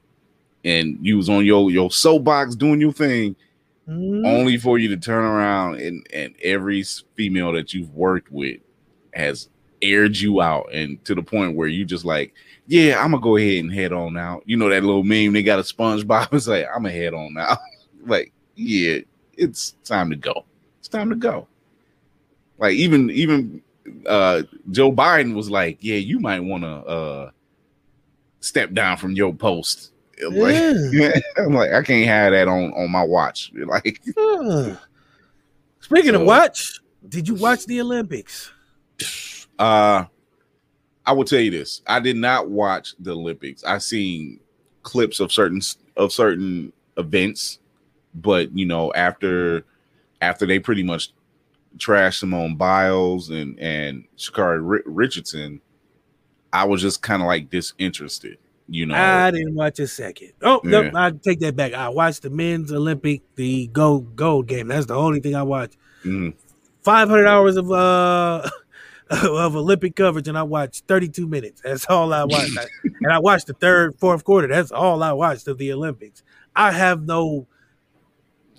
and 0.65 0.99
you 1.05 1.17
was 1.17 1.29
on 1.29 1.45
your 1.45 1.71
your 1.71 1.91
soapbox 1.91 2.55
doing 2.55 2.81
your 2.81 2.93
thing 2.93 3.37
Mhm. 3.89 4.25
only 4.25 4.59
for 4.59 4.79
you 4.79 4.89
to 4.91 4.97
turn 4.97 5.25
around 5.25 5.81
and 5.81 6.07
and 6.15 6.35
every 6.43 6.85
female 7.17 7.51
that 7.53 7.75
you've 7.75 7.93
worked 7.93 8.31
with 8.31 8.61
has 9.13 9.49
aired 9.83 10.17
you 10.17 10.41
out 10.41 10.73
and 10.73 11.05
to 11.05 11.17
the 11.17 11.23
point 11.23 11.57
where 11.57 11.67
you 11.67 11.85
just 11.85 12.05
like 12.05 12.33
yeah 12.69 13.03
i'm 13.03 13.11
gonna 13.11 13.21
go 13.23 13.37
ahead 13.37 13.59
and 13.65 13.75
head 13.75 13.93
on 13.93 14.17
out. 14.17 14.45
You 14.47 14.57
know 14.57 14.69
that 14.69 14.85
little 14.85 15.03
meme 15.03 15.33
they 15.33 15.43
got 15.43 15.59
a 15.59 15.63
spongebob 15.63 16.29
it's 16.33 16.47
like 16.47 16.65
i'm 16.69 16.85
gonna 16.85 16.93
head 16.93 17.13
on 17.13 17.37
out. 17.37 17.59
Like 18.07 18.33
yeah 18.55 18.99
it's 19.37 19.73
time 19.85 20.11
to 20.11 20.17
go 20.17 20.45
it's 20.79 20.89
time 20.89 21.09
to 21.11 21.17
go 21.17 21.47
like 22.59 22.75
even 22.75 23.11
even 23.11 23.63
uh 24.07 24.43
joe 24.71 24.93
biden 24.93 25.35
was 25.35 25.51
like 25.51 25.79
yeah 25.81 25.97
you 25.97 26.21
might 26.21 26.41
want 26.41 26.63
to 26.63 26.69
uh 26.69 27.31
step 28.41 28.73
down 28.73 28.97
from 28.97 29.13
your 29.13 29.35
post 29.35 29.93
like, 30.31 30.55
Yeah. 30.93 31.13
I'm 31.37 31.55
like, 31.55 31.73
I 31.73 31.83
can't 31.83 32.07
have 32.07 32.33
that 32.33 32.49
on 32.49 32.73
on 32.73 32.91
my 32.91 33.03
watch. 33.03 33.53
Like. 33.67 34.01
Speaking 35.81 36.15
of 36.15 36.23
watch, 36.23 36.81
did 37.09 37.27
you 37.27 37.35
watch 37.35 37.67
the 37.67 37.81
Olympics? 37.81 38.53
uh, 39.59 40.05
I 41.05 41.13
will 41.13 41.25
tell 41.25 41.41
you 41.41 41.51
this: 41.51 41.83
I 41.87 42.01
did 42.01 42.17
not 42.17 42.49
watch 42.49 42.95
the 42.99 43.13
Olympics. 43.13 43.65
I 43.65 43.79
seen 43.79 44.41
clips 44.83 45.21
of 45.21 45.33
certain 45.33 45.61
of 45.97 46.13
certain 46.13 46.73
events, 46.97 47.59
but 48.15 48.57
you 48.57 48.67
know, 48.67 48.93
after 48.95 49.65
after 50.21 50.47
they 50.47 50.59
pretty 50.59 50.83
much 50.83 51.13
trashed 51.79 52.19
Simone 52.19 52.57
Biles 52.57 53.31
and 53.31 53.59
and 53.59 54.05
Sha'Carri 54.17 54.61
Ri- 54.63 54.83
Richardson, 54.87 55.61
I 56.53 56.65
was 56.65 56.81
just 56.83 57.03
kind 57.03 57.23
of 57.23 57.27
like 57.27 57.51
disinterested. 57.51 58.39
You 58.69 58.87
know, 58.87 58.95
I 58.95 59.31
didn't 59.31 59.55
watch 59.55 59.81
a 59.81 59.87
second. 59.87 60.33
Oh, 60.41 60.61
no, 60.65 60.91
I 60.95 61.11
take 61.11 61.41
that 61.41 61.57
back. 61.57 61.75
I 61.75 61.89
watched 61.89 62.23
the 62.23 62.31
men's 62.31 62.73
Olympic, 62.73 63.23
the 63.35 63.67
gold 63.67 64.15
gold 64.17 64.47
game. 64.47 64.69
That's 64.69 64.87
the 64.87 64.95
only 64.95 65.21
thing 65.21 65.35
I 65.35 65.43
watched. 65.43 65.77
Mhm. 66.05 66.35
500 66.83 67.27
hours 67.27 67.57
of 67.57 67.71
uh 67.71 68.49
of 69.11 69.57
Olympic 69.57 69.97
coverage, 69.97 70.29
and 70.29 70.39
I 70.39 70.43
watched 70.45 70.85
32 70.87 71.27
minutes. 71.27 71.61
That's 71.63 71.85
all 71.87 72.13
I 72.15 72.25
watched. 72.25 72.57
I- 72.57 72.67
and 73.03 73.13
I 73.13 73.19
watched 73.19 73.49
the 73.49 73.55
third, 73.55 73.99
fourth 73.99 74.25
quarter. 74.25 74.47
That's 74.49 74.71
all 74.73 75.03
I 75.03 75.13
watched 75.13 75.49
of 75.49 75.59
the 75.59 75.73
Olympics. 75.73 76.23
I 76.57 76.73
have 76.73 77.03
no 77.05 77.47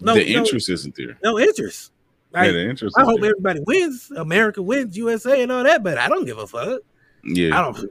no 0.01 0.13
the 0.15 0.33
no- 0.33 0.39
interest 0.39 0.69
isn't 0.69 0.95
there. 0.95 1.17
no, 1.23 1.39
interest. 1.39 1.91
Yeah, 2.33 2.51
the 2.51 2.67
interest. 2.69 2.97
I 2.97 3.03
hope 3.03 3.21
there. 3.21 3.31
everybody 3.31 3.59
wins. 3.67 4.11
America 4.17 4.61
wins, 4.61 4.97
USA, 4.97 5.43
and 5.43 5.51
all 5.51 5.63
that. 5.63 5.83
But 5.83 5.99
I 5.99 6.09
don't 6.09 6.25
give 6.25 6.39
a 6.39 6.47
fuck. 6.47 6.81
Yeah, 7.23 7.57
I 7.59 7.61
don't. 7.61 7.77
I 7.77 7.81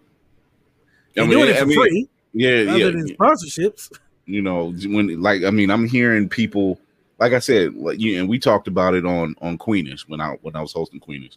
They're 1.15 1.25
mean, 1.27 1.31
doing 1.39 1.49
it 1.51 1.57
I 1.57 1.61
for 1.61 1.67
mean, 1.67 1.79
free, 1.81 2.09
yeah, 2.33 2.51
other 2.69 2.79
yeah. 2.79 2.87
than 2.91 3.09
sponsorships. 3.17 3.93
you 4.27 4.41
know 4.43 4.73
when 4.87 5.21
like 5.21 5.43
i 5.43 5.51
mean 5.51 5.69
i'm 5.71 5.87
hearing 5.87 6.29
people 6.29 6.79
like 7.19 7.33
i 7.33 7.39
said 7.41 7.75
like 7.75 7.99
you 7.99 8.19
and 8.21 8.29
we 8.29 8.39
talked 8.39 8.69
about 8.69 8.95
it 8.95 9.05
on 9.05 9.35
on 9.43 9.59
queenish 9.59 10.03
when 10.09 10.21
i 10.21 10.31
when 10.43 10.55
i 10.55 10.61
was 10.61 10.73
hosting 10.73 11.01
queenish 11.01 11.37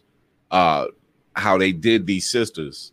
uh 0.52 0.86
how 1.34 1.58
they 1.58 1.72
did 1.72 2.06
these 2.06 2.30
sisters 2.30 2.92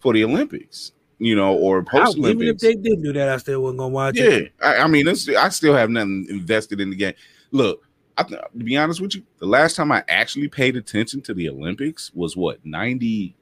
for 0.00 0.12
the 0.12 0.24
olympics 0.24 0.90
you 1.18 1.34
know 1.34 1.54
or 1.54 1.82
post 1.82 2.16
even 2.18 2.42
if 2.42 2.58
they 2.58 2.74
did 2.74 3.02
do 3.02 3.12
that, 3.12 3.28
I 3.28 3.36
still 3.38 3.62
wasn't 3.62 3.78
gonna 3.78 3.94
watch 3.94 4.16
yeah 4.16 4.24
it. 4.24 4.52
I, 4.62 4.76
I 4.78 4.86
mean 4.86 5.08
it's, 5.08 5.28
i 5.28 5.48
still 5.48 5.74
have 5.74 5.90
nothing 5.90 6.26
invested 6.28 6.80
in 6.80 6.90
the 6.90 6.96
game 6.96 7.14
look 7.50 7.82
I, 8.16 8.22
to 8.24 8.48
be 8.56 8.76
honest 8.76 9.00
with 9.00 9.14
you 9.16 9.22
the 9.38 9.46
last 9.46 9.76
time 9.76 9.90
i 9.92 10.04
actually 10.08 10.48
paid 10.48 10.76
attention 10.76 11.20
to 11.22 11.34
the 11.34 11.48
olympics 11.48 12.12
was 12.14 12.36
what 12.36 12.64
90 12.64 13.36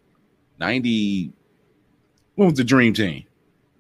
90 0.59 1.33
when 2.35 2.49
was 2.49 2.57
the 2.57 2.65
dream 2.65 2.95
team 2.95 3.25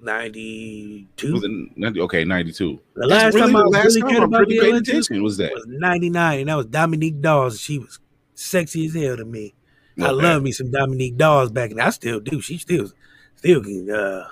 ninety 0.00 1.08
Was 1.22 1.42
two. 1.42 1.70
it 1.72 1.78
90, 1.78 2.00
okay, 2.02 2.24
92. 2.24 2.80
The 2.94 3.06
last 3.06 3.34
really 3.34 3.52
time 3.52 3.56
I 3.56 3.60
last 3.60 3.84
really 3.86 4.00
time 4.00 4.10
cared 4.10 4.22
I 4.22 4.24
about 4.24 4.40
really 4.40 4.54
the 4.54 4.60
paid 4.60 4.68
Olympics 4.70 4.88
attention 4.88 5.22
was 5.22 5.36
that. 5.38 5.52
was 5.52 5.64
ninety 5.66 6.10
nine, 6.10 6.40
and 6.40 6.48
that 6.48 6.54
was 6.54 6.66
Dominique 6.66 7.20
Dawes. 7.20 7.60
She 7.60 7.78
was 7.78 7.98
sexy 8.34 8.86
as 8.86 8.94
hell 8.94 9.16
to 9.16 9.24
me. 9.24 9.54
I 10.00 10.10
love 10.10 10.42
me 10.42 10.52
some 10.52 10.70
Dominique 10.70 11.16
Dawes 11.16 11.50
back, 11.50 11.70
and 11.70 11.80
I 11.80 11.90
still 11.90 12.20
do. 12.20 12.40
She 12.40 12.58
still, 12.58 12.90
still 13.36 13.62
can. 13.62 13.90
Uh, 13.90 14.28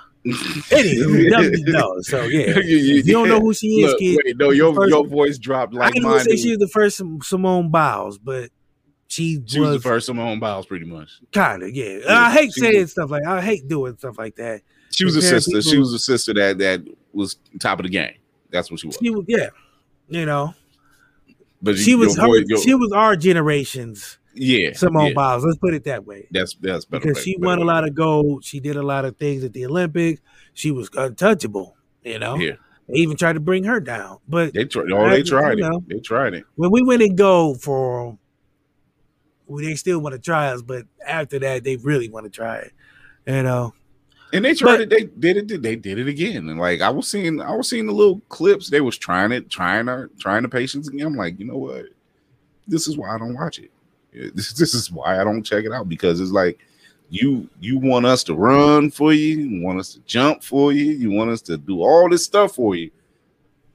Dominique 0.69 1.65
Dawes. 1.71 2.07
So 2.07 2.23
yeah, 2.23 2.57
you 2.59 3.03
don't 3.03 3.27
know 3.27 3.39
who 3.39 3.53
she 3.53 3.67
is, 3.83 3.91
Look, 3.91 3.99
kid. 3.99 4.19
wait, 4.25 4.37
no, 4.37 4.49
your 4.51 4.73
first- 4.73 4.89
your 4.89 5.05
voice 5.05 5.37
dropped 5.37 5.75
I 5.75 5.77
like 5.79 5.93
can 5.93 6.03
mine. 6.03 6.19
say 6.21 6.35
she 6.35 6.49
was 6.49 6.59
the 6.59 6.67
first 6.67 6.97
Sim- 6.97 7.21
Simone 7.21 7.69
Biles, 7.69 8.17
but 8.17 8.49
she, 9.07 9.41
She 9.45 9.59
was 9.59 9.69
was, 9.69 9.83
the 9.83 9.87
first 9.89 10.07
Simone 10.07 10.39
Biles, 10.39 10.65
pretty 10.65 10.85
much. 10.85 11.09
kind 11.31 11.61
of 11.63 11.73
yeah. 11.75 11.99
Yeah, 12.05 12.19
I 12.19 12.31
hate 12.31 12.51
saying 12.53 12.81
was- 12.81 12.91
stuff 12.91 13.11
like 13.11 13.25
I 13.25 13.41
hate 13.41 13.67
doing 13.67 13.97
stuff 13.97 14.17
like 14.17 14.35
that. 14.37 14.61
She 14.91 15.05
was 15.05 15.15
a 15.15 15.21
sister. 15.21 15.61
She 15.61 15.77
was 15.77 15.93
a 15.93 15.99
sister 15.99 16.33
that 16.33 16.57
that 16.59 16.81
was 17.13 17.37
top 17.59 17.79
of 17.79 17.83
the 17.83 17.89
game. 17.89 18.15
That's 18.49 18.71
what 18.71 18.79
she 18.79 18.87
was. 18.87 18.97
She 19.01 19.09
was 19.09 19.25
yeah, 19.27 19.49
you 20.09 20.25
know, 20.25 20.53
But 21.61 21.77
she 21.77 21.93
was 21.95 22.17
her, 22.17 22.25
voice- 22.25 22.45
your- 22.47 22.59
she 22.61 22.73
was 22.73 22.91
our 22.93 23.15
generation's 23.15 24.17
yeah, 24.35 24.73
Simone 24.73 25.07
yeah. 25.07 25.13
Biles. 25.13 25.43
Let's 25.45 25.57
put 25.57 25.73
it 25.73 25.83
that 25.85 26.05
way. 26.05 26.27
That's 26.31 26.53
that's 26.55 26.85
better. 26.85 27.01
because 27.01 27.17
better- 27.17 27.23
she 27.23 27.37
better 27.37 27.45
won 27.47 27.59
a 27.61 27.65
lot 27.65 27.87
of 27.87 27.95
gold. 27.95 28.43
She 28.43 28.59
did 28.59 28.75
a 28.75 28.83
lot 28.83 29.05
of 29.05 29.17
things 29.17 29.43
at 29.43 29.53
the 29.53 29.65
Olympics. 29.65 30.21
She 30.53 30.71
was 30.71 30.89
untouchable, 30.95 31.75
you 32.03 32.19
know. 32.19 32.35
Yeah, 32.35 32.53
They 32.87 32.95
even 32.99 33.17
tried 33.17 33.33
to 33.33 33.39
bring 33.39 33.63
her 33.63 33.79
down. 33.79 34.19
But 34.27 34.53
they 34.53 34.65
tried. 34.65 34.91
Oh, 34.91 35.09
they 35.09 35.17
You 35.19 35.23
tried 35.23 35.57
know. 35.57 35.77
it. 35.77 35.89
They 35.89 35.99
tried 35.99 36.33
it. 36.33 36.43
when 36.55 36.71
we 36.71 36.81
went 36.83 37.01
in 37.01 37.15
gold 37.15 37.61
for, 37.61 38.17
well, 39.47 39.63
they 39.63 39.75
still 39.75 39.99
want 39.99 40.13
to 40.13 40.19
try 40.19 40.47
us. 40.49 40.61
But 40.61 40.85
after 41.05 41.39
that, 41.39 41.63
they 41.63 41.77
really 41.77 42.09
want 42.09 42.25
to 42.25 42.29
try 42.29 42.57
it, 42.57 42.71
you 43.27 43.43
know. 43.43 43.73
And 44.33 44.43
they 44.43 44.53
tried 44.53 44.77
But- 44.77 44.81
it. 44.81 44.89
They 44.89 45.03
did 45.33 45.51
it. 45.51 45.61
They 45.61 45.75
did 45.75 45.99
it 45.99 46.07
again. 46.07 46.49
And 46.49 46.59
like 46.59 46.81
I 46.81 46.89
was 46.89 47.07
seeing, 47.09 47.39
I 47.39 47.55
was 47.55 47.69
seeing 47.69 47.85
the 47.85 47.93
little 47.93 48.19
clips. 48.29 48.69
They 48.69 48.81
was 48.81 48.97
trying 48.97 49.31
it, 49.31 49.49
trying 49.49 49.85
to, 49.85 50.09
trying 50.19 50.41
the 50.43 50.49
patience 50.49 50.87
again. 50.89 51.07
I'm 51.07 51.15
like, 51.15 51.39
you 51.39 51.45
know 51.45 51.57
what? 51.57 51.85
This 52.67 52.87
is 52.87 52.97
why 52.97 53.13
I 53.13 53.17
don't 53.19 53.35
watch 53.35 53.59
it. 53.59 53.71
This, 54.33 54.53
this 54.53 54.73
is 54.73 54.91
why 54.91 55.19
I 55.19 55.23
don't 55.23 55.43
check 55.43 55.65
it 55.65 55.71
out 55.71 55.89
because 55.89 56.19
it's 56.19 56.31
like 56.31 56.59
you 57.09 57.49
you 57.59 57.77
want 57.79 58.05
us 58.05 58.23
to 58.25 58.33
run 58.35 58.89
for 58.91 59.13
you, 59.13 59.37
you 59.37 59.63
want 59.63 59.79
us 59.79 59.93
to 59.93 59.99
jump 60.01 60.43
for 60.43 60.71
you, 60.73 60.85
you 60.85 61.11
want 61.11 61.29
us 61.31 61.41
to 61.43 61.57
do 61.57 61.81
all 61.81 62.09
this 62.09 62.23
stuff 62.25 62.55
for 62.55 62.75
you. 62.75 62.91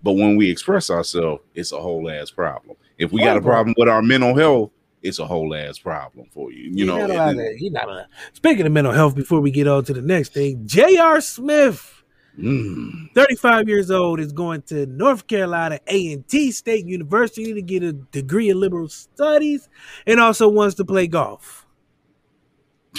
But 0.03 0.13
when 0.13 0.37
we 0.37 0.51
express 0.51 0.91
ourselves, 0.91 1.43
it's 1.55 1.73
a 1.73 1.79
whole 1.81 2.11
ass 2.11 2.31
problem. 2.31 2.77
If 2.99 3.13
we 3.13 3.21
got 3.23 3.37
a 3.37 3.41
problem 3.41 3.75
with 3.77 3.89
our 3.89 4.03
mental 4.03 4.35
health, 4.35 4.71
it's 5.03 5.19
a 5.19 5.27
whole 5.27 5.55
ass 5.55 5.79
problem 5.79 6.27
for 6.33 6.51
you. 6.53 6.71
You 6.73 6.87
know, 6.87 6.97
not 6.99 7.11
and- 7.11 7.13
allowed 7.13 7.33
to- 7.35 7.57
you're 7.63 7.73
not 7.73 7.89
allowed- 7.89 8.07
Speaking 8.33 8.67
of 8.67 8.73
mental 8.73 8.93
health, 8.93 9.15
before 9.15 9.41
we 9.41 9.51
get 9.51 9.67
on 9.67 9.85
to 9.85 9.93
the 9.93 10.03
next 10.03 10.33
thing, 10.33 10.63
J.R. 10.67 11.21
Smith. 11.21 12.00
Mm. 12.39 13.13
35 13.15 13.69
years 13.69 13.91
old 13.91 14.21
is 14.21 14.33
going 14.33 14.63
to 14.63 14.87
North 14.87 15.27
Carolina 15.27 15.79
A&T 15.87 16.53
State 16.53 16.87
University 16.87 17.53
to 17.53 17.61
get 17.61 17.83
a 17.83 17.93
degree 17.93 18.49
in 18.49 18.59
liberal 18.59 18.89
studies 18.89 19.69
and 20.07 20.21
also 20.21 20.49
wants 20.49 20.77
to 20.77 20.85
play 20.85 21.07
golf. 21.07 21.67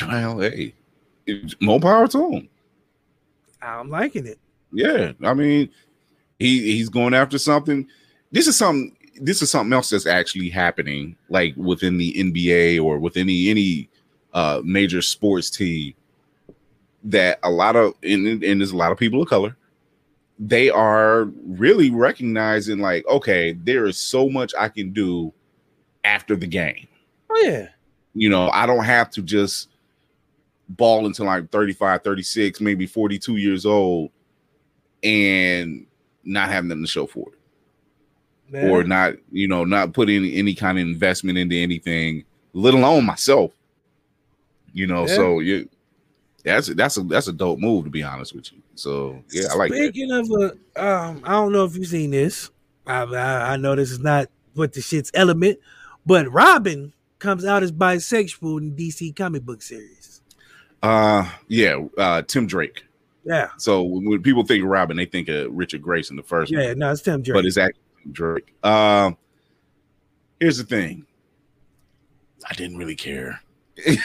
Well, 0.01 0.39
hey, 0.39 0.75
it's 1.25 1.55
more 1.59 1.79
power 1.79 2.07
to 2.09 2.29
him. 2.29 2.49
I'm 3.61 3.89
liking 3.89 4.25
it. 4.25 4.39
Yeah, 4.71 5.11
I 5.23 5.34
mean, 5.34 5.69
he 6.39 6.73
he's 6.73 6.89
going 6.89 7.13
after 7.13 7.38
something. 7.38 7.88
This 8.32 8.47
is 8.47 8.57
something. 8.57 8.95
This 9.15 9.41
is 9.41 9.51
something 9.51 9.73
else 9.73 9.89
that's 9.89 10.07
actually 10.07 10.49
happening, 10.49 11.15
like 11.29 11.53
within 11.57 11.97
the 11.97 12.13
NBA 12.13 12.84
or 12.84 12.97
with 12.97 13.17
any 13.17 13.49
any 13.49 13.89
uh 14.34 14.61
major 14.63 15.01
sports 15.01 15.49
team. 15.49 15.93
That 17.04 17.39
a 17.43 17.49
lot 17.49 17.76
of 17.76 17.95
and, 18.04 18.28
and 18.43 18.62
there's 18.62 18.72
a 18.72 18.78
lot 18.78 18.91
of 18.91 18.97
people 18.97 19.22
of 19.22 19.28
color. 19.30 19.56
They 20.38 20.70
are 20.70 21.26
really 21.45 21.91
recognizing, 21.91 22.80
like, 22.80 23.06
okay, 23.08 23.54
there 23.54 23.86
is 23.86 23.97
so 23.97 24.30
much 24.30 24.54
I 24.58 24.70
can 24.70 24.91
do 24.91 25.34
after 26.04 26.36
the 26.36 26.47
game. 26.47 26.88
Oh 27.30 27.38
yeah. 27.43 27.68
you 28.14 28.30
know, 28.30 28.49
I 28.49 28.66
don't 28.66 28.84
have 28.84 29.10
to 29.12 29.22
just 29.22 29.70
ball 30.70 31.06
until 31.06 31.30
I'm 31.30 31.47
35, 31.47 32.04
36, 32.04 32.60
maybe 32.62 32.86
42 32.88 33.38
years 33.38 33.66
old 33.66 34.10
and 35.04 35.86
not 36.24 36.49
have 36.49 36.66
nothing 36.66 36.84
to 36.84 36.89
show 36.89 37.06
for 37.08 37.30
it. 37.34 38.52
Man. 38.52 38.70
Or 38.70 38.84
not, 38.84 39.14
you 39.32 39.47
know, 39.47 39.64
not 39.64 39.93
putting 39.93 40.26
any 40.26 40.54
kind 40.56 40.78
of 40.78 40.82
investment 40.86 41.38
into 41.38 41.56
anything, 41.56 42.26
let 42.54 42.74
alone 42.74 43.06
myself. 43.06 43.52
You 44.74 44.88
know, 44.88 45.08
Yeah. 45.08 45.16
so 45.16 45.39
you 45.39 45.70
that's 46.44 46.68
that's 46.68 46.98
a 46.98 47.02
that's 47.02 47.28
a 47.28 47.34
dope 47.34 47.60
move 47.60 47.86
to 47.86 47.89
be 47.89 48.04
honest 48.04 48.34
with 48.36 48.52
you. 48.52 48.60
So 48.76 49.24
yeah, 49.32 49.48
I 49.52 49.56
like 49.56 49.72
that. 49.72 49.78
Speaking 49.78 50.12
of 50.12 50.30
a, 50.32 50.84
um, 50.84 51.22
I 51.24 51.32
don't 51.32 51.52
know 51.52 51.66
if 51.66 51.76
you've 51.76 51.88
seen 51.88 52.12
this. 52.12 52.50
I, 52.88 53.04
I 53.04 53.54
I 53.54 53.58
know 53.58 53.76
this 53.76 53.92
is 53.92 54.00
not 54.00 54.28
what 54.56 54.74
the 54.74 54.82
shit's 54.82 55.12
element, 55.14 55.60
but 56.06 56.32
Robin 56.32 56.94
comes 57.20 57.46
out 57.46 57.62
as 57.64 57.72
bisexual 57.72 58.60
in 58.60 58.76
DC 58.76 59.16
comic 59.16 59.44
book 59.44 59.62
series. 59.62 60.22
Uh 60.82 61.30
yeah, 61.48 61.86
uh 61.98 62.22
Tim 62.24 62.48
Drake. 62.48 62.84
Yeah, 63.24 63.50
So 63.58 63.84
when, 63.84 64.24
people 64.24 64.44
think 64.44 64.66
Robin, 64.66 64.98
they 64.98 65.06
think 65.06 65.30
of 65.30 65.54
Richard 65.54 65.84
Grayson 65.84 66.16
the 66.16 66.24
first 66.24 66.52
one. 66.52 66.60
yeah, 66.64 66.74
no, 66.74 66.92
it's 66.92 67.04
Tim 67.04 67.22
Drake. 67.22 67.36
but 67.36 67.46
it's 67.46 67.56
actually 67.58 67.84
Drake. 68.12 68.52
Um, 68.64 69.16
here's 70.39 70.58
the 70.58 70.64
thing. 70.64 71.06
I 72.50 72.56
didn't 72.56 72.78
really 72.78 72.96
care. 72.96 73.39
I 73.88 73.98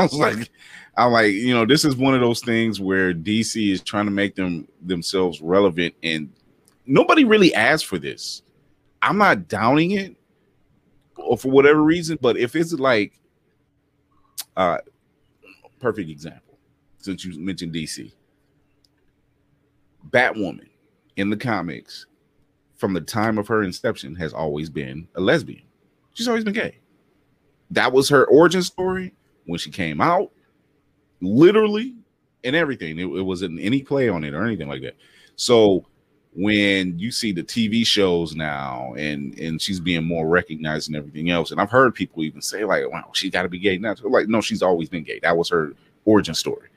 was 0.00 0.12
like, 0.12 0.50
I'm 0.98 1.12
like, 1.12 1.32
you 1.32 1.54
know, 1.54 1.64
this 1.64 1.84
is 1.84 1.96
one 1.96 2.14
of 2.14 2.20
those 2.20 2.40
things 2.40 2.80
where 2.80 3.14
DC 3.14 3.70
is 3.70 3.80
trying 3.80 4.06
to 4.06 4.10
make 4.10 4.34
them 4.34 4.66
themselves 4.82 5.40
relevant, 5.40 5.94
and 6.02 6.28
nobody 6.86 7.24
really 7.24 7.54
asked 7.54 7.86
for 7.86 7.98
this. 7.98 8.42
I'm 9.00 9.16
not 9.16 9.46
downing 9.46 9.92
it, 9.92 10.16
or 11.16 11.38
for 11.38 11.52
whatever 11.52 11.84
reason, 11.84 12.18
but 12.20 12.36
if 12.36 12.56
it's 12.56 12.72
like, 12.72 13.12
uh, 14.56 14.78
perfect 15.78 16.10
example, 16.10 16.58
since 16.98 17.24
you 17.24 17.38
mentioned 17.38 17.72
DC, 17.72 18.12
Batwoman 20.10 20.66
in 21.16 21.30
the 21.30 21.36
comics 21.36 22.06
from 22.74 22.92
the 22.92 23.00
time 23.00 23.38
of 23.38 23.46
her 23.46 23.62
inception 23.62 24.16
has 24.16 24.32
always 24.32 24.68
been 24.68 25.06
a 25.14 25.20
lesbian. 25.20 25.62
She's 26.14 26.26
always 26.26 26.42
been 26.42 26.54
gay. 26.54 26.78
That 27.70 27.92
was 27.92 28.08
her 28.08 28.26
origin 28.26 28.62
story 28.62 29.14
when 29.46 29.58
she 29.58 29.70
came 29.70 30.00
out, 30.00 30.32
literally, 31.20 31.94
and 32.44 32.54
everything. 32.54 32.98
It, 32.98 33.06
it 33.06 33.22
wasn't 33.22 33.60
any 33.60 33.82
play 33.82 34.08
on 34.08 34.24
it 34.24 34.34
or 34.34 34.44
anything 34.44 34.68
like 34.68 34.82
that. 34.82 34.96
So 35.36 35.84
when 36.34 36.98
you 36.98 37.10
see 37.10 37.32
the 37.32 37.42
TV 37.42 37.84
shows 37.86 38.34
now 38.36 38.94
and 38.96 39.38
and 39.38 39.60
she's 39.60 39.80
being 39.80 40.04
more 40.04 40.28
recognized 40.28 40.88
and 40.88 40.96
everything 40.96 41.30
else, 41.30 41.50
and 41.50 41.60
I've 41.60 41.70
heard 41.70 41.94
people 41.94 42.22
even 42.22 42.42
say 42.42 42.64
like, 42.64 42.88
"Wow, 42.90 43.10
she 43.12 43.30
got 43.30 43.42
to 43.42 43.48
be 43.48 43.58
gay 43.58 43.78
now." 43.78 43.94
Like, 44.02 44.28
no, 44.28 44.40
she's 44.40 44.62
always 44.62 44.88
been 44.88 45.04
gay. 45.04 45.18
That 45.20 45.36
was 45.36 45.48
her 45.50 45.72
origin 46.04 46.34
story. 46.34 46.68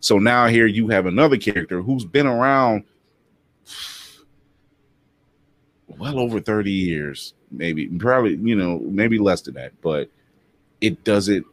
So 0.00 0.18
now 0.18 0.46
here 0.46 0.66
you 0.66 0.88
have 0.88 1.06
another 1.06 1.36
character 1.36 1.82
who's 1.82 2.04
been 2.04 2.26
around 2.26 2.84
well 5.88 6.18
over 6.18 6.40
30 6.40 6.70
years, 6.70 7.34
maybe 7.50 7.88
probably, 7.88 8.36
you 8.36 8.54
know, 8.54 8.78
maybe 8.84 9.18
less 9.18 9.40
than 9.42 9.54
that, 9.54 9.72
but 9.82 10.08
it 10.80 11.02
doesn't 11.04 11.44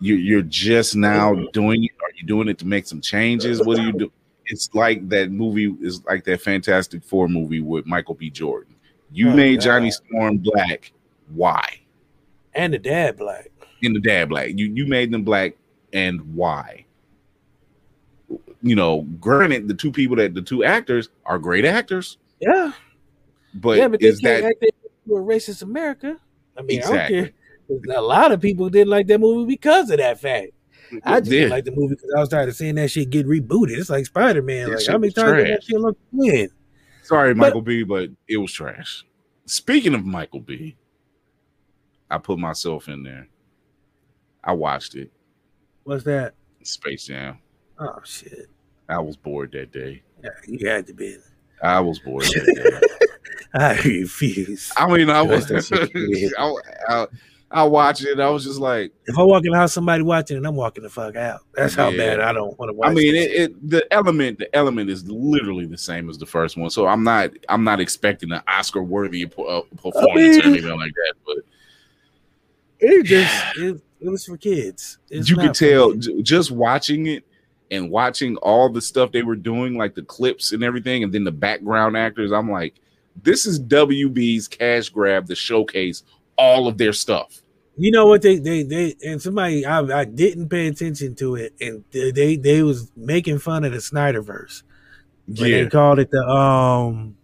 you 0.00 0.14
you're 0.16 0.42
just 0.42 0.96
now 0.96 1.32
uh-huh. 1.32 1.46
doing 1.52 1.84
it. 1.84 1.90
Are 2.02 2.10
you 2.16 2.26
doing 2.26 2.48
it 2.48 2.58
to 2.58 2.66
make 2.66 2.86
some 2.86 3.00
changes? 3.00 3.62
What 3.64 3.76
do 3.76 3.82
you 3.82 3.92
do? 3.92 4.12
It's 4.46 4.72
like 4.74 5.08
that 5.08 5.30
movie 5.30 5.74
is 5.80 6.04
like 6.04 6.24
that 6.24 6.40
Fantastic 6.40 7.02
Four 7.02 7.28
movie 7.28 7.60
with 7.60 7.86
Michael 7.86 8.14
B. 8.14 8.30
Jordan. 8.30 8.74
You 9.12 9.30
Oh, 9.30 9.34
made 9.36 9.56
God. 9.56 9.64
Johnny 9.64 9.90
Storm 9.90 10.38
black. 10.38 10.92
Why? 11.34 11.80
and 12.54 12.72
the 12.72 12.78
dad 12.78 13.16
black. 13.18 13.50
in 13.82 13.92
the 13.92 14.00
dad 14.00 14.28
black. 14.28 14.50
You 14.54 14.66
you 14.66 14.86
made 14.86 15.10
them 15.10 15.22
black, 15.22 15.54
and 15.92 16.20
why? 16.34 16.84
You 18.62 18.74
know, 18.74 19.02
granted, 19.20 19.68
the 19.68 19.74
two 19.74 19.92
people 19.92 20.16
that 20.16 20.34
the 20.34 20.42
two 20.42 20.64
actors 20.64 21.08
are 21.26 21.38
great 21.38 21.64
actors, 21.64 22.16
Yeah, 22.40 22.72
but, 23.54 23.78
yeah, 23.78 23.88
but 23.88 24.00
they 24.00 24.06
is 24.06 24.20
that 24.20 24.44
act 24.44 24.64
a 24.64 25.10
racist 25.10 25.62
America. 25.62 26.18
I 26.58 26.62
mean, 26.62 26.78
Exactly. 26.78 27.18
I 27.18 27.20
don't 27.20 27.28
care. 27.30 27.35
A 27.94 28.00
lot 28.00 28.32
of 28.32 28.40
people 28.40 28.68
didn't 28.70 28.90
like 28.90 29.06
that 29.08 29.18
movie 29.18 29.46
because 29.54 29.90
of 29.90 29.98
that 29.98 30.20
fact. 30.20 30.52
I 31.04 31.18
just 31.20 31.30
didn't 31.30 31.50
like 31.50 31.64
the 31.64 31.72
movie 31.72 31.96
because 31.96 32.12
I 32.16 32.20
was 32.20 32.28
tired 32.28 32.48
of 32.48 32.54
seeing 32.54 32.76
that 32.76 32.90
shit 32.90 33.10
get 33.10 33.26
rebooted. 33.26 33.76
It's 33.76 33.90
like 33.90 34.06
Spider 34.06 34.40
Man. 34.42 34.70
Like 34.72 34.86
how 34.86 34.98
many 34.98 35.12
times 35.12 35.36
did 35.44 35.48
that 35.48 35.64
shit 35.64 35.80
look 35.80 35.98
win? 36.12 36.48
Sorry, 37.02 37.34
But- 37.34 37.38
Michael 37.38 37.62
B, 37.62 37.82
but 37.82 38.10
it 38.28 38.36
was 38.36 38.52
trash. 38.52 39.04
Speaking 39.46 39.94
of 39.94 40.04
Michael 40.04 40.40
B, 40.40 40.76
I 42.10 42.18
put 42.18 42.38
myself 42.38 42.88
in 42.88 43.02
there. 43.02 43.28
I 44.44 44.52
watched 44.52 44.94
it. 44.94 45.10
What's 45.84 46.04
that? 46.04 46.34
Space 46.62 47.06
Jam. 47.06 47.38
Oh 47.78 48.00
shit! 48.04 48.48
I 48.88 48.98
was 48.98 49.16
bored 49.16 49.52
that 49.52 49.70
day. 49.72 50.02
Yeah, 50.22 50.30
you 50.46 50.68
had 50.68 50.86
to 50.88 50.94
be. 50.94 51.16
I 51.62 51.80
was 51.80 51.98
bored 52.00 52.24
that 52.24 52.80
day. 53.52 53.58
I 53.58 53.74
refuse. 53.76 54.72
I 54.76 54.86
mean, 54.88 55.10
I 55.10 55.22
was. 55.22 55.46
That's 55.46 55.68
that 55.70 55.90
shit, 55.92 55.92
yeah. 56.10 56.28
I, 56.38 56.54
I, 56.88 57.06
I 57.56 57.62
watched 57.64 58.04
it. 58.04 58.20
I 58.20 58.28
was 58.28 58.44
just 58.44 58.58
like, 58.60 58.92
If 59.06 59.18
I 59.18 59.22
walk 59.22 59.44
in 59.44 59.52
the 59.52 59.56
house, 59.58 59.72
somebody 59.72 60.02
watching, 60.02 60.36
and 60.36 60.46
I'm 60.46 60.56
walking 60.56 60.82
the 60.84 60.90
fuck 60.90 61.16
out. 61.16 61.40
That's 61.54 61.74
how 61.74 61.88
Yeah. 61.88 61.96
bad 62.16 62.20
I 62.20 62.32
don't 62.32 62.56
want 62.58 62.68
to 62.68 62.74
watch. 62.74 62.90
I 62.90 62.94
mean, 62.94 63.14
it, 63.14 63.30
it 63.32 63.70
the 63.70 63.92
element 63.92 64.38
the 64.38 64.54
element 64.54 64.90
is 64.90 65.08
literally 65.08 65.64
the 65.66 65.78
same 65.78 66.10
as 66.10 66.18
the 66.18 66.26
first 66.26 66.56
one. 66.56 66.68
So 66.70 66.86
I'm 66.86 67.02
not 67.02 67.30
I'm 67.48 67.64
not 67.64 67.80
expecting 67.80 68.30
an 68.32 68.42
Oscar 68.46 68.82
worthy 68.82 69.24
uh, 69.24 69.28
performance 69.76 70.04
or 70.14 70.14
mean- 70.16 70.42
anything 70.44 70.76
like 70.78 70.92
that. 70.92 71.14
But 71.24 71.36
It 72.78 73.04
just 73.04 73.56
it, 73.56 73.80
it 74.00 74.08
was 74.10 74.24
for 74.26 74.36
kids. 74.36 74.98
It's 75.08 75.30
you 75.30 75.36
could 75.36 75.54
tell 75.54 75.92
j- 75.94 76.20
just 76.22 76.50
watching 76.50 77.06
it 77.06 77.24
and 77.70 77.90
watching 77.90 78.36
all 78.36 78.68
the 78.68 78.80
stuff 78.82 79.12
they 79.12 79.22
were 79.22 79.34
doing, 79.34 79.76
like 79.78 79.94
the 79.94 80.02
clips 80.02 80.52
and 80.52 80.62
everything, 80.62 81.02
and 81.02 81.12
then 81.12 81.24
the 81.24 81.32
background 81.32 81.96
actors. 81.96 82.32
I'm 82.32 82.50
like, 82.50 82.74
this 83.22 83.46
is 83.46 83.58
WB's 83.58 84.46
cash 84.46 84.90
grab 84.90 85.26
to 85.28 85.34
showcase 85.34 86.02
all 86.36 86.68
of 86.68 86.76
their 86.76 86.92
stuff. 86.92 87.40
You 87.78 87.90
know 87.90 88.06
what 88.06 88.22
they 88.22 88.38
they 88.38 88.62
they 88.62 88.94
and 89.04 89.20
somebody 89.20 89.66
I, 89.66 89.80
I 89.80 90.04
didn't 90.06 90.48
pay 90.48 90.66
attention 90.68 91.14
to 91.16 91.34
it 91.36 91.54
and 91.60 91.84
they 91.92 92.36
they, 92.36 92.62
was 92.62 92.90
making 92.96 93.38
fun 93.38 93.64
of 93.64 93.72
the 93.72 93.78
Snyderverse. 93.78 94.62
Yeah, 95.26 95.64
they 95.64 95.66
called 95.68 95.98
it 95.98 96.10
the 96.10 96.22
um 96.26 97.16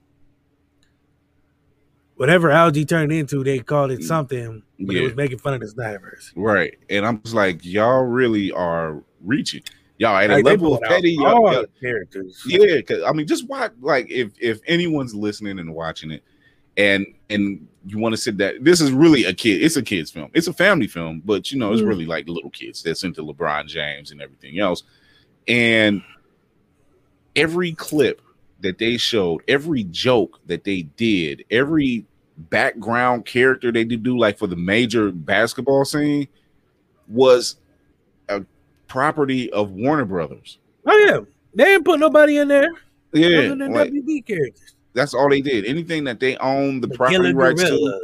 whatever 2.16 2.50
algae 2.50 2.84
turned 2.84 3.12
into, 3.12 3.42
they 3.42 3.58
called 3.60 3.90
it 3.90 4.02
something, 4.02 4.62
but 4.78 4.94
it 4.94 5.02
was 5.02 5.14
making 5.14 5.38
fun 5.38 5.54
of 5.54 5.60
the 5.60 5.66
Snyderverse. 5.66 6.32
right. 6.36 6.74
And 6.90 7.06
I'm 7.06 7.20
just 7.22 7.34
like, 7.34 7.64
y'all 7.64 8.02
really 8.04 8.52
are 8.52 9.02
reaching. 9.22 9.62
Y'all 9.98 10.16
at 10.16 10.30
a 10.30 10.34
Like, 10.34 10.44
they 10.44 10.50
level 10.50 10.74
of 10.74 10.82
petty. 10.82 11.16
all 11.18 11.24
Y'all, 11.44 11.52
y'all- 11.54 11.66
characters. 11.80 12.42
yeah 12.46 12.76
because 12.76 13.02
i 13.04 13.12
mean 13.12 13.26
just 13.26 13.46
watch 13.48 13.72
like 13.80 14.10
if 14.10 14.32
if 14.40 14.60
anyone's 14.66 15.14
listening 15.14 15.58
and 15.60 15.72
watching 15.74 16.10
it 16.10 16.24
and 16.76 17.06
and 17.30 17.68
you 17.86 17.98
want 17.98 18.12
to 18.12 18.16
sit 18.20 18.36
that 18.38 18.62
this 18.62 18.80
is 18.80 18.92
really 18.92 19.24
a 19.24 19.32
kid 19.34 19.60
it's 19.62 19.76
a 19.76 19.82
kids 19.82 20.10
film 20.10 20.30
it's 20.34 20.46
a 20.46 20.52
family 20.52 20.86
film 20.86 21.20
but 21.24 21.50
you 21.50 21.58
know 21.58 21.72
it's 21.72 21.82
Mm. 21.82 21.88
really 21.88 22.06
like 22.06 22.28
little 22.28 22.50
kids 22.50 22.82
that's 22.82 23.02
into 23.04 23.22
lebron 23.24 23.66
james 23.66 24.10
and 24.12 24.20
everything 24.22 24.60
else 24.60 24.84
and 25.48 26.02
every 27.34 27.72
clip 27.72 28.20
that 28.60 28.78
they 28.78 28.96
showed 28.96 29.42
every 29.48 29.84
joke 29.84 30.38
that 30.46 30.64
they 30.64 30.82
did 30.96 31.44
every 31.50 32.04
background 32.50 33.24
character 33.26 33.72
they 33.72 33.84
did 33.84 34.02
do 34.02 34.16
like 34.18 34.38
for 34.38 34.46
the 34.46 34.56
major 34.56 35.10
basketball 35.10 35.84
scene 35.84 36.26
was 37.08 37.56
a 38.28 38.42
property 38.88 39.50
of 39.52 39.70
warner 39.72 40.04
brothers 40.04 40.58
Oh 40.84 40.96
yeah. 41.06 41.20
They 41.54 41.64
didn't 41.64 41.84
put 41.84 42.00
nobody 42.00 42.38
in 42.38 42.48
there 42.48 42.70
yeah 43.12 43.38
other 43.38 43.56
than 43.56 43.72
like- 43.72 43.90
WB 43.92 44.26
characters. 44.26 44.74
That's 44.94 45.14
all 45.14 45.28
they 45.30 45.40
did. 45.40 45.64
Anything 45.64 46.04
that 46.04 46.20
they 46.20 46.36
own 46.38 46.80
the 46.80 46.88
property 46.88 47.32
rights 47.32 47.62
Gorilla, 47.62 48.00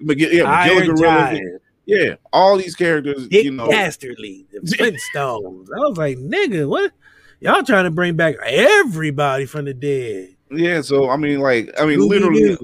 to. 0.00 0.04
McG- 0.04 0.32
yeah, 0.32 0.44
Magilla 0.44 0.86
Gorilla. 0.86 1.00
Giant, 1.02 1.62
Yeah, 1.86 2.14
all 2.32 2.56
these 2.56 2.74
characters, 2.74 3.28
Dick 3.28 3.44
you 3.44 3.50
know. 3.50 3.70
Dastardly, 3.70 4.46
the 4.52 4.60
Flintstones. 4.60 5.66
I 5.74 5.78
was 5.88 5.98
like, 5.98 6.16
nigga, 6.18 6.68
what? 6.68 6.92
Y'all 7.40 7.62
trying 7.62 7.84
to 7.84 7.90
bring 7.90 8.16
back 8.16 8.36
everybody 8.44 9.46
from 9.46 9.64
the 9.66 9.74
dead. 9.74 10.36
Yeah, 10.50 10.80
so 10.82 11.08
I 11.10 11.16
mean, 11.16 11.40
like, 11.40 11.70
I 11.80 11.86
mean, 11.86 12.00
literally, 12.00 12.56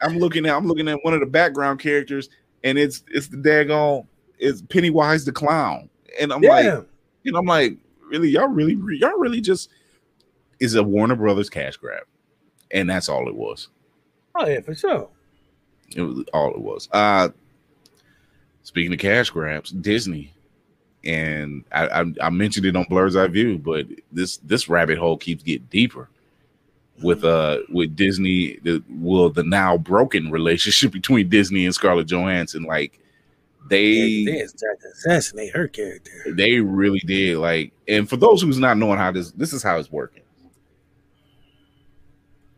I'm 0.00 0.18
looking 0.18 0.46
at, 0.46 0.56
I'm 0.56 0.66
looking 0.66 0.88
at 0.88 0.98
one 1.04 1.14
of 1.14 1.20
the 1.20 1.26
background 1.26 1.80
characters, 1.80 2.28
and 2.64 2.78
it's 2.78 3.02
it's 3.08 3.28
the 3.28 3.36
daggone, 3.36 4.06
it's 4.38 4.62
Pennywise 4.62 5.24
the 5.24 5.32
clown, 5.32 5.88
and 6.20 6.32
I'm 6.32 6.42
like, 6.42 6.64
Yeah. 6.64 6.80
you 7.24 7.32
know, 7.32 7.38
I'm 7.40 7.46
like, 7.46 7.76
really, 8.10 8.30
y'all 8.30 8.48
really, 8.48 8.76
y'all 8.98 9.18
really 9.18 9.40
just 9.40 9.68
is 10.60 10.74
a 10.74 10.82
Warner 10.82 11.14
Brothers 11.16 11.50
cash 11.50 11.76
grab, 11.76 12.04
and 12.70 12.88
that's 12.90 13.08
all 13.08 13.28
it 13.28 13.34
was. 13.34 13.68
Oh 14.34 14.46
yeah, 14.46 14.60
for 14.60 14.74
sure. 14.74 15.08
It 15.94 16.02
was 16.02 16.24
all 16.32 16.50
it 16.54 16.60
was. 16.60 16.88
Uh 16.92 17.28
speaking 18.62 18.92
of 18.92 18.98
cash 18.98 19.30
grabs, 19.30 19.70
Disney, 19.70 20.32
and 21.04 21.64
I, 21.72 21.86
I, 21.86 22.04
I 22.22 22.30
mentioned 22.30 22.66
it 22.66 22.74
on 22.76 22.84
Blur's 22.88 23.14
Eye 23.16 23.28
View, 23.28 23.58
but 23.58 23.86
this 24.12 24.38
this 24.38 24.68
rabbit 24.68 24.98
hole 24.98 25.16
keeps 25.16 25.42
getting 25.42 25.68
deeper 25.70 26.08
with 27.02 27.24
uh 27.24 27.58
with 27.68 27.94
Disney, 27.94 28.58
the 28.62 28.82
well 28.90 29.30
the 29.30 29.44
now 29.44 29.76
broken 29.78 30.30
relationship 30.30 30.92
between 31.00 31.28
Disney 31.28 31.64
and 31.64 31.74
Scarlett 31.74 32.08
Johansson. 32.08 32.64
Like 32.64 32.98
They, 33.70 34.24
they 34.24 34.32
they 34.32 34.38
tried 34.38 34.80
to 34.80 34.88
assassinate 34.92 35.54
her 35.54 35.68
character. 35.68 36.10
they 36.34 36.58
really 36.60 37.00
did 37.00 37.38
like 37.38 37.72
and 37.86 38.08
for 38.08 38.16
those 38.16 38.42
who's 38.42 38.58
not 38.58 38.76
knowing 38.78 38.98
how 38.98 39.12
this 39.12 39.30
this 39.32 39.52
is 39.52 39.62
how 39.62 39.78
it's 39.78 39.90
working 39.92 40.22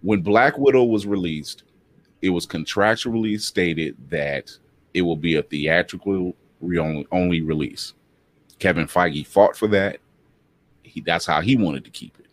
when 0.08 0.22
black 0.22 0.56
widow 0.56 0.84
was 0.84 1.04
released 1.06 1.64
it 2.22 2.30
was 2.30 2.46
contractually 2.46 3.38
stated 3.38 3.94
that 4.08 4.50
it 4.94 5.02
will 5.02 5.16
be 5.16 5.36
a 5.36 5.42
theatrical 5.42 6.34
re- 6.62 7.06
only, 7.12 7.42
release. 7.42 7.92
Kevin 8.58 8.86
feige 8.86 9.26
fought 9.26 9.54
for 9.54 9.68
that. 9.68 9.98
He, 10.82 11.02
that's 11.02 11.26
how 11.26 11.42
he 11.42 11.56
wanted 11.56 11.84
to 11.84 11.90
keep 11.90 12.18
it. 12.18 12.26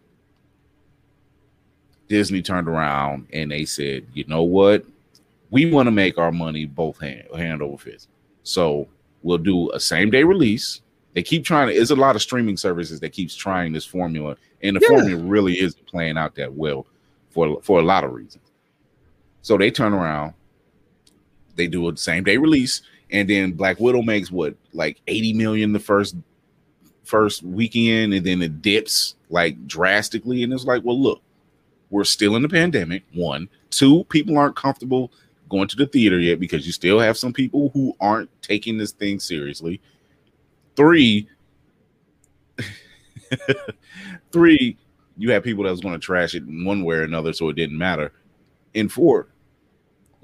Disney 2.07 2.41
turned 2.41 2.69
around 2.69 3.27
and 3.33 3.51
they 3.51 3.65
said 3.65 4.05
you 4.13 4.23
know 4.25 4.43
what? 4.43 4.85
We 5.49 5.69
want 5.69 5.87
to 5.87 5.91
make 5.91 6.17
our 6.17 6.31
money 6.31 6.63
both 6.63 6.97
hand, 7.01 7.27
hand 7.35 7.61
over 7.61 7.77
fist. 7.77 8.07
So 8.43 8.87
we'll 9.21 9.37
do 9.37 9.69
a 9.71 9.81
same 9.81 10.09
day 10.11 10.23
release. 10.23 10.79
They 11.13 11.23
keep 11.23 11.43
trying 11.43 11.67
to 11.67 11.73
there's 11.73 11.91
a 11.91 11.95
lot 11.97 12.15
of 12.15 12.21
streaming 12.21 12.55
services 12.55 13.01
that 13.01 13.09
keeps 13.09 13.35
trying 13.35 13.73
this 13.73 13.85
formula 13.85 14.37
and 14.63 14.77
the 14.77 14.79
Yeah. 14.81 14.87
formula 14.87 15.21
really 15.23 15.59
isn't 15.59 15.85
playing 15.87 16.17
out 16.17 16.35
that 16.35 16.53
well 16.53 16.87
for 17.35 17.61
for 17.61 17.79
a 17.79 17.83
lot 17.83 18.03
of 18.03 18.13
reasons. 18.13 18.43
So 19.43 19.57
they 19.57 19.69
turn 19.69 19.93
around 19.93 20.33
they 21.55 21.67
do 21.67 21.87
a 21.87 21.95
same 21.95 22.23
day 22.23 22.37
release 22.37 22.81
and 23.11 23.29
then 23.29 23.51
black 23.51 23.79
widow 23.79 24.01
makes 24.01 24.31
what 24.31 24.55
like 24.73 24.99
80 25.07 25.33
million 25.33 25.71
the 25.71 25.79
first 25.79 26.15
first 27.03 27.43
weekend 27.43 28.13
and 28.13 28.25
then 28.25 28.41
it 28.41 28.61
dips 28.61 29.15
like 29.29 29.67
drastically 29.67 30.41
and 30.43 30.51
it's 30.51 30.65
like 30.65 30.83
well 30.83 30.99
look 30.99 31.21
we're 31.89 32.03
still 32.03 32.35
in 32.35 32.41
the 32.41 32.49
pandemic 32.49 33.03
one. 33.13 33.47
Two 33.69 34.03
people 34.05 34.37
aren't 34.37 34.55
comfortable 34.55 35.11
going 35.49 35.67
to 35.67 35.75
the 35.75 35.85
theater 35.85 36.19
yet 36.19 36.39
because 36.39 36.65
you 36.65 36.71
still 36.71 36.99
have 36.99 37.17
some 37.17 37.31
people 37.31 37.69
who 37.69 37.95
aren't 37.99 38.29
taking 38.41 38.77
this 38.77 38.91
thing 38.91 39.19
seriously. 39.19 39.79
Three 40.75 41.29
three 44.31 44.77
you 45.17 45.31
have 45.31 45.43
people 45.43 45.63
that 45.63 45.71
was 45.71 45.81
going 45.81 45.93
to 45.93 45.99
trash 45.99 46.35
it 46.35 46.43
in 46.43 46.65
one 46.65 46.83
way 46.83 46.97
or 46.97 47.03
another 47.03 47.33
so 47.33 47.49
it 47.49 47.55
didn't 47.55 47.77
matter. 47.77 48.11
And 48.73 48.91
four 48.91 49.27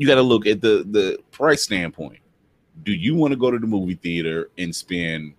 you 0.02 0.08
got 0.08 0.16
to 0.16 0.24
look 0.24 0.48
at 0.48 0.62
the 0.62 0.84
the 0.90 1.20
price 1.30 1.62
standpoint. 1.62 2.18
Do 2.82 2.92
you 2.92 3.14
want 3.14 3.34
to 3.34 3.38
go 3.38 3.52
to 3.52 3.60
the 3.60 3.68
movie 3.68 3.94
theater 3.94 4.50
and 4.58 4.76
spend 4.76 5.36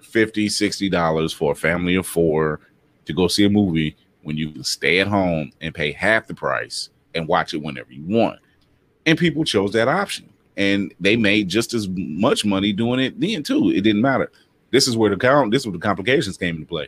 50 0.00 0.48
60 0.48 0.88
dollars 0.88 1.32
for 1.32 1.50
a 1.50 1.56
family 1.56 1.96
of 1.96 2.06
four 2.06 2.60
to 3.06 3.12
go 3.12 3.26
see 3.26 3.46
a 3.46 3.50
movie 3.50 3.96
when 4.22 4.36
you 4.36 4.52
can 4.52 4.62
stay 4.62 5.00
at 5.00 5.08
home 5.08 5.50
and 5.60 5.74
pay 5.74 5.90
half 5.90 6.28
the 6.28 6.34
price 6.34 6.90
and 7.16 7.26
watch 7.26 7.52
it 7.52 7.62
whenever 7.62 7.92
you 7.92 8.04
want? 8.06 8.38
And 9.06 9.18
people 9.18 9.42
chose 9.42 9.72
that 9.72 9.88
option 9.88 10.32
and 10.56 10.94
they 11.00 11.16
made 11.16 11.48
just 11.48 11.74
as 11.74 11.88
much 11.88 12.44
money 12.44 12.72
doing 12.72 13.00
it 13.00 13.18
then 13.18 13.42
too. 13.42 13.70
It 13.70 13.80
didn't 13.80 14.02
matter. 14.02 14.30
This 14.70 14.86
is 14.86 14.96
where 14.96 15.10
the 15.10 15.16
count 15.16 15.50
this 15.50 15.62
is 15.62 15.66
where 15.66 15.72
the 15.72 15.78
complications 15.80 16.36
came 16.36 16.54
into 16.54 16.66
play 16.68 16.86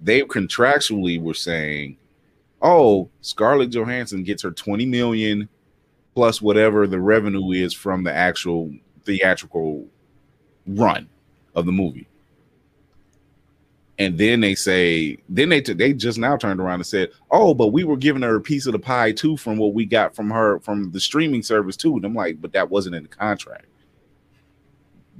they 0.00 0.22
contractually 0.22 1.20
were 1.20 1.34
saying 1.34 1.96
oh 2.62 3.08
scarlett 3.20 3.70
johansson 3.70 4.22
gets 4.22 4.42
her 4.42 4.50
20 4.50 4.86
million 4.86 5.48
plus 6.14 6.42
whatever 6.42 6.86
the 6.86 6.98
revenue 6.98 7.52
is 7.52 7.72
from 7.72 8.02
the 8.02 8.12
actual 8.12 8.72
theatrical 9.04 9.86
run 10.66 11.08
of 11.54 11.64
the 11.64 11.72
movie. 11.72 12.08
And 14.00 14.18
then 14.18 14.40
they 14.40 14.54
say 14.54 15.18
then 15.28 15.48
they 15.48 15.60
they 15.60 15.92
just 15.92 16.18
now 16.18 16.36
turned 16.36 16.60
around 16.60 16.80
and 16.80 16.86
said 16.86 17.10
oh 17.30 17.54
but 17.54 17.68
we 17.68 17.82
were 17.84 17.96
giving 17.96 18.22
her 18.22 18.34
a 18.36 18.40
piece 18.40 18.66
of 18.66 18.72
the 18.72 18.78
pie 18.78 19.12
too 19.12 19.36
from 19.36 19.58
what 19.58 19.74
we 19.74 19.84
got 19.84 20.14
from 20.14 20.30
her 20.30 20.58
from 20.60 20.90
the 20.92 21.00
streaming 21.00 21.42
service 21.42 21.76
too. 21.76 21.94
And 21.94 22.04
i'm 22.04 22.14
like 22.14 22.40
but 22.40 22.52
that 22.52 22.68
wasn't 22.68 22.96
in 22.96 23.04
the 23.04 23.08
contract. 23.08 23.66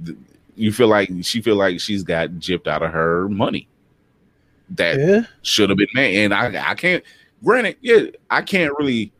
The- 0.01 0.17
you 0.55 0.73
feel 0.73 0.87
like 0.87 1.09
she 1.21 1.41
feel 1.41 1.55
like 1.55 1.79
she's 1.79 2.03
got 2.03 2.31
gypped 2.31 2.67
out 2.67 2.83
of 2.83 2.91
her 2.91 3.29
money 3.29 3.69
that 4.71 4.99
Yeah. 4.99 5.21
should 5.41 5.69
have 5.69 5.77
been 5.77 5.87
made. 5.93 6.17
And 6.23 6.33
i 6.33 6.71
i 6.71 6.75
can't 6.75 7.03
granted 7.43 7.77
yeah 7.81 8.01
i 8.29 8.41
can't 8.41 8.73
really 8.77 9.11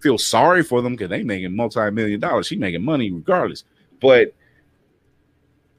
feel 0.00 0.18
sorry 0.18 0.62
for 0.62 0.80
them 0.82 0.94
because 0.94 1.10
they 1.10 1.22
making 1.22 1.54
multi-million 1.54 2.18
dollars. 2.20 2.46
She 2.48 2.56
making 2.56 2.82
money 2.84 3.10
regardless. 3.12 3.62
But 4.00 4.34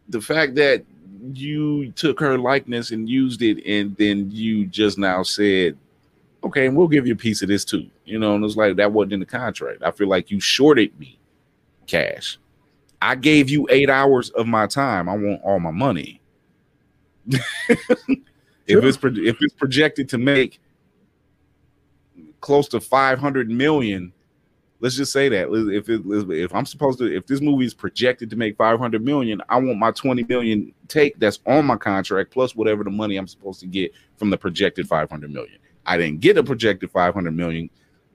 the 0.07 0.21
fact 0.21 0.55
that 0.55 0.85
you 1.33 1.91
took 1.91 2.19
her 2.19 2.37
likeness 2.37 2.91
and 2.91 3.09
used 3.09 3.41
it 3.41 3.65
and 3.65 3.95
then 3.97 4.29
you 4.31 4.65
just 4.65 4.97
now 4.97 5.23
said 5.23 5.77
okay 6.43 6.67
and 6.67 6.75
we'll 6.75 6.87
give 6.87 7.07
you 7.07 7.13
a 7.13 7.17
piece 7.17 7.41
of 7.41 7.47
this 7.49 7.63
too. 7.65 7.89
You 8.05 8.19
know 8.19 8.35
and 8.35 8.43
it's 8.45 8.55
like 8.57 8.75
that 8.77 8.91
wasn't 8.91 9.13
in 9.13 9.19
the 9.21 9.25
contract. 9.25 9.83
I 9.83 9.91
feel 9.91 10.07
like 10.07 10.29
you 10.31 10.39
shorted 10.39 10.97
me 10.99 11.17
cash. 11.87 12.37
I 13.01 13.15
gave 13.15 13.49
you 13.49 13.67
eight 13.69 13.89
hours 13.89 14.29
of 14.31 14.47
my 14.47 14.67
time. 14.67 15.09
I 15.09 15.17
want 15.17 15.41
all 15.43 15.59
my 15.59 15.71
money 15.71 16.21
if 18.67 18.83
it's 18.83 18.97
pro- 18.97 19.11
if 19.11 19.37
it's 19.41 19.53
projected 19.53 20.09
to 20.09 20.17
make 20.17 20.59
close 22.41 22.67
to 22.69 22.79
500 22.79 23.49
million 23.49 24.13
let's 24.83 24.97
just 24.97 25.13
say 25.13 25.29
that 25.29 25.47
if 25.71 25.87
it, 25.87 26.01
if 26.05 26.53
I'm 26.53 26.65
supposed 26.65 26.99
to 26.99 27.05
if 27.05 27.25
this 27.25 27.39
movie 27.39 27.65
is 27.65 27.73
projected 27.73 28.29
to 28.29 28.35
make 28.35 28.57
500 28.57 29.03
million, 29.03 29.41
I 29.47 29.57
want 29.57 29.79
my 29.79 29.91
20 29.91 30.25
million 30.25 30.73
take 30.89 31.17
that's 31.19 31.39
on 31.47 31.65
my 31.65 31.77
contract 31.77 32.31
plus 32.31 32.53
whatever 32.53 32.83
the 32.83 32.89
money 32.89 33.15
I'm 33.15 33.27
supposed 33.27 33.61
to 33.61 33.65
get 33.65 33.93
from 34.17 34.29
the 34.29 34.37
projected 34.37 34.87
500 34.89 35.31
million. 35.31 35.57
I 35.85 35.97
didn't 35.97 36.19
get 36.19 36.37
a 36.37 36.43
projected 36.43 36.91
500 36.91 37.31
million. 37.31 37.69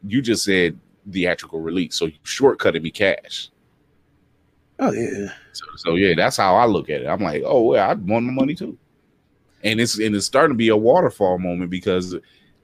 You 0.06 0.20
just 0.20 0.44
said 0.44 0.78
theatrical 1.10 1.60
release, 1.60 1.94
so 1.94 2.04
you 2.04 2.18
shortcutted 2.22 2.82
me 2.82 2.90
cash. 2.90 3.48
Oh 4.78 4.92
yeah. 4.92 5.28
So, 5.54 5.64
so 5.76 5.94
yeah, 5.94 6.14
that's 6.14 6.36
how 6.36 6.54
I 6.54 6.66
look 6.66 6.90
at 6.90 7.00
it. 7.00 7.06
I'm 7.06 7.22
like, 7.22 7.42
oh 7.46 7.62
well, 7.62 7.90
I 7.90 7.94
want 7.94 8.26
my 8.26 8.32
money 8.32 8.54
too. 8.54 8.76
And 9.64 9.80
it's 9.80 9.98
and 9.98 10.14
it's 10.14 10.26
starting 10.26 10.54
to 10.54 10.58
be 10.58 10.68
a 10.68 10.76
waterfall 10.76 11.38
moment 11.38 11.70
because 11.70 12.14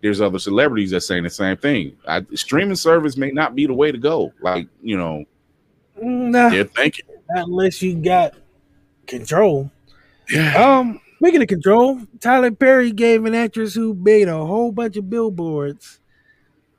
there's 0.03 0.21
other 0.21 0.39
celebrities 0.39 0.91
that 0.91 1.01
saying 1.01 1.25
the 1.25 1.31
same 1.31 1.57
thing. 1.57 1.97
I, 2.07 2.25
streaming 2.35 2.77
service 2.77 3.17
may 3.17 3.31
not 3.31 3.55
be 3.55 3.67
the 3.67 3.75
way 3.75 3.91
to 3.91 3.99
go. 3.99 4.33
Like 4.41 4.69
you 4.83 4.97
know, 4.97 5.25
Nah, 6.01 6.51
they're 6.51 6.65
thinking. 6.65 7.05
not 7.31 7.47
unless 7.49 7.81
you 7.83 7.95
got 7.97 8.35
control. 9.07 9.71
Yeah. 10.31 10.55
Um, 10.79 11.01
speaking 11.19 11.43
of 11.43 11.49
control, 11.49 12.01
Tyler 12.21 12.51
Perry 12.53 12.93
gave 12.93 13.25
an 13.25 13.35
actress 13.35 13.75
who 13.75 13.95
made 13.95 14.29
a 14.29 14.37
whole 14.45 14.73
bunch 14.73 14.97
of 14.97 15.11
billboards, 15.11 16.01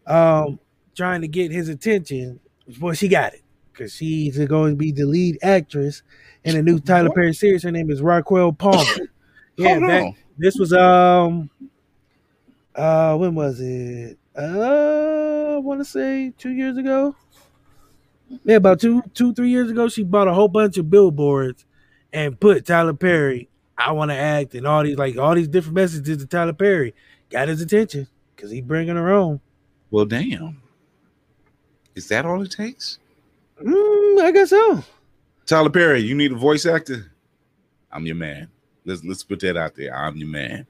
um, 0.08 0.60
trying 0.96 1.22
to 1.22 1.28
get 1.28 1.52
his 1.52 1.70
attention. 1.70 2.40
Well, 2.80 2.94
she 2.94 3.08
got 3.08 3.34
it 3.34 3.42
because 3.72 3.94
she's 3.94 4.38
going 4.46 4.74
to 4.74 4.78
be 4.78 4.92
the 4.92 5.06
lead 5.06 5.38
actress 5.44 6.02
in 6.44 6.56
a 6.56 6.62
new 6.62 6.80
Tyler 6.80 7.10
Perry 7.12 7.34
series. 7.34 7.64
Her 7.64 7.72
name 7.72 7.92
is 7.92 8.02
Raquel 8.02 8.54
Palmer. 8.54 8.84
Yeah, 9.58 9.80
back- 9.80 10.04
on. 10.04 10.16
this 10.38 10.56
was 10.58 10.74
um, 10.74 11.50
uh, 12.76 13.16
when 13.18 13.36
was 13.36 13.60
it? 13.62 14.18
Uh, 14.38 15.56
I 15.56 15.58
want 15.60 15.80
to 15.80 15.86
say 15.86 16.34
two 16.38 16.52
years 16.52 16.78
ago. 16.78 17.16
Yeah, 18.44 18.56
about 18.58 18.80
two, 18.82 19.02
two, 19.14 19.34
three 19.34 19.50
years 19.50 19.70
ago, 19.70 19.88
she 19.88 20.04
bought 20.04 20.28
a 20.28 20.34
whole 20.34 20.48
bunch 20.48 20.78
of 20.78 20.90
billboards 20.90 21.66
and 22.12 22.40
put 22.40 22.66
Tyler 22.66 22.94
Perry. 22.94 23.50
I 23.78 23.92
want 23.92 24.10
to 24.12 24.16
act 24.16 24.56
and 24.56 24.66
all 24.66 24.84
these 24.84 24.98
like 24.98 25.18
all 25.18 25.36
these 25.36 25.48
different 25.48 25.76
messages 25.76 26.18
to 26.18 26.26
Tyler 26.26 26.54
Perry. 26.54 26.94
Got 27.30 27.50
his 27.50 27.62
attention 27.62 28.08
because 28.36 28.52
he 28.52 28.62
bringing 28.62 28.96
her 28.96 29.14
on. 29.14 29.40
Well, 29.92 30.06
damn. 30.06 30.62
Is 31.94 32.08
that 32.10 32.26
all 32.26 32.42
it 32.42 32.52
takes? 32.52 33.00
Mm, 33.62 34.22
I 34.22 34.32
guess 34.32 34.50
so. 34.50 34.84
Tyler 35.46 35.70
Perry, 35.70 36.02
you 36.02 36.16
need 36.16 36.32
a 36.32 36.36
voice 36.36 36.66
actor. 36.66 37.12
I'm 37.92 38.06
your 38.06 38.16
man. 38.16 38.50
Let's 38.86 39.04
let's 39.04 39.24
put 39.24 39.40
that 39.42 39.58
out 39.58 39.76
there. 39.76 39.96
I'm 39.96 40.16
your 40.18 40.28
man. 40.28 40.68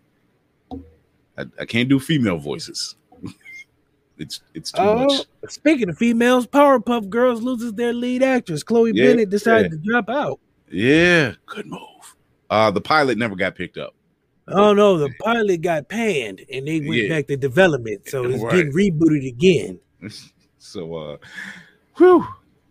I, 1.38 1.46
I 1.60 1.66
can't 1.66 1.90
do 1.90 2.00
female 2.00 2.38
voices. 2.38 2.96
it's 4.18 4.42
it's 4.54 4.72
too 4.72 4.82
Oh, 4.82 5.06
much. 5.06 5.26
speaking 5.50 5.90
of 5.90 5.98
females, 5.98 6.48
Powerpuff 6.48 7.10
Girls 7.10 7.42
loses 7.42 7.74
their 7.74 7.94
lead 7.94 8.24
actress. 8.24 8.64
Chloe 8.64 8.92
Yeah, 8.94 9.08
Bennet 9.08 9.30
decided 9.30 9.72
yeah. 9.72 9.78
to 9.78 9.84
drop 9.84 10.10
out. 10.10 10.40
Yeah, 10.72 11.34
good 11.46 11.66
move. 11.68 11.82
Uh, 12.50 12.72
the 12.72 12.82
pilot 12.82 13.18
never 13.18 13.36
got 13.36 13.56
picked 13.56 13.78
up. 13.78 13.94
Oh 14.48 14.74
no, 14.74 14.98
the 14.98 15.10
pilot 15.22 15.62
got 15.62 15.90
panned 15.90 16.42
and 16.52 16.68
they 16.68 16.80
went 16.80 17.02
Yeah. 17.02 17.10
back 17.10 17.28
to 17.28 17.36
development, 17.38 18.08
so 18.08 18.24
it's 18.26 18.42
Right. 18.44 18.66
getting 18.72 18.74
rebooted 18.74 19.28
again. 19.28 19.80
So, 20.58 20.96
uh, 20.96 21.18
whew, 21.98 22.26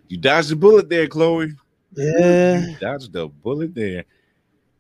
you 0.09 0.17
dodged 0.17 0.49
the 0.51 0.57
bullet 0.57 0.89
there, 0.89 1.07
Chloe. 1.07 1.53
Yeah, 1.95 2.67
You 2.67 2.77
dodged 2.81 3.13
the 3.13 3.29
bullet 3.29 3.73
there. 3.73 4.05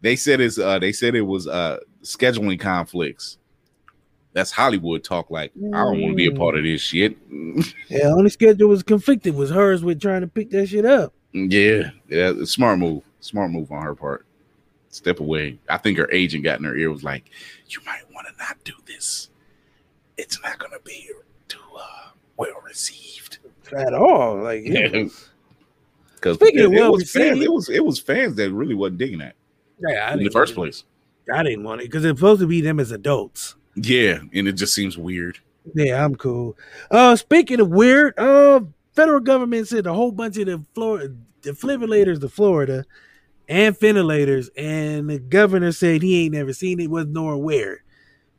They 0.04 0.16
said 0.16 0.42
it's 0.42 0.58
uh 0.58 0.78
they 0.78 0.92
said 0.92 1.14
it 1.14 1.22
was 1.22 1.48
uh 1.48 1.78
scheduling 2.02 2.60
conflicts. 2.60 3.38
That's 4.34 4.50
Hollywood 4.50 5.02
talk. 5.02 5.30
Like 5.30 5.50
I 5.56 5.78
don't 5.78 5.98
want 6.02 6.12
to 6.12 6.14
be 6.14 6.26
a 6.26 6.32
part 6.32 6.58
of 6.58 6.62
this 6.62 6.82
shit. 6.82 7.16
yeah. 7.88 8.08
Only 8.08 8.28
schedule 8.28 8.68
was 8.68 8.82
conflicted 8.82 9.34
was 9.34 9.48
hers 9.48 9.82
with 9.82 10.02
trying 10.02 10.20
to 10.20 10.26
pick 10.26 10.50
that 10.50 10.66
shit 10.66 10.84
up. 10.84 11.14
yeah, 11.32 11.88
yeah, 12.10 12.34
smart 12.44 12.80
move. 12.80 13.02
Smart 13.20 13.50
move 13.50 13.72
on 13.72 13.82
her 13.82 13.94
part. 13.94 14.26
Step 14.90 15.20
away. 15.20 15.58
I 15.70 15.78
think 15.78 15.96
her 15.96 16.10
agent 16.12 16.44
got 16.44 16.58
in 16.58 16.66
her 16.66 16.76
ear 16.76 16.92
was 16.92 17.02
like, 17.02 17.30
"You 17.70 17.80
might 17.86 18.02
want 18.12 18.26
to 18.28 18.34
not 18.36 18.62
do 18.62 18.74
this. 18.86 19.30
It's 20.18 20.38
not 20.42 20.58
gonna 20.58 20.80
be 20.84 21.08
too 21.48 21.58
uh, 21.78 22.10
well 22.36 22.60
received." 22.66 23.38
At 23.74 23.94
all, 23.94 24.36
like 24.36 24.64
yeah, 24.66 24.88
Because 26.14 26.36
Speaking 26.36 26.60
it, 26.60 26.64
it 26.64 26.68
well 26.72 26.92
was 26.92 27.10
fans, 27.10 27.40
it 27.40 27.50
was 27.50 27.70
it 27.70 27.82
was 27.82 27.98
fans 27.98 28.36
that 28.36 28.52
really 28.52 28.74
wasn't 28.74 28.98
digging 28.98 29.20
that 29.20 29.36
yeah 29.80 30.12
in 30.12 30.20
the 30.20 30.30
first 30.30 30.52
it. 30.52 30.56
place. 30.56 30.84
I 31.32 31.42
didn't 31.42 31.64
want 31.64 31.80
it 31.80 31.84
because 31.84 32.04
it's 32.04 32.18
supposed 32.18 32.40
to 32.40 32.46
be 32.46 32.60
them 32.60 32.80
as 32.80 32.90
adults. 32.90 33.56
Yeah, 33.76 34.20
and 34.32 34.46
it 34.46 34.52
just 34.52 34.74
seems 34.74 34.96
weird. 34.96 35.38
Yeah, 35.74 36.04
I'm 36.04 36.14
cool. 36.14 36.56
Uh, 36.90 37.16
speaking 37.16 37.60
of 37.60 37.70
weird, 37.70 38.18
uh, 38.18 38.60
federal 38.94 39.20
government 39.20 39.68
sent 39.68 39.86
a 39.86 39.92
whole 39.92 40.12
bunch 40.12 40.36
of 40.38 40.46
the 40.46 40.62
Florida 40.74 41.14
defibrillators 41.42 42.20
to 42.20 42.28
Florida 42.28 42.84
and 43.48 43.78
ventilators, 43.78 44.50
and 44.56 45.08
the 45.08 45.18
governor 45.18 45.72
said 45.72 46.02
he 46.02 46.24
ain't 46.24 46.34
never 46.34 46.52
seen 46.52 46.80
it, 46.80 46.90
was 46.90 47.06
nor 47.06 47.32
aware. 47.32 47.82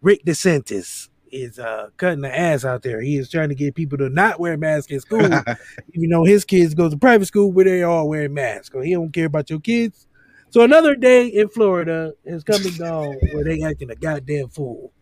Rick 0.02 0.26
DeSantis 0.26 1.10
is 1.32 1.60
uh 1.60 1.90
cutting 1.98 2.22
the 2.22 2.40
ass 2.40 2.64
out 2.64 2.84
there. 2.84 3.02
He 3.02 3.18
is 3.18 3.30
trying 3.30 3.49
to 3.49 3.56
get 3.56 3.76
people 3.76 3.98
to 3.98 4.10
not 4.10 4.40
wear 4.40 4.57
masks 4.57 4.91
in 4.91 4.99
school, 4.99 5.22
even 5.94 6.10
though 6.10 6.24
his 6.24 6.45
kids 6.45 6.74
go 6.74 6.90
to 6.90 6.98
private 6.98 7.26
school 7.26 7.52
where 7.52 7.66
they 7.66 7.84
all 7.84 8.07
wearing 8.07 8.34
masks. 8.34 8.76
He 8.84 8.94
don't 8.94 9.12
care 9.12 9.26
about 9.26 9.49
your 9.49 9.60
kids. 9.60 10.07
So 10.56 10.61
another 10.61 10.95
day 10.95 11.27
in 11.27 11.49
Florida 11.49 12.14
is 12.23 12.41
coming 12.45 12.77
gone 12.77 13.18
where 13.34 13.44
they 13.44 13.61
acting 13.61 13.90
a 13.91 13.95
goddamn 13.95 14.48
fool. 14.48 14.94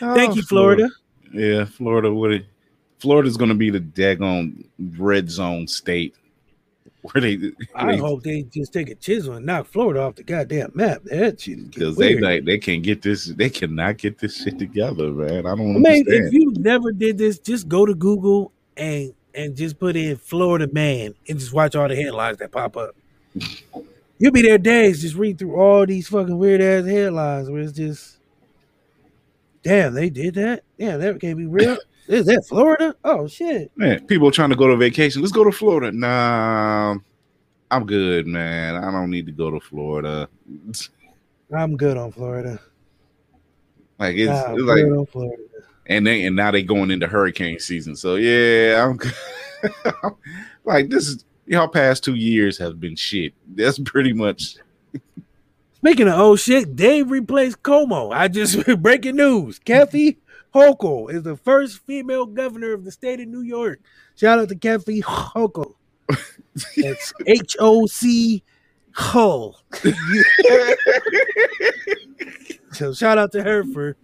Oh, 0.00 0.14
Thank 0.14 0.30
Oh, 0.32 0.36
you, 0.36 0.42
Florida. 0.42 0.88
Yeah, 1.34 1.66
Florida 1.66 2.10
would 2.10 2.32
it 2.32 2.46
Florida's 2.98 3.36
gonna 3.36 3.54
be 3.54 3.68
the 3.68 3.80
daggone 3.80 4.64
red 4.96 5.28
zone 5.28 5.68
state 5.68 6.14
where 7.02 7.20
they 7.20 7.52
I 7.74 7.92
they- 7.92 7.98
hope 7.98 8.22
they 8.22 8.44
just 8.44 8.72
take 8.72 8.88
a 8.88 8.94
chisel 8.94 9.34
and 9.34 9.44
knock 9.44 9.66
Florida 9.66 10.00
off 10.00 10.14
the 10.14 10.22
goddamn 10.22 10.72
map. 10.74 11.02
That 11.04 11.42
shit 11.42 11.58
is 11.58 11.64
because 11.66 11.96
they 11.98 12.18
like 12.18 12.46
they 12.46 12.56
can't 12.56 12.82
get 12.82 13.02
this 13.02 13.26
they 13.26 13.50
cannot 13.50 13.98
get 13.98 14.16
this 14.18 14.42
shit 14.42 14.58
together, 14.58 15.10
man. 15.10 15.40
I 15.44 15.54
don't 15.56 15.60
I 15.76 15.78
mean, 15.78 15.86
understand. 15.86 16.08
if 16.28 16.32
you 16.32 16.54
never 16.56 16.90
did 16.90 17.18
this, 17.18 17.38
just 17.38 17.68
go 17.68 17.84
to 17.84 17.94
Google 17.94 18.50
and 18.78 19.12
and 19.34 19.54
just 19.54 19.78
put 19.78 19.94
in 19.94 20.16
Florida 20.16 20.68
man 20.72 21.14
and 21.28 21.38
just 21.38 21.52
watch 21.52 21.76
all 21.76 21.86
the 21.86 21.96
headlines 21.96 22.38
that 22.38 22.50
pop 22.50 22.78
up. 22.78 22.96
You'll 24.24 24.32
be 24.32 24.40
there 24.40 24.56
days 24.56 25.02
just 25.02 25.16
read 25.16 25.38
through 25.38 25.54
all 25.54 25.84
these 25.84 26.08
fucking 26.08 26.38
weird 26.38 26.62
ass 26.62 26.86
headlines 26.86 27.50
where 27.50 27.60
it's 27.60 27.72
just, 27.72 28.16
damn, 29.62 29.92
they 29.92 30.08
did 30.08 30.36
that. 30.36 30.62
Damn, 30.78 30.98
that 30.98 31.20
can't 31.20 31.36
be 31.36 31.44
real. 31.44 31.76
Is 32.08 32.24
that 32.24 32.46
Florida? 32.48 32.96
Oh 33.04 33.26
shit. 33.26 33.70
man, 33.76 34.06
people 34.06 34.30
trying 34.30 34.48
to 34.48 34.56
go 34.56 34.66
to 34.66 34.78
vacation. 34.78 35.20
Let's 35.20 35.30
go 35.30 35.44
to 35.44 35.52
Florida. 35.52 35.92
Nah, 35.92 36.96
I'm 37.70 37.84
good, 37.84 38.26
man. 38.26 38.82
I 38.82 38.90
don't 38.90 39.10
need 39.10 39.26
to 39.26 39.32
go 39.32 39.50
to 39.50 39.60
Florida. 39.60 40.26
I'm 41.54 41.76
good 41.76 41.98
on 41.98 42.10
Florida. 42.10 42.58
Like 43.98 44.16
it's, 44.16 44.30
I'm 44.30 44.54
it's 44.54 44.62
like 44.62 44.84
on 44.84 45.04
Florida. 45.04 45.42
and 45.84 46.06
they 46.06 46.24
and 46.24 46.34
now 46.34 46.50
they 46.50 46.62
going 46.62 46.90
into 46.90 47.08
hurricane 47.08 47.58
season. 47.58 47.94
So 47.94 48.14
yeah, 48.14 48.88
I'm 48.88 48.98
like 50.64 50.88
this 50.88 51.08
is 51.08 51.26
y'all 51.46 51.68
past 51.68 52.04
two 52.04 52.14
years 52.14 52.58
have 52.58 52.80
been 52.80 52.96
shit. 52.96 53.34
That's 53.46 53.78
pretty 53.78 54.12
much 54.12 54.56
Speaking 55.84 56.08
of 56.08 56.18
old 56.18 56.40
shit, 56.40 56.74
Dave 56.76 57.10
replaced 57.10 57.62
Cuomo. 57.62 58.10
I 58.10 58.28
just 58.28 58.64
breaking 58.82 59.16
news. 59.16 59.58
Kathy 59.58 60.16
Hochul 60.54 61.12
is 61.12 61.24
the 61.24 61.36
first 61.36 61.80
female 61.80 62.24
governor 62.24 62.72
of 62.72 62.84
the 62.86 62.90
state 62.90 63.20
of 63.20 63.28
New 63.28 63.42
York. 63.42 63.80
Shout 64.16 64.38
out 64.38 64.48
to 64.48 64.56
Kathy 64.56 65.02
Hochul. 65.02 65.74
That's 66.78 67.12
H 67.26 67.56
O 67.60 67.84
C 67.84 68.42
Hull. 68.92 69.60
So 72.72 72.92
shout 72.92 73.18
out 73.18 73.30
to 73.32 73.42
her 73.44 73.62
for 73.62 73.96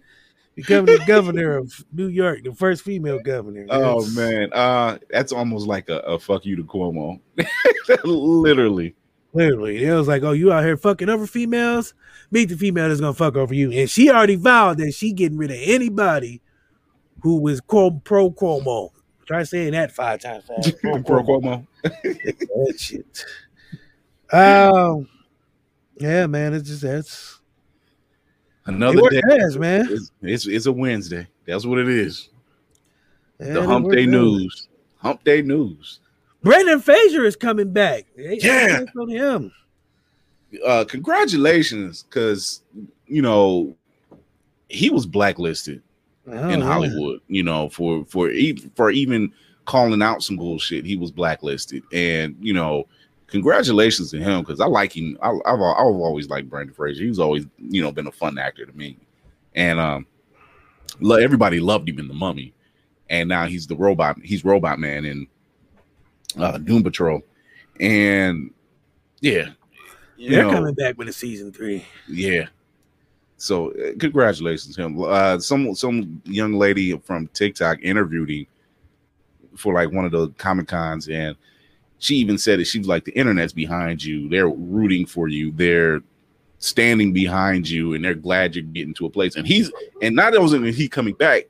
becoming 0.61 0.97
the 0.97 1.03
governor 1.05 1.57
of 1.57 1.73
New 1.93 2.07
York, 2.07 2.43
the 2.43 2.53
first 2.53 2.83
female 2.83 3.19
governor. 3.19 3.65
oh 3.69 4.01
That's- 4.01 4.15
man. 4.15 4.53
Uh 4.53 4.97
that's 5.09 5.31
almost 5.31 5.67
like 5.67 5.89
a, 5.89 5.99
a 5.99 6.19
fuck 6.19 6.45
you 6.45 6.55
to 6.57 6.63
Cuomo. 6.63 7.19
Literally. 8.03 8.95
Literally, 9.33 9.81
it 9.85 9.93
was 9.93 10.09
like, 10.09 10.23
"Oh, 10.23 10.33
you 10.33 10.51
out 10.51 10.65
here 10.65 10.75
fucking 10.75 11.07
over 11.07 11.25
females? 11.25 11.93
Meet 12.31 12.49
the 12.49 12.57
female 12.57 12.89
that's 12.89 12.99
gonna 12.99 13.13
fuck 13.13 13.37
over 13.37 13.53
you." 13.53 13.71
And 13.71 13.89
she 13.89 14.09
already 14.09 14.35
vowed 14.35 14.77
that 14.79 14.91
she 14.93 15.13
getting 15.13 15.37
rid 15.37 15.51
of 15.51 15.57
anybody 15.61 16.41
who 17.21 17.39
was 17.39 17.61
pro 17.61 17.91
Cuomo. 18.01 18.89
Try 19.25 19.43
saying 19.43 19.71
that 19.71 19.93
five 19.93 20.19
times 20.19 20.43
fast. 20.45 20.75
Pro. 20.81 21.01
Cuomo. 21.01 21.65
That 21.83 22.75
shit. 22.77 23.23
Um, 24.33 25.07
yeah, 25.97 26.27
man, 26.27 26.53
it's 26.53 26.67
just 26.67 26.81
that's 26.81 27.39
Another 28.75 29.09
day. 29.09 29.21
fast, 29.21 29.57
man. 29.59 29.87
It's, 29.89 30.11
it's 30.21 30.47
it's 30.47 30.65
a 30.65 30.71
Wednesday. 30.71 31.27
That's 31.45 31.65
what 31.65 31.79
it 31.79 31.89
is. 31.89 32.29
Yeah, 33.39 33.53
the 33.53 33.63
hump 33.65 33.91
day 33.91 34.05
news. 34.05 34.67
Hump 34.97 35.23
day 35.23 35.41
news. 35.41 35.99
Brendan 36.43 36.79
Fraser 36.79 37.25
is 37.25 37.35
coming 37.35 37.71
back. 37.71 38.05
They- 38.15 38.39
Yeah. 38.41 38.85
on 38.99 39.09
him. 39.09 39.51
Uh 40.65 40.85
congratulations, 40.85 42.03
because 42.03 42.61
you 43.07 43.21
know 43.21 43.75
he 44.69 44.89
was 44.89 45.05
blacklisted 45.05 45.81
Oh, 46.27 46.49
in 46.49 46.59
yeah. 46.59 46.65
Hollywood, 46.65 47.19
you 47.27 47.43
know, 47.43 47.69
for 47.69 48.05
for 48.05 48.29
e- 48.29 48.69
for 48.75 48.91
even 48.91 49.31
calling 49.65 50.01
out 50.01 50.21
some 50.23 50.37
bullshit, 50.37 50.85
he 50.85 50.95
was 50.95 51.11
blacklisted. 51.11 51.83
And 51.93 52.35
you 52.39 52.53
know, 52.53 52.87
congratulations 53.31 54.11
to 54.11 54.19
him 54.19 54.41
because 54.41 54.59
I 54.59 54.67
like 54.67 54.95
him. 54.95 55.17
I, 55.21 55.29
have 55.29 55.39
I've 55.45 55.59
always 55.59 56.29
liked 56.29 56.49
Brendan 56.49 56.75
Fraser. 56.75 57.03
He's 57.03 57.17
always 57.17 57.47
you 57.57 57.81
know 57.81 57.91
been 57.91 58.07
a 58.07 58.11
fun 58.11 58.37
actor 58.37 58.65
to 58.65 58.73
me, 58.73 58.97
and 59.55 59.79
um, 59.79 60.05
everybody 61.01 61.59
loved 61.59 61.89
him 61.89 61.97
in 61.97 62.07
The 62.07 62.13
Mummy, 62.13 62.53
and 63.09 63.27
now 63.27 63.47
he's 63.47 63.65
the 63.65 63.75
robot. 63.75 64.17
He's 64.21 64.45
Robot 64.45 64.79
Man 64.79 65.05
in 65.05 65.27
uh, 66.37 66.57
Doom 66.59 66.83
Patrol, 66.83 67.21
and 67.79 68.53
yeah, 69.21 69.49
they're 70.19 70.43
know, 70.43 70.51
coming 70.51 70.75
back 70.75 70.97
with 70.97 71.07
a 71.07 71.13
season 71.13 71.51
three. 71.51 71.85
Yeah. 72.07 72.47
So 73.37 73.71
uh, 73.71 73.93
congratulations 73.97 74.75
to 74.75 74.83
him. 74.83 75.01
Uh, 75.01 75.39
some 75.39 75.73
some 75.73 76.21
young 76.25 76.53
lady 76.53 76.95
from 76.99 77.27
TikTok 77.29 77.79
interviewed 77.81 78.29
him 78.29 78.45
for 79.57 79.73
like 79.73 79.91
one 79.91 80.05
of 80.05 80.11
the 80.11 80.29
comic 80.37 80.67
cons, 80.67 81.07
and 81.07 81.35
she 82.01 82.15
even 82.15 82.39
said 82.39 82.59
it. 82.59 82.65
She 82.65 82.79
was 82.79 82.87
like, 82.87 83.05
"The 83.05 83.11
internet's 83.11 83.53
behind 83.53 84.03
you. 84.03 84.27
They're 84.27 84.49
rooting 84.49 85.05
for 85.05 85.27
you. 85.27 85.51
They're 85.51 86.01
standing 86.57 87.13
behind 87.13 87.69
you, 87.69 87.93
and 87.93 88.03
they're 88.03 88.15
glad 88.15 88.55
you're 88.55 88.63
getting 88.63 88.95
to 88.95 89.05
a 89.05 89.09
place." 89.09 89.35
And 89.35 89.45
he's 89.47 89.71
and 90.01 90.15
not 90.15 90.35
only 90.35 90.67
is 90.67 90.75
he 90.75 90.89
coming 90.89 91.13
back, 91.13 91.43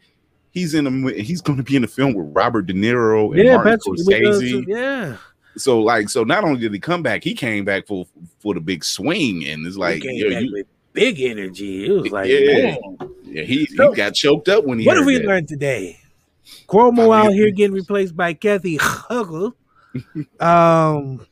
he's 0.51 0.73
in 0.73 0.85
a 0.85 1.11
he's 1.13 1.41
going 1.41 1.57
to 1.57 1.63
be 1.63 1.77
in 1.77 1.85
a 1.85 1.87
film 1.87 2.13
with 2.13 2.27
Robert 2.35 2.67
De 2.67 2.73
Niro 2.73 3.33
and 3.33 3.43
yeah, 3.43 3.55
Martin 3.55 3.79
Scorsese. 3.79 4.65
Yeah. 4.67 5.15
So 5.55 5.79
like, 5.79 6.09
so 6.09 6.25
not 6.25 6.43
only 6.43 6.59
did 6.59 6.73
he 6.73 6.79
come 6.79 7.01
back, 7.01 7.23
he 7.23 7.33
came 7.33 7.63
back 7.63 7.87
for 7.87 8.05
for 8.39 8.53
the 8.53 8.59
big 8.59 8.83
swing, 8.83 9.47
and 9.47 9.65
it's 9.65 9.77
like, 9.77 10.03
yo, 10.03 10.11
you, 10.11 10.65
big 10.91 11.21
energy. 11.21 11.85
It 11.85 11.91
was 11.93 12.11
like, 12.11 12.29
yeah, 12.29 12.63
man. 12.63 12.79
yeah, 13.23 13.43
he, 13.43 13.65
so, 13.67 13.91
he 13.91 13.95
got 13.95 14.15
choked 14.15 14.49
up 14.49 14.65
when 14.65 14.79
he. 14.79 14.85
What 14.85 14.97
have 14.97 15.05
we 15.05 15.17
that. 15.17 15.25
learned 15.25 15.47
today? 15.47 15.97
Cuomo 16.67 17.15
out 17.15 17.31
here 17.31 17.51
getting 17.51 17.73
replaced 17.73 18.17
by 18.17 18.33
Kathy 18.33 18.77
Huggle. 18.77 19.53
Um, 20.39 21.25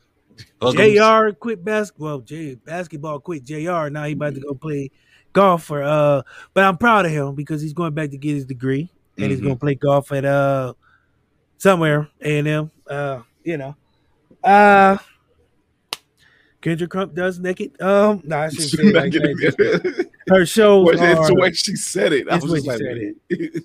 Jr. 0.62 1.30
quit 1.38 1.64
basketball. 1.64 2.08
Well, 2.08 2.20
J 2.20 2.54
basketball 2.54 3.20
quit 3.20 3.44
Jr. 3.44 3.88
Now 3.88 4.04
he 4.04 4.12
about 4.12 4.34
to 4.34 4.40
go 4.40 4.54
play 4.54 4.90
golf 5.32 5.64
for. 5.64 5.82
Uh, 5.82 6.22
but 6.54 6.64
I'm 6.64 6.76
proud 6.76 7.06
of 7.06 7.12
him 7.12 7.34
because 7.34 7.62
he's 7.62 7.72
going 7.72 7.94
back 7.94 8.10
to 8.10 8.18
get 8.18 8.34
his 8.34 8.44
degree 8.44 8.90
and 9.16 9.24
mm-hmm. 9.24 9.30
he's 9.30 9.40
going 9.40 9.54
to 9.54 9.60
play 9.60 9.74
golf 9.74 10.12
at 10.12 10.24
uh 10.24 10.74
somewhere 11.58 12.08
A 12.20 12.38
and 12.38 12.48
M. 12.48 12.70
Uh, 12.86 13.22
you 13.44 13.56
know, 13.56 13.76
uh. 14.44 14.98
Kyndra 16.62 16.90
Crump 16.90 17.14
does 17.14 17.38
naked. 17.38 17.80
Um, 17.80 18.20
no, 18.24 18.38
I 18.38 18.50
shouldn't 18.50 18.70
say 18.70 18.92
like 18.92 19.12
that. 19.12 20.10
Her 20.28 20.44
shows 20.44 20.84
well, 20.84 21.18
are, 21.18 21.26
the 21.26 21.34
way 21.34 21.52
she 21.52 21.74
said 21.74 22.12
it. 22.12 22.28
I 22.28 22.36
was 22.36 22.52
just 22.52 22.66
like, 22.66 22.80
it. 22.82 23.64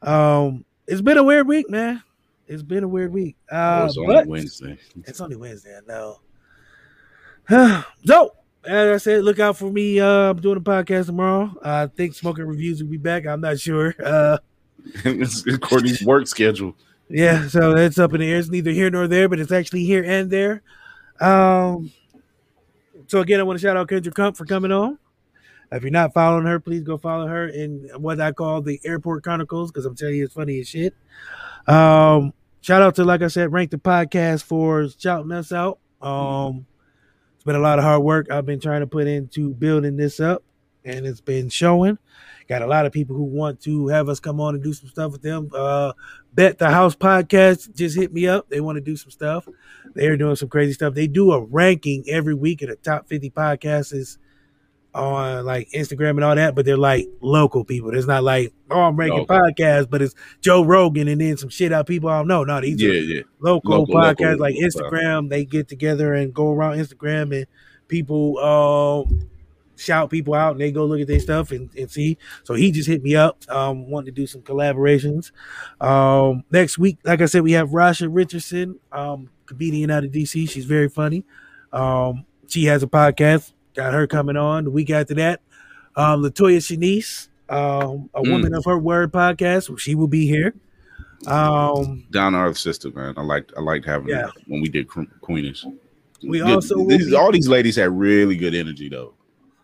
um, 0.02 0.64
it's 0.86 1.00
been 1.00 1.18
a 1.18 1.24
weird 1.24 1.48
week, 1.48 1.68
man. 1.68 2.02
It's 2.50 2.64
been 2.64 2.82
a 2.82 2.88
weird 2.88 3.12
week. 3.12 3.36
Uh, 3.50 3.82
oh, 3.82 3.86
it's 3.86 3.96
only 3.96 4.26
Wednesday. 4.26 4.76
It's 5.06 5.20
only 5.20 5.36
Wednesday. 5.36 5.78
I 5.78 5.86
know. 5.86 6.20
so, 8.04 8.34
as 8.64 8.88
I 8.88 8.96
said, 8.96 9.22
look 9.22 9.38
out 9.38 9.56
for 9.56 9.70
me. 9.70 10.00
Uh, 10.00 10.30
I'm 10.30 10.40
doing 10.40 10.56
a 10.56 10.60
podcast 10.60 11.06
tomorrow. 11.06 11.54
I 11.62 11.86
think 11.86 12.14
Smoking 12.14 12.46
Reviews 12.46 12.82
will 12.82 12.90
be 12.90 12.96
back. 12.96 13.24
I'm 13.24 13.40
not 13.40 13.60
sure. 13.60 13.94
Uh, 14.04 14.38
Courtney's 15.60 16.02
work 16.02 16.26
schedule. 16.26 16.74
Yeah, 17.08 17.46
so 17.46 17.76
it's 17.76 18.00
up 18.00 18.14
in 18.14 18.20
the 18.20 18.28
air. 18.28 18.38
It's 18.38 18.48
neither 18.48 18.72
here 18.72 18.90
nor 18.90 19.06
there, 19.06 19.28
but 19.28 19.38
it's 19.38 19.52
actually 19.52 19.84
here 19.84 20.02
and 20.02 20.28
there. 20.28 20.62
Um, 21.20 21.92
so 23.06 23.20
again, 23.20 23.38
I 23.38 23.44
want 23.44 23.60
to 23.60 23.62
shout 23.64 23.76
out 23.76 23.86
Kyndra 23.86 24.12
Crump 24.12 24.36
for 24.36 24.44
coming 24.44 24.72
on. 24.72 24.98
If 25.70 25.84
you're 25.84 25.92
not 25.92 26.12
following 26.12 26.46
her, 26.46 26.58
please 26.58 26.82
go 26.82 26.98
follow 26.98 27.28
her 27.28 27.46
in 27.46 27.88
what 27.96 28.20
I 28.20 28.32
call 28.32 28.60
the 28.60 28.80
Airport 28.84 29.22
Chronicles 29.22 29.70
because 29.70 29.86
I'm 29.86 29.94
telling 29.94 30.16
you, 30.16 30.24
it's 30.24 30.34
funny 30.34 30.58
as 30.58 30.68
shit. 30.68 30.94
Um, 31.68 32.32
shout 32.60 32.82
out 32.82 32.94
to, 32.96 33.04
like 33.04 33.22
I 33.22 33.28
said, 33.28 33.52
Rank 33.52 33.70
the 33.70 33.78
Podcast 33.78 34.42
for 34.42 34.88
shouting 34.88 35.32
us 35.32 35.52
out. 35.52 35.78
Um, 36.00 36.66
it's 37.34 37.44
been 37.44 37.56
a 37.56 37.60
lot 37.60 37.78
of 37.78 37.84
hard 37.84 38.02
work 38.02 38.30
I've 38.30 38.46
been 38.46 38.60
trying 38.60 38.80
to 38.80 38.86
put 38.86 39.06
into 39.06 39.54
building 39.54 39.96
this 39.96 40.20
up, 40.20 40.42
and 40.84 41.06
it's 41.06 41.20
been 41.20 41.48
showing. 41.48 41.98
Got 42.48 42.62
a 42.62 42.66
lot 42.66 42.84
of 42.84 42.92
people 42.92 43.14
who 43.14 43.22
want 43.22 43.60
to 43.62 43.86
have 43.88 44.08
us 44.08 44.18
come 44.18 44.40
on 44.40 44.54
and 44.54 44.64
do 44.64 44.72
some 44.72 44.88
stuff 44.88 45.12
with 45.12 45.22
them. 45.22 45.50
Uh, 45.54 45.92
Bet 46.34 46.58
the 46.58 46.68
House 46.68 46.96
podcast 46.96 47.74
just 47.76 47.96
hit 47.96 48.12
me 48.12 48.26
up. 48.26 48.48
They 48.48 48.60
want 48.60 48.76
to 48.76 48.80
do 48.80 48.96
some 48.96 49.10
stuff. 49.10 49.46
They're 49.94 50.16
doing 50.16 50.36
some 50.36 50.48
crazy 50.48 50.72
stuff. 50.72 50.94
They 50.94 51.06
do 51.06 51.32
a 51.32 51.40
ranking 51.40 52.04
every 52.08 52.34
week 52.34 52.62
of 52.62 52.68
the 52.68 52.76
top 52.76 53.08
50 53.08 53.30
podcasts 53.30 54.18
on 54.94 55.44
like 55.44 55.70
Instagram 55.70 56.10
and 56.10 56.24
all 56.24 56.34
that, 56.34 56.54
but 56.54 56.64
they're 56.64 56.76
like 56.76 57.08
local 57.20 57.64
people. 57.64 57.94
It's 57.94 58.06
not 58.06 58.24
like, 58.24 58.52
oh, 58.70 58.80
I'm 58.80 58.96
ranking 58.96 59.20
okay. 59.20 59.34
podcasts, 59.34 59.88
but 59.88 60.02
it's 60.02 60.14
Joe 60.40 60.64
Rogan 60.64 61.08
and 61.08 61.20
then 61.20 61.36
some 61.36 61.48
shit 61.48 61.72
out 61.72 61.86
people 61.86 62.08
I 62.08 62.18
don't 62.18 62.28
know. 62.28 62.44
No, 62.44 62.60
these 62.60 62.80
yeah, 62.80 62.90
are 62.90 62.94
yeah. 62.94 63.22
Local, 63.40 63.80
local 63.80 63.94
podcasts 63.94 64.38
local, 64.38 64.40
like 64.40 64.54
Instagram. 64.56 65.30
They 65.30 65.44
get 65.44 65.68
together 65.68 66.14
and 66.14 66.34
go 66.34 66.52
around 66.52 66.78
Instagram 66.78 67.36
and 67.36 67.46
people 67.88 68.38
um 68.38 69.28
shout 69.80 70.10
people 70.10 70.34
out 70.34 70.52
and 70.52 70.60
they 70.60 70.70
go 70.70 70.84
look 70.84 71.00
at 71.00 71.06
their 71.06 71.20
stuff 71.20 71.50
and, 71.50 71.74
and 71.74 71.90
see. 71.90 72.18
So 72.44 72.54
he 72.54 72.70
just 72.70 72.88
hit 72.88 73.02
me 73.02 73.16
up, 73.16 73.42
um, 73.48 73.88
wanting 73.88 74.06
to 74.06 74.12
do 74.12 74.26
some 74.26 74.42
collaborations. 74.42 75.32
Um, 75.80 76.44
next 76.50 76.78
week, 76.78 76.98
like 77.04 77.22
I 77.22 77.26
said, 77.26 77.42
we 77.42 77.52
have 77.52 77.70
Rasha 77.70 78.08
Richardson, 78.10 78.78
um, 78.92 79.30
comedian 79.46 79.90
out 79.90 80.04
of 80.04 80.10
DC. 80.10 80.48
She's 80.50 80.66
very 80.66 80.88
funny. 80.88 81.24
Um, 81.72 82.26
she 82.46 82.64
has 82.64 82.82
a 82.82 82.86
podcast. 82.86 83.52
Got 83.74 83.92
her 83.92 84.06
coming 84.06 84.36
on 84.36 84.64
the 84.64 84.70
week 84.70 84.90
after 84.90 85.14
that. 85.14 85.40
Um, 85.96 86.22
Latoya 86.22 86.58
Shanice, 86.58 87.28
um, 87.48 88.10
a 88.14 88.22
mm. 88.22 88.30
woman 88.30 88.54
of 88.54 88.64
her 88.64 88.78
word 88.78 89.12
podcast. 89.12 89.78
She 89.78 89.94
will 89.94 90.08
be 90.08 90.26
here. 90.26 90.54
Um, 91.26 92.06
Down 92.10 92.34
earth 92.34 92.58
sister, 92.58 92.90
man. 92.90 93.14
I 93.16 93.22
liked 93.22 93.52
I 93.56 93.60
liked 93.60 93.84
having 93.84 94.08
yeah. 94.08 94.30
when 94.46 94.62
we 94.62 94.68
did 94.68 94.88
Queenish. 94.88 95.64
We 96.22 96.38
good. 96.38 96.50
also 96.50 96.86
these, 96.86 97.12
all 97.12 97.30
these 97.30 97.48
ladies 97.48 97.76
had 97.76 97.90
really 97.90 98.36
good 98.36 98.54
energy 98.54 98.88
though. 98.88 99.14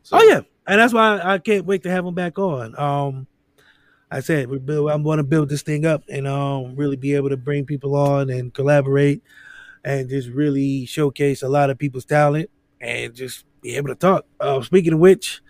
So. 0.03 0.19
Oh 0.19 0.23
yeah, 0.23 0.43
and 0.67 0.81
that's 0.81 0.93
why 0.93 1.21
I 1.23 1.39
can't 1.39 1.65
wait 1.65 1.83
to 1.85 1.91
have 1.91 2.05
them 2.05 2.15
back 2.15 2.39
on. 2.39 2.79
Um, 2.79 3.27
I 4.11 4.21
said 4.21 4.49
we 4.49 4.59
build. 4.59 4.91
I'm 4.91 5.03
going 5.03 5.17
to 5.17 5.25
build 5.25 5.49
this 5.49 5.63
thing 5.63 5.87
up 5.87 6.03
and 6.09 6.29
um 6.29 6.77
really 6.77 6.97
be 6.97 7.15
able 7.15 7.31
to 7.31 7.37
bring 7.37 7.65
people 7.65 7.97
on 7.97 8.29
and 8.29 8.53
collaborate 8.53 9.23
and 9.83 10.09
just 10.11 10.29
really 10.29 10.85
showcase 10.85 11.43
a 11.43 11.49
lot 11.49 11.71
of 11.71 11.79
people's 11.79 12.05
talent 12.05 12.51
and 12.81 13.15
just 13.15 13.46
be 13.63 13.77
able 13.77 13.89
to 13.89 13.95
talk. 13.95 14.27
Uh, 14.41 14.63
speaking 14.63 14.95
of 14.95 14.99
which, 14.99 15.43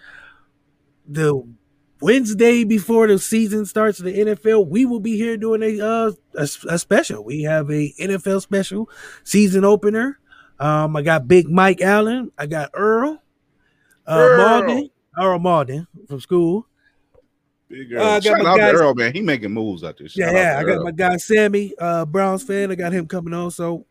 the 1.07 1.43
Wednesday 2.01 2.65
before 2.65 3.07
the 3.07 3.19
season 3.19 3.65
starts 3.65 3.99
the 3.99 4.13
NFL, 4.13 4.69
we 4.69 4.85
will 4.85 5.01
be 5.01 5.17
here 5.17 5.37
doing 5.37 5.63
a 5.63 5.81
uh, 5.81 6.13
a, 6.35 6.49
a, 6.69 6.79
special. 6.79 7.25
We 7.25 7.43
have 7.43 7.71
a 7.71 7.93
NFL 7.99 8.43
special 8.43 8.91
season 9.25 9.65
opener. 9.65 10.19
Um, 10.59 10.97
I 10.97 11.03
got 11.03 11.29
Big 11.29 11.49
Mike 11.49 11.81
Allen. 11.81 12.33
I 12.39 12.47
got 12.47 12.71
Earl. 12.75 13.23
Uh, 14.07 14.37
Malden, 14.39 14.91
Earl 15.19 15.39
Malden 15.39 15.87
from 16.07 16.21
school. 16.21 16.67
Big 17.69 17.93
Earl. 17.93 18.03
Uh, 18.03 18.21
Shout 18.21 18.47
out 18.47 18.59
guy, 18.59 18.73
to 18.73 18.79
Earl, 18.79 18.95
man. 18.95 19.13
He 19.13 19.21
making 19.21 19.53
moves 19.53 19.83
out 19.83 19.99
there. 19.99 20.09
Shout 20.09 20.33
yeah, 20.33 20.55
yeah. 20.55 20.59
I 20.59 20.65
got 20.65 20.79
Earl. 20.79 20.85
my 20.85 20.91
guy 20.93 21.17
Sammy, 21.17 21.75
uh, 21.79 22.05
Browns 22.05 22.43
fan. 22.43 22.71
I 22.71 22.75
got 22.75 22.93
him 22.93 23.07
coming 23.07 23.35
on, 23.35 23.51
so 23.51 23.85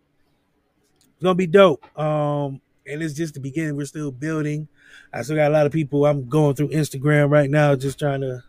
it's 0.98 1.24
gonna 1.24 1.36
be 1.36 1.48
dope. 1.48 1.86
Um, 2.00 2.62
and 2.88 3.02
it's 3.02 3.14
just 3.14 3.34
the 3.34 3.40
beginning. 3.40 3.76
We're 3.76 3.86
still 3.86 4.12
building. 4.12 4.68
I 5.14 5.22
still 5.22 5.36
got 5.36 5.52
a 5.52 5.54
lot 5.54 5.66
of 5.66 5.72
people. 5.72 6.06
I'm 6.06 6.28
going 6.28 6.56
through 6.56 6.70
Instagram 6.70 7.30
right 7.30 7.50
now, 7.50 7.76
just 7.76 8.00
trying 8.00 8.22
to 8.22 8.44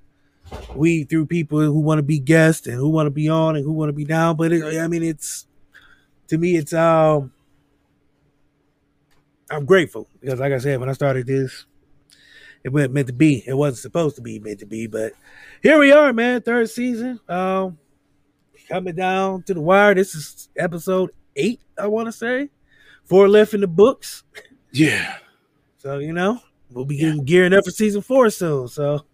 weed 0.74 1.08
through 1.08 1.26
people 1.26 1.60
who 1.60 1.80
want 1.80 1.98
to 1.98 2.02
be 2.02 2.18
guests 2.18 2.66
and 2.66 2.76
who 2.76 2.88
want 2.88 3.06
to 3.06 3.10
be 3.10 3.28
on 3.28 3.56
and 3.56 3.64
who 3.64 3.72
want 3.72 3.88
to 3.88 3.94
be 3.94 4.04
down. 4.04 4.36
But 4.36 4.52
it, 4.52 4.78
I 4.78 4.86
mean, 4.88 5.02
it's 5.02 5.46
to 6.28 6.38
me, 6.38 6.56
it's 6.56 6.72
um 6.72 7.32
I'm 9.50 9.64
grateful 9.64 10.08
because, 10.20 10.40
like 10.40 10.52
I 10.52 10.58
said, 10.58 10.80
when 10.80 10.88
I 10.88 10.92
started 10.92 11.26
this, 11.26 11.66
it 12.64 12.70
wasn't 12.70 12.94
meant 12.94 13.06
to 13.06 13.12
be. 13.12 13.44
It 13.46 13.54
wasn't 13.54 13.78
supposed 13.78 14.16
to 14.16 14.22
be 14.22 14.40
meant 14.40 14.58
to 14.60 14.66
be, 14.66 14.86
but 14.86 15.12
here 15.62 15.78
we 15.78 15.92
are, 15.92 16.12
man. 16.12 16.42
Third 16.42 16.68
season, 16.68 17.20
um, 17.28 17.78
coming 18.68 18.96
down 18.96 19.44
to 19.44 19.54
the 19.54 19.60
wire. 19.60 19.94
This 19.94 20.14
is 20.16 20.48
episode 20.56 21.10
eight, 21.36 21.60
I 21.78 21.86
want 21.86 22.06
to 22.06 22.12
say. 22.12 22.50
Four 23.06 23.28
left 23.28 23.54
in 23.54 23.60
the 23.60 23.66
books. 23.66 24.24
Yeah. 24.72 25.18
So 25.78 25.98
you 25.98 26.12
know, 26.12 26.40
we'll 26.70 26.84
be 26.84 26.98
getting 26.98 27.24
gearing 27.24 27.54
up 27.54 27.64
for 27.64 27.70
season 27.70 28.02
four 28.02 28.30
soon. 28.30 28.68
So 28.68 29.04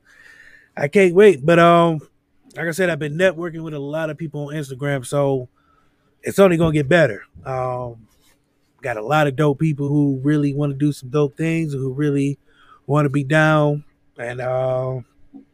I 0.76 0.88
can't 0.88 1.14
wait. 1.14 1.44
But 1.44 1.58
um, 1.58 2.00
like 2.56 2.66
I 2.66 2.70
said, 2.72 2.90
I've 2.90 2.98
been 2.98 3.16
networking 3.16 3.62
with 3.62 3.74
a 3.74 3.78
lot 3.78 4.10
of 4.10 4.18
people 4.18 4.48
on 4.48 4.54
Instagram, 4.54 5.06
so 5.06 5.48
it's 6.22 6.38
only 6.38 6.56
gonna 6.56 6.72
get 6.72 6.88
better. 6.88 7.24
Um, 7.44 8.06
got 8.80 8.96
a 8.96 9.02
lot 9.02 9.26
of 9.26 9.36
dope 9.36 9.58
people 9.58 9.88
who 9.88 10.20
really 10.22 10.54
want 10.54 10.72
to 10.72 10.78
do 10.78 10.92
some 10.92 11.10
dope 11.10 11.36
things, 11.36 11.72
who 11.72 11.92
really 11.92 12.38
want 12.86 13.06
to 13.06 13.10
be 13.10 13.24
down, 13.24 13.84
and 14.18 14.40
uh, 14.40 15.00
I'm 15.34 15.44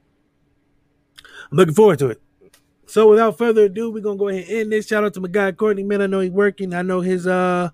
looking 1.51 1.75
forward 1.75 1.99
to 2.01 2.09
it. 2.09 2.21
So 2.87 3.11
without 3.11 3.37
further 3.37 3.65
ado, 3.65 3.91
we're 3.91 4.03
gonna 4.03 4.17
go 4.17 4.29
ahead 4.29 4.45
and 4.45 4.53
end 4.53 4.73
this. 4.73 4.87
Shout 4.87 5.05
out 5.05 5.15
to 5.15 5.21
my 5.21 5.29
guy 5.29 5.53
Courtney, 5.53 5.83
man. 5.83 6.03
I 6.03 6.07
know 6.07 6.21
he's 6.21 6.33
working. 6.33 6.73
I 6.73 6.83
know 6.83 7.01
his 7.01 7.27
uh 7.27 7.71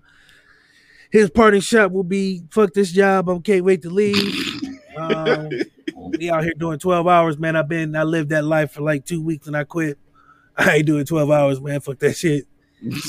his 1.15 1.29
parting 1.29 1.61
shot 1.61 1.93
will 1.93 2.03
be 2.03 2.41
fuck 2.51 2.73
this 2.73 2.91
job. 2.91 3.29
I 3.29 3.37
can't 3.39 3.63
wait 3.63 3.81
to 3.83 3.89
leave. 3.89 4.35
um, 4.97 5.49
we 6.17 6.29
out 6.29 6.43
here 6.43 6.51
doing 6.57 6.77
12 6.77 7.07
hours, 7.07 7.37
man. 7.37 7.55
I've 7.55 7.69
been 7.69 7.95
I 7.95 8.03
lived 8.03 8.29
that 8.31 8.43
life 8.43 8.71
for 8.71 8.81
like 8.81 9.05
two 9.05 9.21
weeks 9.23 9.47
and 9.47 9.55
I 9.55 9.63
quit 9.63 9.97
I 10.57 10.77
ain't 10.77 10.85
doing 10.85 11.05
12 11.05 11.31
hours, 11.31 11.61
man. 11.61 11.79
Fuck 11.79 11.99
that 11.99 12.17
shit. 12.17 12.45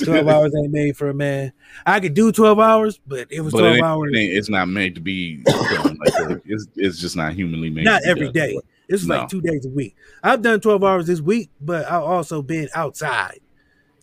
12 0.05 0.29
hours 0.29 0.53
ain't 0.57 0.73
made 0.73 0.97
for 0.97 1.11
a 1.11 1.15
man. 1.15 1.53
I 1.85 1.99
could 1.99 2.15
do 2.15 2.31
12 2.31 2.61
hours, 2.61 3.01
but 3.07 3.27
it 3.31 3.41
was 3.41 3.53
But 3.53 3.59
12 3.61 3.77
it 3.77 3.83
hours. 3.83 4.13
it 4.15 4.19
it's 4.19 4.49
not 4.49 4.69
made 4.69 4.95
to 4.95 5.01
be 5.01 5.43
done 5.43 5.99
like. 5.99 6.41
It's, 6.47 6.67
it's 6.77 7.01
just 7.01 7.17
not 7.17 7.33
humanly 7.33 7.71
made. 7.71 7.85
Not 7.85 8.03
to 8.03 8.05
be 8.05 8.11
every 8.11 8.27
done. 8.27 8.33
day. 8.33 8.61
This 8.89 9.03
is 9.03 9.09
No. 9.09 9.17
like 9.19 9.29
two 9.29 9.41
days 9.41 9.67
a 9.67 9.71
week. 9.71 9.97
I've 10.23 10.43
done 10.43 10.61
12 10.61 10.85
hours 10.85 11.07
this 11.09 11.21
week, 11.21 11.51
but 11.61 11.87
I've 11.87 12.05
also 12.05 12.41
been 12.41 12.69
outside 12.73 13.41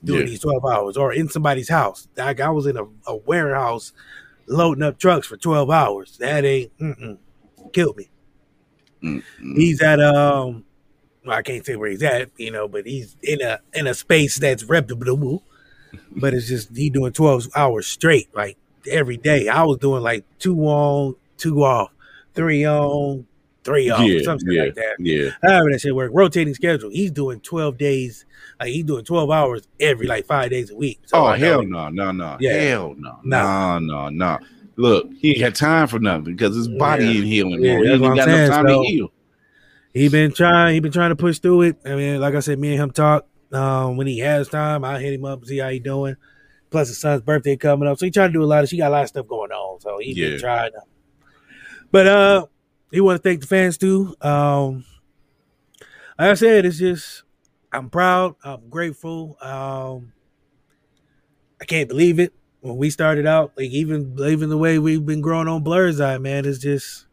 doing 0.03 0.21
Yeah. 0.21 0.25
these 0.27 0.39
12 0.41 0.65
hours 0.65 0.97
or 0.97 1.13
in 1.13 1.30
somebody's 1.30 1.69
house. 1.69 2.07
Like 2.17 2.39
I 2.41 2.49
was 2.49 2.65
in 2.67 2.77
a, 2.77 2.85
a 3.07 3.15
warehouse 3.15 3.93
loading 4.47 4.84
up 4.84 4.99
trucks 4.99 5.27
for 5.27 5.38
12 5.38 5.69
hours. 5.71 6.17
That 6.19 6.45
ain't 6.45 6.77
mm-mm, 6.80 7.17
killed 7.73 7.97
me. 7.97 8.09
Mm, 9.03 9.23
He's 9.55 9.81
at 9.81 9.99
um 9.99 10.65
well, 11.25 11.38
I 11.38 11.41
can't 11.41 11.65
say 11.65 11.75
where 11.77 11.89
he's 11.89 12.03
at, 12.03 12.31
you 12.38 12.51
know, 12.51 12.67
but 12.67 12.85
he's 12.85 13.15
in 13.23 13.41
a 13.41 13.59
in 13.73 13.88
a 13.88 13.93
space 13.93 14.38
that's 14.39 14.63
reputable. 14.63 15.43
But 16.15 16.34
it's 16.34 16.47
just 16.47 16.75
he 16.75 16.89
doing 16.89 17.13
12 17.13 17.49
hours 17.55 17.88
straight, 17.88 18.30
like 18.35 18.57
every 18.89 19.17
day. 19.17 19.47
I 19.47 19.63
was 19.63 19.77
doing 19.77 20.03
like 20.03 20.25
two 20.39 20.59
on, 20.65 21.15
two 21.38 21.63
off, 21.63 21.91
three 22.34 22.65
on, 22.65 23.27
three 23.64 23.90
off, 23.90 24.02
Yeah, 24.07 24.22
something 24.23 24.52
yeah, 24.52 24.64
like 24.64 24.76
that. 24.76 24.95
yeah. 24.99 25.30
However 25.44 25.72
that 25.72 25.80
shit 25.81 25.95
work. 25.95 26.11
Rotating 26.14 26.53
schedule. 26.53 26.90
He's 26.90 27.11
doing 27.11 27.40
12 27.40 27.77
days, 27.77 28.26
like 28.60 28.69
he's 28.69 28.84
doing 28.85 29.06
12 29.06 29.31
hours 29.31 29.68
every 29.80 30.07
like 30.07 30.26
five 30.26 30.49
days 30.49 30.69
a 30.72 30.76
week. 30.76 30.99
So 31.06 31.18
Oh 31.18 31.27
know- 31.31 31.34
hell 31.38 31.64
no, 31.64 31.90
no, 31.90 32.11
no, 32.11 32.38
hell 32.41 32.95
no, 32.98 33.19
no, 33.23 33.80
no, 33.80 34.10
no. 34.10 34.40
Look, 34.76 35.10
he 35.19 35.31
ain't 35.31 35.40
got 35.40 35.56
time 35.56 35.88
for 35.88 35.99
nothing 35.99 36.23
because 36.35 36.56
his 36.56 36.68
body 36.68 37.06
Yeah. 37.06 37.11
ain't 37.11 37.26
healing. 37.26 37.64
Yeah, 37.64 37.80
he 37.80 37.90
ain't 37.91 38.02
got 38.15 38.26
saying, 38.26 38.49
time 38.49 38.68
so- 38.68 38.81
to 38.84 38.88
heal. 38.90 39.11
He 39.94 40.10
been 40.10 40.31
trying. 40.34 40.73
He 40.73 40.80
been 40.80 40.91
trying 40.91 41.11
to 41.11 41.15
push 41.15 41.38
through 41.38 41.61
it. 41.61 41.77
I 41.85 41.95
mean, 41.95 42.19
like 42.19 42.34
I 42.34 42.40
said, 42.40 42.57
me 42.57 42.72
and 42.73 42.81
him 42.81 42.90
talk. 42.91 43.27
Um, 43.52 43.95
when 43.98 44.07
he 44.07 44.18
has 44.19 44.48
time, 44.49 44.84
I 44.84 44.99
hit 44.99 45.14
him 45.14 45.23
up 45.26 45.45
see 45.45 45.60
how 45.60 45.69
he 45.69 45.77
doing. 45.77 46.15
Plus, 46.72 46.88
his 46.88 46.98
son's 46.98 47.22
birthday 47.22 47.56
coming 47.56 47.88
up, 47.88 47.99
so 47.99 48.06
he 48.06 48.11
trying 48.11 48.30
to 48.30 48.34
do 48.34 48.41
a 48.44 48.45
lot 48.45 48.64
of. 48.64 48.69
She 48.69 48.77
got 48.77 48.88
a 48.88 48.90
lot 48.90 49.03
of 49.03 49.10
stuff 49.10 49.27
going 49.27 49.52
on, 49.52 49.80
so 49.80 49.99
he 49.99 50.14
Yeah. 50.14 50.30
been 50.30 50.40
trying. 50.40 50.72
But 51.91 52.07
uh, 52.07 52.45
he 52.94 53.02
want 53.02 53.22
to 53.22 53.28
thank 53.28 53.41
the 53.41 53.48
fans 53.48 53.78
too. 53.78 54.15
Um, 54.22 54.86
like 56.20 56.30
I 56.30 56.34
said, 56.36 56.64
it's 56.64 56.78
just 56.78 57.24
I'm 57.74 57.90
proud. 57.90 58.36
I'm 58.44 58.70
grateful. 58.70 59.36
Um, 59.41 60.14
I 61.60 61.65
can't 61.65 61.90
believe 61.90 62.20
it 62.20 62.34
when 62.61 62.78
we 62.78 62.91
started 62.91 63.26
out. 63.26 63.53
Like 63.57 63.72
even 63.72 64.15
even 64.20 64.49
the 64.49 64.60
way 64.60 64.78
we've 64.78 65.03
been 65.03 65.22
growing 65.22 65.48
on 65.48 65.64
Blur's 65.64 65.99
Eye, 65.99 66.20
man, 66.20 66.45
it's 66.45 66.60
just 66.60 67.07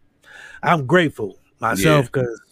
I'm 0.63 0.87
grateful 0.87 1.39
myself 1.61 2.13
because 2.13 2.43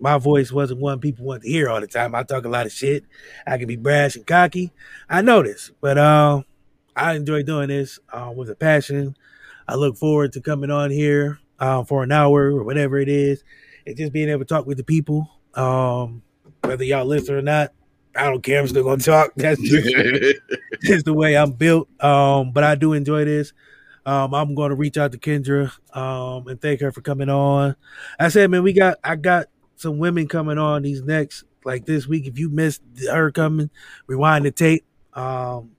my 0.00 0.18
voice 0.18 0.50
wasn't 0.50 0.80
one 0.80 0.98
people 0.98 1.26
want 1.26 1.42
to 1.44 1.48
hear 1.48 1.68
all 1.68 1.80
the 1.80 1.86
time. 1.86 2.16
I 2.16 2.24
talk 2.24 2.44
a 2.44 2.48
lot 2.48 2.66
of 2.66 2.72
shit. 2.72 3.04
I 3.46 3.56
can 3.56 3.68
be 3.68 3.76
brash 3.76 4.16
and 4.16 4.26
cocky. 4.26 4.72
I 5.08 5.22
know 5.22 5.44
this, 5.44 5.70
but 5.80 5.96
um, 5.96 6.44
I 6.96 7.14
enjoy 7.14 7.44
doing 7.44 7.68
this 7.68 8.00
uh, 8.12 8.32
with 8.34 8.50
a 8.50 8.56
passion. 8.56 9.14
I 9.68 9.76
look 9.76 9.96
forward 9.96 10.32
to 10.32 10.40
coming 10.40 10.72
on 10.72 10.90
here 10.90 11.38
um, 11.60 11.84
for 11.84 12.02
an 12.02 12.12
hour 12.12 12.46
or 12.46 12.64
whatever 12.64 12.98
it 12.98 13.08
is, 13.08 13.44
and 13.86 13.96
just 13.96 14.12
being 14.12 14.28
able 14.28 14.40
to 14.40 14.44
talk 14.44 14.66
with 14.66 14.78
the 14.78 14.84
people. 14.84 15.28
Um, 15.54 16.22
whether 16.62 16.84
y'all 16.84 17.04
listen 17.04 17.34
or 17.34 17.42
not, 17.42 17.72
I 18.16 18.24
don't 18.24 18.42
care. 18.42 18.60
I'm 18.60 18.68
still 18.68 18.84
gonna 18.84 19.02
talk. 19.02 19.32
That's 19.36 19.60
just 19.60 19.86
is 20.82 21.04
the 21.04 21.14
way 21.14 21.36
I'm 21.36 21.52
built. 21.52 21.88
Um, 22.02 22.52
but 22.52 22.64
I 22.64 22.74
do 22.74 22.92
enjoy 22.92 23.24
this. 23.24 23.52
Um, 24.06 24.34
I'm 24.34 24.54
going 24.54 24.70
to 24.70 24.76
reach 24.76 24.96
out 24.96 25.12
to 25.12 25.18
Kyndra 25.18 25.70
um, 25.94 26.48
and 26.48 26.60
thank 26.60 26.80
her 26.80 26.90
for 26.90 27.02
coming 27.02 27.28
on. 27.28 27.76
I 28.18 28.28
said, 28.28 28.50
man, 28.50 28.62
we 28.62 28.72
got 28.72 28.96
I 29.04 29.16
got 29.16 29.46
some 29.76 29.98
women 29.98 30.26
coming 30.26 30.58
on 30.58 30.82
these 30.82 31.02
next 31.02 31.44
like 31.64 31.86
this 31.86 32.06
week. 32.06 32.26
If 32.26 32.38
you 32.38 32.48
missed 32.48 32.82
her 33.10 33.30
coming, 33.30 33.70
rewind 34.06 34.46
the 34.46 34.50
tape. 34.50 34.84
Um, 35.12 35.72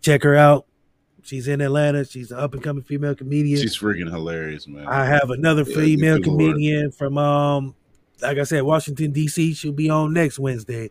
check 0.00 0.22
her 0.22 0.36
out. 0.36 0.66
She's 1.24 1.48
in 1.48 1.60
Atlanta. 1.60 2.04
She's 2.04 2.30
an 2.30 2.38
up 2.38 2.52
and 2.54 2.62
coming 2.62 2.82
female 2.84 3.14
comedian. 3.14 3.60
She's 3.60 3.76
freaking 3.78 4.10
hilarious, 4.10 4.68
man. 4.68 4.86
I 4.86 5.06
have 5.06 5.30
another 5.30 5.62
Yeah, 5.66 5.74
female 5.76 6.12
lord. 6.16 6.24
comedian 6.24 6.92
from 6.92 7.18
um 7.18 7.74
like 8.22 8.38
I 8.38 8.44
said, 8.44 8.62
Washington 8.62 9.12
DC. 9.12 9.56
She'll 9.56 9.72
be 9.72 9.90
on 9.90 10.12
next 10.12 10.38
Wednesday. 10.38 10.90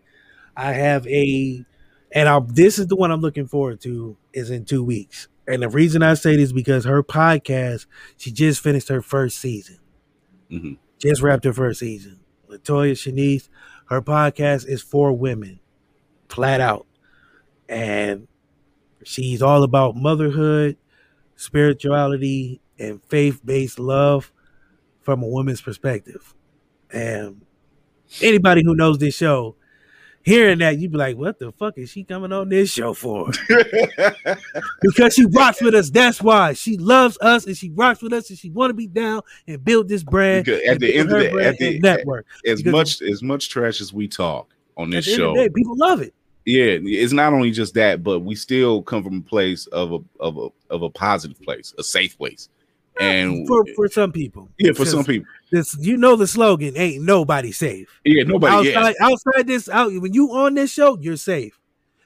I 0.58 0.74
have 0.74 1.08
a 1.08 1.64
and 2.12 2.28
I 2.28 2.40
this 2.46 2.80
is 2.80 2.88
the 2.88 2.96
one 2.96 3.12
I'm 3.12 3.22
looking 3.22 3.48
forward 3.48 3.80
to 3.82 4.18
is 4.34 4.50
in 4.50 4.66
two 4.66 4.84
weeks. 4.84 5.28
And 5.48 5.62
the 5.62 5.70
reason 5.70 6.02
I 6.04 6.16
say 6.16 6.36
this 6.36 6.46
is 6.46 6.54
because 6.54 6.86
her 6.86 7.04
podcast, 7.04 7.86
she 8.18 8.32
just 8.32 8.62
finished 8.62 8.88
her 8.90 9.02
first 9.02 9.38
season. 9.40 9.78
Mhm. 10.52 10.78
Just 11.00 11.22
wrapped 11.22 11.44
her 11.46 11.54
first 11.54 11.80
season. 11.80 12.20
Latoya 12.50 12.94
Shanice, 12.94 13.50
her 13.90 14.02
podcast 14.02 14.68
is 14.68 14.82
for 14.82 15.12
women, 15.12 15.60
flat 16.30 16.62
out. 16.62 16.86
And 17.68 18.28
she's 19.08 19.42
all 19.42 19.64
about 19.64 19.96
motherhood, 19.96 20.78
spirituality, 21.36 22.62
and 22.80 23.02
faith 23.04 23.42
based 23.46 23.80
love 23.80 24.32
from 25.02 25.22
a 25.24 25.28
woman's 25.28 25.62
perspective. 25.62 26.34
And 26.92 27.42
anybody 28.22 28.64
who 28.64 28.76
knows 28.76 28.98
this 28.98 29.16
show, 29.16 29.56
hearing 30.24 30.60
that, 30.60 30.78
you'd 30.78 30.92
be 30.92 30.98
like, 30.98 31.18
what 31.18 31.40
the 31.40 31.52
fuck 31.52 31.78
is 31.78 31.90
she 31.90 32.04
coming 32.04 32.32
on 32.32 32.50
this 32.50 32.72
show 32.72 32.94
for? 32.94 33.30
because 34.82 35.14
she 35.14 35.26
rocks 35.26 35.62
with 35.62 35.76
us. 35.76 35.90
That's 35.90 36.22
why. 36.22 36.54
She 36.54 36.78
loves 36.78 37.18
us 37.22 37.46
and 37.46 37.58
she 37.58 37.70
rocks 37.72 38.02
with 38.02 38.14
us 38.14 38.30
and 38.30 38.38
she 38.40 38.50
want 38.50 38.70
to 38.70 38.74
be 38.74 38.88
down 38.88 39.22
and 39.48 39.64
build 39.64 39.88
this 39.90 40.04
brand. 40.04 40.46
Because 40.46 40.62
at 40.68 40.80
the 40.80 40.96
end 40.96 41.12
of 41.12 41.20
the- 41.20 41.44
at 41.44 41.58
the- 41.58 41.80
network. 41.80 42.26
as 42.46 42.62
Because 42.62 42.72
much 42.72 43.02
as 43.02 43.22
much 43.24 43.50
trash 43.50 43.82
as 43.82 43.92
we 43.94 44.08
talk 44.08 44.54
on 44.78 44.90
this 44.90 45.06
show, 45.06 45.34
day, 45.36 45.50
people 45.50 45.76
love 45.78 46.02
it. 46.02 46.14
Yeah, 46.45 46.78
it's 46.82 47.14
not 47.14 47.34
only 47.34 47.52
just 47.52 47.74
that, 47.76 48.03
but 48.03 48.20
we 48.20 48.36
still 48.36 48.82
come 48.82 49.03
from 49.03 49.18
a 49.20 49.22
place 49.22 49.68
of 49.68 49.94
a 49.94 49.99
of 50.20 50.38
a 50.38 50.49
of 50.74 50.82
a 50.84 50.90
positive 50.90 51.41
place, 51.41 51.74
a 51.78 51.84
safe 51.84 52.18
place, 52.18 52.49
and 52.99 53.48
For 53.48 53.65
for 53.76 53.88
some 53.88 54.11
people. 54.11 54.49
yeah, 54.57 54.74
for 54.74 54.86
some 54.86 55.03
people, 55.06 55.28
This 55.52 55.76
you 55.80 55.98
know 55.98 56.15
the 56.15 56.28
slogan 56.28 56.76
ain't 56.78 57.03
nobody 57.03 57.52
safe. 57.52 57.88
yeah, 58.03 58.24
nobody, 58.24 58.70
yeah, 58.70 58.80
outside, 58.80 58.95
outside 59.02 59.48
this 59.48 59.70
out 59.70 59.91
when 59.94 60.14
you 60.14 60.32
on 60.34 60.53
this 60.56 60.72
show, 60.72 60.98
you're 60.99 61.18
safe. 61.18 61.57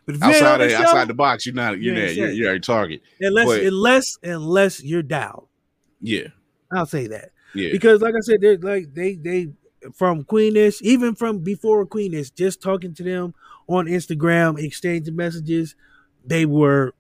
But 0.06 0.16
if 0.16 0.22
you 0.22 0.28
ain't 0.28 0.38
on 0.38 0.44
outside 0.44 0.62
of, 0.62 0.72
show, 0.72 0.78
outside 0.84 1.08
the 1.10 1.14
box, 1.14 1.46
you're 1.46 1.56
not, 1.56 1.80
you're 1.80 1.96
ain't 1.98 2.16
you're, 2.16 2.30
you're 2.32 2.54
a 2.54 2.60
target, 2.60 3.02
unless 3.20 3.48
but- 3.48 3.62
unless 3.64 4.18
unless 4.24 4.84
you're 4.84 5.04
down. 5.04 5.46
yeah, 6.02 6.28
I'll 6.72 6.86
say 6.86 7.08
that. 7.08 7.32
yeah, 7.56 7.70
because 7.72 8.02
like 8.02 8.14
I 8.16 8.20
said, 8.22 8.40
they're 8.42 8.58
like 8.58 8.94
they 8.94 9.16
they 9.16 9.48
from 9.94 10.24
Queenish, 10.24 10.82
even 10.82 11.14
from 11.16 11.40
before 11.40 11.86
Queenish, 11.86 12.34
just 12.34 12.62
talking 12.62 12.94
to 12.96 13.04
them 13.04 13.34
on 13.68 13.86
Instagram, 13.86 14.60
exchanging 14.60 15.16
messages, 15.16 15.76
they 16.26 16.46
were 16.46 16.94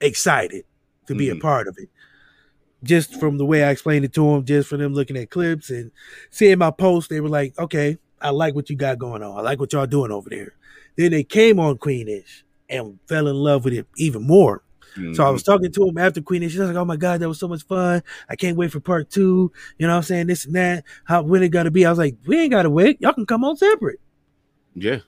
excited 0.00 0.64
to 1.06 1.14
be 1.14 1.30
a 1.30 1.34
Mhm. 1.34 1.40
part 1.40 1.68
of 1.68 1.76
it. 1.78 1.88
Just 2.84 3.18
from 3.18 3.38
the 3.38 3.44
way 3.44 3.64
I 3.64 3.70
explained 3.70 4.04
it 4.04 4.12
to 4.14 4.24
them, 4.24 4.44
just 4.44 4.68
from 4.68 4.78
them 4.80 4.94
looking 4.94 5.16
at 5.16 5.30
clips 5.30 5.70
and 5.70 5.90
seeing 6.30 6.58
my 6.58 6.70
post, 6.70 7.10
they 7.10 7.20
were 7.20 7.28
like, 7.28 7.58
"Okay, 7.58 7.98
I 8.20 8.30
like 8.30 8.54
what 8.54 8.70
you 8.70 8.76
got 8.76 8.98
going 8.98 9.22
on. 9.22 9.36
I 9.36 9.40
like 9.42 9.58
what 9.58 9.72
y'all 9.72 9.86
doing 9.86 10.12
over 10.12 10.30
there." 10.30 10.54
Then 10.96 11.10
they 11.10 11.24
came 11.24 11.58
on 11.58 11.78
Queenish 11.78 12.42
and 12.68 12.98
fell 13.08 13.26
in 13.26 13.34
love 13.36 13.64
with 13.64 13.74
it 13.74 13.86
even 13.96 14.22
more. 14.22 14.62
So 15.12 15.24
I 15.24 15.30
was 15.30 15.44
talking 15.44 15.70
to 15.70 15.86
him 15.86 15.96
after 15.96 16.20
Queen, 16.20 16.42
and 16.42 16.50
she's 16.50 16.58
like, 16.60 16.74
"Oh 16.74 16.84
my 16.84 16.96
god, 16.96 17.20
that 17.20 17.28
was 17.28 17.38
so 17.38 17.46
much 17.46 17.62
fun! 17.62 18.02
I 18.28 18.34
can't 18.34 18.56
wait 18.56 18.72
for 18.72 18.80
part 18.80 19.10
two. 19.10 19.52
You 19.78 19.86
know, 19.86 19.92
what 19.92 19.98
I'm 19.98 20.02
saying 20.02 20.26
this 20.26 20.44
and 20.44 20.56
that. 20.56 20.82
How 21.04 21.22
when 21.22 21.42
it 21.44 21.50
gonna 21.50 21.70
be?" 21.70 21.86
I 21.86 21.90
was 21.90 21.98
like, 22.00 22.16
"We 22.26 22.36
ain't 22.40 22.50
gotta 22.50 22.70
wait. 22.70 23.00
Y'all 23.00 23.12
can 23.12 23.26
come 23.26 23.44
on 23.44 23.56
separate." 23.56 24.00
yeah, 24.74 25.00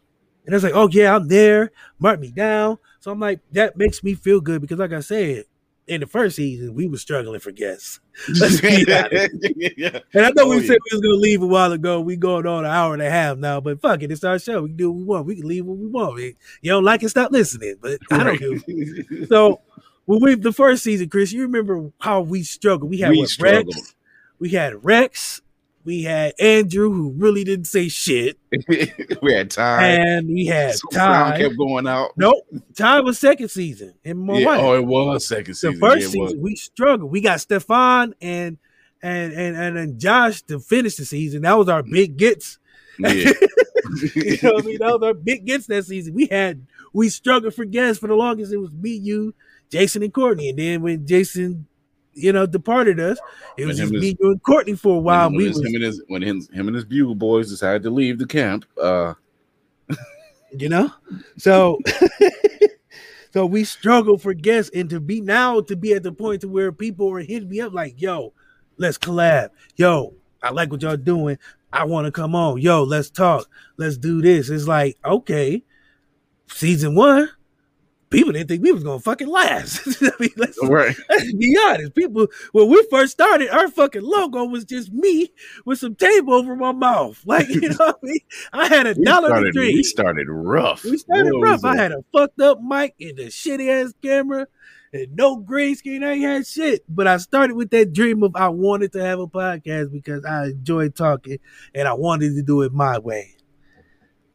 And 0.46 0.54
it's 0.54 0.64
like, 0.64 0.74
"Oh 0.74 0.88
yeah, 0.90 1.14
I'm 1.14 1.28
there. 1.28 1.70
Mark 1.98 2.18
me 2.20 2.30
down." 2.30 2.78
So 3.00 3.10
I'm 3.10 3.20
like, 3.20 3.40
that 3.52 3.76
makes 3.76 4.02
me 4.02 4.14
feel 4.14 4.40
good 4.40 4.60
because, 4.60 4.78
like 4.78 4.92
I 4.92 5.00
said, 5.00 5.44
in 5.86 6.00
the 6.00 6.06
first 6.06 6.36
season, 6.36 6.74
we 6.74 6.86
were 6.86 6.98
struggling 6.98 7.40
for 7.40 7.50
guests, 7.50 7.98
Let's 8.40 8.60
be 8.60 8.84
honest. 8.92 9.34
yeah, 9.76 9.98
and 10.14 10.26
I 10.26 10.28
know 10.30 10.44
Oh, 10.44 10.48
we 10.50 10.56
yeah. 10.60 10.66
said 10.68 10.78
we 10.90 10.96
was 10.96 11.00
gonna 11.00 11.14
leave 11.14 11.42
a 11.42 11.46
while 11.46 11.72
ago. 11.72 12.00
We 12.00 12.16
going 12.16 12.46
on 12.46 12.64
an 12.64 12.70
hour 12.70 12.92
and 12.92 13.02
a 13.02 13.10
half 13.10 13.38
now, 13.38 13.60
but 13.60 13.80
fuck 13.80 14.02
it, 14.02 14.12
it's 14.12 14.22
our 14.24 14.38
show. 14.38 14.62
We 14.62 14.68
can 14.68 14.76
do 14.76 14.90
what 14.92 14.98
we 14.98 15.04
want. 15.04 15.26
We 15.26 15.36
can 15.36 15.48
leave 15.48 15.66
when 15.66 15.80
we 15.80 15.86
want. 15.86 16.14
We- 16.14 16.36
You 16.62 16.70
don't 16.72 16.84
like 16.84 17.02
it, 17.02 17.08
stop 17.08 17.32
listening. 17.32 17.76
But 17.80 17.98
I 18.10 18.24
don't 18.24 18.38
do. 18.38 19.26
So 19.28 19.60
when 20.04 20.20
we 20.20 20.34
the 20.36 20.52
first 20.52 20.82
season, 20.84 21.08
Chris, 21.08 21.32
you 21.32 21.42
remember 21.42 21.90
how 22.00 22.20
we 22.20 22.42
struggled. 22.42 22.90
We 22.90 22.98
had 22.98 23.10
We 23.10 23.18
what. 23.20 23.30
Rex, 23.40 23.94
we 24.38 24.50
had 24.50 24.84
Rex, 24.84 25.40
we 25.84 26.02
had 26.02 26.34
Andrew 26.38 26.90
who 26.92 27.10
really 27.16 27.42
didn't 27.44 27.66
say 27.66 27.88
shit, 27.88 28.38
we 29.22 29.32
had 29.34 29.50
time. 29.50 29.82
and 30.00 30.28
we 30.28 30.46
had 30.46 30.74
So 30.74 30.88
Ty. 30.92 31.38
kept 31.38 31.56
going 31.56 31.86
out. 31.86 32.10
Nope, 32.16 32.46
Ty 32.76 33.00
was 33.00 33.18
second 33.18 33.48
season, 33.48 33.94
and 34.04 34.18
my 34.18 34.38
Yeah, 34.38 34.46
wife. 34.46 34.60
oh, 34.62 34.74
it 34.76 34.84
was 34.84 35.26
second 35.26 35.54
season. 35.54 35.74
the 35.74 35.80
first 35.80 36.02
yeah, 36.14 36.24
season 36.24 36.40
we 36.42 36.54
struggled. 36.56 37.10
We 37.10 37.20
got 37.20 37.40
Stefan 37.40 38.14
and 38.20 38.58
and 39.02 39.32
and 39.32 39.56
and, 39.56 39.78
and 39.78 39.98
Josh 40.00 40.42
to 40.42 40.60
finish 40.60 40.96
the 40.96 41.04
season. 41.06 41.42
That 41.42 41.56
was 41.58 41.68
our 41.68 41.82
big 41.82 42.16
gets. 42.18 42.58
Yeah. 42.98 43.12
you 44.14 44.38
know 44.42 44.52
what 44.52 44.64
I 44.64 44.66
mean? 44.66 44.78
That 44.78 44.92
was 45.00 45.02
our 45.02 45.14
big 45.14 45.46
gets 45.46 45.66
that 45.66 45.84
season. 45.86 46.12
We 46.14 46.26
had 46.26 46.66
we 46.92 47.08
struggled 47.08 47.54
for 47.54 47.64
guests 47.64 47.98
for 47.98 48.08
the 48.08 48.14
longest. 48.14 48.52
It 48.52 48.58
was 48.58 48.72
me, 48.72 48.90
you, 48.90 49.34
Jason, 49.70 50.02
and 50.02 50.12
Courtney. 50.12 50.50
And 50.50 50.58
then 50.58 50.82
when 50.82 51.06
Jason 51.06 51.66
you 52.22 52.32
know, 52.32 52.46
departed 52.46 53.00
us. 53.00 53.18
It 53.56 53.66
was 53.66 53.78
just 53.78 53.92
me 53.92 54.16
you 54.18 54.30
and 54.30 54.42
Courtney 54.42 54.74
for 54.74 54.96
a 54.96 55.00
while. 55.00 55.28
when, 55.28 55.36
we 55.36 55.46
his- 55.46 55.58
was, 55.58 55.66
him 55.66 55.74
and 55.74 55.84
his 55.84 56.02
when 56.08 56.22
him, 56.22 56.46
him 56.52 56.68
and 56.68 56.74
his 56.74 56.84
bugle 56.84 57.14
boys 57.14 57.48
decided 57.48 57.82
to 57.82 57.90
leave 57.90 58.18
the 58.18 58.26
camp. 58.26 58.64
Uh, 58.80 59.14
you 60.52 60.68
know, 60.68 60.92
so 61.36 61.78
so 63.32 63.46
we 63.46 63.64
struggle 63.64 64.18
for 64.18 64.34
guests, 64.34 64.70
and 64.74 64.90
to 64.90 65.00
be 65.00 65.20
now 65.20 65.60
to 65.60 65.76
be 65.76 65.94
at 65.94 66.02
the 66.02 66.12
point 66.12 66.40
to 66.42 66.48
where 66.48 66.72
people 66.72 67.10
are 67.12 67.20
hitting 67.20 67.48
me 67.48 67.60
up 67.60 67.72
like, 67.72 68.00
"Yo, 68.00 68.32
let's 68.76 68.98
collab." 68.98 69.50
Yo, 69.76 70.14
I 70.42 70.50
like 70.50 70.70
what 70.70 70.82
y'all 70.82 70.96
doing. 70.96 71.38
I 71.72 71.84
want 71.84 72.06
to 72.06 72.12
come 72.12 72.34
on. 72.34 72.60
Yo, 72.60 72.82
let's 72.82 73.10
talk. 73.10 73.48
Let's 73.76 73.96
do 73.96 74.20
this. 74.20 74.50
It's 74.50 74.66
like, 74.66 74.98
okay, 75.04 75.62
season 76.48 76.94
one, 76.94 77.30
people 78.10 78.32
didn't 78.32 78.48
think 78.48 78.62
we 78.62 78.72
was 78.72 78.84
gonna 78.84 79.00
fucking 79.00 79.28
last. 79.28 79.80
I 80.02 80.10
mean, 80.18 80.30
let's, 80.36 80.58
right. 80.62 80.96
let's 81.08 81.32
be 81.32 81.56
honest. 81.66 81.94
People, 81.94 82.26
when 82.52 82.68
we 82.68 82.86
first 82.90 83.12
started, 83.12 83.48
our 83.50 83.68
fucking 83.68 84.02
logo 84.02 84.44
was 84.44 84.64
just 84.64 84.92
me 84.92 85.32
with 85.64 85.78
some 85.78 85.94
tape 85.94 86.28
over 86.28 86.54
my 86.56 86.72
mouth. 86.72 87.18
Like, 87.30 87.48
you 87.48 87.60
know 87.60 87.76
what 87.76 87.98
I 88.02 88.06
mean? 88.06 88.20
I 88.52 88.66
had 88.66 88.86
a 88.88 88.94
We 88.96 89.04
dollar 89.04 89.28
to 89.28 89.34
started, 89.34 89.52
drink. 89.52 89.74
we 89.76 89.82
started 89.84 90.26
rough. 90.28 90.82
We 90.82 90.96
started 90.96 91.32
rough. 91.40 91.64
I 91.64 91.76
had 91.76 91.92
a 91.92 92.04
fucked 92.12 92.40
up 92.40 92.60
mic 92.60 92.96
and 92.98 93.18
a 93.20 93.26
shitty 93.26 93.68
ass 93.68 93.94
camera 94.02 94.48
and 94.92 95.14
no 95.14 95.36
green 95.36 95.76
screen. 95.76 96.02
I 96.02 96.12
ain't 96.12 96.22
had 96.22 96.46
shit. 96.46 96.82
But 96.88 97.06
I 97.06 97.18
started 97.18 97.54
with 97.54 97.70
that 97.70 97.92
dream 97.92 98.24
of 98.24 98.34
I 98.34 98.48
wanted 98.48 98.92
to 98.94 99.04
have 99.04 99.20
a 99.20 99.28
podcast 99.28 99.92
because 99.92 100.24
I 100.24 100.46
enjoyed 100.46 100.96
talking 100.96 101.38
and 101.72 101.86
I 101.86 101.92
wanted 101.92 102.34
to 102.34 102.42
do 102.42 102.62
it 102.62 102.72
my 102.72 102.98
way. 102.98 103.36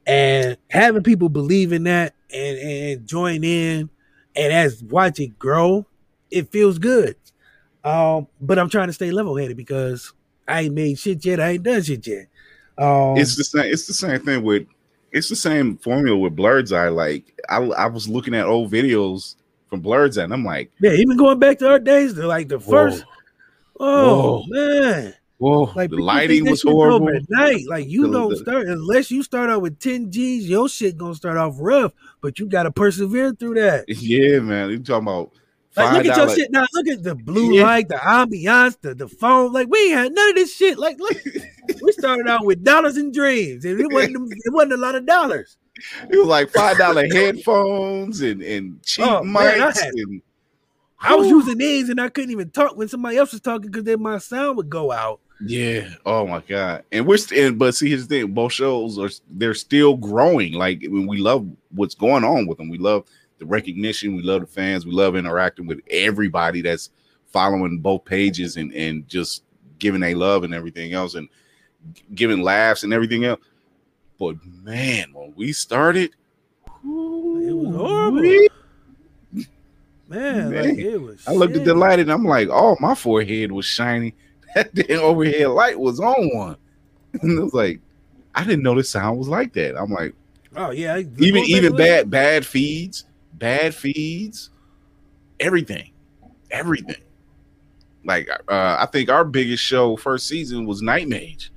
And 0.08 0.58
having 0.70 1.04
people 1.04 1.28
believe 1.28 1.74
in 1.74 1.84
that 1.84 2.15
and, 2.32 2.58
and 2.58 3.08
join 3.08 3.44
in 3.44 3.90
and 4.36 4.54
as 4.54 4.84
watch 4.84 5.20
it 5.20 5.40
grow, 5.40 5.86
it 6.30 6.52
feels 6.52 6.78
good. 6.78 7.16
Um, 7.84 8.28
but 8.42 8.60
I'm 8.60 8.70
trying 8.70 8.88
to 8.88 8.94
stay 8.94 9.12
level 9.12 9.38
headed 9.38 9.58
because 9.58 10.14
I 10.48 10.62
ain't 10.62 10.74
made 10.74 11.00
shit 11.00 11.24
yet. 11.24 11.40
I 11.40 11.52
ain't 11.52 11.64
done 11.64 11.84
shit 11.84 12.06
yet. 12.06 12.28
Um, 12.78 13.18
it's 13.18 13.36
the 13.36 13.44
same. 13.44 13.72
It's 13.72 13.88
the 13.88 13.94
same 13.94 14.20
thing 14.20 14.44
with. 14.44 14.68
It's 15.12 15.30
the 15.30 15.36
same 15.36 15.78
formula 15.78 16.18
with 16.18 16.36
Blurred's 16.36 16.74
Eye. 16.74 16.90
Like 16.90 17.40
I, 17.48 17.58
I 17.58 17.86
was 17.86 18.10
looking 18.10 18.36
at 18.36 18.46
old 18.46 18.72
videos 18.72 19.36
from 19.70 19.82
Blurred's 19.82 20.18
Eye, 20.18 20.24
and 20.24 20.34
I'm 20.34 20.44
like, 20.44 20.72
Yeah, 20.80 20.92
even 20.92 21.16
going 21.16 21.40
back 21.40 21.60
to 21.60 21.70
our 21.70 21.80
days, 21.80 22.16
like 22.16 22.50
the 22.50 22.60
first. 22.60 23.06
Oh 23.80 24.44
Whoa. 24.44 24.44
man, 24.48 25.14
whoa, 25.38 25.72
like 25.76 25.90
the 25.90 25.98
lighting 25.98 26.50
was 26.50 26.62
horrible. 26.62 27.10
At 27.10 27.24
night, 27.30 27.64
like 27.68 27.88
you 27.88 28.08
The- 28.08 28.14
don't 28.14 28.30
the- 28.30 28.38
start 28.38 28.68
unless 28.68 29.12
you 29.12 29.24
start 29.24 29.50
out 29.50 29.62
with 29.62 29.80
ten 29.80 30.12
G's. 30.12 30.50
Your 30.50 30.70
shit 30.70 30.98
gonna 30.98 31.16
start 31.16 31.38
off 31.38 31.56
rough, 31.60 31.92
but 32.22 32.40
you 32.40 32.48
gotta 32.48 32.72
persevere 32.72 33.34
through 33.34 33.56
that. 33.56 33.86
Yeah, 33.90 34.40
man. 34.40 34.70
You 34.70 34.80
talking 34.80 35.08
about 35.08 35.32
Like, 35.78 35.92
look 36.06 36.06
at 36.06 36.18
your 36.18 36.30
shit 36.36 36.52
now. 36.52 36.66
Look 36.74 36.88
at 36.88 37.04
the 37.04 37.16
blue 37.16 37.54
Yeah. 37.54 37.64
light, 37.64 37.90
the 37.90 37.96
ambiance, 37.96 38.78
the 38.82 38.96
the 38.96 39.08
phone. 39.10 39.52
Like 39.52 39.68
we 39.70 39.80
ain't 39.90 39.94
had 39.98 40.14
none 40.14 40.30
of 40.30 40.36
this 40.36 40.56
shit. 40.56 40.78
Like 40.78 40.98
look, 41.00 41.18
we 41.82 41.92
started 41.92 42.28
out 42.28 42.46
with 42.46 42.64
dollars 42.64 42.96
and 42.98 43.14
dreams, 43.14 43.66
and 43.66 43.80
it 43.80 43.92
wasn't 43.92 44.32
it 44.46 44.54
wasn't 44.54 44.74
a 44.74 44.78
lot 44.78 44.96
of 44.96 45.06
dollars. 45.06 45.58
It 46.10 46.16
was 46.18 46.28
like 46.28 46.50
five 46.52 46.78
dollar 46.78 47.06
headphones 47.14 48.22
and 48.22 48.42
and 48.42 48.82
cheap 48.84 49.06
Oh, 49.06 49.22
man, 49.24 49.60
I 49.62 49.66
had- 49.66 49.92
and 49.94 50.22
I 51.02 51.14
was 51.16 51.28
using 51.28 51.58
these, 51.58 51.90
and 51.90 52.00
I 52.00 52.08
couldn't 52.10 52.32
even 52.32 52.50
talk 52.50 52.78
when 52.78 52.88
somebody 52.88 53.18
else 53.18 53.34
was 53.34 53.42
talking 53.42 53.70
because 53.70 53.84
then 53.84 54.02
my 54.02 54.18
sound 54.18 54.56
would 54.58 54.70
go 54.70 54.92
out. 54.94 55.20
Yeah. 55.42 55.90
Oh 56.06 56.26
my 56.28 56.40
god. 56.42 56.84
And 56.92 57.06
we're 57.06 57.18
still. 57.18 57.54
But 57.54 57.76
see, 57.76 57.90
his 57.90 58.06
thing: 58.06 58.34
both 58.34 58.54
shows 58.54 58.98
are 58.98 59.10
they're 59.30 59.54
still 59.54 59.96
growing. 59.98 60.54
Like 60.54 60.82
mean, 60.82 61.08
we 61.08 61.18
love 61.18 61.48
what's 61.72 61.96
going 61.96 62.24
on 62.24 62.48
with 62.48 62.58
them. 62.58 62.70
We 62.70 62.78
love 62.78 63.06
the 63.40 63.46
recognition. 63.46 64.16
We 64.16 64.24
love 64.24 64.42
the 64.42 64.48
fans. 64.48 64.86
We 64.86 64.94
love 64.94 65.16
interacting 65.16 65.68
with 65.68 65.82
everybody 65.90 66.62
that's 66.62 66.90
following 67.28 67.80
both 67.80 68.06
pages 68.06 68.56
and 68.56 68.74
and 68.74 69.08
just 69.10 69.44
giving 69.78 70.04
a 70.04 70.16
love 70.16 70.44
and 70.46 70.54
everything 70.54 70.94
else 70.94 71.16
and 71.16 71.28
giving 72.14 72.42
laughs 72.42 72.84
and 72.84 72.94
everything 72.94 73.26
else. 73.26 73.42
But 74.18 74.38
man, 74.46 75.12
when 75.14 75.34
we 75.36 75.52
started, 75.52 76.12
It 76.66 76.86
was 76.86 77.76
horrible. 77.76 78.22
wee, 78.22 78.50
Man, 80.08 80.52
Man, 80.52 80.70
like 80.70 80.78
it 80.78 80.98
was. 80.98 81.28
I 81.28 81.34
looked 81.34 81.56
at 81.56 81.66
the 81.66 81.74
light 81.74 82.00
and 82.00 82.12
I'm 82.12 82.24
like, 82.24 82.48
oh, 82.52 82.78
my 82.80 82.96
forehead 82.96 83.52
was 83.52 83.66
shiny. 83.66 84.14
That 84.56 84.74
damn 84.74 85.02
overhead 85.02 85.50
light 85.50 85.80
was 85.80 86.00
on 86.00 86.36
one. 86.36 86.58
And 87.22 87.38
it 87.38 87.42
was 87.42 87.54
like, 87.54 87.80
I 88.34 88.44
didn't 88.44 88.64
know 88.64 88.76
the 88.76 88.84
sound 88.84 89.18
was 89.18 89.28
like 89.30 89.54
that. 89.54 89.78
I'm 89.78 89.92
like, 89.92 90.14
Oh 90.58 90.72
yeah, 90.72 90.98
even 90.98 91.44
even 91.44 91.76
bad 91.76 92.10
bad 92.10 92.46
feeds, 92.46 93.06
bad 93.34 93.76
feeds, 93.76 94.50
everything, 95.40 95.92
everything. 96.50 97.02
Like 98.06 98.30
uh, 98.30 98.78
I 98.80 98.86
think 98.92 99.10
our 99.10 99.26
biggest 99.26 99.64
show 99.64 99.98
first 99.98 100.28
season 100.28 100.66
was 100.66 100.82
Night 100.82 101.08
Mage. 101.10 101.52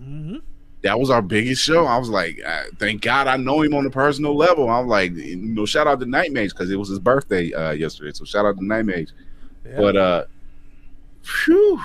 Mhm. 0.00 0.40
That 0.82 0.98
was 0.98 1.10
our 1.10 1.22
biggest 1.22 1.62
show. 1.62 1.84
I 1.84 1.98
was 1.98 2.08
like, 2.08 2.40
uh, 2.44 2.64
thank 2.78 3.02
God 3.02 3.26
I 3.28 3.36
know 3.36 3.62
him 3.62 3.74
on 3.74 3.86
a 3.86 3.90
personal 3.90 4.36
level. 4.36 4.68
I'm 4.68 4.88
like, 4.88 5.12
you 5.12 5.36
know, 5.36 5.64
shout 5.66 5.86
out 5.86 6.00
to 6.00 6.06
Night 6.06 6.32
Mage 6.32 6.50
because 6.50 6.70
it 6.70 6.76
was 6.76 6.88
his 6.88 6.98
birthday 6.98 7.52
uh, 7.52 7.72
yesterday. 7.72 8.12
So 8.12 8.24
shout 8.24 8.46
out 8.46 8.56
to 8.58 8.64
Night 8.64 8.86
Mage. 8.86 9.10
Yeah. 9.64 9.76
But 9.76 9.96
uh, 9.96 10.24
phew, 11.22 11.80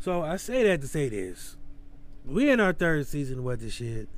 So 0.00 0.22
I 0.22 0.36
say 0.36 0.64
that 0.64 0.80
to 0.80 0.88
say 0.88 1.10
this. 1.10 1.56
We 2.24 2.50
in 2.50 2.58
our 2.58 2.72
third 2.72 3.06
season 3.06 3.38
of 3.38 3.44
what 3.44 3.60
the 3.60 3.70
shit. 3.70 4.08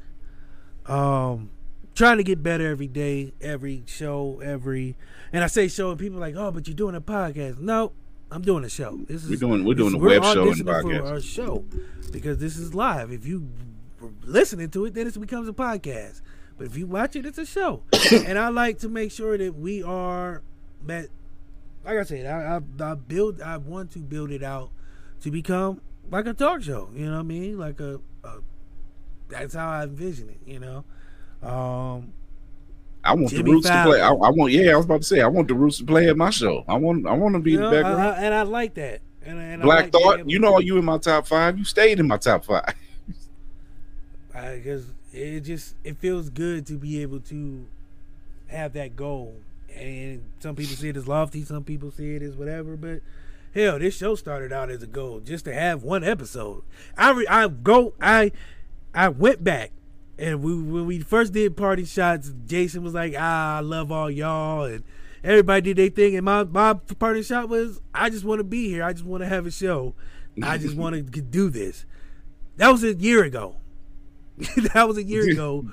Um 0.86 1.50
trying 1.94 2.16
to 2.16 2.22
get 2.24 2.42
better 2.42 2.70
every 2.70 2.86
day, 2.86 3.34
every 3.40 3.82
show, 3.86 4.40
every 4.42 4.96
and 5.32 5.42
I 5.44 5.48
say 5.48 5.68
show 5.68 5.90
and 5.90 5.98
people 5.98 6.18
are 6.18 6.20
like, 6.20 6.36
oh, 6.36 6.52
but 6.52 6.66
you're 6.68 6.76
doing 6.76 6.94
a 6.94 7.00
podcast. 7.00 7.58
No, 7.58 7.92
I'm 8.30 8.42
doing 8.42 8.64
a 8.64 8.68
show. 8.68 8.96
This 9.08 9.24
is 9.24 9.30
we're 9.30 9.36
doing 9.36 9.64
we're 9.64 9.74
doing 9.74 9.92
this- 9.92 10.00
a 10.00 10.04
web 10.04 10.24
show 10.24 10.42
and 10.42 10.52
auditioning 10.52 10.82
for 10.82 10.82
podcast. 10.84 11.10
Our 11.10 11.20
show 11.20 11.64
because 12.12 12.38
this 12.38 12.56
is 12.56 12.74
live. 12.74 13.10
If 13.10 13.26
you 13.26 13.48
were 14.00 14.10
listening 14.24 14.70
to 14.70 14.84
it, 14.84 14.94
then 14.94 15.08
it 15.08 15.20
becomes 15.20 15.48
a 15.48 15.52
podcast. 15.52 16.22
But 16.58 16.68
if 16.68 16.76
you 16.76 16.86
watch 16.86 17.16
it, 17.16 17.26
it's 17.26 17.38
a 17.38 17.46
show. 17.46 17.82
and 18.12 18.38
I 18.38 18.48
like 18.50 18.78
to 18.80 18.88
make 18.88 19.10
sure 19.10 19.36
that 19.36 19.56
we 19.56 19.82
are 19.82 20.42
that. 20.86 21.08
Like 21.84 21.98
I 21.98 22.04
said, 22.04 22.26
I, 22.26 22.60
I, 22.60 22.90
I 22.92 22.94
build. 22.94 23.40
I 23.40 23.56
want 23.56 23.90
to 23.92 23.98
build 23.98 24.30
it 24.30 24.44
out 24.44 24.70
to 25.22 25.30
become 25.30 25.80
like 26.10 26.26
a 26.26 26.34
talk 26.34 26.62
show. 26.62 26.90
You 26.94 27.06
know 27.06 27.12
what 27.12 27.20
I 27.20 27.22
mean? 27.22 27.58
Like 27.58 27.80
a. 27.80 28.00
a 28.24 28.38
that's 29.28 29.54
how 29.54 29.68
I 29.68 29.84
envision 29.84 30.28
it. 30.28 30.40
You 30.46 30.60
know. 30.60 30.84
Um, 31.42 32.12
I 33.04 33.14
want 33.14 33.30
Jimmy 33.30 33.42
the 33.42 33.50
Roots 33.50 33.68
to 33.68 33.82
play. 33.84 34.00
I, 34.00 34.10
I 34.10 34.30
want 34.30 34.52
yeah, 34.52 34.72
I 34.72 34.76
was 34.76 34.84
about 34.84 35.00
to 35.02 35.06
say 35.06 35.20
I 35.20 35.26
want 35.26 35.48
the 35.48 35.54
Roots 35.54 35.78
to 35.78 35.84
play 35.84 36.08
at 36.08 36.16
my 36.16 36.30
show. 36.30 36.64
I 36.68 36.74
want 36.74 37.06
I 37.06 37.14
want 37.14 37.34
to 37.34 37.40
be 37.40 37.52
you 37.52 37.56
in 37.58 37.62
know, 37.62 37.70
the 37.70 37.76
background. 37.82 38.00
I- 38.00 38.22
and 38.22 38.34
I 38.34 38.42
like 38.42 38.74
that. 38.74 39.00
And, 39.24 39.38
and 39.38 39.62
I 39.62 39.64
Black 39.64 39.84
like 39.84 39.92
Thought, 39.92 40.28
you 40.28 40.38
know 40.38 40.58
you 40.58 40.78
in 40.78 40.84
my 40.84 40.98
top 40.98 41.26
five. 41.26 41.56
You 41.56 41.64
stayed 41.64 42.00
in 42.00 42.08
my 42.08 42.16
top 42.16 42.44
five. 42.44 42.74
because 44.32 44.86
it 45.12 45.40
just 45.40 45.76
it 45.84 45.98
feels 45.98 46.28
good 46.28 46.66
to 46.66 46.74
be 46.74 47.02
able 47.02 47.20
to 47.20 47.66
have 48.48 48.72
that 48.74 48.96
goal. 48.96 49.34
And 49.74 50.24
some 50.40 50.54
people 50.54 50.76
see 50.76 50.88
it 50.88 50.96
as 50.96 51.08
lofty, 51.08 51.44
some 51.44 51.64
people 51.64 51.90
see 51.90 52.14
it 52.14 52.22
as 52.22 52.36
whatever. 52.36 52.76
But 52.76 53.00
hell, 53.54 53.78
this 53.78 53.96
show 53.96 54.14
started 54.14 54.52
out 54.52 54.70
as 54.70 54.82
a 54.82 54.86
goal 54.86 55.20
just 55.20 55.44
to 55.46 55.54
have 55.54 55.82
one 55.82 56.04
episode. 56.04 56.62
I 56.96 57.10
re, 57.12 57.26
I 57.26 57.48
go 57.48 57.94
I 58.00 58.32
I 58.94 59.08
went 59.08 59.42
back 59.44 59.72
and 60.18 60.42
we 60.42 60.54
when 60.54 60.86
we 60.86 61.00
first 61.00 61.32
did 61.32 61.56
party 61.56 61.84
shots, 61.84 62.32
Jason 62.46 62.82
was 62.82 62.94
like, 62.94 63.14
"Ah, 63.18 63.56
I 63.56 63.60
love 63.60 63.90
all 63.90 64.10
y'all," 64.10 64.64
and 64.64 64.84
everybody 65.24 65.74
did 65.74 65.76
their 65.78 65.88
thing. 65.88 66.16
And 66.16 66.24
my 66.24 66.44
my 66.44 66.74
party 66.74 67.22
shot 67.22 67.48
was, 67.48 67.80
"I 67.94 68.10
just 68.10 68.24
want 68.24 68.38
to 68.38 68.44
be 68.44 68.68
here. 68.68 68.84
I 68.84 68.92
just 68.92 69.04
want 69.04 69.22
to 69.22 69.28
have 69.28 69.46
a 69.46 69.50
show. 69.50 69.94
I 70.42 70.58
just 70.58 70.76
want 70.76 70.94
to 70.94 71.02
do 71.20 71.50
this." 71.50 71.86
That 72.56 72.68
was 72.70 72.84
a 72.84 72.94
year 72.94 73.24
ago. 73.24 73.56
that 74.74 74.86
was 74.86 74.96
a 74.96 75.02
year 75.02 75.28
ago. 75.30 75.66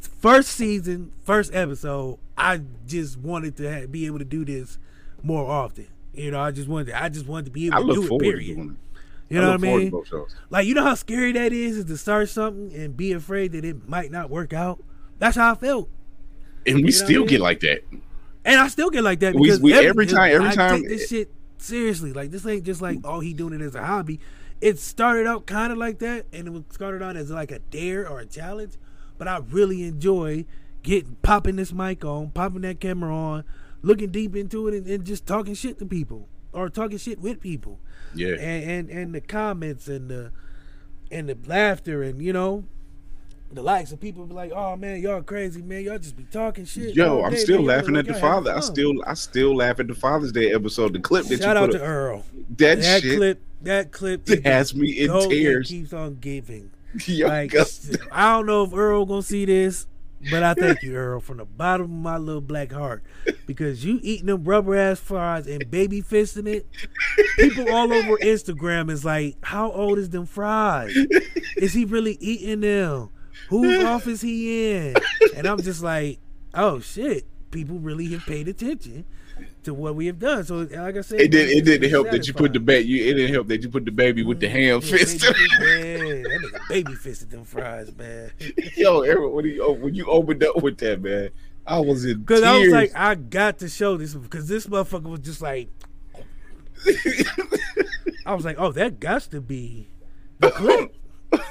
First 0.00 0.50
season, 0.50 1.12
first 1.22 1.54
episode. 1.54 2.18
I 2.36 2.62
just 2.86 3.18
wanted 3.18 3.56
to 3.58 3.72
ha- 3.72 3.86
be 3.86 4.06
able 4.06 4.18
to 4.18 4.24
do 4.24 4.44
this 4.44 4.78
more 5.22 5.48
often. 5.48 5.86
You 6.16 6.30
know, 6.30 6.40
I 6.40 6.50
just 6.50 6.68
wanted. 6.68 6.86
To, 6.88 7.02
I 7.02 7.08
just 7.08 7.26
wanted 7.26 7.46
to 7.46 7.50
be 7.50 7.66
able 7.66 7.76
I 7.76 7.80
to 7.80 7.94
do 8.08 8.14
it. 8.16 8.20
Period. 8.20 8.54
doing 8.56 8.70
it. 8.70 8.76
You 9.34 9.40
know 9.40 9.50
what 9.52 9.64
I 9.64 9.66
forward 9.66 9.90
to 10.10 10.14
mean? 10.16 10.26
Like 10.50 10.66
you 10.66 10.74
know 10.74 10.82
how 10.84 10.94
scary 10.94 11.32
that 11.32 11.52
is, 11.52 11.78
is 11.78 11.84
to 11.86 11.96
start 11.96 12.28
something 12.28 12.72
and 12.78 12.96
be 12.96 13.12
afraid 13.12 13.52
that 13.52 13.64
it 13.64 13.88
might 13.88 14.10
not 14.12 14.28
work 14.30 14.52
out. 14.52 14.82
That's 15.18 15.36
how 15.36 15.52
I 15.52 15.54
felt, 15.54 15.88
And 16.66 16.76
we 16.76 16.82
know 16.82 16.90
still 16.90 17.16
I 17.16 17.18
mean? 17.20 17.26
get 17.28 17.40
like 17.40 17.60
that. 17.60 17.82
and 18.44 18.60
I 18.60 18.68
still 18.68 18.90
get 18.90 19.02
like 19.02 19.20
that 19.20 19.34
We- 19.34 19.42
because 19.42 19.60
we- 19.60 19.72
every 19.72 20.06
time- 20.06 20.30
every 20.34 20.48
I 20.48 20.54
time- 20.54 20.80
take 20.80 20.88
this 20.88 21.08
shit 21.08 21.32
seriously. 21.56 22.12
Like 22.12 22.30
this 22.30 22.46
ain't 22.46 22.64
just 22.64 22.82
like 22.82 22.98
oh 23.04 23.20
he 23.20 23.32
doing 23.32 23.54
it 23.54 23.62
as 23.62 23.74
a 23.74 23.84
hobby. 23.84 24.20
It 24.60 24.78
started 24.78 25.26
out 25.26 25.46
kind 25.46 25.72
of 25.72 25.78
like 25.78 25.98
that, 26.00 26.26
and 26.32 26.46
it 26.46 26.50
was 26.52 26.62
started 26.70 27.02
out 27.02 27.16
as 27.16 27.30
like 27.30 27.50
a 27.50 27.58
dare 27.58 28.08
or 28.08 28.20
a 28.20 28.26
challenge. 28.26 28.74
But 29.18 29.26
I 29.26 29.38
really 29.50 29.82
enjoy 29.84 30.44
getting 30.82 31.16
popping 31.22 31.56
this 31.56 31.72
mic 31.72 32.04
on, 32.04 32.30
popping 32.30 32.60
that 32.62 32.78
camera 32.80 33.14
on, 33.14 33.44
looking 33.84 34.10
deep 34.10 34.34
into 34.34 34.66
it, 34.68 34.74
and, 34.74 34.86
and 34.86 35.04
just 35.04 35.26
talking 35.26 35.54
shit 35.54 35.78
to 35.78 35.86
people 35.86 36.28
or 36.52 36.68
talking 36.68 36.98
shit 36.98 37.20
with 37.20 37.40
people 37.40 37.78
Yeah. 38.14 38.34
and 38.40 38.70
and 38.70 38.90
and 38.90 39.14
the 39.14 39.20
comments 39.20 39.88
and 39.88 40.08
the 40.10 40.32
and 41.10 41.28
the 41.28 41.36
laughter 41.46 42.02
and 42.02 42.20
you 42.22 42.32
know 42.32 42.64
the 43.52 43.62
likes 43.62 43.92
of 43.92 44.00
people 44.00 44.26
be 44.26 44.34
like, 44.34 44.50
"Oh 44.52 44.74
man, 44.74 45.00
y'all 45.00 45.22
crazy, 45.22 45.62
man. 45.62 45.82
Y'all 45.84 45.98
just 45.98 46.16
be 46.16 46.24
talking 46.24 46.64
shit." 46.64 46.96
Yo, 46.96 47.22
I'm 47.22 47.30
day, 47.32 47.36
still 47.38 47.58
man. 47.58 47.66
Laughing 47.66 47.94
look 47.94 48.00
at 48.00 48.06
the 48.06 48.12
like 48.14 48.20
father. 48.20 48.52
I 48.52 48.58
still 48.60 48.94
I 49.06 49.14
still 49.14 49.54
laugh 49.54 49.78
at 49.78 49.86
the 49.86 49.94
Father's 49.94 50.32
Day 50.32 50.52
episode. 50.52 50.92
The 50.92 50.98
clip 50.98 51.26
that 51.26 51.40
shout 51.40 51.56
you 51.56 51.62
out 51.62 51.70
to 51.72 51.76
up, 51.78 51.88
Earl. 51.88 52.24
that, 52.56 52.80
That 52.80 53.02
shit 53.02 53.16
clip, 53.16 53.40
that 53.62 53.92
clip 53.92 54.28
has 54.44 54.74
me 54.74 54.90
in 54.98 55.28
tears. 55.28 55.68
Keeps 55.68 55.92
on 55.92 56.16
giving. 56.16 56.70
Yo, 57.06 57.28
Like 57.28 57.54
I 58.10 58.32
don't 58.32 58.46
know 58.46 58.64
if 58.64 58.72
Earl 58.74 59.06
gonna 59.06 59.22
see 59.22 59.44
this, 59.44 59.86
but 60.30 60.42
I 60.42 60.54
thank 60.54 60.82
you, 60.82 60.94
Earl, 60.96 61.20
from 61.20 61.38
the 61.38 61.44
bottom 61.44 61.84
of 61.84 61.90
my 61.90 62.16
little 62.16 62.40
black 62.40 62.72
heart, 62.72 63.02
because 63.46 63.84
you 63.84 64.00
eating 64.02 64.26
them 64.26 64.44
rubber 64.44 64.76
ass 64.76 65.00
fries 65.00 65.46
and 65.46 65.70
baby 65.70 66.02
fisting 66.02 66.46
it. 66.46 66.66
People 67.38 67.70
all 67.72 67.92
over 67.92 68.16
Instagram 68.18 68.90
is 68.90 69.04
like, 69.04 69.36
"How 69.42 69.70
old 69.70 69.98
is 69.98 70.10
them 70.10 70.26
fries? 70.26 70.94
Is 71.56 71.72
he 71.72 71.84
really 71.84 72.16
eating 72.20 72.60
them? 72.60 73.10
Whose 73.48 73.84
office 73.84 74.20
he 74.20 74.74
in?" 74.74 74.94
And 75.36 75.46
I'm 75.46 75.60
just 75.60 75.82
like, 75.82 76.18
"Oh 76.54 76.80
shit!" 76.80 77.26
People 77.50 77.78
really 77.78 78.08
have 78.08 78.26
paid 78.26 78.48
attention 78.48 79.04
to 79.64 79.74
what 79.74 79.94
we 79.94 80.06
have 80.06 80.18
done. 80.18 80.44
So, 80.44 80.58
like 80.58 80.96
I 80.96 81.00
said, 81.00 81.20
it 81.20 81.30
did. 81.30 81.50
It 81.50 81.64
didn't 81.64 81.90
help 81.90 82.10
that 82.10 82.26
you 82.26 82.34
put 82.34 82.52
the 82.52 82.60
baby. 82.60 82.88
You, 82.88 83.10
it 83.10 83.14
didn't 83.14 83.34
help 83.34 83.48
that 83.48 83.62
you 83.62 83.68
put 83.68 83.84
the 83.84 83.90
baby 83.90 84.22
with 84.22 84.40
the 84.40 84.46
mm-hmm. 84.46 84.56
ham 84.56 84.80
Yeah, 84.82 84.96
fist. 84.98 85.20
baby 85.22 85.38
man. 85.60 86.22
That 86.22 86.40
nigga 86.42 86.68
baby 86.68 86.94
fisted 86.94 87.30
them 87.30 87.44
fries, 87.44 87.94
man. 87.96 88.30
Yo, 88.76 89.02
every, 89.02 89.28
when, 89.28 89.44
you, 89.44 89.64
oh, 89.64 89.72
when 89.72 89.94
you 89.94 90.06
opened 90.06 90.44
up 90.44 90.62
with 90.62 90.78
that, 90.78 91.02
man, 91.02 91.30
I 91.66 91.80
was 91.80 92.04
in 92.04 92.20
Because. 92.20 92.42
I 92.42 92.58
was 92.58 92.70
like, 92.70 92.94
I 92.94 93.14
got 93.14 93.58
to 93.60 93.68
show 93.68 93.96
this 93.96 94.14
because 94.14 94.48
this 94.48 94.66
motherfucker 94.66 95.04
was 95.04 95.20
just 95.20 95.40
like, 95.42 95.68
I 98.26 98.34
was 98.34 98.44
like, 98.44 98.56
oh, 98.58 98.72
that 98.72 99.00
got 99.00 99.22
to 99.22 99.40
be 99.40 99.88
the 100.38 100.50
clip. 100.50 100.94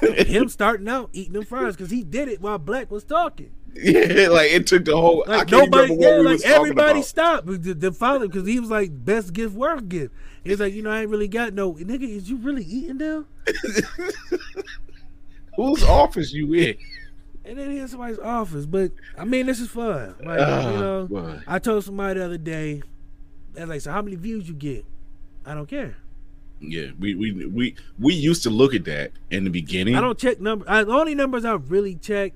Him 0.00 0.48
starting 0.48 0.88
out 0.88 1.10
eating 1.12 1.34
them 1.34 1.44
fries 1.44 1.76
because 1.76 1.90
he 1.90 2.02
did 2.02 2.28
it 2.28 2.40
while 2.40 2.58
Black 2.58 2.90
was 2.90 3.04
talking. 3.04 3.50
yeah, 3.76 4.28
like 4.28 4.52
it 4.52 4.66
took 4.66 4.84
the 4.84 4.96
whole. 4.96 5.24
I 5.26 5.38
Like 5.38 5.48
can't 5.48 5.70
nobody, 5.70 5.94
yeah, 5.98 6.16
like 6.18 6.42
everybody 6.44 7.02
stopped 7.02 7.46
the, 7.46 7.74
the 7.74 7.92
father 7.92 8.28
because 8.28 8.46
he 8.46 8.60
was 8.60 8.70
like 8.70 9.04
best 9.04 9.32
gift, 9.32 9.54
worst 9.54 9.88
gift. 9.88 10.14
He's 10.44 10.60
like, 10.60 10.74
you 10.74 10.82
know, 10.82 10.90
I 10.90 11.00
ain't 11.00 11.10
really 11.10 11.28
got 11.28 11.54
no 11.54 11.74
nigga. 11.74 12.08
Is 12.08 12.30
you 12.30 12.36
really 12.36 12.64
eating 12.64 12.98
them? 12.98 13.26
Whose 15.56 15.82
office 15.82 16.32
you 16.32 16.52
in? 16.54 16.76
And 17.44 17.58
then 17.58 17.70
he 17.70 17.78
in 17.78 17.88
somebody's 17.88 18.18
office. 18.18 18.66
But 18.66 18.92
I 19.18 19.24
mean, 19.24 19.46
this 19.46 19.60
is 19.60 19.68
fun. 19.68 20.14
Like 20.24 20.40
Ah, 20.40 20.70
you 20.70 20.78
know, 20.78 21.06
boy. 21.06 21.40
I 21.46 21.58
told 21.58 21.84
somebody 21.84 22.18
the 22.18 22.26
other 22.26 22.38
day, 22.38 22.82
I 23.56 23.60
was 23.60 23.68
like, 23.68 23.80
so 23.80 23.92
how 23.92 24.02
many 24.02 24.16
views 24.16 24.48
you 24.48 24.54
get? 24.54 24.84
I 25.44 25.54
don't 25.54 25.68
care. 25.68 25.96
Yeah, 26.60 26.88
we 26.98 27.14
we 27.14 27.32
we 27.46 27.74
we 27.98 28.14
used 28.14 28.42
to 28.44 28.50
look 28.50 28.74
at 28.74 28.84
that 28.86 29.12
in 29.30 29.44
the 29.44 29.50
beginning. 29.50 29.96
I 29.96 30.00
don't 30.00 30.18
check 30.18 30.40
numbers. 30.40 30.66
I, 30.68 30.84
the 30.84 30.92
only 30.92 31.14
numbers 31.14 31.44
I 31.44 31.54
really 31.54 31.96
check 31.96 32.32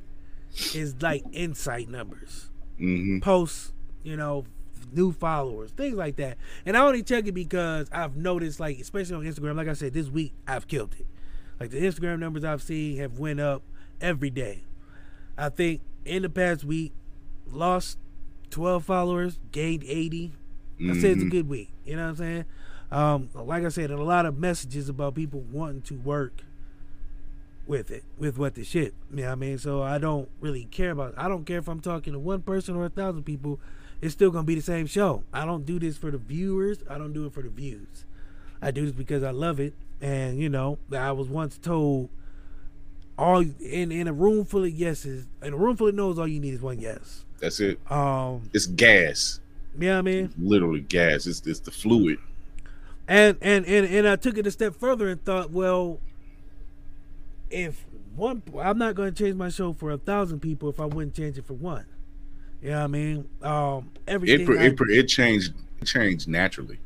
is 0.75 0.95
like 1.01 1.25
insight 1.33 1.89
numbers, 1.89 2.51
Mhm. 2.81 3.23
posts, 3.23 3.73
you 4.03 4.17
know, 4.17 4.45
new 4.93 5.13
followers, 5.13 5.71
things 5.73 5.97
like 5.97 6.17
that. 6.17 6.39
And 6.65 6.77
I 6.77 6.81
only 6.87 7.03
check 7.03 7.27
it 7.27 7.33
because 7.33 7.89
I've 7.93 8.17
noticed, 8.17 8.59
like, 8.59 8.79
especially 8.79 9.17
on 9.17 9.23
Instagram, 9.25 9.57
like 9.57 9.69
I 9.69 9.75
said, 9.75 9.93
this 9.93 10.09
week 10.09 10.33
I've 10.47 10.67
killed 10.67 10.95
it. 10.99 11.07
Like 11.61 11.71
the 11.71 11.81
Instagram 11.83 12.19
numbers 12.21 12.45
I've 12.45 12.63
seen 12.63 12.97
have 12.99 13.19
went 13.19 13.41
up 13.41 13.63
every 14.01 14.31
day. 14.31 14.65
I 15.37 15.49
think 15.51 15.81
in 16.05 16.23
the 16.23 16.31
past 16.31 16.65
week, 16.65 16.93
lost 17.51 17.99
12 18.51 18.85
followers, 18.85 19.39
gained 19.53 19.85
80. 19.85 20.33
I 20.81 20.95
said 20.95 21.13
it's 21.13 21.23
a 21.23 21.27
Mhm. 21.27 21.31
good 21.31 21.49
week. 21.49 21.71
You 21.85 21.97
know 21.97 22.05
what 22.05 22.09
I'm 22.11 22.17
saying? 22.17 22.45
Um, 22.91 23.29
like 23.35 23.65
I 23.65 23.69
said, 23.69 23.91
a 23.91 24.01
lot 24.03 24.25
of 24.27 24.39
messages 24.39 24.89
about 24.89 25.15
people 25.17 25.41
wanting 25.53 25.83
to 25.83 25.95
work 25.97 26.43
with 27.69 27.91
it, 27.93 28.03
with 28.19 28.39
what 28.39 28.55
the 28.55 28.65
shit. 28.65 28.95
You 29.11 29.19
know 29.19 29.23
what 29.27 29.33
I 29.33 29.35
mean? 29.37 29.59
So 29.59 29.83
I 29.83 29.99
don't 29.99 30.29
really 30.41 30.65
care 30.65 30.91
about 30.91 31.15
I 31.17 31.29
don't 31.29 31.45
care 31.45 31.59
if 31.59 31.69
I'm 31.69 31.81
talking 31.81 32.15
to 32.15 32.19
one 32.19 32.43
person 32.43 32.75
or 32.75 32.87
a 32.87 32.89
thousand 32.89 33.23
people, 33.25 33.61
it's 34.01 34.15
still 34.15 34.31
gonna 34.31 34.45
be 34.45 34.55
the 34.57 34.63
same 34.63 34.87
show. 34.87 35.23
I 35.33 35.45
don't 35.45 35.65
do 35.67 35.79
this 35.79 35.97
for 35.97 36.11
the 36.11 36.19
viewers, 36.19 36.79
I 36.89 36.99
don't 36.99 37.13
do 37.13 37.27
it 37.27 37.33
for 37.35 37.43
the 37.43 37.51
views. 37.51 38.05
I 38.61 38.71
do 38.73 38.85
this 38.85 38.93
because 38.93 39.23
I 39.23 39.31
love 39.31 39.61
it. 39.61 39.75
And 40.01 40.39
you 40.41 40.49
know, 40.49 40.79
I 40.93 41.13
was 41.13 41.29
once 41.29 41.59
told 41.59 42.09
all 43.19 43.41
in 43.61 43.93
in 43.93 44.09
a 44.09 44.13
room 44.13 44.45
full 44.45 44.65
of 44.65 44.71
yeses, 44.73 45.27
in 45.43 45.53
a 45.53 45.57
room 45.57 45.77
full 45.77 45.89
of 45.89 45.95
no's, 45.95 46.19
all 46.19 46.27
you 46.27 46.41
need 46.41 46.55
is 46.55 46.63
one 46.63 46.81
yes. 46.81 47.25
That's 47.41 47.61
it. 47.61 47.79
Um, 47.91 48.51
It's 48.53 48.67
gas, 48.67 49.41
you 49.79 49.87
know 49.89 49.93
what 49.95 49.99
I 49.99 50.03
mean? 50.03 50.33
literally 50.39 50.81
gas. 50.81 51.27
It's 51.27 51.47
it's 51.47 51.61
the 51.61 51.71
fluid. 51.71 52.19
And 53.07 53.37
and 53.43 53.65
and 53.67 53.87
and 53.87 54.09
I 54.09 54.17
took 54.17 54.39
it 54.39 54.47
a 54.47 54.51
step 54.51 54.75
further 54.77 55.09
and 55.09 55.23
thought, 55.25 55.51
well, 55.51 55.99
if 57.51 57.85
one, 58.15 58.43
I'm 58.59 58.79
not 58.79 58.95
going 58.95 59.13
to 59.15 59.25
change 59.25 59.37
my 59.37 59.49
show 59.49 59.73
for 59.73 59.91
a 59.91 59.99
thousand 59.99 60.41
people 60.41 60.69
if 60.69 60.81
I 60.81 60.87
wouldn't 60.87 61.15
change 61.15 61.39
it 61.39 61.47
for 61.47 61.55
one. 61.55 61.87
You 62.61 62.71
know 62.71 62.79
what 62.79 62.85
I 62.85 62.87
mean? 62.89 63.29
Um, 63.43 63.91
everything. 64.07 64.41
It 64.53 64.59
I- 64.61 64.65
it, 64.67 64.81
it 64.91 65.07
changed 65.09 65.55
it 65.81 65.85
changed 65.87 66.27
naturally. 66.29 66.79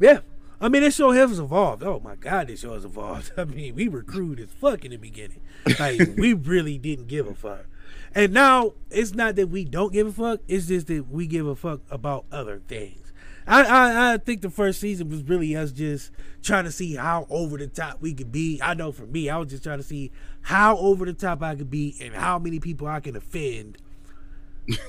yeah. 0.00 0.20
I 0.60 0.68
mean, 0.68 0.82
this 0.82 0.94
show 0.94 1.10
has 1.10 1.40
evolved. 1.40 1.82
Oh 1.82 1.98
my 2.04 2.14
God, 2.14 2.46
this 2.46 2.60
show 2.60 2.74
has 2.74 2.84
evolved. 2.84 3.32
I 3.36 3.42
mean, 3.44 3.74
we 3.74 3.88
were 3.88 4.04
crude 4.04 4.38
as 4.38 4.48
fuck 4.50 4.84
in 4.84 4.92
the 4.92 4.96
beginning. 4.96 5.40
Like, 5.80 6.00
we 6.16 6.34
really 6.34 6.78
didn't 6.78 7.08
give 7.08 7.26
a 7.26 7.34
fuck. 7.34 7.66
And 8.14 8.32
now 8.32 8.74
it's 8.88 9.12
not 9.12 9.34
that 9.36 9.48
we 9.48 9.64
don't 9.64 9.92
give 9.92 10.06
a 10.06 10.12
fuck. 10.12 10.40
It's 10.46 10.68
just 10.68 10.86
that 10.86 11.10
we 11.10 11.26
give 11.26 11.46
a 11.48 11.56
fuck 11.56 11.80
about 11.90 12.26
other 12.30 12.60
things. 12.68 13.01
I, 13.46 13.62
I 13.64 14.12
I 14.14 14.16
think 14.18 14.40
the 14.42 14.50
first 14.50 14.80
season 14.80 15.08
was 15.08 15.22
really 15.24 15.56
us 15.56 15.72
just 15.72 16.10
trying 16.42 16.64
to 16.64 16.72
see 16.72 16.94
how 16.96 17.26
over 17.30 17.56
the 17.56 17.66
top 17.66 18.00
we 18.00 18.14
could 18.14 18.30
be. 18.32 18.60
I 18.62 18.74
know 18.74 18.92
for 18.92 19.06
me, 19.06 19.28
I 19.30 19.36
was 19.38 19.48
just 19.48 19.62
trying 19.64 19.78
to 19.78 19.84
see 19.84 20.10
how 20.42 20.76
over 20.78 21.04
the 21.04 21.12
top 21.12 21.42
I 21.42 21.54
could 21.56 21.70
be 21.70 21.96
and 22.00 22.14
how 22.14 22.38
many 22.38 22.60
people 22.60 22.86
I 22.86 23.00
can 23.00 23.16
offend. 23.16 23.78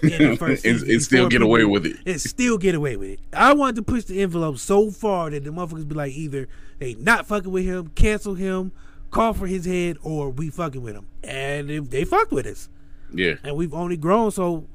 In 0.04 0.30
the 0.32 0.38
first 0.40 0.66
And- 0.66 0.76
season 0.80 0.92
and 0.92 1.02
still 1.02 1.30
get 1.30 1.42
away 1.42 1.66
with 1.66 1.86
it. 1.86 1.98
And 2.06 2.22
still 2.22 2.58
get 2.60 2.76
away 2.76 2.96
with 2.96 3.10
it. 3.12 3.20
I 3.34 3.54
wanted 3.54 3.78
to 3.78 3.82
push 3.82 4.04
the 4.04 4.22
envelope 4.22 4.58
so 4.60 4.92
far 4.92 5.32
that 5.32 5.44
the 5.44 5.50
motherfuckers 5.50 5.88
be 5.88 5.96
like 5.96 6.14
either 6.14 6.48
they 6.80 6.94
not 6.96 7.26
fucking 7.26 7.52
with 7.52 7.66
him, 7.66 7.88
cancel 7.96 8.36
him, 8.36 8.72
call 9.10 9.34
for 9.34 9.48
his 9.48 9.66
head, 9.66 9.98
or 10.04 10.30
we 10.30 10.50
fucking 10.52 10.82
with 10.84 10.96
him. 10.96 11.08
And 11.24 11.72
if 11.72 11.90
they 11.90 12.04
fucked 12.06 12.32
with 12.32 12.46
us 12.46 12.70
Yeah, 13.12 13.36
and 13.44 13.56
we've 13.56 13.74
only 13.74 13.98
grown. 13.98 14.30
So, 14.30 14.68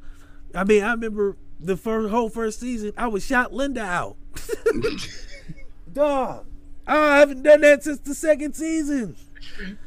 I 0.55 0.64
mean, 0.64 0.82
I 0.82 0.90
remember 0.90 1.36
the 1.60 1.76
first 1.76 2.10
whole 2.10 2.28
first 2.28 2.60
season, 2.60 2.93
I 2.97 3.09
was 3.09 3.24
shot 3.24 3.52
Linda 3.52 3.82
out. 3.82 4.16
Dog, 5.93 6.47
I 6.86 7.18
haven't 7.18 7.43
done 7.43 7.60
that 7.62 7.82
since 7.82 8.01
the 8.01 8.14
second 8.14 8.55
season. 8.55 9.16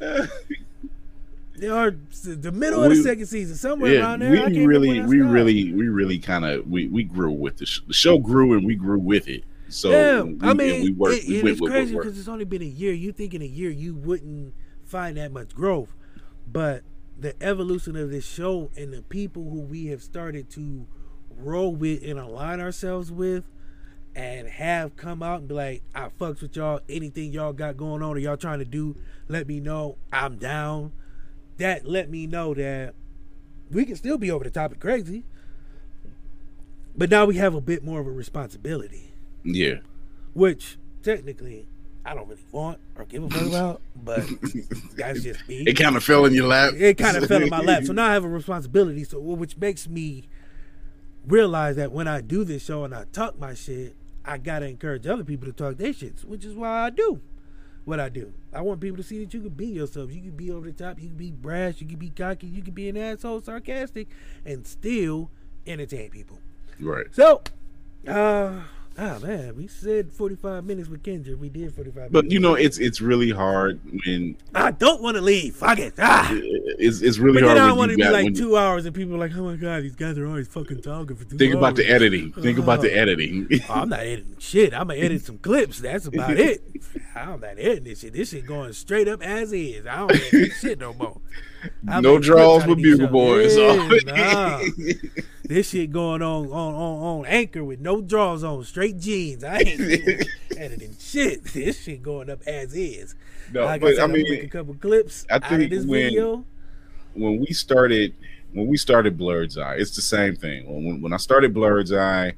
or 1.62 1.96
the 2.24 2.52
middle 2.52 2.82
of 2.82 2.90
the 2.90 3.02
second 3.02 3.26
season, 3.26 3.56
somewhere 3.56 3.94
yeah. 3.94 4.00
around 4.00 4.20
there. 4.20 4.32
I 4.32 4.36
can't 4.36 4.54
We 4.56 4.66
really, 4.66 5.00
we 5.02 5.18
stopped. 5.18 5.32
really, 5.32 5.72
we 5.72 5.88
really 5.88 6.18
kind 6.18 6.44
of 6.44 6.66
we 6.68 6.88
we 6.88 7.04
grew 7.04 7.30
with 7.30 7.58
the, 7.58 7.66
sh- 7.66 7.80
the 7.86 7.92
show 7.92 8.18
grew 8.18 8.54
and 8.54 8.66
we 8.66 8.74
grew 8.74 8.98
with 8.98 9.28
it. 9.28 9.44
So 9.68 9.90
yeah, 9.90 10.22
we, 10.22 10.38
I 10.42 10.52
mean, 10.54 10.82
we 10.82 10.90
worked. 10.92 11.24
it- 11.24 11.42
we 11.44 11.52
it's 11.52 11.60
with 11.60 11.70
crazy 11.70 11.94
because 11.94 12.18
it's 12.18 12.28
only 12.28 12.44
been 12.44 12.62
a 12.62 12.66
year. 12.66 12.92
You 12.92 13.12
think 13.12 13.34
in 13.34 13.42
a 13.42 13.46
year 13.46 13.70
you 13.70 13.94
wouldn't 13.94 14.54
find 14.84 15.16
that 15.16 15.32
much 15.32 15.54
growth, 15.54 15.94
but 16.50 16.82
the 17.18 17.40
evolution 17.42 17.96
of 17.96 18.10
this 18.10 18.26
show 18.26 18.70
and 18.76 18.92
the 18.92 19.02
people 19.02 19.48
who 19.50 19.60
we 19.60 19.86
have 19.86 20.02
started 20.02 20.50
to 20.50 20.86
roll 21.38 21.74
with 21.74 22.02
and 22.04 22.18
align 22.18 22.60
ourselves 22.60 23.10
with, 23.12 23.44
and 24.14 24.48
have 24.48 24.96
come 24.96 25.22
out 25.22 25.40
and 25.40 25.48
be 25.48 25.54
like, 25.54 25.82
"I 25.94 26.08
fucks 26.20 26.42
with 26.42 26.56
y'all. 26.56 26.80
Anything 26.88 27.32
y'all 27.32 27.52
got 27.52 27.76
going 27.76 28.02
on 28.02 28.16
or 28.16 28.18
y'all 28.18 28.36
trying 28.36 28.58
to 28.58 28.64
do, 28.64 28.96
let 29.28 29.46
me 29.46 29.60
know. 29.60 29.96
I'm 30.12 30.36
down." 30.36 30.92
That 31.58 31.86
let 31.86 32.10
me 32.10 32.26
know 32.26 32.54
that 32.54 32.94
we 33.70 33.84
can 33.84 33.94
still 33.96 34.18
be 34.18 34.30
over 34.30 34.42
the 34.44 34.50
top 34.50 34.72
and 34.72 34.80
crazy, 34.80 35.24
but 36.96 37.10
now 37.10 37.24
we 37.24 37.36
have 37.36 37.54
a 37.54 37.60
bit 37.60 37.84
more 37.84 38.00
of 38.00 38.06
a 38.06 38.10
responsibility 38.10 39.12
Yeah, 39.44 39.76
which 40.34 40.78
technically 41.02 41.66
I 42.04 42.14
don't 42.14 42.28
really 42.28 42.44
want 42.50 42.78
or 42.96 43.04
give 43.04 43.22
a 43.22 43.30
fuck 43.30 43.46
about, 43.46 43.80
but 44.02 44.24
that's 44.96 45.22
just 45.22 45.46
me. 45.48 45.64
it 45.66 45.74
kind 45.74 45.96
of 45.96 46.02
fell 46.02 46.24
in 46.24 46.34
your 46.34 46.48
lap. 46.48 46.74
It 46.74 46.98
kind 46.98 47.16
of 47.16 47.26
fell 47.28 47.42
in 47.42 47.48
my 47.50 47.60
lap, 47.60 47.84
so 47.84 47.92
now 47.94 48.08
I 48.08 48.12
have 48.14 48.24
a 48.24 48.28
responsibility. 48.28 49.04
So, 49.04 49.20
which 49.20 49.56
makes 49.56 49.88
me 49.88 50.24
realize 51.26 51.76
that 51.76 51.92
when 51.92 52.08
I 52.08 52.20
do 52.20 52.44
this 52.44 52.64
show 52.64 52.84
and 52.84 52.94
I 52.94 53.04
talk 53.12 53.38
my 53.38 53.54
shit, 53.54 53.94
I 54.24 54.38
gotta 54.38 54.66
encourage 54.66 55.06
other 55.06 55.24
people 55.24 55.46
to 55.46 55.52
talk 55.52 55.76
their 55.76 55.92
shits, 55.92 56.24
which 56.24 56.44
is 56.44 56.54
why 56.54 56.86
I 56.86 56.90
do 56.90 57.20
what 57.84 58.00
I 58.00 58.08
do. 58.08 58.32
I 58.52 58.60
want 58.60 58.80
people 58.80 58.98
to 58.98 59.02
see 59.02 59.24
that 59.24 59.34
you 59.34 59.40
can 59.40 59.50
be 59.50 59.66
yourself. 59.66 60.12
You 60.12 60.20
can 60.20 60.36
be 60.36 60.50
over 60.50 60.70
the 60.70 60.72
top. 60.72 61.00
You 61.00 61.08
can 61.08 61.16
be 61.16 61.30
brash. 61.30 61.80
You 61.80 61.86
can 61.86 61.98
be 61.98 62.10
cocky. 62.10 62.46
You 62.46 62.62
can 62.62 62.74
be 62.74 62.88
an 62.88 62.96
asshole, 62.96 63.40
sarcastic, 63.40 64.08
and 64.44 64.66
still 64.66 65.30
entertain 65.66 66.10
people. 66.10 66.38
right. 66.80 67.06
So, 67.12 67.42
uh, 68.06 68.60
Ah 68.98 69.18
man, 69.22 69.56
we 69.56 69.66
said 69.68 70.12
forty 70.12 70.36
five 70.36 70.64
minutes 70.64 70.88
with 70.88 71.02
Kyndra. 71.02 71.38
We 71.38 71.48
did 71.48 71.74
forty 71.74 71.90
five. 71.90 72.12
But 72.12 72.30
you 72.30 72.38
know, 72.38 72.54
it's 72.54 72.78
it's 72.78 73.00
really 73.00 73.30
hard 73.30 73.80
when 74.04 74.36
I 74.54 74.70
don't 74.70 75.00
want 75.02 75.16
to 75.16 75.22
leave. 75.22 75.56
Fuck 75.56 75.78
it. 75.78 75.94
Ah. 75.98 76.28
it's 76.32 77.00
it's 77.00 77.18
really 77.18 77.40
But 77.40 77.54
then. 77.54 77.58
I 77.58 77.72
want 77.72 77.90
to 77.92 77.96
be 77.96 78.04
like 78.08 78.34
two 78.34 78.56
hours, 78.56 78.84
and 78.84 78.94
people 78.94 79.14
are 79.14 79.18
like, 79.18 79.32
"Oh 79.34 79.44
my 79.44 79.56
god, 79.56 79.82
these 79.82 79.96
guys 79.96 80.18
are 80.18 80.26
always 80.26 80.46
fucking 80.48 80.82
talking 80.82 81.16
for 81.16 81.24
two 81.24 81.38
Think 81.38 81.54
about 81.54 81.76
the 81.76 81.88
editing. 81.88 82.32
Think 82.32 82.58
about 82.58 82.82
the 82.82 82.90
Oh. 82.92 83.00
editing. 83.00 83.48
Oh, 83.68 83.74
I'm 83.74 83.88
not 83.88 84.00
editing 84.00 84.36
shit. 84.38 84.74
I'm 84.74 84.88
gonna 84.88 85.00
edit 85.00 85.22
some 85.22 85.38
clips. 85.38 85.80
That's 85.80 86.06
about 86.06 86.38
it. 86.38 86.62
I'm 87.16 87.40
not 87.40 87.58
editing 87.58 87.84
this 87.84 88.00
shit. 88.00 88.12
This 88.12 88.30
shit 88.30 88.46
going 88.46 88.72
straight 88.74 89.08
up 89.08 89.22
as 89.22 89.52
is. 89.52 89.86
I 89.86 89.96
don't 89.98 90.12
edit 90.12 90.52
shit 90.60 90.78
no 90.80 90.92
more. 90.92 91.18
I 91.88 92.00
no 92.00 92.18
draws 92.18 92.66
with 92.66 92.78
Bugle. 92.82 93.08
Boys. 93.08 93.56
Oh, 93.58 93.98
nah. 94.06 94.60
This 95.44 95.70
shit 95.70 95.90
going 95.92 96.22
on 96.22 96.46
on 96.46 96.74
on 96.74 97.02
on 97.20 97.26
anchor 97.26 97.62
with 97.64 97.80
no 97.80 98.00
draws 98.00 98.42
on, 98.42 98.64
straight 98.64 98.98
jeans. 98.98 99.44
I 99.44 99.58
ain't 99.58 99.78
doing 100.04 100.20
editing 100.56 100.96
shit. 100.98 101.44
This 101.52 101.82
shit 101.82 102.02
going 102.02 102.30
up 102.30 102.40
as 102.46 102.74
is. 102.74 103.14
no, 103.52 103.64
like 103.64 103.80
but 103.80 103.96
said, 103.96 104.04
I 104.04 104.06
mean, 104.12 104.32
a 104.32 104.48
couple 104.48 104.74
clips 104.74 105.26
I 105.30 105.34
out 105.36 105.42
of 105.44 105.48
think 105.58 105.70
this 105.70 105.84
when- 105.84 106.04
video. 106.04 106.44
when 107.14 107.38
we 107.40 107.52
started 107.52 108.14
when 108.52 108.66
we 108.66 108.76
started 108.76 109.18
Blurred's 109.18 109.56
Eye, 109.58 109.76
it's 109.76 109.94
the 109.96 110.02
same 110.02 110.36
thing. 110.36 110.64
When 110.66 111.00
when 111.02 111.12
I 111.12 111.16
started 111.18 111.52
Blurred's 111.54 111.92
Eye, 111.92 112.32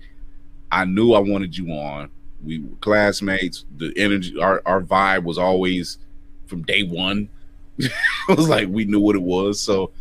I 0.72 0.84
knew 0.84 1.12
I 1.12 1.20
wanted 1.20 1.56
you 1.56 1.68
on. 1.72 2.10
We 2.42 2.58
were 2.60 2.76
classmates. 2.80 3.64
The 3.76 3.92
energy, 3.96 4.36
our 4.40 4.60
our 4.66 4.80
vibe 4.82 5.22
was 5.24 5.38
always 5.38 5.98
from 6.46 6.62
day 6.62 6.82
one. 6.82 7.28
it 7.78 7.92
was 8.28 8.48
like 8.48 8.68
we 8.68 8.84
knew 8.84 9.00
what 9.00 9.16
it 9.16 9.22
was. 9.22 9.60
So 9.60 9.92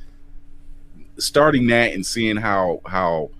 starting 1.18 1.68
that 1.68 1.94
and 1.94 2.06
seeing 2.06 2.38
how 2.38 2.82
how 2.86 3.32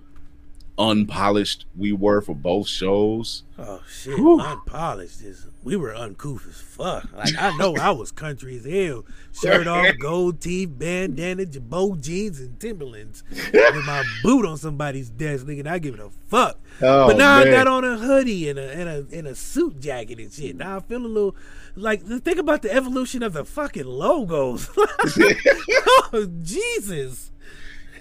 unpolished 0.78 1.66
we 1.76 1.92
were 1.92 2.20
for 2.20 2.34
both 2.34 2.68
shows. 2.68 3.44
Oh 3.58 3.82
shit, 3.88 4.16
Whew. 4.16 4.40
unpolished 4.40 5.22
is 5.22 5.46
we 5.64 5.76
were 5.76 5.94
uncouth 5.94 6.46
as 6.46 6.60
fuck. 6.60 7.10
Like 7.14 7.34
I 7.38 7.56
know 7.56 7.74
I 7.76 7.90
was 7.90 8.12
country 8.12 8.58
as 8.58 8.66
hell. 8.66 9.04
Shirt 9.32 9.66
off, 9.66 9.86
gold 9.98 10.40
teeth, 10.40 10.70
bandana, 10.78 11.46
Girbaud 11.46 12.02
jeans, 12.02 12.38
and 12.38 12.60
Timberlands. 12.60 13.24
with 13.30 13.84
my 13.86 14.04
boot 14.22 14.44
on 14.44 14.58
somebody's 14.58 15.08
desk, 15.08 15.46
nigga. 15.46 15.66
I 15.66 15.78
give 15.78 15.94
it 15.94 16.00
a 16.00 16.10
fuck. 16.28 16.58
Oh, 16.82 17.08
but 17.08 17.16
now 17.16 17.38
I 17.38 17.44
got 17.50 17.66
on 17.66 17.82
a 17.82 17.96
hoodie 17.96 18.50
and 18.50 18.58
a 18.58 18.70
and 18.70 18.88
a 18.88 19.16
and 19.16 19.26
a 19.26 19.34
suit 19.34 19.80
jacket 19.80 20.18
and 20.18 20.30
shit. 20.30 20.54
Now 20.54 20.76
I 20.76 20.80
feel 20.80 21.04
a 21.04 21.08
little 21.08 21.34
like 21.74 22.02
think 22.04 22.38
about 22.38 22.62
the 22.62 22.72
evolution 22.72 23.22
of 23.22 23.32
the 23.32 23.44
fucking 23.44 23.86
logos. 23.86 24.68
oh 24.76 26.30
Jesus. 26.42 27.32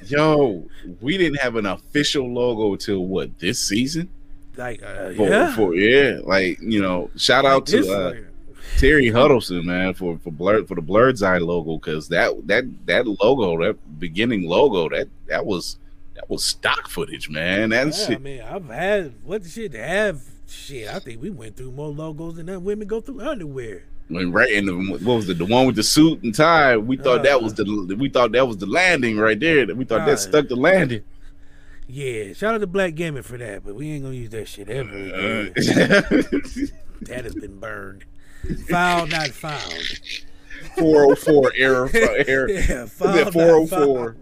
Yo, 0.06 0.66
we 1.00 1.18
didn't 1.18 1.40
have 1.40 1.56
an 1.56 1.66
official 1.66 2.30
logo 2.30 2.76
till 2.76 3.06
what 3.06 3.40
this 3.40 3.60
season? 3.60 4.10
Like 4.56 4.84
uh, 4.84 5.14
For, 5.14 5.28
yeah. 5.30 5.56
for 5.56 5.76
yeah, 5.76 6.20
like 6.24 6.60
you 6.62 6.82
know, 6.82 7.10
shout 7.16 7.46
out 7.46 7.66
to 7.68 7.92
uh, 7.92 8.14
Terry 8.78 9.10
Huddleston, 9.10 9.66
man, 9.66 9.94
for 9.94 10.18
for 10.20 10.32
blur 10.32 10.64
for 10.66 10.76
the 10.76 10.82
Blurred's 10.82 11.24
Eye 11.24 11.40
logo 11.40 11.78
because 11.78 12.08
that 12.10 12.48
that 12.48 12.66
that 12.86 13.08
logo, 13.08 13.58
that 13.64 14.00
beginning 14.00 14.44
logo, 14.48 14.90
that 14.90 15.08
that 15.28 15.46
was 15.46 15.78
that 16.16 16.30
was 16.30 16.44
stock 16.44 16.88
footage, 16.90 17.30
man. 17.30 17.70
That 17.70 17.88
Yeah, 17.88 17.92
shit. 17.94 18.18
I 18.18 18.22
mean, 18.22 18.42
I've 18.42 18.68
had 18.70 19.14
what 19.24 19.44
the 19.44 19.50
shit 19.50 19.74
have 19.74 20.22
shit. 20.48 20.88
I 20.88 21.00
think 21.00 21.22
we 21.22 21.30
went 21.32 21.56
through 21.58 21.72
more 21.72 21.90
logos 21.90 22.36
than 22.36 22.46
that 22.48 22.60
women 22.62 22.88
go 22.88 23.02
through 23.02 23.22
underwear. 23.22 23.84
When 24.10 24.32
right 24.32 24.52
in 24.52 24.66
the 24.66 24.74
what 24.74 25.16
was 25.16 25.30
it, 25.30 25.38
the 25.40 25.46
one 25.46 25.66
with 25.66 25.78
the 25.78 25.84
suit 25.84 26.22
and 26.24 26.36
tie? 26.36 26.78
We 26.78 26.98
thought 26.98 27.24
that 27.24 27.42
was 27.42 27.54
the 27.56 27.96
we 27.98 28.10
thought 28.10 28.34
that 28.34 28.48
was 28.48 28.58
the 28.58 28.66
landing 28.68 29.18
right 29.18 29.40
there. 29.40 29.66
We 29.74 29.86
thought 29.86 30.02
Uh, 30.02 30.06
that 30.08 30.20
stuck 30.20 30.48
the 30.48 30.56
landing. 30.56 31.04
Yeah, 31.94 32.34
shout 32.34 32.56
out 32.56 32.62
to 32.62 32.66
Black 32.66 32.96
Gaming 32.96 33.22
for 33.22 33.38
that, 33.38 33.64
but 33.64 33.76
we 33.76 33.92
ain't 33.92 34.04
gonna 34.04 34.16
use 34.16 34.32
that 34.32 34.48
shit 34.48 34.68
ever. 34.68 34.90
Uh, 34.90 35.52
that 37.02 37.22
has 37.24 37.36
been 37.36 37.60
burned. 37.60 38.04
Filed, 38.68 39.12
not 39.12 39.28
found. 39.28 40.02
404 40.80 41.52
error 41.56 41.92
error. 41.94 42.50
Yeah, 42.50 42.86
that 42.86 42.90
404? 43.32 44.18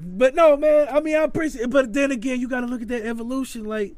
But 0.00 0.34
no, 0.34 0.56
man. 0.56 0.88
I 0.90 0.98
mean, 0.98 1.14
I 1.14 1.22
appreciate. 1.22 1.62
it. 1.62 1.70
But 1.70 1.92
then 1.92 2.10
again, 2.10 2.40
you 2.40 2.48
got 2.48 2.62
to 2.62 2.66
look 2.66 2.82
at 2.82 2.88
that 2.88 3.06
evolution. 3.06 3.62
Like, 3.66 3.94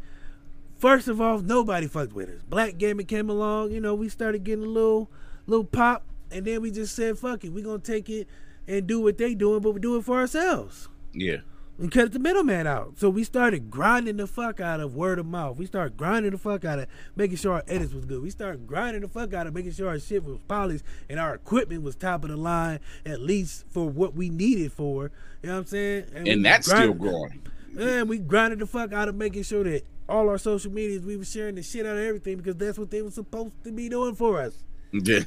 first 0.77 1.09
of 1.09 1.19
all, 1.19 1.39
nobody 1.39 1.87
fucked 1.87 2.13
with 2.13 2.29
us. 2.29 2.43
Black 2.47 2.77
Gaming 2.77 3.07
came 3.07 3.31
along. 3.31 3.71
You 3.71 3.81
know, 3.81 3.95
we 3.95 4.11
started 4.11 4.45
getting 4.45 4.67
a 4.67 4.69
little, 4.69 5.11
little 5.47 5.65
pop, 5.65 6.05
and 6.31 6.45
then 6.45 6.61
we 6.61 6.71
just 6.71 6.95
said, 6.95 7.19
"Fuck 7.19 7.43
it, 7.43 7.55
we 7.55 7.63
gonna 7.63 7.79
take 7.79 8.11
it 8.11 8.29
and 8.69 8.87
do 8.87 9.01
what 9.01 9.17
they 9.17 9.35
doing, 9.35 9.61
but 9.63 9.71
we 9.71 9.81
do 9.81 9.97
it 9.97 10.05
for 10.05 10.19
ourselves." 10.19 10.91
Yeah. 11.15 11.39
And 11.79 11.91
cut 11.93 12.13
the 12.13 12.19
middleman 12.19 12.67
out. 12.67 12.99
So 12.99 13.11
we 13.11 13.25
started 13.25 13.71
grinding 13.71 14.17
the 14.17 14.27
fuck 14.27 14.61
out 14.61 14.81
of 14.81 14.95
word 14.95 15.19
of 15.19 15.27
mouth. 15.27 15.59
We 15.59 15.67
started 15.67 15.97
grinding 15.97 16.33
the 16.33 16.39
fuck 16.39 16.65
out 16.65 16.79
of 16.79 16.87
making 17.15 17.37
sure 17.37 17.55
our 17.55 17.65
edits 17.69 17.93
was 17.93 18.05
good. 18.05 18.23
We 18.23 18.31
started 18.31 18.67
grinding 18.67 19.03
the 19.03 19.09
fuck 19.09 19.35
out 19.35 19.47
of 19.47 19.55
making 19.55 19.73
sure 19.73 19.89
our 19.89 19.99
shit 19.99 20.25
was 20.25 20.39
polished 20.49 20.85
and 21.09 21.21
our 21.21 21.35
equipment 21.35 21.83
was 21.83 21.97
top 21.97 22.25
of 22.25 22.31
the 22.31 22.37
line, 22.37 22.81
at 23.05 23.21
least 23.21 23.67
for 23.69 23.89
what 23.89 24.15
we 24.15 24.31
needed 24.31 24.73
for. 24.73 25.11
You 25.43 25.49
know 25.49 25.55
what 25.55 25.59
I'm 25.61 25.67
saying? 25.67 26.05
we 26.15 26.31
And 26.31 26.45
that's 26.45 26.67
still 26.67 26.95
growing. 26.95 27.43
And 27.79 28.09
we 28.09 28.19
grinded 28.19 28.61
the 28.61 28.67
fuck 28.67 28.93
out 28.93 29.09
of 29.09 29.15
making 29.15 29.43
sure 29.43 29.65
that 29.65 29.85
all 30.09 30.29
our 30.29 30.39
social 30.39 30.73
medias 30.73 31.05
we 31.05 31.17
were 31.17 31.25
sharing 31.25 31.57
the 31.57 31.63
shit 31.63 31.85
out 31.85 31.97
of 31.97 32.03
everything 32.03 32.37
because 32.37 32.57
that's 32.57 32.79
what 32.79 32.91
they 32.91 33.03
were 33.03 33.11
supposed 33.11 33.53
to 33.65 33.73
be 33.73 33.89
doing 33.89 34.15
for 34.15 34.41
us. 34.41 34.65
Yeah. 34.93 35.21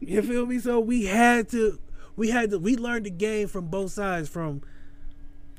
You 0.00 0.22
feel 0.22 0.46
me? 0.46 0.58
So 0.58 0.80
we 0.80 1.04
had 1.04 1.48
to, 1.50 1.78
we 2.16 2.30
had 2.30 2.50
to, 2.50 2.58
we 2.58 2.76
learned 2.76 3.06
the 3.06 3.10
game 3.10 3.46
from 3.46 3.68
both 3.68 3.92
sides, 3.92 4.28
from 4.28 4.62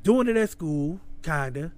doing 0.04 0.28
it 0.28 0.38
at 0.38 0.50
school, 0.50 1.00
kinda, 1.22 1.72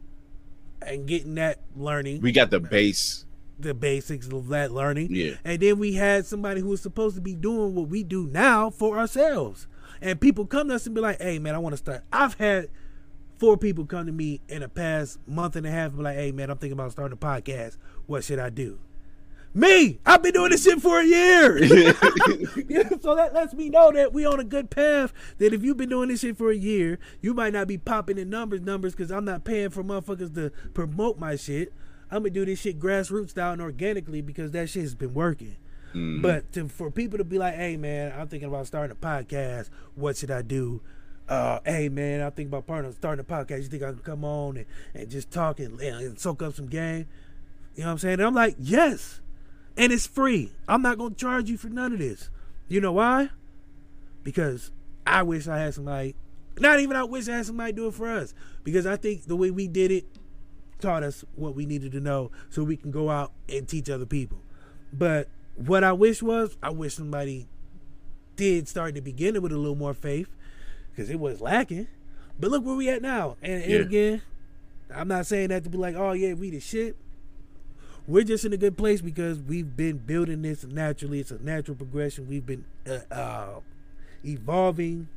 and 0.81 1.07
getting 1.07 1.35
that 1.35 1.60
learning, 1.76 2.22
We 2.22 2.31
got 2.31 2.49
the 2.52 2.60
base. 2.60 3.26
the 3.60 3.73
basics 3.73 4.27
of 4.27 4.47
that 4.49 4.72
learning. 4.72 5.07
Yeah. 5.11 5.35
And 5.43 5.61
then 5.61 5.80
we 5.80 5.93
had 5.93 6.26
somebody 6.26 6.61
who 6.61 6.69
was 6.69 6.81
supposed 6.81 7.15
to 7.15 7.22
be 7.22 7.35
doing 7.35 7.73
what 7.73 7.88
we 7.88 8.03
do 8.03 8.27
now 8.27 8.69
for 8.69 8.97
ourselves. 8.99 9.68
And 10.02 10.19
people 10.19 10.45
come 10.45 10.68
to 10.68 10.76
us 10.76 10.85
and 10.85 10.93
be 10.93 11.02
like, 11.02 11.22
"Hey, 11.22 11.39
man, 11.39 11.56
I 11.56 11.60
want 11.60 11.73
to 11.73 11.77
start." 11.77 12.03
I've 12.11 12.34
had 12.35 12.68
four 13.38 13.57
people 13.57 13.85
come 13.85 14.06
to 14.07 14.11
me 14.11 14.41
in 14.49 14.61
the 14.61 14.69
past 14.69 15.19
month 15.27 15.56
and 15.56 15.65
a 15.65 15.72
half 15.72 15.89
and 15.89 15.97
be 15.97 16.03
like, 16.03 16.18
"Hey, 16.18 16.31
man, 16.31 16.49
I'm 16.49 16.57
thinking 16.57 16.73
about 16.77 16.91
starting 16.91 17.14
a 17.14 17.26
podcast. 17.26 17.77
What 18.06 18.23
should 18.23 18.39
I 18.39 18.49
do?" 18.49 18.80
Me, 19.56 19.99
I've 20.06 20.22
been 20.22 20.34
doing 20.34 20.52
this 20.52 20.65
shit 20.65 20.82
for 20.82 20.99
a 20.99 21.06
year. 21.06 21.57
Yeah, 22.68 22.90
so 22.99 23.15
that 23.15 23.34
lets 23.34 23.53
me 23.53 23.69
know 23.69 23.91
that 23.94 24.11
we 24.11 24.26
on 24.26 24.40
a 24.40 24.44
good 24.44 24.69
path. 24.69 25.14
That 25.38 25.53
if 25.53 25.64
you've 25.64 25.77
been 25.77 25.90
doing 25.90 26.10
this 26.10 26.19
shit 26.19 26.38
for 26.38 26.52
a 26.52 26.56
year, 26.56 26.99
you 27.22 27.34
might 27.34 27.53
not 27.53 27.68
be 27.68 27.77
popping 27.77 28.18
in 28.18 28.30
numbers, 28.30 28.60
numbers, 28.60 28.94
because 28.94 29.11
I'm 29.11 29.23
not 29.23 29.45
paying 29.45 29.69
for 29.69 29.82
motherfuckers 29.82 30.36
to 30.36 30.52
promote 30.73 31.18
my 31.18 31.38
shit. 31.38 31.72
I'm 32.11 32.23
gonna 32.23 32.32
do 32.32 32.44
this 32.44 32.60
shit 32.60 32.80
grassroots 32.80 33.30
style 33.30 33.53
and 33.53 33.61
organically 33.61 34.22
because 34.22 34.52
that 34.52 34.69
shit's 34.69 34.94
been 34.94 35.14
working. 35.14 35.56
But 35.94 36.52
to, 36.52 36.68
for 36.68 36.91
people 36.91 37.18
to 37.19 37.23
be 37.23 37.38
like, 37.38 37.56
"Hey, 37.56 37.77
man, 37.77 38.11
I'm 38.19 38.27
thinking 38.27 38.49
about 38.49 38.68
starting 38.68 38.91
a 38.91 38.95
podcast. 38.95 39.69
What 39.95 40.18
should 40.18 40.32
I 40.32 40.41
do?" 40.41 40.82
Uh, 41.30 41.60
hey 41.65 41.88
man, 41.88 42.22
I'm 42.22 42.32
thinking 42.32 42.49
about 42.49 42.68
partner 42.68 42.91
starting 42.91 43.26
a 43.27 43.27
podcast. 43.27 43.64
You 43.64 43.69
think 43.69 43.84
I 43.84 43.91
can 43.91 43.99
come 43.99 44.26
on 44.26 44.57
and, 44.57 44.65
and 44.94 45.10
just 45.10 45.32
talk 45.32 45.61
and, 45.61 45.80
and 45.80 46.19
soak 46.19 46.41
up 46.44 46.53
some 46.53 46.68
game? 46.68 47.07
You 47.76 47.84
know 47.84 47.88
what 47.88 47.91
I'm 47.94 47.98
saying? 47.99 48.14
And 48.15 48.23
I'm 48.23 48.36
like, 48.36 48.56
yes. 48.60 49.22
And 49.77 49.91
it's 49.91 50.07
free. 50.07 50.52
I'm 50.68 50.81
not 50.81 50.97
gonna 50.97 51.15
charge 51.15 51.49
you 51.49 51.57
for 51.57 51.68
none 51.69 51.93
of 51.93 51.99
this. 51.99 52.30
You 52.68 52.81
know 52.81 52.93
why? 52.93 53.30
Because 54.23 54.72
I 55.06 55.23
wish 55.23 55.47
I 55.47 55.60
had 55.60 55.73
somebody 55.73 56.15
not 56.60 56.80
even 56.80 56.95
I 56.95 57.03
wish 57.03 57.27
I 57.27 57.38
had 57.38 57.45
somebody 57.45 57.73
do 57.73 57.88
it 57.88 57.93
for 57.93 58.10
us. 58.10 58.34
Because 58.64 58.85
I 58.85 58.95
think 58.95 59.26
the 59.26 59.35
way 59.35 59.52
we 59.52 59.68
did 59.68 59.91
it 59.91 60.06
taught 60.80 61.03
us 61.03 61.23
what 61.35 61.56
we 61.56 61.65
needed 61.65 61.91
to 61.93 61.99
know 61.99 62.31
so 62.49 62.64
we 62.64 62.77
can 62.77 62.91
go 62.91 63.10
out 63.10 63.31
and 63.49 63.68
teach 63.68 63.89
other 63.89 64.06
people. 64.06 64.39
But 64.93 65.27
what 65.56 65.84
I 65.84 65.91
wish 65.93 66.22
was 66.23 66.57
I 66.64 66.69
wish 66.69 66.95
somebody 66.95 67.47
did 68.35 68.68
start 68.68 68.89
in 68.89 68.95
the 68.95 69.02
beginning 69.02 69.41
with 69.41 69.52
a 69.52 69.57
little 69.57 69.76
more 69.76 69.93
faith 69.93 70.30
because 70.91 71.10
it 71.10 71.19
was 71.19 71.41
lacking. 71.41 71.88
But 72.39 72.52
look 72.52 72.65
where 72.65 72.76
we 72.76 72.89
at 72.89 73.02
now. 73.02 73.38
And, 73.41 73.61
and 73.64 73.72
Yeah. 73.72 73.80
again, 73.80 74.22
I'm 74.93 75.07
not 75.07 75.26
saying 75.26 75.49
that 75.49 75.64
to 75.64 75.69
be 75.69 75.77
like, 75.77 75.95
oh 75.95 76.11
yeah, 76.14 76.34
we 76.34 76.49
the 76.52 76.60
shit. 76.60 76.95
We're 78.07 78.23
just 78.23 78.45
in 78.45 78.53
a 78.53 78.57
good 78.57 78.77
place 78.77 79.02
because 79.02 79.40
we've 79.40 79.76
been 79.76 79.98
building 79.98 80.44
this 80.44 80.64
naturally. 80.64 81.19
It's 81.19 81.32
a 81.32 81.41
natural 81.41 81.76
progression. 81.76 82.27
We've 82.27 82.45
been 82.45 82.65
uh, 82.88 83.14
uh, 83.14 83.60
evolving 84.23 85.07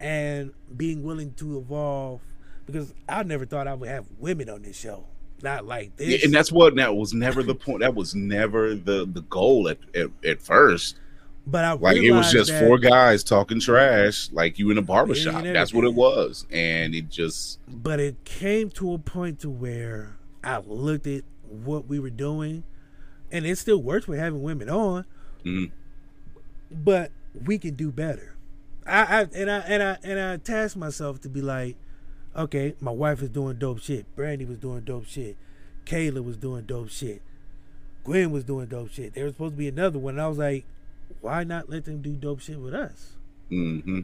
and 0.00 0.52
being 0.76 1.04
willing 1.04 1.32
to 1.34 1.58
evolve 1.58 2.20
because 2.66 2.92
I 3.08 3.22
never 3.22 3.46
thought 3.46 3.68
I 3.68 3.74
would 3.74 3.88
have 3.88 4.06
women 4.18 4.50
on 4.50 4.62
this 4.62 4.76
show. 4.76 5.04
Not 5.42 5.64
like 5.64 5.96
this. 5.96 6.08
Yeah, 6.08 6.18
and 6.24 6.34
that's 6.34 6.50
what 6.50 6.74
that 6.76 6.96
was 6.96 7.12
never 7.12 7.42
the 7.42 7.54
point. 7.54 7.80
That 7.80 7.94
was 7.94 8.14
never 8.14 8.74
the 8.74 9.06
the 9.06 9.22
goal 9.22 9.68
at 9.68 9.78
at, 9.94 10.10
at 10.24 10.40
first. 10.40 10.96
but 11.46 11.64
I 11.64 11.72
Like 11.72 11.98
it 11.98 12.12
was 12.12 12.32
just 12.32 12.52
four 12.52 12.78
guys 12.78 13.22
talking 13.22 13.60
trash, 13.60 14.30
like 14.32 14.58
you 14.58 14.70
in 14.70 14.78
a 14.78 14.82
barbershop. 14.82 15.44
That's 15.44 15.74
what 15.74 15.84
it 15.84 15.94
was, 15.94 16.46
and 16.50 16.94
it 16.94 17.10
just 17.10 17.60
but 17.68 18.00
it 18.00 18.24
came 18.24 18.70
to 18.70 18.94
a 18.94 18.98
point 18.98 19.40
to 19.40 19.50
where 19.50 20.16
I 20.42 20.58
looked 20.58 21.06
at 21.06 21.24
what 21.62 21.86
we 21.86 21.98
were 21.98 22.10
doing, 22.10 22.64
and 23.30 23.46
it 23.46 23.56
still 23.58 23.82
works 23.82 24.06
with 24.08 24.18
having 24.18 24.42
women 24.42 24.68
on, 24.68 25.04
Mhm. 25.44 25.70
but 26.70 27.10
we 27.44 27.58
can 27.58 27.74
do 27.74 27.90
better. 27.90 28.36
I, 28.86 29.02
I 29.02 29.20
and 29.34 29.50
I 29.50 29.58
and 29.60 29.82
I 29.82 29.98
and 30.02 30.20
I 30.20 30.36
tasked 30.36 30.76
myself 30.76 31.20
to 31.22 31.28
be 31.28 31.40
like, 31.40 31.76
okay, 32.36 32.74
my 32.80 32.90
wife 32.90 33.22
is 33.22 33.30
doing 33.30 33.58
dope 33.58 33.80
shit. 33.80 34.04
Brandy 34.16 34.44
was 34.44 34.58
doing 34.58 34.80
dope 34.82 35.06
shit. 35.06 35.36
Kayla 35.86 36.22
was 36.24 36.36
doing 36.36 36.64
dope 36.64 36.90
shit. 36.90 37.22
Gwen 38.04 38.30
was 38.30 38.44
doing 38.44 38.66
dope 38.66 38.90
shit. 38.90 39.14
There 39.14 39.24
was 39.24 39.34
supposed 39.34 39.54
to 39.54 39.58
be 39.58 39.68
another 39.68 39.98
one. 39.98 40.14
And 40.14 40.22
I 40.22 40.28
was 40.28 40.38
like, 40.38 40.66
why 41.22 41.44
not 41.44 41.70
let 41.70 41.84
them 41.86 42.02
do 42.02 42.12
dope 42.12 42.40
shit 42.40 42.58
with 42.60 42.74
us? 42.74 43.16
Mm-hmm. 43.50 44.00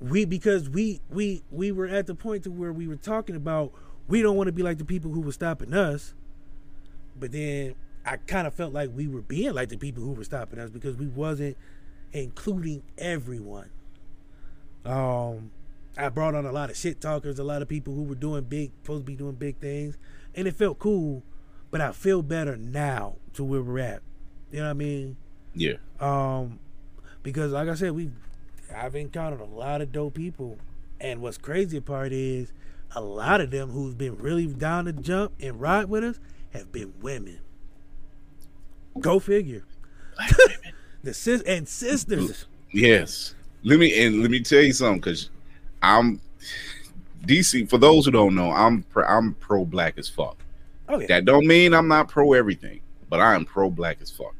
We 0.00 0.24
because 0.24 0.68
we 0.68 1.00
we 1.10 1.42
we 1.50 1.72
were 1.72 1.86
at 1.86 2.06
the 2.06 2.14
point 2.14 2.44
to 2.44 2.50
where 2.50 2.72
we 2.72 2.86
were 2.88 2.96
talking 2.96 3.36
about 3.36 3.72
we 4.08 4.22
don't 4.22 4.36
want 4.36 4.48
to 4.48 4.52
be 4.52 4.62
like 4.62 4.78
the 4.78 4.84
people 4.84 5.10
who 5.12 5.20
were 5.20 5.32
stopping 5.32 5.72
us. 5.74 6.14
But 7.18 7.32
then 7.32 7.74
I 8.04 8.16
kind 8.16 8.46
of 8.46 8.54
felt 8.54 8.72
like 8.72 8.90
we 8.94 9.08
were 9.08 9.22
being 9.22 9.54
like 9.54 9.68
the 9.68 9.76
people 9.76 10.02
who 10.02 10.12
were 10.12 10.24
stopping 10.24 10.58
us 10.58 10.70
because 10.70 10.96
we 10.96 11.06
wasn't 11.06 11.56
including 12.12 12.82
everyone. 12.98 13.70
Um, 14.84 15.50
I 15.96 16.08
brought 16.08 16.34
on 16.34 16.46
a 16.46 16.52
lot 16.52 16.70
of 16.70 16.76
shit 16.76 17.00
talkers, 17.00 17.38
a 17.38 17.44
lot 17.44 17.62
of 17.62 17.68
people 17.68 17.94
who 17.94 18.02
were 18.02 18.14
doing 18.14 18.44
big, 18.44 18.72
supposed 18.82 19.02
to 19.02 19.06
be 19.06 19.16
doing 19.16 19.34
big 19.34 19.58
things, 19.58 19.98
and 20.34 20.48
it 20.48 20.56
felt 20.56 20.78
cool. 20.78 21.22
But 21.70 21.80
I 21.80 21.92
feel 21.92 22.22
better 22.22 22.56
now 22.56 23.16
to 23.34 23.44
where 23.44 23.62
we're 23.62 23.78
at. 23.78 24.02
You 24.50 24.60
know 24.60 24.64
what 24.64 24.70
I 24.70 24.74
mean? 24.74 25.16
Yeah. 25.54 25.74
Um, 26.00 26.58
because 27.22 27.52
like 27.52 27.68
I 27.68 27.74
said, 27.74 27.92
we 27.92 28.10
I've 28.74 28.94
encountered 28.94 29.40
a 29.40 29.44
lot 29.44 29.80
of 29.80 29.92
dope 29.92 30.14
people, 30.14 30.58
and 31.00 31.20
what's 31.20 31.38
crazy 31.38 31.80
part 31.80 32.12
is 32.12 32.52
a 32.94 33.00
lot 33.00 33.40
of 33.40 33.50
them 33.50 33.70
who's 33.70 33.94
been 33.94 34.16
really 34.16 34.46
down 34.46 34.86
to 34.86 34.92
jump 34.92 35.32
and 35.40 35.60
ride 35.60 35.88
with 35.88 36.02
us 36.02 36.18
have 36.52 36.70
been 36.72 36.92
women. 37.00 37.38
Go 39.00 39.18
figure. 39.18 39.64
the 41.02 41.14
sis 41.14 41.42
and 41.42 41.68
sisters. 41.68 42.46
Yes. 42.72 43.34
Let 43.62 43.78
me 43.78 44.04
and 44.04 44.22
let 44.22 44.30
me 44.30 44.40
tell 44.40 44.62
you 44.62 44.72
something, 44.72 45.00
because 45.00 45.30
I'm 45.82 46.20
DC. 47.26 47.68
For 47.68 47.78
those 47.78 48.04
who 48.06 48.10
don't 48.10 48.34
know, 48.34 48.50
I'm 48.50 48.82
pro, 48.84 49.04
I'm 49.04 49.34
pro 49.34 49.64
black 49.64 49.98
as 49.98 50.08
fuck. 50.08 50.36
Oh 50.88 50.98
yeah. 50.98 51.06
That 51.08 51.24
don't 51.24 51.46
mean 51.46 51.74
I'm 51.74 51.88
not 51.88 52.08
pro 52.08 52.32
everything, 52.32 52.80
but 53.08 53.20
I 53.20 53.34
am 53.34 53.44
pro 53.44 53.70
black 53.70 53.98
as 54.00 54.10
fuck. 54.10 54.34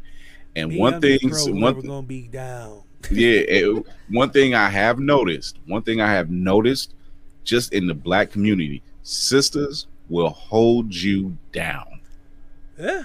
And 0.56 0.70
Me, 0.70 0.78
one 0.78 0.94
I'm 0.94 1.00
thing, 1.00 1.18
just 1.22 1.44
pro 1.46 1.52
one 1.52 1.60
whoever 1.62 1.80
th- 1.82 1.88
gonna 1.90 2.06
be 2.06 2.22
down. 2.28 2.82
yeah, 3.10 3.40
it- 3.48 3.86
one 4.08 4.30
thing 4.30 4.54
I 4.54 4.68
have 4.68 4.98
noticed, 4.98 5.58
one 5.66 5.82
thing 5.82 6.00
I 6.00 6.10
have 6.12 6.30
noticed, 6.30 6.94
just 7.44 7.72
in 7.72 7.86
the 7.86 7.94
black 7.94 8.30
community, 8.30 8.82
sisters 9.02 9.86
will 10.08 10.30
hold 10.30 10.92
you 10.94 11.36
down. 11.52 11.99
Yeah. 12.81 13.02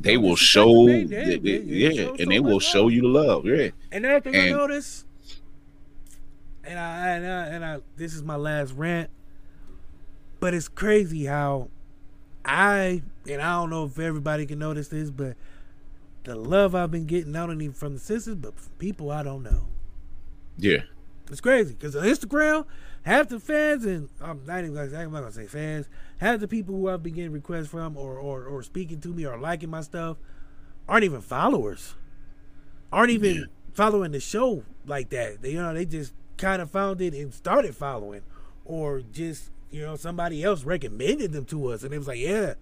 They 0.00 0.16
will 0.16 0.36
show, 0.36 0.86
they- 0.86 1.04
they- 1.04 1.38
they- 1.38 1.58
yeah, 1.62 1.90
show 2.04 2.14
and 2.18 2.30
they 2.30 2.38
will 2.40 2.60
show 2.60 2.84
love. 2.84 2.92
you 2.92 3.00
the 3.02 3.08
love. 3.08 3.44
Yeah, 3.46 3.70
And 3.90 4.04
another 4.06 4.20
thing 4.20 4.36
I 4.36 4.38
And- 4.46 4.56
noticed, 4.56 5.06
and 6.64 6.78
I, 6.78 7.08
and 7.08 7.26
I 7.26 7.46
and 7.46 7.64
I 7.64 7.78
this 7.96 8.14
is 8.14 8.22
my 8.22 8.36
last 8.36 8.74
rant, 8.74 9.10
but 10.40 10.54
it's 10.54 10.68
crazy 10.68 11.24
how 11.24 11.68
I 12.44 13.02
and 13.28 13.42
I 13.42 13.52
don't 13.60 13.70
know 13.70 13.84
if 13.86 13.98
everybody 13.98 14.46
can 14.46 14.58
notice 14.58 14.88
this, 14.88 15.10
but 15.10 15.36
the 16.24 16.34
love 16.36 16.74
I've 16.74 16.90
been 16.90 17.06
getting 17.06 17.32
not 17.32 17.50
only 17.50 17.68
from 17.68 17.94
the 17.94 18.00
sisters 18.00 18.34
but 18.36 18.58
from 18.58 18.72
people 18.78 19.10
I 19.10 19.22
don't 19.22 19.42
know. 19.42 19.66
yeah, 20.58 20.82
It's 21.30 21.40
crazy 21.40 21.74
because 21.74 21.96
on 21.96 22.04
Instagram, 22.04 22.66
half 23.08 23.28
the 23.28 23.40
fans 23.40 23.84
and 23.86 24.08
I'm 24.20 24.44
not 24.46 24.58
even 24.60 24.74
gonna, 24.74 24.98
I'm 24.98 25.12
not 25.12 25.20
gonna 25.20 25.32
say 25.32 25.46
fans, 25.46 25.88
half 26.18 26.40
the 26.40 26.48
people 26.48 26.74
who 26.74 26.88
I've 26.88 27.02
been 27.02 27.14
getting 27.14 27.32
requests 27.32 27.68
from 27.68 27.96
or, 27.96 28.18
or 28.18 28.44
or 28.44 28.62
speaking 28.62 29.00
to 29.00 29.08
me 29.08 29.24
or 29.26 29.38
liking 29.38 29.70
my 29.70 29.80
stuff 29.80 30.18
aren't 30.88 31.04
even 31.04 31.20
followers, 31.20 31.94
aren't 32.92 33.10
even 33.10 33.34
Yeah. 33.34 33.42
following 33.72 34.12
the 34.12 34.20
show 34.20 34.64
like 34.86 35.08
that. 35.10 35.42
They 35.42 35.52
you 35.52 35.62
know 35.62 35.72
they 35.74 35.84
just 35.86 36.12
kind 36.36 36.62
of 36.62 36.70
found 36.70 37.00
it 37.00 37.14
and 37.14 37.32
started 37.32 37.74
following, 37.74 38.22
or 38.64 39.00
just 39.00 39.50
you 39.70 39.82
know 39.82 39.96
somebody 39.96 40.44
else 40.44 40.64
recommended 40.64 41.32
them 41.32 41.44
to 41.46 41.68
us 41.68 41.82
and 41.82 41.92
it 41.92 41.98
was 41.98 42.08
like 42.08 42.18
yeah, 42.18 42.54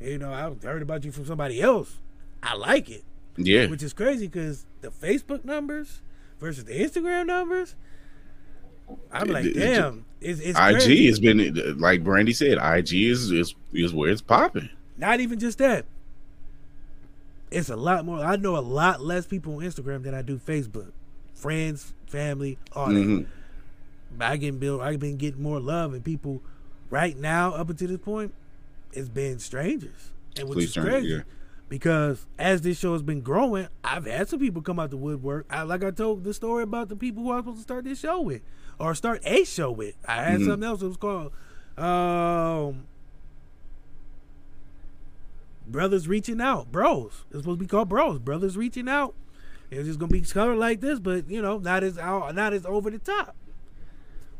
you 0.00 0.18
know 0.18 0.32
I 0.32 0.66
heard 0.66 0.82
about 0.82 1.04
you 1.04 1.12
from 1.12 1.24
somebody 1.26 1.60
else. 1.60 1.98
I 2.42 2.54
like 2.56 2.90
it 2.90 3.04
yeah. 3.36 3.66
which 3.66 3.82
is 3.82 3.92
crazy 3.92 4.26
because 4.28 4.66
the 4.82 4.88
Facebook 4.90 5.44
numbers 5.44 6.02
versus 6.38 6.64
the 6.64 6.74
Instagram 6.78 7.26
numbers. 7.26 7.74
I'm 9.12 9.28
like, 9.28 9.44
It- 9.46 9.54
damn, 9.54 10.04
it's, 10.20 10.40
it's 10.40 10.58
IG 10.58 10.74
crazy. 10.74 11.06
has 11.06 11.20
been 11.20 11.78
like 11.78 12.02
Brandy 12.04 12.32
said. 12.32 12.58
IG 12.58 12.92
is 12.94 13.30
is, 13.30 13.54
is 13.72 13.92
where 13.94 14.10
it's 14.10 14.22
popping. 14.22 14.68
Not 14.96 15.20
even 15.20 15.38
just 15.38 15.58
that. 15.58 15.86
It's 17.50 17.68
a 17.68 17.76
lot 17.76 18.04
more. 18.04 18.18
I 18.20 18.36
know 18.36 18.56
a 18.56 18.58
lot 18.60 19.00
less 19.00 19.26
people 19.26 19.56
on 19.56 19.62
Instagram 19.62 20.02
than 20.02 20.14
I 20.14 20.22
do 20.22 20.38
Facebook. 20.38 20.90
Friends, 21.34 21.92
family, 22.06 22.58
all 22.72 22.88
that. 22.88 22.94
Mhm. 22.94 23.26
I 24.20 24.36
get 24.36 24.58
build. 24.60 24.80
I've 24.80 25.00
been 25.00 25.16
getting 25.16 25.42
more 25.42 25.60
love 25.60 25.92
and 25.92 26.04
people 26.04 26.42
right 26.90 27.16
now 27.16 27.52
up 27.54 27.68
until 27.70 27.88
this 27.88 27.98
point. 27.98 28.32
It's 28.92 29.08
been 29.08 29.38
strangers, 29.40 30.12
and 30.36 30.48
which 30.48 30.72
Complete 30.72 30.76
is 30.76 30.76
crazy 30.92 31.08
yeah. 31.08 31.20
because 31.68 32.26
as 32.38 32.62
this 32.62 32.78
show 32.78 32.92
has 32.92 33.02
been 33.02 33.20
growing, 33.22 33.66
I've 33.82 34.06
had 34.06 34.28
some 34.28 34.38
people 34.38 34.62
come 34.62 34.78
out 34.78 34.90
the 34.90 34.96
woodwork. 34.96 35.46
I, 35.50 35.62
like 35.62 35.82
I 35.82 35.90
told 35.90 36.22
the 36.22 36.32
story 36.32 36.62
about 36.62 36.88
the 36.88 36.96
people 36.96 37.24
who 37.24 37.30
I 37.32 37.36
was 37.36 37.42
supposed 37.44 37.58
to 37.58 37.62
start 37.64 37.84
this 37.84 37.98
show 37.98 38.20
with, 38.20 38.42
or 38.78 38.94
start 38.94 39.20
a 39.24 39.44
show 39.44 39.70
with. 39.70 39.94
I 40.06 40.22
had 40.24 40.40
Mhm. 40.40 40.46
something 40.46 40.64
else. 40.68 40.82
It 40.82 40.86
was 40.88 40.96
called 40.96 41.32
um, 41.76 42.84
Brothers 45.66 46.06
Reaching 46.06 46.40
Out, 46.40 46.70
Bros. 46.70 47.24
It's 47.30 47.40
supposed 47.40 47.58
to 47.58 47.64
be 47.64 47.66
called 47.66 47.88
Bros. 47.88 48.18
Brothers 48.18 48.56
Reaching 48.56 48.88
Out. 48.88 49.14
It's 49.70 49.86
just 49.88 49.98
gonna 49.98 50.12
be 50.12 50.20
colored 50.20 50.56
like 50.56 50.80
this, 50.80 50.98
but 51.00 51.28
you 51.28 51.40
know, 51.42 51.58
not 51.58 51.82
as 51.82 51.98
out, 51.98 52.34
not 52.34 52.52
as 52.52 52.64
over 52.66 52.90
the 52.90 52.98
top. 52.98 53.34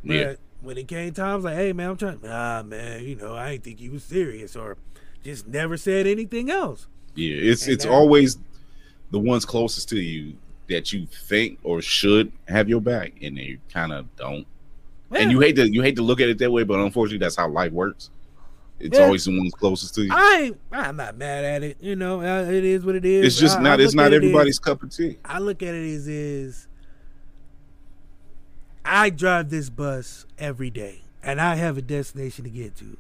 But 0.05 0.15
Yeah. 0.15 0.35
when 0.61 0.77
it 0.79 0.87
came 0.87 1.13
time, 1.13 1.27
I 1.31 1.35
was 1.37 1.45
like, 1.45 1.57
hey 1.57 1.73
man, 1.73 1.91
I'm 1.91 1.97
trying 1.97 2.21
ah 2.27 2.63
man, 2.65 3.05
you 3.05 3.17
know, 3.17 3.35
I 3.35 3.53
didn't 3.53 3.65
think 3.65 3.81
you 3.81 3.93
was 3.93 4.05
serious 4.05 4.55
or 4.55 4.77
just 5.25 5.49
never 5.49 5.77
said 5.77 6.07
anything 6.07 6.51
else. 6.51 6.87
Yeah, 7.15 7.35
it's 7.37 7.65
And 7.65 7.73
it's 7.73 7.87
always 7.87 8.39
the 9.11 9.19
ones 9.19 9.45
closest 9.45 9.89
to 9.89 9.99
you 9.99 10.35
that 10.69 10.93
you 10.93 11.07
think 11.07 11.59
or 11.63 11.83
should 11.83 12.33
have 12.49 12.69
your 12.69 12.81
back, 12.81 13.13
and 13.23 13.37
they 13.37 13.59
kind 13.73 13.93
of 13.93 14.15
don't. 14.17 14.47
And 15.11 15.31
you 15.31 15.41
hate 15.41 15.57
to 15.57 15.69
you 15.73 15.83
hate 15.83 15.97
to 15.97 16.03
look 16.03 16.21
at 16.21 16.29
it 16.29 16.39
that 16.39 16.51
way, 16.51 16.65
but 16.65 16.81
unfortunately, 16.81 17.19
that's 17.19 17.37
how 17.37 17.49
life 17.49 17.73
works. 17.73 18.11
It's 18.81 18.99
Yeah. 18.99 19.05
always 19.05 19.25
the 19.25 19.37
ones 19.37 19.53
closest 19.55 19.95
to 19.95 20.03
you. 20.03 20.11
I 20.13 20.53
I'm 20.73 20.97
not 20.97 21.17
mad 21.17 21.45
at 21.45 21.63
it. 21.63 21.77
You 21.81 21.95
know, 21.95 22.21
it 22.23 22.65
is 22.65 22.85
what 22.85 22.97
it 22.97 23.05
is. 23.05 23.25
it's 23.27 23.39
just 23.39 23.57
I- 23.57 23.61
I 23.61 23.63
not. 23.63 23.81
It's 23.81 23.95
not 23.95 24.07
at 24.07 24.13
it 24.15 24.17
everybody's 24.17 24.59
cup 24.59 24.83
of 24.83 24.91
tea. 24.91 25.19
I 25.25 25.39
look 25.39 25.63
at 25.63 25.75
it 25.75 25.95
as 25.95 26.09
is 26.09 26.67
I 28.85 29.11
drive 29.11 29.51
this 29.51 29.71
bus 29.71 30.27
every 30.39 30.71
day 30.71 31.03
and 31.23 31.41
I 31.41 31.55
have 31.55 31.79
a 31.79 31.83
destination 31.83 32.45
to 32.45 32.51
get 32.51 32.75
to. 32.77 32.97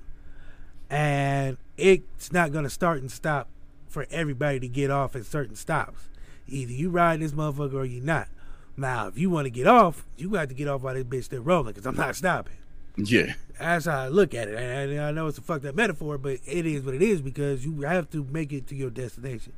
And 0.89 1.57
it's 1.77 2.33
not 2.33 2.53
gonna 2.53 2.71
start 2.71 3.01
and 3.01 3.11
stop 3.11 3.49
for 3.89 4.07
everybody 4.11 4.61
to 4.61 4.69
get 4.69 4.91
off 4.91 5.15
at 5.17 5.27
certain 5.27 5.57
stops. 5.57 6.09
Either 6.49 6.73
you 6.73 6.91
ride 6.91 7.21
this 7.21 7.33
motherfucker 7.33 7.75
or 7.75 7.85
you 7.85 8.01
not. 8.01 8.29
Now, 8.77 9.07
if 9.07 9.17
you 9.17 9.31
want 9.31 9.47
to 9.47 9.51
get 9.51 9.67
off, 9.67 10.05
you 10.17 10.31
got 10.31 10.49
to 10.49 10.55
get 10.55 10.69
off 10.69 10.83
while 10.83 10.95
this 10.95 11.05
bitch 11.05 11.25
still 11.25 11.43
rolling 11.43 11.73
because 11.73 11.87
I'm 11.87 11.97
not 11.97 12.17
stopping. 12.17 12.57
Yeah, 12.97 13.35
That's 13.59 13.87
how 13.87 14.03
I 14.03 14.09
look 14.09 14.35
at 14.35 14.49
it. 14.49 14.55
And 14.57 15.01
I 15.01 15.11
know 15.11 15.27
it's 15.27 15.39
a 15.39 15.43
fucked 15.43 15.65
up 15.65 15.75
metaphor, 15.75 16.17
but 16.17 16.39
it 16.47 16.67
is 16.67 16.83
what 16.83 16.95
it 16.95 17.03
is 17.03 17.21
because 17.21 17.65
you 17.65 17.81
have 17.83 18.09
to 18.11 18.25
make 18.31 18.53
it 18.53 18.69
to 18.69 18.77
your 18.77 18.91
destination. 18.91 19.53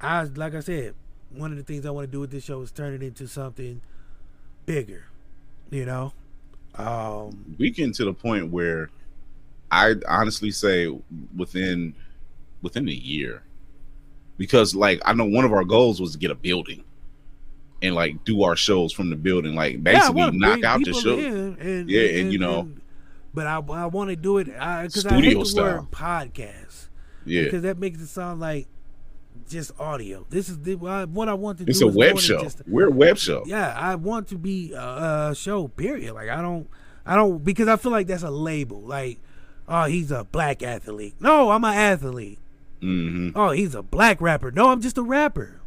I 0.00 0.24
like 0.24 0.54
I 0.54 0.60
said, 0.60 0.94
one 1.30 1.52
of 1.52 1.56
the 1.56 1.62
things 1.62 1.86
I 1.86 1.90
want 1.90 2.08
to 2.08 2.12
do 2.12 2.20
with 2.20 2.30
this 2.30 2.44
show 2.44 2.60
is 2.62 2.72
turn 2.72 2.94
it 2.94 3.02
into 3.02 3.28
something 3.28 3.80
bigger. 4.66 5.06
You 5.70 5.84
know, 5.84 6.12
um, 6.74 7.56
we 7.58 7.70
getting 7.70 7.92
to 7.94 8.04
the 8.04 8.12
point 8.12 8.50
where 8.50 8.90
I 9.70 9.94
honestly 10.08 10.50
say 10.50 10.88
within 11.36 11.94
within 12.60 12.88
a 12.88 12.92
year, 12.92 13.42
because 14.38 14.74
like 14.74 15.00
I 15.04 15.12
know 15.12 15.24
one 15.24 15.44
of 15.44 15.52
our 15.52 15.64
goals 15.64 16.00
was 16.00 16.12
to 16.12 16.18
get 16.18 16.30
a 16.30 16.34
building 16.34 16.84
and 17.82 17.94
like 17.94 18.24
do 18.24 18.42
our 18.44 18.56
shows 18.56 18.92
from 18.92 19.10
the 19.10 19.16
building, 19.16 19.54
like 19.54 19.82
basically 19.82 20.14
wanna 20.22 20.38
knock 20.38 20.64
out 20.64 20.84
the 20.84 20.92
show. 20.94 21.18
and, 21.18 21.90
Yeah, 21.90 22.02
and, 22.20 22.32
you 22.32 22.38
know- 22.38 22.68
but 23.34 23.46
I 23.48 23.56
I 23.56 23.86
want 23.86 24.10
to 24.10 24.16
do 24.16 24.38
it 24.38 24.44
because 24.46 24.56
I 24.60 24.82
hate 24.82 24.92
Studio 24.92 25.38
the 25.40 25.44
style. 25.46 25.64
word 25.64 25.90
podcast 25.90 26.86
Yeah, 27.24 27.44
because 27.44 27.62
that 27.62 27.78
makes 27.78 28.00
it 28.00 28.06
sound 28.06 28.40
like 28.40 28.68
just 29.48 29.72
audio. 29.80 30.24
This 30.30 30.48
is 30.48 30.58
the, 30.60 30.76
what 30.76 31.28
I 31.28 31.34
want 31.34 31.58
to 31.58 31.64
it's 31.66 31.80
do. 31.80 31.88
It's 31.88 31.94
a 31.94 31.98
web 31.98 32.18
show. 32.18 32.40
just- 32.42 32.62
We're 32.68 32.86
a 32.86 32.90
web 32.92 33.18
show. 33.18 33.42
yeah, 33.46 33.74
I 33.76 33.96
want 33.96 34.28
to 34.28 34.38
be 34.38 34.72
a, 34.72 35.30
a 35.30 35.34
show. 35.34 35.66
Period. 35.68 36.14
Like 36.14 36.28
I 36.28 36.40
don't, 36.40 36.68
I 37.04 37.16
don't 37.16 37.42
because 37.44 37.66
I 37.68 37.76
feel 37.76 37.90
like 37.92 38.06
that's 38.06 38.22
a 38.22 38.30
label. 38.30 38.80
Like, 38.82 39.18
oh, 39.68 39.84
he's 39.84 40.12
a 40.12 40.22
black 40.24 40.62
athlete. 40.62 41.16
No, 41.20 41.50
I'm 41.50 41.64
an 41.64 41.74
athlete. 41.74 42.38
Hmm 42.84 43.30
Oh, 43.34 43.50
he's 43.50 43.74
a 43.74 43.82
black 43.82 44.20
rapper. 44.20 44.50
No, 44.50 44.68
I'm 44.70 44.80
just 44.82 44.98
a 44.98 45.02
rapper. 45.02 45.60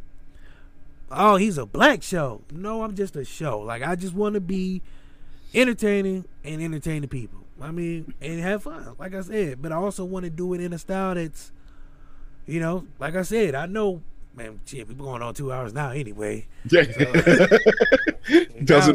Oh, 1.10 1.36
he's 1.36 1.58
a 1.58 1.66
black 1.66 2.02
show. 2.02 2.42
No, 2.52 2.82
I'm 2.82 2.94
just 2.94 3.16
a 3.16 3.24
show. 3.24 3.58
Like 3.60 3.82
I 3.82 3.96
just 3.96 4.14
want 4.14 4.34
to 4.34 4.40
be 4.40 4.82
entertaining 5.54 6.26
and 6.44 6.62
entertain 6.62 7.02
the 7.02 7.08
people. 7.08 7.40
I 7.60 7.72
mean, 7.72 8.14
and 8.20 8.38
have 8.40 8.62
fun. 8.62 8.94
Like 8.98 9.14
I 9.14 9.22
said, 9.22 9.60
but 9.60 9.72
I 9.72 9.76
also 9.76 10.04
want 10.04 10.24
to 10.24 10.30
do 10.30 10.54
it 10.54 10.60
in 10.60 10.72
a 10.72 10.78
style 10.78 11.14
that's, 11.16 11.50
you 12.46 12.60
know, 12.60 12.86
like 13.00 13.16
I 13.16 13.22
said, 13.22 13.54
I 13.54 13.66
know. 13.66 14.02
Man, 14.36 14.60
shit, 14.66 14.86
we're 14.86 14.94
going 14.94 15.20
on 15.20 15.34
two 15.34 15.50
hours 15.52 15.72
now 15.74 15.90
anyway. 15.90 16.46
Doesn't 16.68 16.98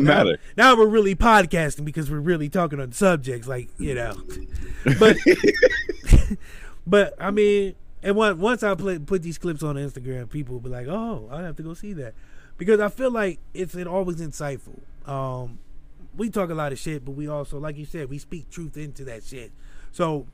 Now- 0.03 0.13
now- 0.13 0.23
matter. 0.23 0.37
Now, 0.55 0.77
we're 0.77 0.87
really 0.87 1.15
podcasting 1.15 1.83
because 1.83 2.09
we're 2.09 2.19
really 2.21 2.47
talking 2.47 2.79
on 2.79 2.91
subjects 2.93 3.47
like 3.47 3.67
you 3.77 3.95
know. 3.95 4.15
But 4.99 5.17
but 6.87 7.13
I 7.19 7.31
mean, 7.31 7.75
And 8.03 8.15
once 8.15 8.37
once 8.37 8.63
I 8.63 8.75
play, 8.75 8.99
put 8.99 9.23
these 9.23 9.37
clips 9.37 9.63
on 9.63 9.75
Instagram, 9.75 10.29
people 10.29 10.53
will 10.53 10.61
be 10.61 10.69
like, 10.69 10.87
"Oh, 10.87 11.29
I 11.31 11.41
have 11.41 11.55
to 11.55 11.63
go 11.63 11.73
see 11.73 11.93
that," 11.93 12.13
because 12.57 12.79
I 12.79 12.89
feel 12.89 13.11
like 13.11 13.39
it's 13.53 13.75
it 13.75 13.87
always 13.87 14.17
insightful. 14.17 14.79
Um, 15.07 15.59
we 16.15 16.29
talk 16.29 16.49
a 16.49 16.53
lot 16.53 16.71
of 16.71 16.79
shit, 16.79 17.05
but 17.05 17.11
we 17.11 17.27
also, 17.27 17.59
like 17.59 17.77
you 17.77 17.85
said, 17.85 18.09
we 18.09 18.17
speak 18.19 18.49
truth 18.49 18.77
into 18.77 19.05
that 19.05 19.23
shit. 19.23 19.51
So 19.91 20.27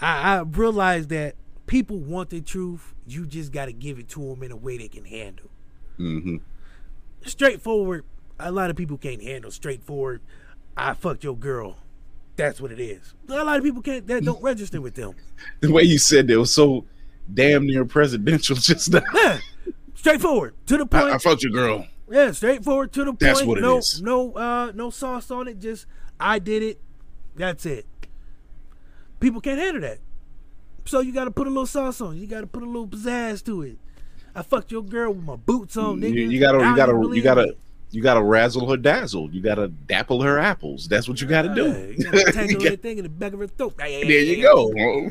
I, 0.00 0.36
I 0.36 0.40
realize 0.40 1.08
that 1.08 1.34
people 1.66 1.98
want 1.98 2.30
the 2.30 2.40
truth. 2.40 2.94
You 3.06 3.26
just 3.26 3.52
got 3.52 3.66
to 3.66 3.72
give 3.72 3.98
it 3.98 4.08
to 4.10 4.20
them 4.20 4.42
in 4.42 4.52
a 4.52 4.56
way 4.56 4.78
they 4.78 4.88
can 4.88 5.04
handle. 5.04 5.50
Mm-hmm. 5.98 6.36
Straightforward. 7.22 8.04
A 8.38 8.52
lot 8.52 8.70
of 8.70 8.76
people 8.76 8.96
can't 8.96 9.22
handle 9.22 9.50
straightforward. 9.50 10.20
I 10.76 10.94
fucked 10.94 11.24
your 11.24 11.36
girl. 11.36 11.78
That's 12.36 12.60
what 12.60 12.70
it 12.70 12.78
is. 12.78 13.14
A 13.28 13.44
lot 13.44 13.58
of 13.58 13.64
people 13.64 13.82
can't. 13.82 14.06
That 14.06 14.24
don't 14.24 14.42
register 14.42 14.80
with 14.80 14.94
them. 14.94 15.14
The 15.60 15.72
way 15.72 15.82
you 15.82 15.98
said 15.98 16.28
that 16.28 16.38
was 16.38 16.52
so 16.52 16.84
damn 17.32 17.66
near 17.66 17.84
presidential 17.84 18.56
just 18.60 18.92
now. 18.92 19.00
Yeah, 19.14 19.38
straightforward 19.94 20.54
to 20.66 20.76
the 20.78 20.86
point. 20.86 21.04
I, 21.04 21.14
I 21.14 21.18
fucked 21.18 21.42
your 21.42 21.52
girl. 21.52 21.86
Yeah, 22.10 22.32
straightforward 22.32 22.92
to 22.94 23.00
the 23.00 23.12
point. 23.12 23.20
That's 23.20 23.42
what 23.44 23.58
it 23.58 23.62
no, 23.62 23.78
is. 23.78 24.00
no, 24.02 24.32
uh, 24.32 24.72
no 24.74 24.90
sauce 24.90 25.30
on 25.30 25.46
it. 25.48 25.58
Just 25.60 25.86
I 26.18 26.38
did 26.38 26.62
it. 26.62 26.80
That's 27.36 27.66
it. 27.66 27.86
People 29.20 29.40
can't 29.40 29.58
handle 29.58 29.82
that. 29.82 29.98
So 30.86 31.00
you 31.00 31.12
got 31.12 31.24
to 31.24 31.30
put 31.30 31.46
a 31.46 31.50
little 31.50 31.66
sauce 31.66 32.00
on. 32.00 32.16
You 32.16 32.26
got 32.26 32.40
to 32.40 32.46
put 32.46 32.62
a 32.62 32.66
little 32.66 32.86
pizzazz 32.88 33.44
to 33.44 33.62
it. 33.62 33.78
I 34.34 34.42
fucked 34.42 34.72
your 34.72 34.82
girl 34.82 35.12
with 35.12 35.24
my 35.24 35.36
boots 35.36 35.76
on, 35.76 36.00
You, 36.00 36.08
nigga. 36.10 36.30
you 36.32 36.40
gotta, 36.40 36.58
Now 36.58 36.70
you 36.70 36.76
gotta, 36.76 36.92
believe 36.92 37.16
you 37.16 37.22
gotta, 37.22 37.42
me. 37.48 37.52
you 37.90 38.02
gotta 38.02 38.22
razzle 38.22 38.68
her 38.70 38.76
dazzle. 38.76 39.30
You 39.30 39.40
gotta 39.42 39.68
dapple 39.68 40.22
her 40.22 40.38
apples. 40.38 40.86
That's 40.88 41.08
what 41.08 41.20
you 41.20 41.26
gotta 41.26 41.48
Yeah, 41.48 41.54
do. 41.54 41.94
you 41.98 42.04
gotta 42.04 42.32
tangle 42.32 42.62
You 42.62 42.70
got- 42.70 42.80
thing 42.80 42.98
in 42.98 43.02
the 43.04 43.08
back 43.10 43.32
of 43.32 43.40
her 43.40 43.48
throat. 43.48 43.76
there 43.76 43.88
you 44.08 44.42
go. 44.42 44.72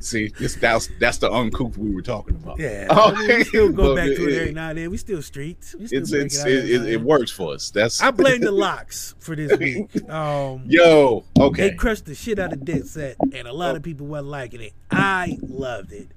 See, 0.00 0.28
this 0.38 0.54
that's 0.54 0.88
that's 1.00 1.18
the 1.18 1.30
uncouth 1.30 1.76
we 1.76 1.92
were 1.92 2.02
talking 2.02 2.36
about. 2.36 2.60
Yeah, 2.60 2.86
Oh, 2.90 3.12
I 3.16 3.26
mean, 3.26 3.38
we 3.38 3.44
still 3.44 3.72
go 3.72 3.96
back 3.96 4.06
to 4.06 4.28
it 4.28 4.40
every 4.40 4.52
now 4.52 4.68
and 4.70 4.78
then. 4.78 4.90
We 4.92 4.96
still 4.96 5.20
streets. 5.22 5.74
We 5.74 5.88
still 5.88 6.02
It's 6.02 6.12
it's 6.12 6.44
it, 6.44 6.48
it, 6.48 6.52
it, 6.52 6.56
now 6.56 6.80
and 6.82 6.88
it 6.88 6.90
then. 6.98 7.04
works 7.04 7.30
for 7.32 7.54
us. 7.54 7.70
That's 7.70 8.00
I 8.00 8.12
blame 8.12 8.40
the 8.40 8.52
LOX 8.52 9.16
for 9.18 9.34
this 9.34 9.58
week. 9.58 10.08
Um, 10.08 10.62
yo. 10.68 11.24
They 11.54 11.72
crushed 11.72 12.04
the 12.06 12.14
shit 12.14 12.38
out 12.38 12.52
of 12.52 12.60
Dipset, 12.60 13.16
and 13.34 13.48
a 13.48 13.52
lot 13.52 13.74
of 13.74 13.82
people 13.82 14.06
weren't 14.06 14.26
liking 14.26 14.60
it. 14.60 14.72
I 14.92 15.36
loved 15.42 15.92
it. 15.92 16.08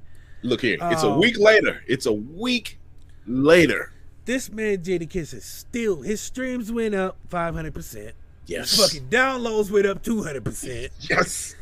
look 0.44 0.62
here. 0.62 0.78
It's 0.80 1.02
a 1.04 1.08
Oh. 1.08 1.18
week 1.20 1.40
later. 1.40 1.82
It's 1.88 2.06
a 2.06 2.14
week 2.14 2.78
later. 3.26 3.92
This 4.26 4.52
man 4.52 4.78
Jadakiss 4.78 5.34
is 5.34 5.44
still 5.44 6.04
his 6.04 6.22
streams 6.22 6.72
went 6.72 6.94
up 6.94 7.18
five 7.30 7.56
hundred 7.56 7.74
percent. 7.74 8.14
Yes. 8.46 8.78
Fucking 8.78 9.08
downloads 9.10 9.72
went 9.72 9.86
up 9.86 10.04
two 10.04 10.24
hundred 10.24 10.44
percent. 10.46 10.92
Yes. 11.02 11.56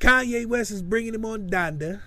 Kanye 0.00 0.46
West 0.46 0.70
is 0.70 0.82
bringing 0.82 1.14
him 1.14 1.24
on 1.24 1.48
Donda. 1.48 2.00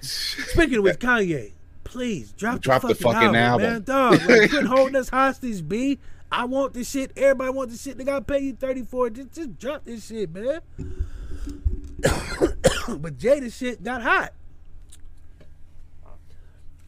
Speaking 0.00 0.82
with 0.82 0.98
Kanye, 0.98 1.52
please 1.84 2.32
drop, 2.32 2.60
Drop 2.60 2.82
the 2.82 2.88
the 2.88 2.94
fucking, 2.94 3.12
fucking 3.12 3.36
album, 3.36 3.66
album. 3.66 3.72
man. 3.72 3.82
Dog, 3.84 4.28
like, 4.28 4.50
quit 4.50 4.66
holding 4.66 4.96
us 4.96 5.08
hostage, 5.08 5.66
B. 5.66 5.98
I 6.30 6.44
want 6.44 6.74
this 6.74 6.90
shit. 6.90 7.12
Everybody 7.16 7.50
want 7.50 7.70
this 7.70 7.82
shit. 7.82 7.96
They 7.96 8.04
gotta 8.04 8.24
pay 8.24 8.40
you 8.40 8.52
thirty 8.52 8.82
for 8.82 9.06
it. 9.06 9.14
Just, 9.14 9.32
just 9.32 9.58
drop 9.58 9.84
this 9.84 10.06
shit, 10.06 10.30
man. 10.32 10.60
but 12.00 13.16
Jada 13.18 13.52
shit 13.52 13.82
got 13.82 14.02
hot, 14.02 14.32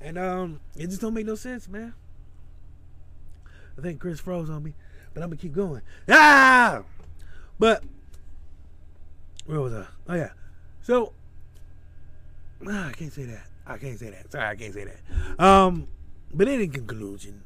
and 0.00 0.18
um, 0.18 0.60
it 0.76 0.88
just 0.88 1.00
don't 1.00 1.14
make 1.14 1.26
no 1.26 1.34
sense, 1.36 1.68
man. 1.68 1.94
I 3.78 3.82
think 3.82 3.98
Chris 3.98 4.20
froze 4.20 4.50
on 4.50 4.62
me, 4.62 4.74
but 5.14 5.22
I'm 5.22 5.30
gonna 5.30 5.40
keep 5.40 5.52
going. 5.52 5.82
Ah, 6.08 6.82
but 7.58 7.82
where 9.46 9.60
was 9.60 9.72
I? 9.72 9.86
Oh 10.08 10.14
yeah. 10.14 10.30
So 10.82 11.12
ah, 12.66 12.88
I 12.88 12.92
can't 12.92 13.12
say 13.12 13.24
that. 13.24 13.46
I 13.66 13.78
can't 13.78 13.98
say 13.98 14.10
that. 14.10 14.32
Sorry, 14.32 14.46
I 14.46 14.56
can't 14.56 14.74
say 14.74 14.84
that. 14.84 15.44
Um, 15.44 15.88
but 16.32 16.48
in 16.48 16.70
conclusion, 16.70 17.42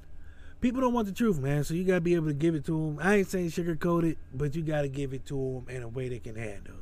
people 0.60 0.80
don't 0.80 0.94
want 0.94 1.06
the 1.06 1.12
truth, 1.12 1.38
man. 1.38 1.64
So 1.64 1.74
you 1.74 1.84
gotta 1.84 2.00
be 2.00 2.14
able 2.14 2.28
to 2.28 2.34
give 2.34 2.54
it 2.54 2.64
to 2.66 2.72
them. 2.72 2.98
I 3.00 3.16
ain't 3.16 3.28
saying 3.28 3.50
sugarcoat 3.50 4.04
it, 4.04 4.18
but 4.32 4.54
you 4.54 4.62
gotta 4.62 4.88
give 4.88 5.12
it 5.12 5.26
to 5.26 5.64
them 5.66 5.74
in 5.74 5.82
a 5.82 5.88
way 5.88 6.08
they 6.08 6.18
can 6.18 6.36
handle. 6.36 6.76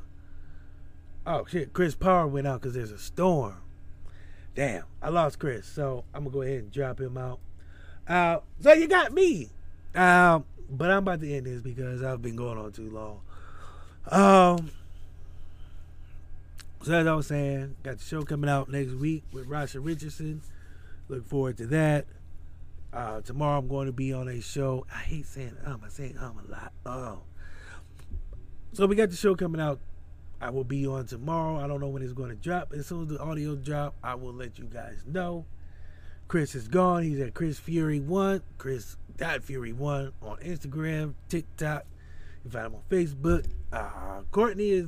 Oh 1.25 1.45
shit, 1.49 1.73
Chris 1.73 1.95
Power 1.95 2.27
went 2.27 2.47
out 2.47 2.61
because 2.61 2.73
there's 2.73 2.91
a 2.91 2.97
storm. 2.97 3.57
Damn, 4.55 4.83
I 5.01 5.09
lost 5.09 5.39
Chris, 5.39 5.65
so 5.65 6.03
I'm 6.13 6.23
gonna 6.23 6.33
go 6.33 6.41
ahead 6.41 6.59
and 6.59 6.71
drop 6.71 6.99
him 6.99 7.17
out. 7.17 7.39
Uh, 8.07 8.39
so 8.59 8.73
you 8.73 8.87
got 8.87 9.13
me. 9.13 9.49
Um, 9.95 10.45
but 10.69 10.91
I'm 10.91 10.99
about 10.99 11.21
to 11.21 11.33
end 11.33 11.45
this 11.45 11.61
because 11.61 12.03
I've 12.03 12.21
been 12.21 12.35
going 12.35 12.57
on 12.57 12.71
too 12.71 12.89
long. 12.89 13.21
Um. 14.09 14.71
So 16.83 16.93
as 16.93 17.07
I 17.07 17.13
was 17.13 17.27
saying, 17.27 17.77
got 17.81 17.99
the 17.99 18.03
show 18.03 18.23
coming 18.23 18.49
out 18.49 18.69
next 18.69 18.91
week 18.91 19.23
with 19.31 19.47
Rasha 19.47 19.79
Richardson. 19.81 20.41
Look 21.07 21.25
forward 21.25 21.57
to 21.57 21.67
that. 21.67 22.05
Uh, 22.91 23.21
tomorrow 23.21 23.59
I'm 23.59 23.67
going 23.67 23.87
to 23.87 23.93
be 23.93 24.11
on 24.13 24.27
a 24.27 24.41
show. 24.41 24.85
I 24.93 24.99
hate 24.99 25.25
saying 25.25 25.55
um. 25.65 25.81
I 25.85 25.89
say 25.89 26.13
um 26.19 26.39
a 26.45 26.51
lot. 26.51 26.73
Oh. 26.85 27.19
So 28.73 28.85
we 28.85 28.95
got 28.95 29.09
the 29.09 29.15
show 29.15 29.35
coming 29.35 29.61
out. 29.61 29.79
I 30.41 30.49
will 30.49 30.65
be 30.65 30.85
on 30.85 31.05
tomorrow. 31.05 31.63
I 31.63 31.67
don't 31.67 31.79
know 31.79 31.87
when 31.87 32.03
it's 32.03 32.11
going 32.11 32.29
to 32.29 32.35
drop. 32.35 32.73
As 32.73 32.87
soon 32.87 33.03
as 33.03 33.07
the 33.07 33.19
audio 33.19 33.55
drop, 33.55 33.95
I 34.03 34.15
will 34.15 34.33
let 34.33 34.59
you 34.59 34.65
guys 34.65 35.03
know. 35.07 35.45
Chris 36.27 36.53
is 36.53 36.67
gone. 36.67 37.03
He's 37.03 37.19
at 37.19 37.33
Chris 37.33 37.59
Fury 37.59 37.99
One. 37.99 38.41
Chris 38.57 38.97
Dot 39.17 39.43
Fury 39.43 39.73
One 39.73 40.11
on 40.21 40.37
Instagram, 40.37 41.13
TikTok. 41.29 41.85
You 42.43 42.51
find 42.51 42.67
him 42.67 42.75
on 42.75 42.81
Facebook. 42.89 43.45
Uh, 43.71 44.21
Courtney 44.31 44.71
is 44.71 44.87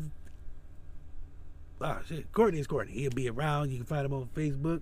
Ah, 1.81 1.99
shit. 2.07 2.31
Courtney 2.31 2.59
is 2.59 2.67
Courtney. 2.67 2.93
He'll 2.93 3.11
be 3.11 3.29
around. 3.29 3.69
You 3.69 3.77
can 3.77 3.85
find 3.85 4.05
him 4.05 4.13
on 4.13 4.29
Facebook. 4.33 4.81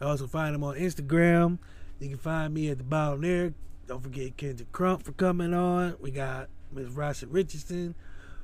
You 0.00 0.06
also 0.06 0.26
find 0.26 0.54
him 0.54 0.64
on 0.64 0.74
Instagram. 0.76 1.58
You 2.00 2.08
can 2.08 2.18
find 2.18 2.52
me 2.52 2.68
at 2.70 2.78
the 2.78 2.84
bottom 2.84 3.20
there. 3.22 3.54
Don't 3.86 4.02
forget 4.02 4.36
Kyndra 4.36 4.66
Crump 4.72 5.02
for 5.04 5.12
coming 5.12 5.54
on. 5.54 5.96
We 6.00 6.10
got 6.10 6.48
Miss 6.72 6.88
Rasha 6.88 7.26
Richardson, 7.30 7.94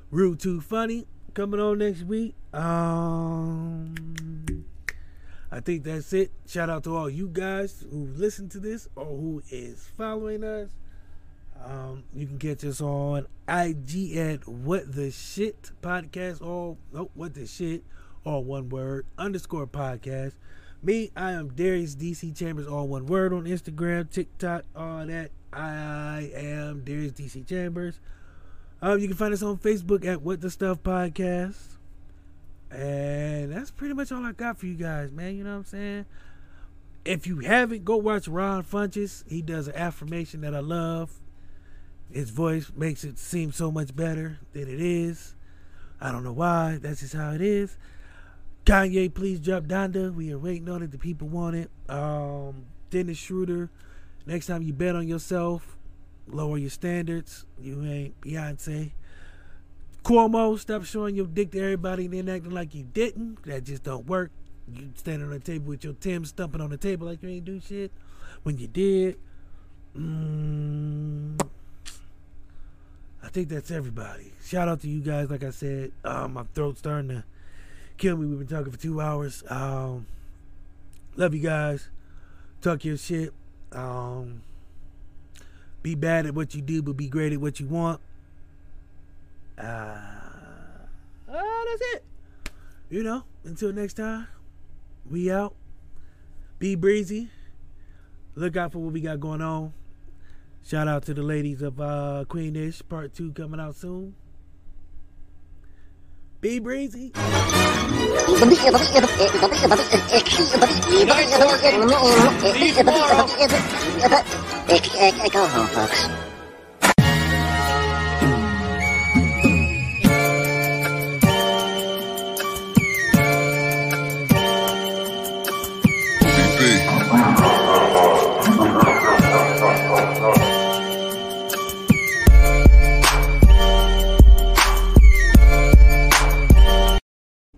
Rude 0.09 0.39
Too 0.39 0.61
Funny 0.61 1.05
coming 1.33 1.59
on 1.59 1.77
next 1.79 2.03
week. 2.03 2.33
Um, 2.53 3.93
I 5.51 5.59
think 5.59 5.83
that's 5.83 6.11
it. 6.13 6.31
Shout 6.47 6.69
out 6.69 6.83
to 6.85 6.95
all 6.95 7.09
you 7.09 7.27
guys 7.27 7.85
who 7.89 8.07
listen 8.15 8.49
to 8.49 8.59
this 8.59 8.87
or 8.95 9.05
who 9.05 9.43
is 9.49 9.87
following 9.97 10.43
us. 10.43 10.69
Um, 11.63 12.03
you 12.13 12.27
can 12.27 12.37
catch 12.37 12.63
us 12.63 12.81
on 12.81 13.27
IG 13.47 14.17
at 14.17 14.47
What 14.47 14.93
the 14.93 15.11
Shit 15.11 15.71
Podcast. 15.81 16.41
Or 16.41 16.77
nope, 16.93 17.11
What 17.13 17.33
the 17.33 17.45
Shit, 17.45 17.83
all 18.23 18.43
one 18.43 18.69
word 18.69 19.05
underscore 19.17 19.67
podcast. 19.67 20.33
Me, 20.83 21.11
I 21.15 21.31
am 21.31 21.49
Darius 21.49 21.95
DC 21.95 22.37
Chambers, 22.37 22.67
all 22.67 22.87
one 22.87 23.07
word 23.07 23.33
on 23.33 23.45
Instagram, 23.45 24.09
TikTok, 24.11 24.65
all 24.75 25.05
that. 25.05 25.31
I 25.51 26.29
am 26.35 26.83
Darius 26.83 27.13
DC 27.13 27.47
Chambers. 27.47 27.99
Um, 28.81 28.99
you 28.99 29.07
can 29.07 29.17
find 29.17 29.33
us 29.33 29.41
on 29.41 29.57
Facebook 29.57 30.05
at 30.05 30.21
What 30.21 30.41
the 30.41 30.49
Stuff 30.49 30.83
Podcast. 30.83 31.74
And 32.71 33.51
that's 33.51 33.71
pretty 33.71 33.93
much 33.93 34.11
all 34.11 34.25
I 34.25 34.31
got 34.31 34.57
for 34.57 34.65
you 34.65 34.75
guys, 34.75 35.11
man. 35.11 35.35
You 35.37 35.43
know 35.43 35.51
what 35.51 35.57
I'm 35.57 35.65
saying? 35.65 36.05
If 37.05 37.27
you 37.27 37.39
haven't, 37.39 37.85
go 37.85 37.97
watch 37.97 38.27
Ron 38.27 38.63
Funches. 38.63 39.23
He 39.29 39.41
does 39.41 39.67
an 39.67 39.75
affirmation 39.75 40.41
that 40.41 40.55
I 40.55 40.59
love. 40.59 41.19
His 42.11 42.29
voice 42.29 42.71
makes 42.75 43.03
it 43.03 43.17
seem 43.19 43.51
so 43.51 43.71
much 43.71 43.95
better 43.95 44.39
than 44.53 44.63
it 44.63 44.81
is. 44.81 45.35
I 46.01 46.11
don't 46.11 46.23
know 46.23 46.33
why. 46.33 46.79
That's 46.81 47.01
just 47.01 47.13
how 47.13 47.31
it 47.31 47.41
is. 47.41 47.77
Kanye, 48.65 49.13
please 49.13 49.39
drop 49.39 49.65
Donda. 49.65 50.13
We 50.13 50.33
are 50.33 50.39
waiting 50.39 50.69
on 50.69 50.81
it. 50.81 50.91
The 50.91 50.97
people 50.97 51.27
want 51.27 51.55
it. 51.55 51.69
Um, 51.87 52.65
Dennis 52.89 53.17
Schroeder. 53.17 53.69
Next 54.25 54.47
time 54.47 54.63
you 54.63 54.73
bet 54.73 54.95
on 54.95 55.07
yourself, 55.07 55.77
lower 56.27 56.57
your 56.57 56.71
standards. 56.71 57.45
You 57.61 57.85
ain't 57.85 58.19
Beyonce. 58.21 58.91
Cuomo, 60.05 60.59
stop 60.59 60.85
showing 60.85 61.15
your 61.15 61.25
dick 61.25 61.49
to 61.51 61.59
everybody 61.59 62.05
and 62.05 62.13
then 62.13 62.29
acting 62.29 62.51
like 62.51 62.75
you 62.75 62.83
didn't. 62.83 63.41
That 63.45 63.63
just 63.63 63.83
don't 63.83 64.05
work. 64.05 64.29
You 64.71 64.91
standing 64.93 65.23
on 65.23 65.33
the 65.33 65.39
table 65.39 65.69
with 65.69 65.83
your 65.83 65.93
Tim 65.93 66.25
stumping 66.25 66.61
on 66.61 66.69
the 66.69 66.77
table 66.77 67.07
like 67.07 67.23
you 67.23 67.29
ain't 67.29 67.45
do 67.45 67.59
shit 67.59 67.91
when 68.43 68.59
you 68.59 68.67
did. 68.67 69.17
Mm, 69.97 71.41
I 73.23 73.29
think 73.29 73.49
that's 73.49 73.71
everybody. 73.71 74.31
Shout 74.45 74.67
out 74.67 74.81
to 74.81 74.87
you 74.87 75.01
guys. 75.01 75.31
Like 75.31 75.43
I 75.43 75.49
said, 75.49 75.91
uh, 76.03 76.27
my 76.27 76.43
throat's 76.53 76.79
starting 76.79 77.09
to 77.09 77.23
kill 77.97 78.15
me. 78.17 78.27
We've 78.27 78.37
been 78.37 78.47
talking 78.47 78.71
for 78.71 78.79
two 78.79 79.01
hours. 79.01 79.43
Um, 79.49 80.05
love 81.15 81.33
you 81.33 81.41
guys. 81.41 81.89
Talk 82.61 82.85
your 82.85 82.97
shit. 82.97 83.33
Um, 83.71 84.43
be 85.81 85.95
bad 85.95 86.27
at 86.27 86.35
what 86.35 86.53
you 86.53 86.61
do, 86.61 86.83
but 86.83 86.95
be 86.95 87.07
great 87.07 87.33
at 87.33 87.41
what 87.41 87.59
you 87.59 87.65
want. 87.65 88.01
Uh, 89.57 89.61
uh, 89.61 89.97
that's 91.27 91.81
it. 91.81 92.03
You 92.89 93.03
know, 93.03 93.23
until 93.43 93.73
next 93.73 93.95
time, 93.95 94.27
we 95.09 95.31
out. 95.31 95.55
Be 96.59 96.75
breezy. 96.75 97.29
Look 98.35 98.55
out 98.57 98.73
for 98.73 98.79
what 98.79 98.93
we 98.93 99.01
got 99.01 99.19
going 99.19 99.41
on. 99.41 99.73
Shout 100.63 100.87
out 100.87 101.03
to 101.03 101.13
the 101.13 101.21
ladies 101.21 101.61
of 101.61 101.79
uh, 101.79 102.25
Queenish 102.27 102.81
Part 102.89 103.13
2 103.13 103.33
coming 103.33 103.59
out 103.59 103.75
soon. 103.75 104.15
Be 106.41 106.57
breezy. 106.59 107.09
Go 107.09 107.21
home, 115.47 115.67
folks. 115.67 116.34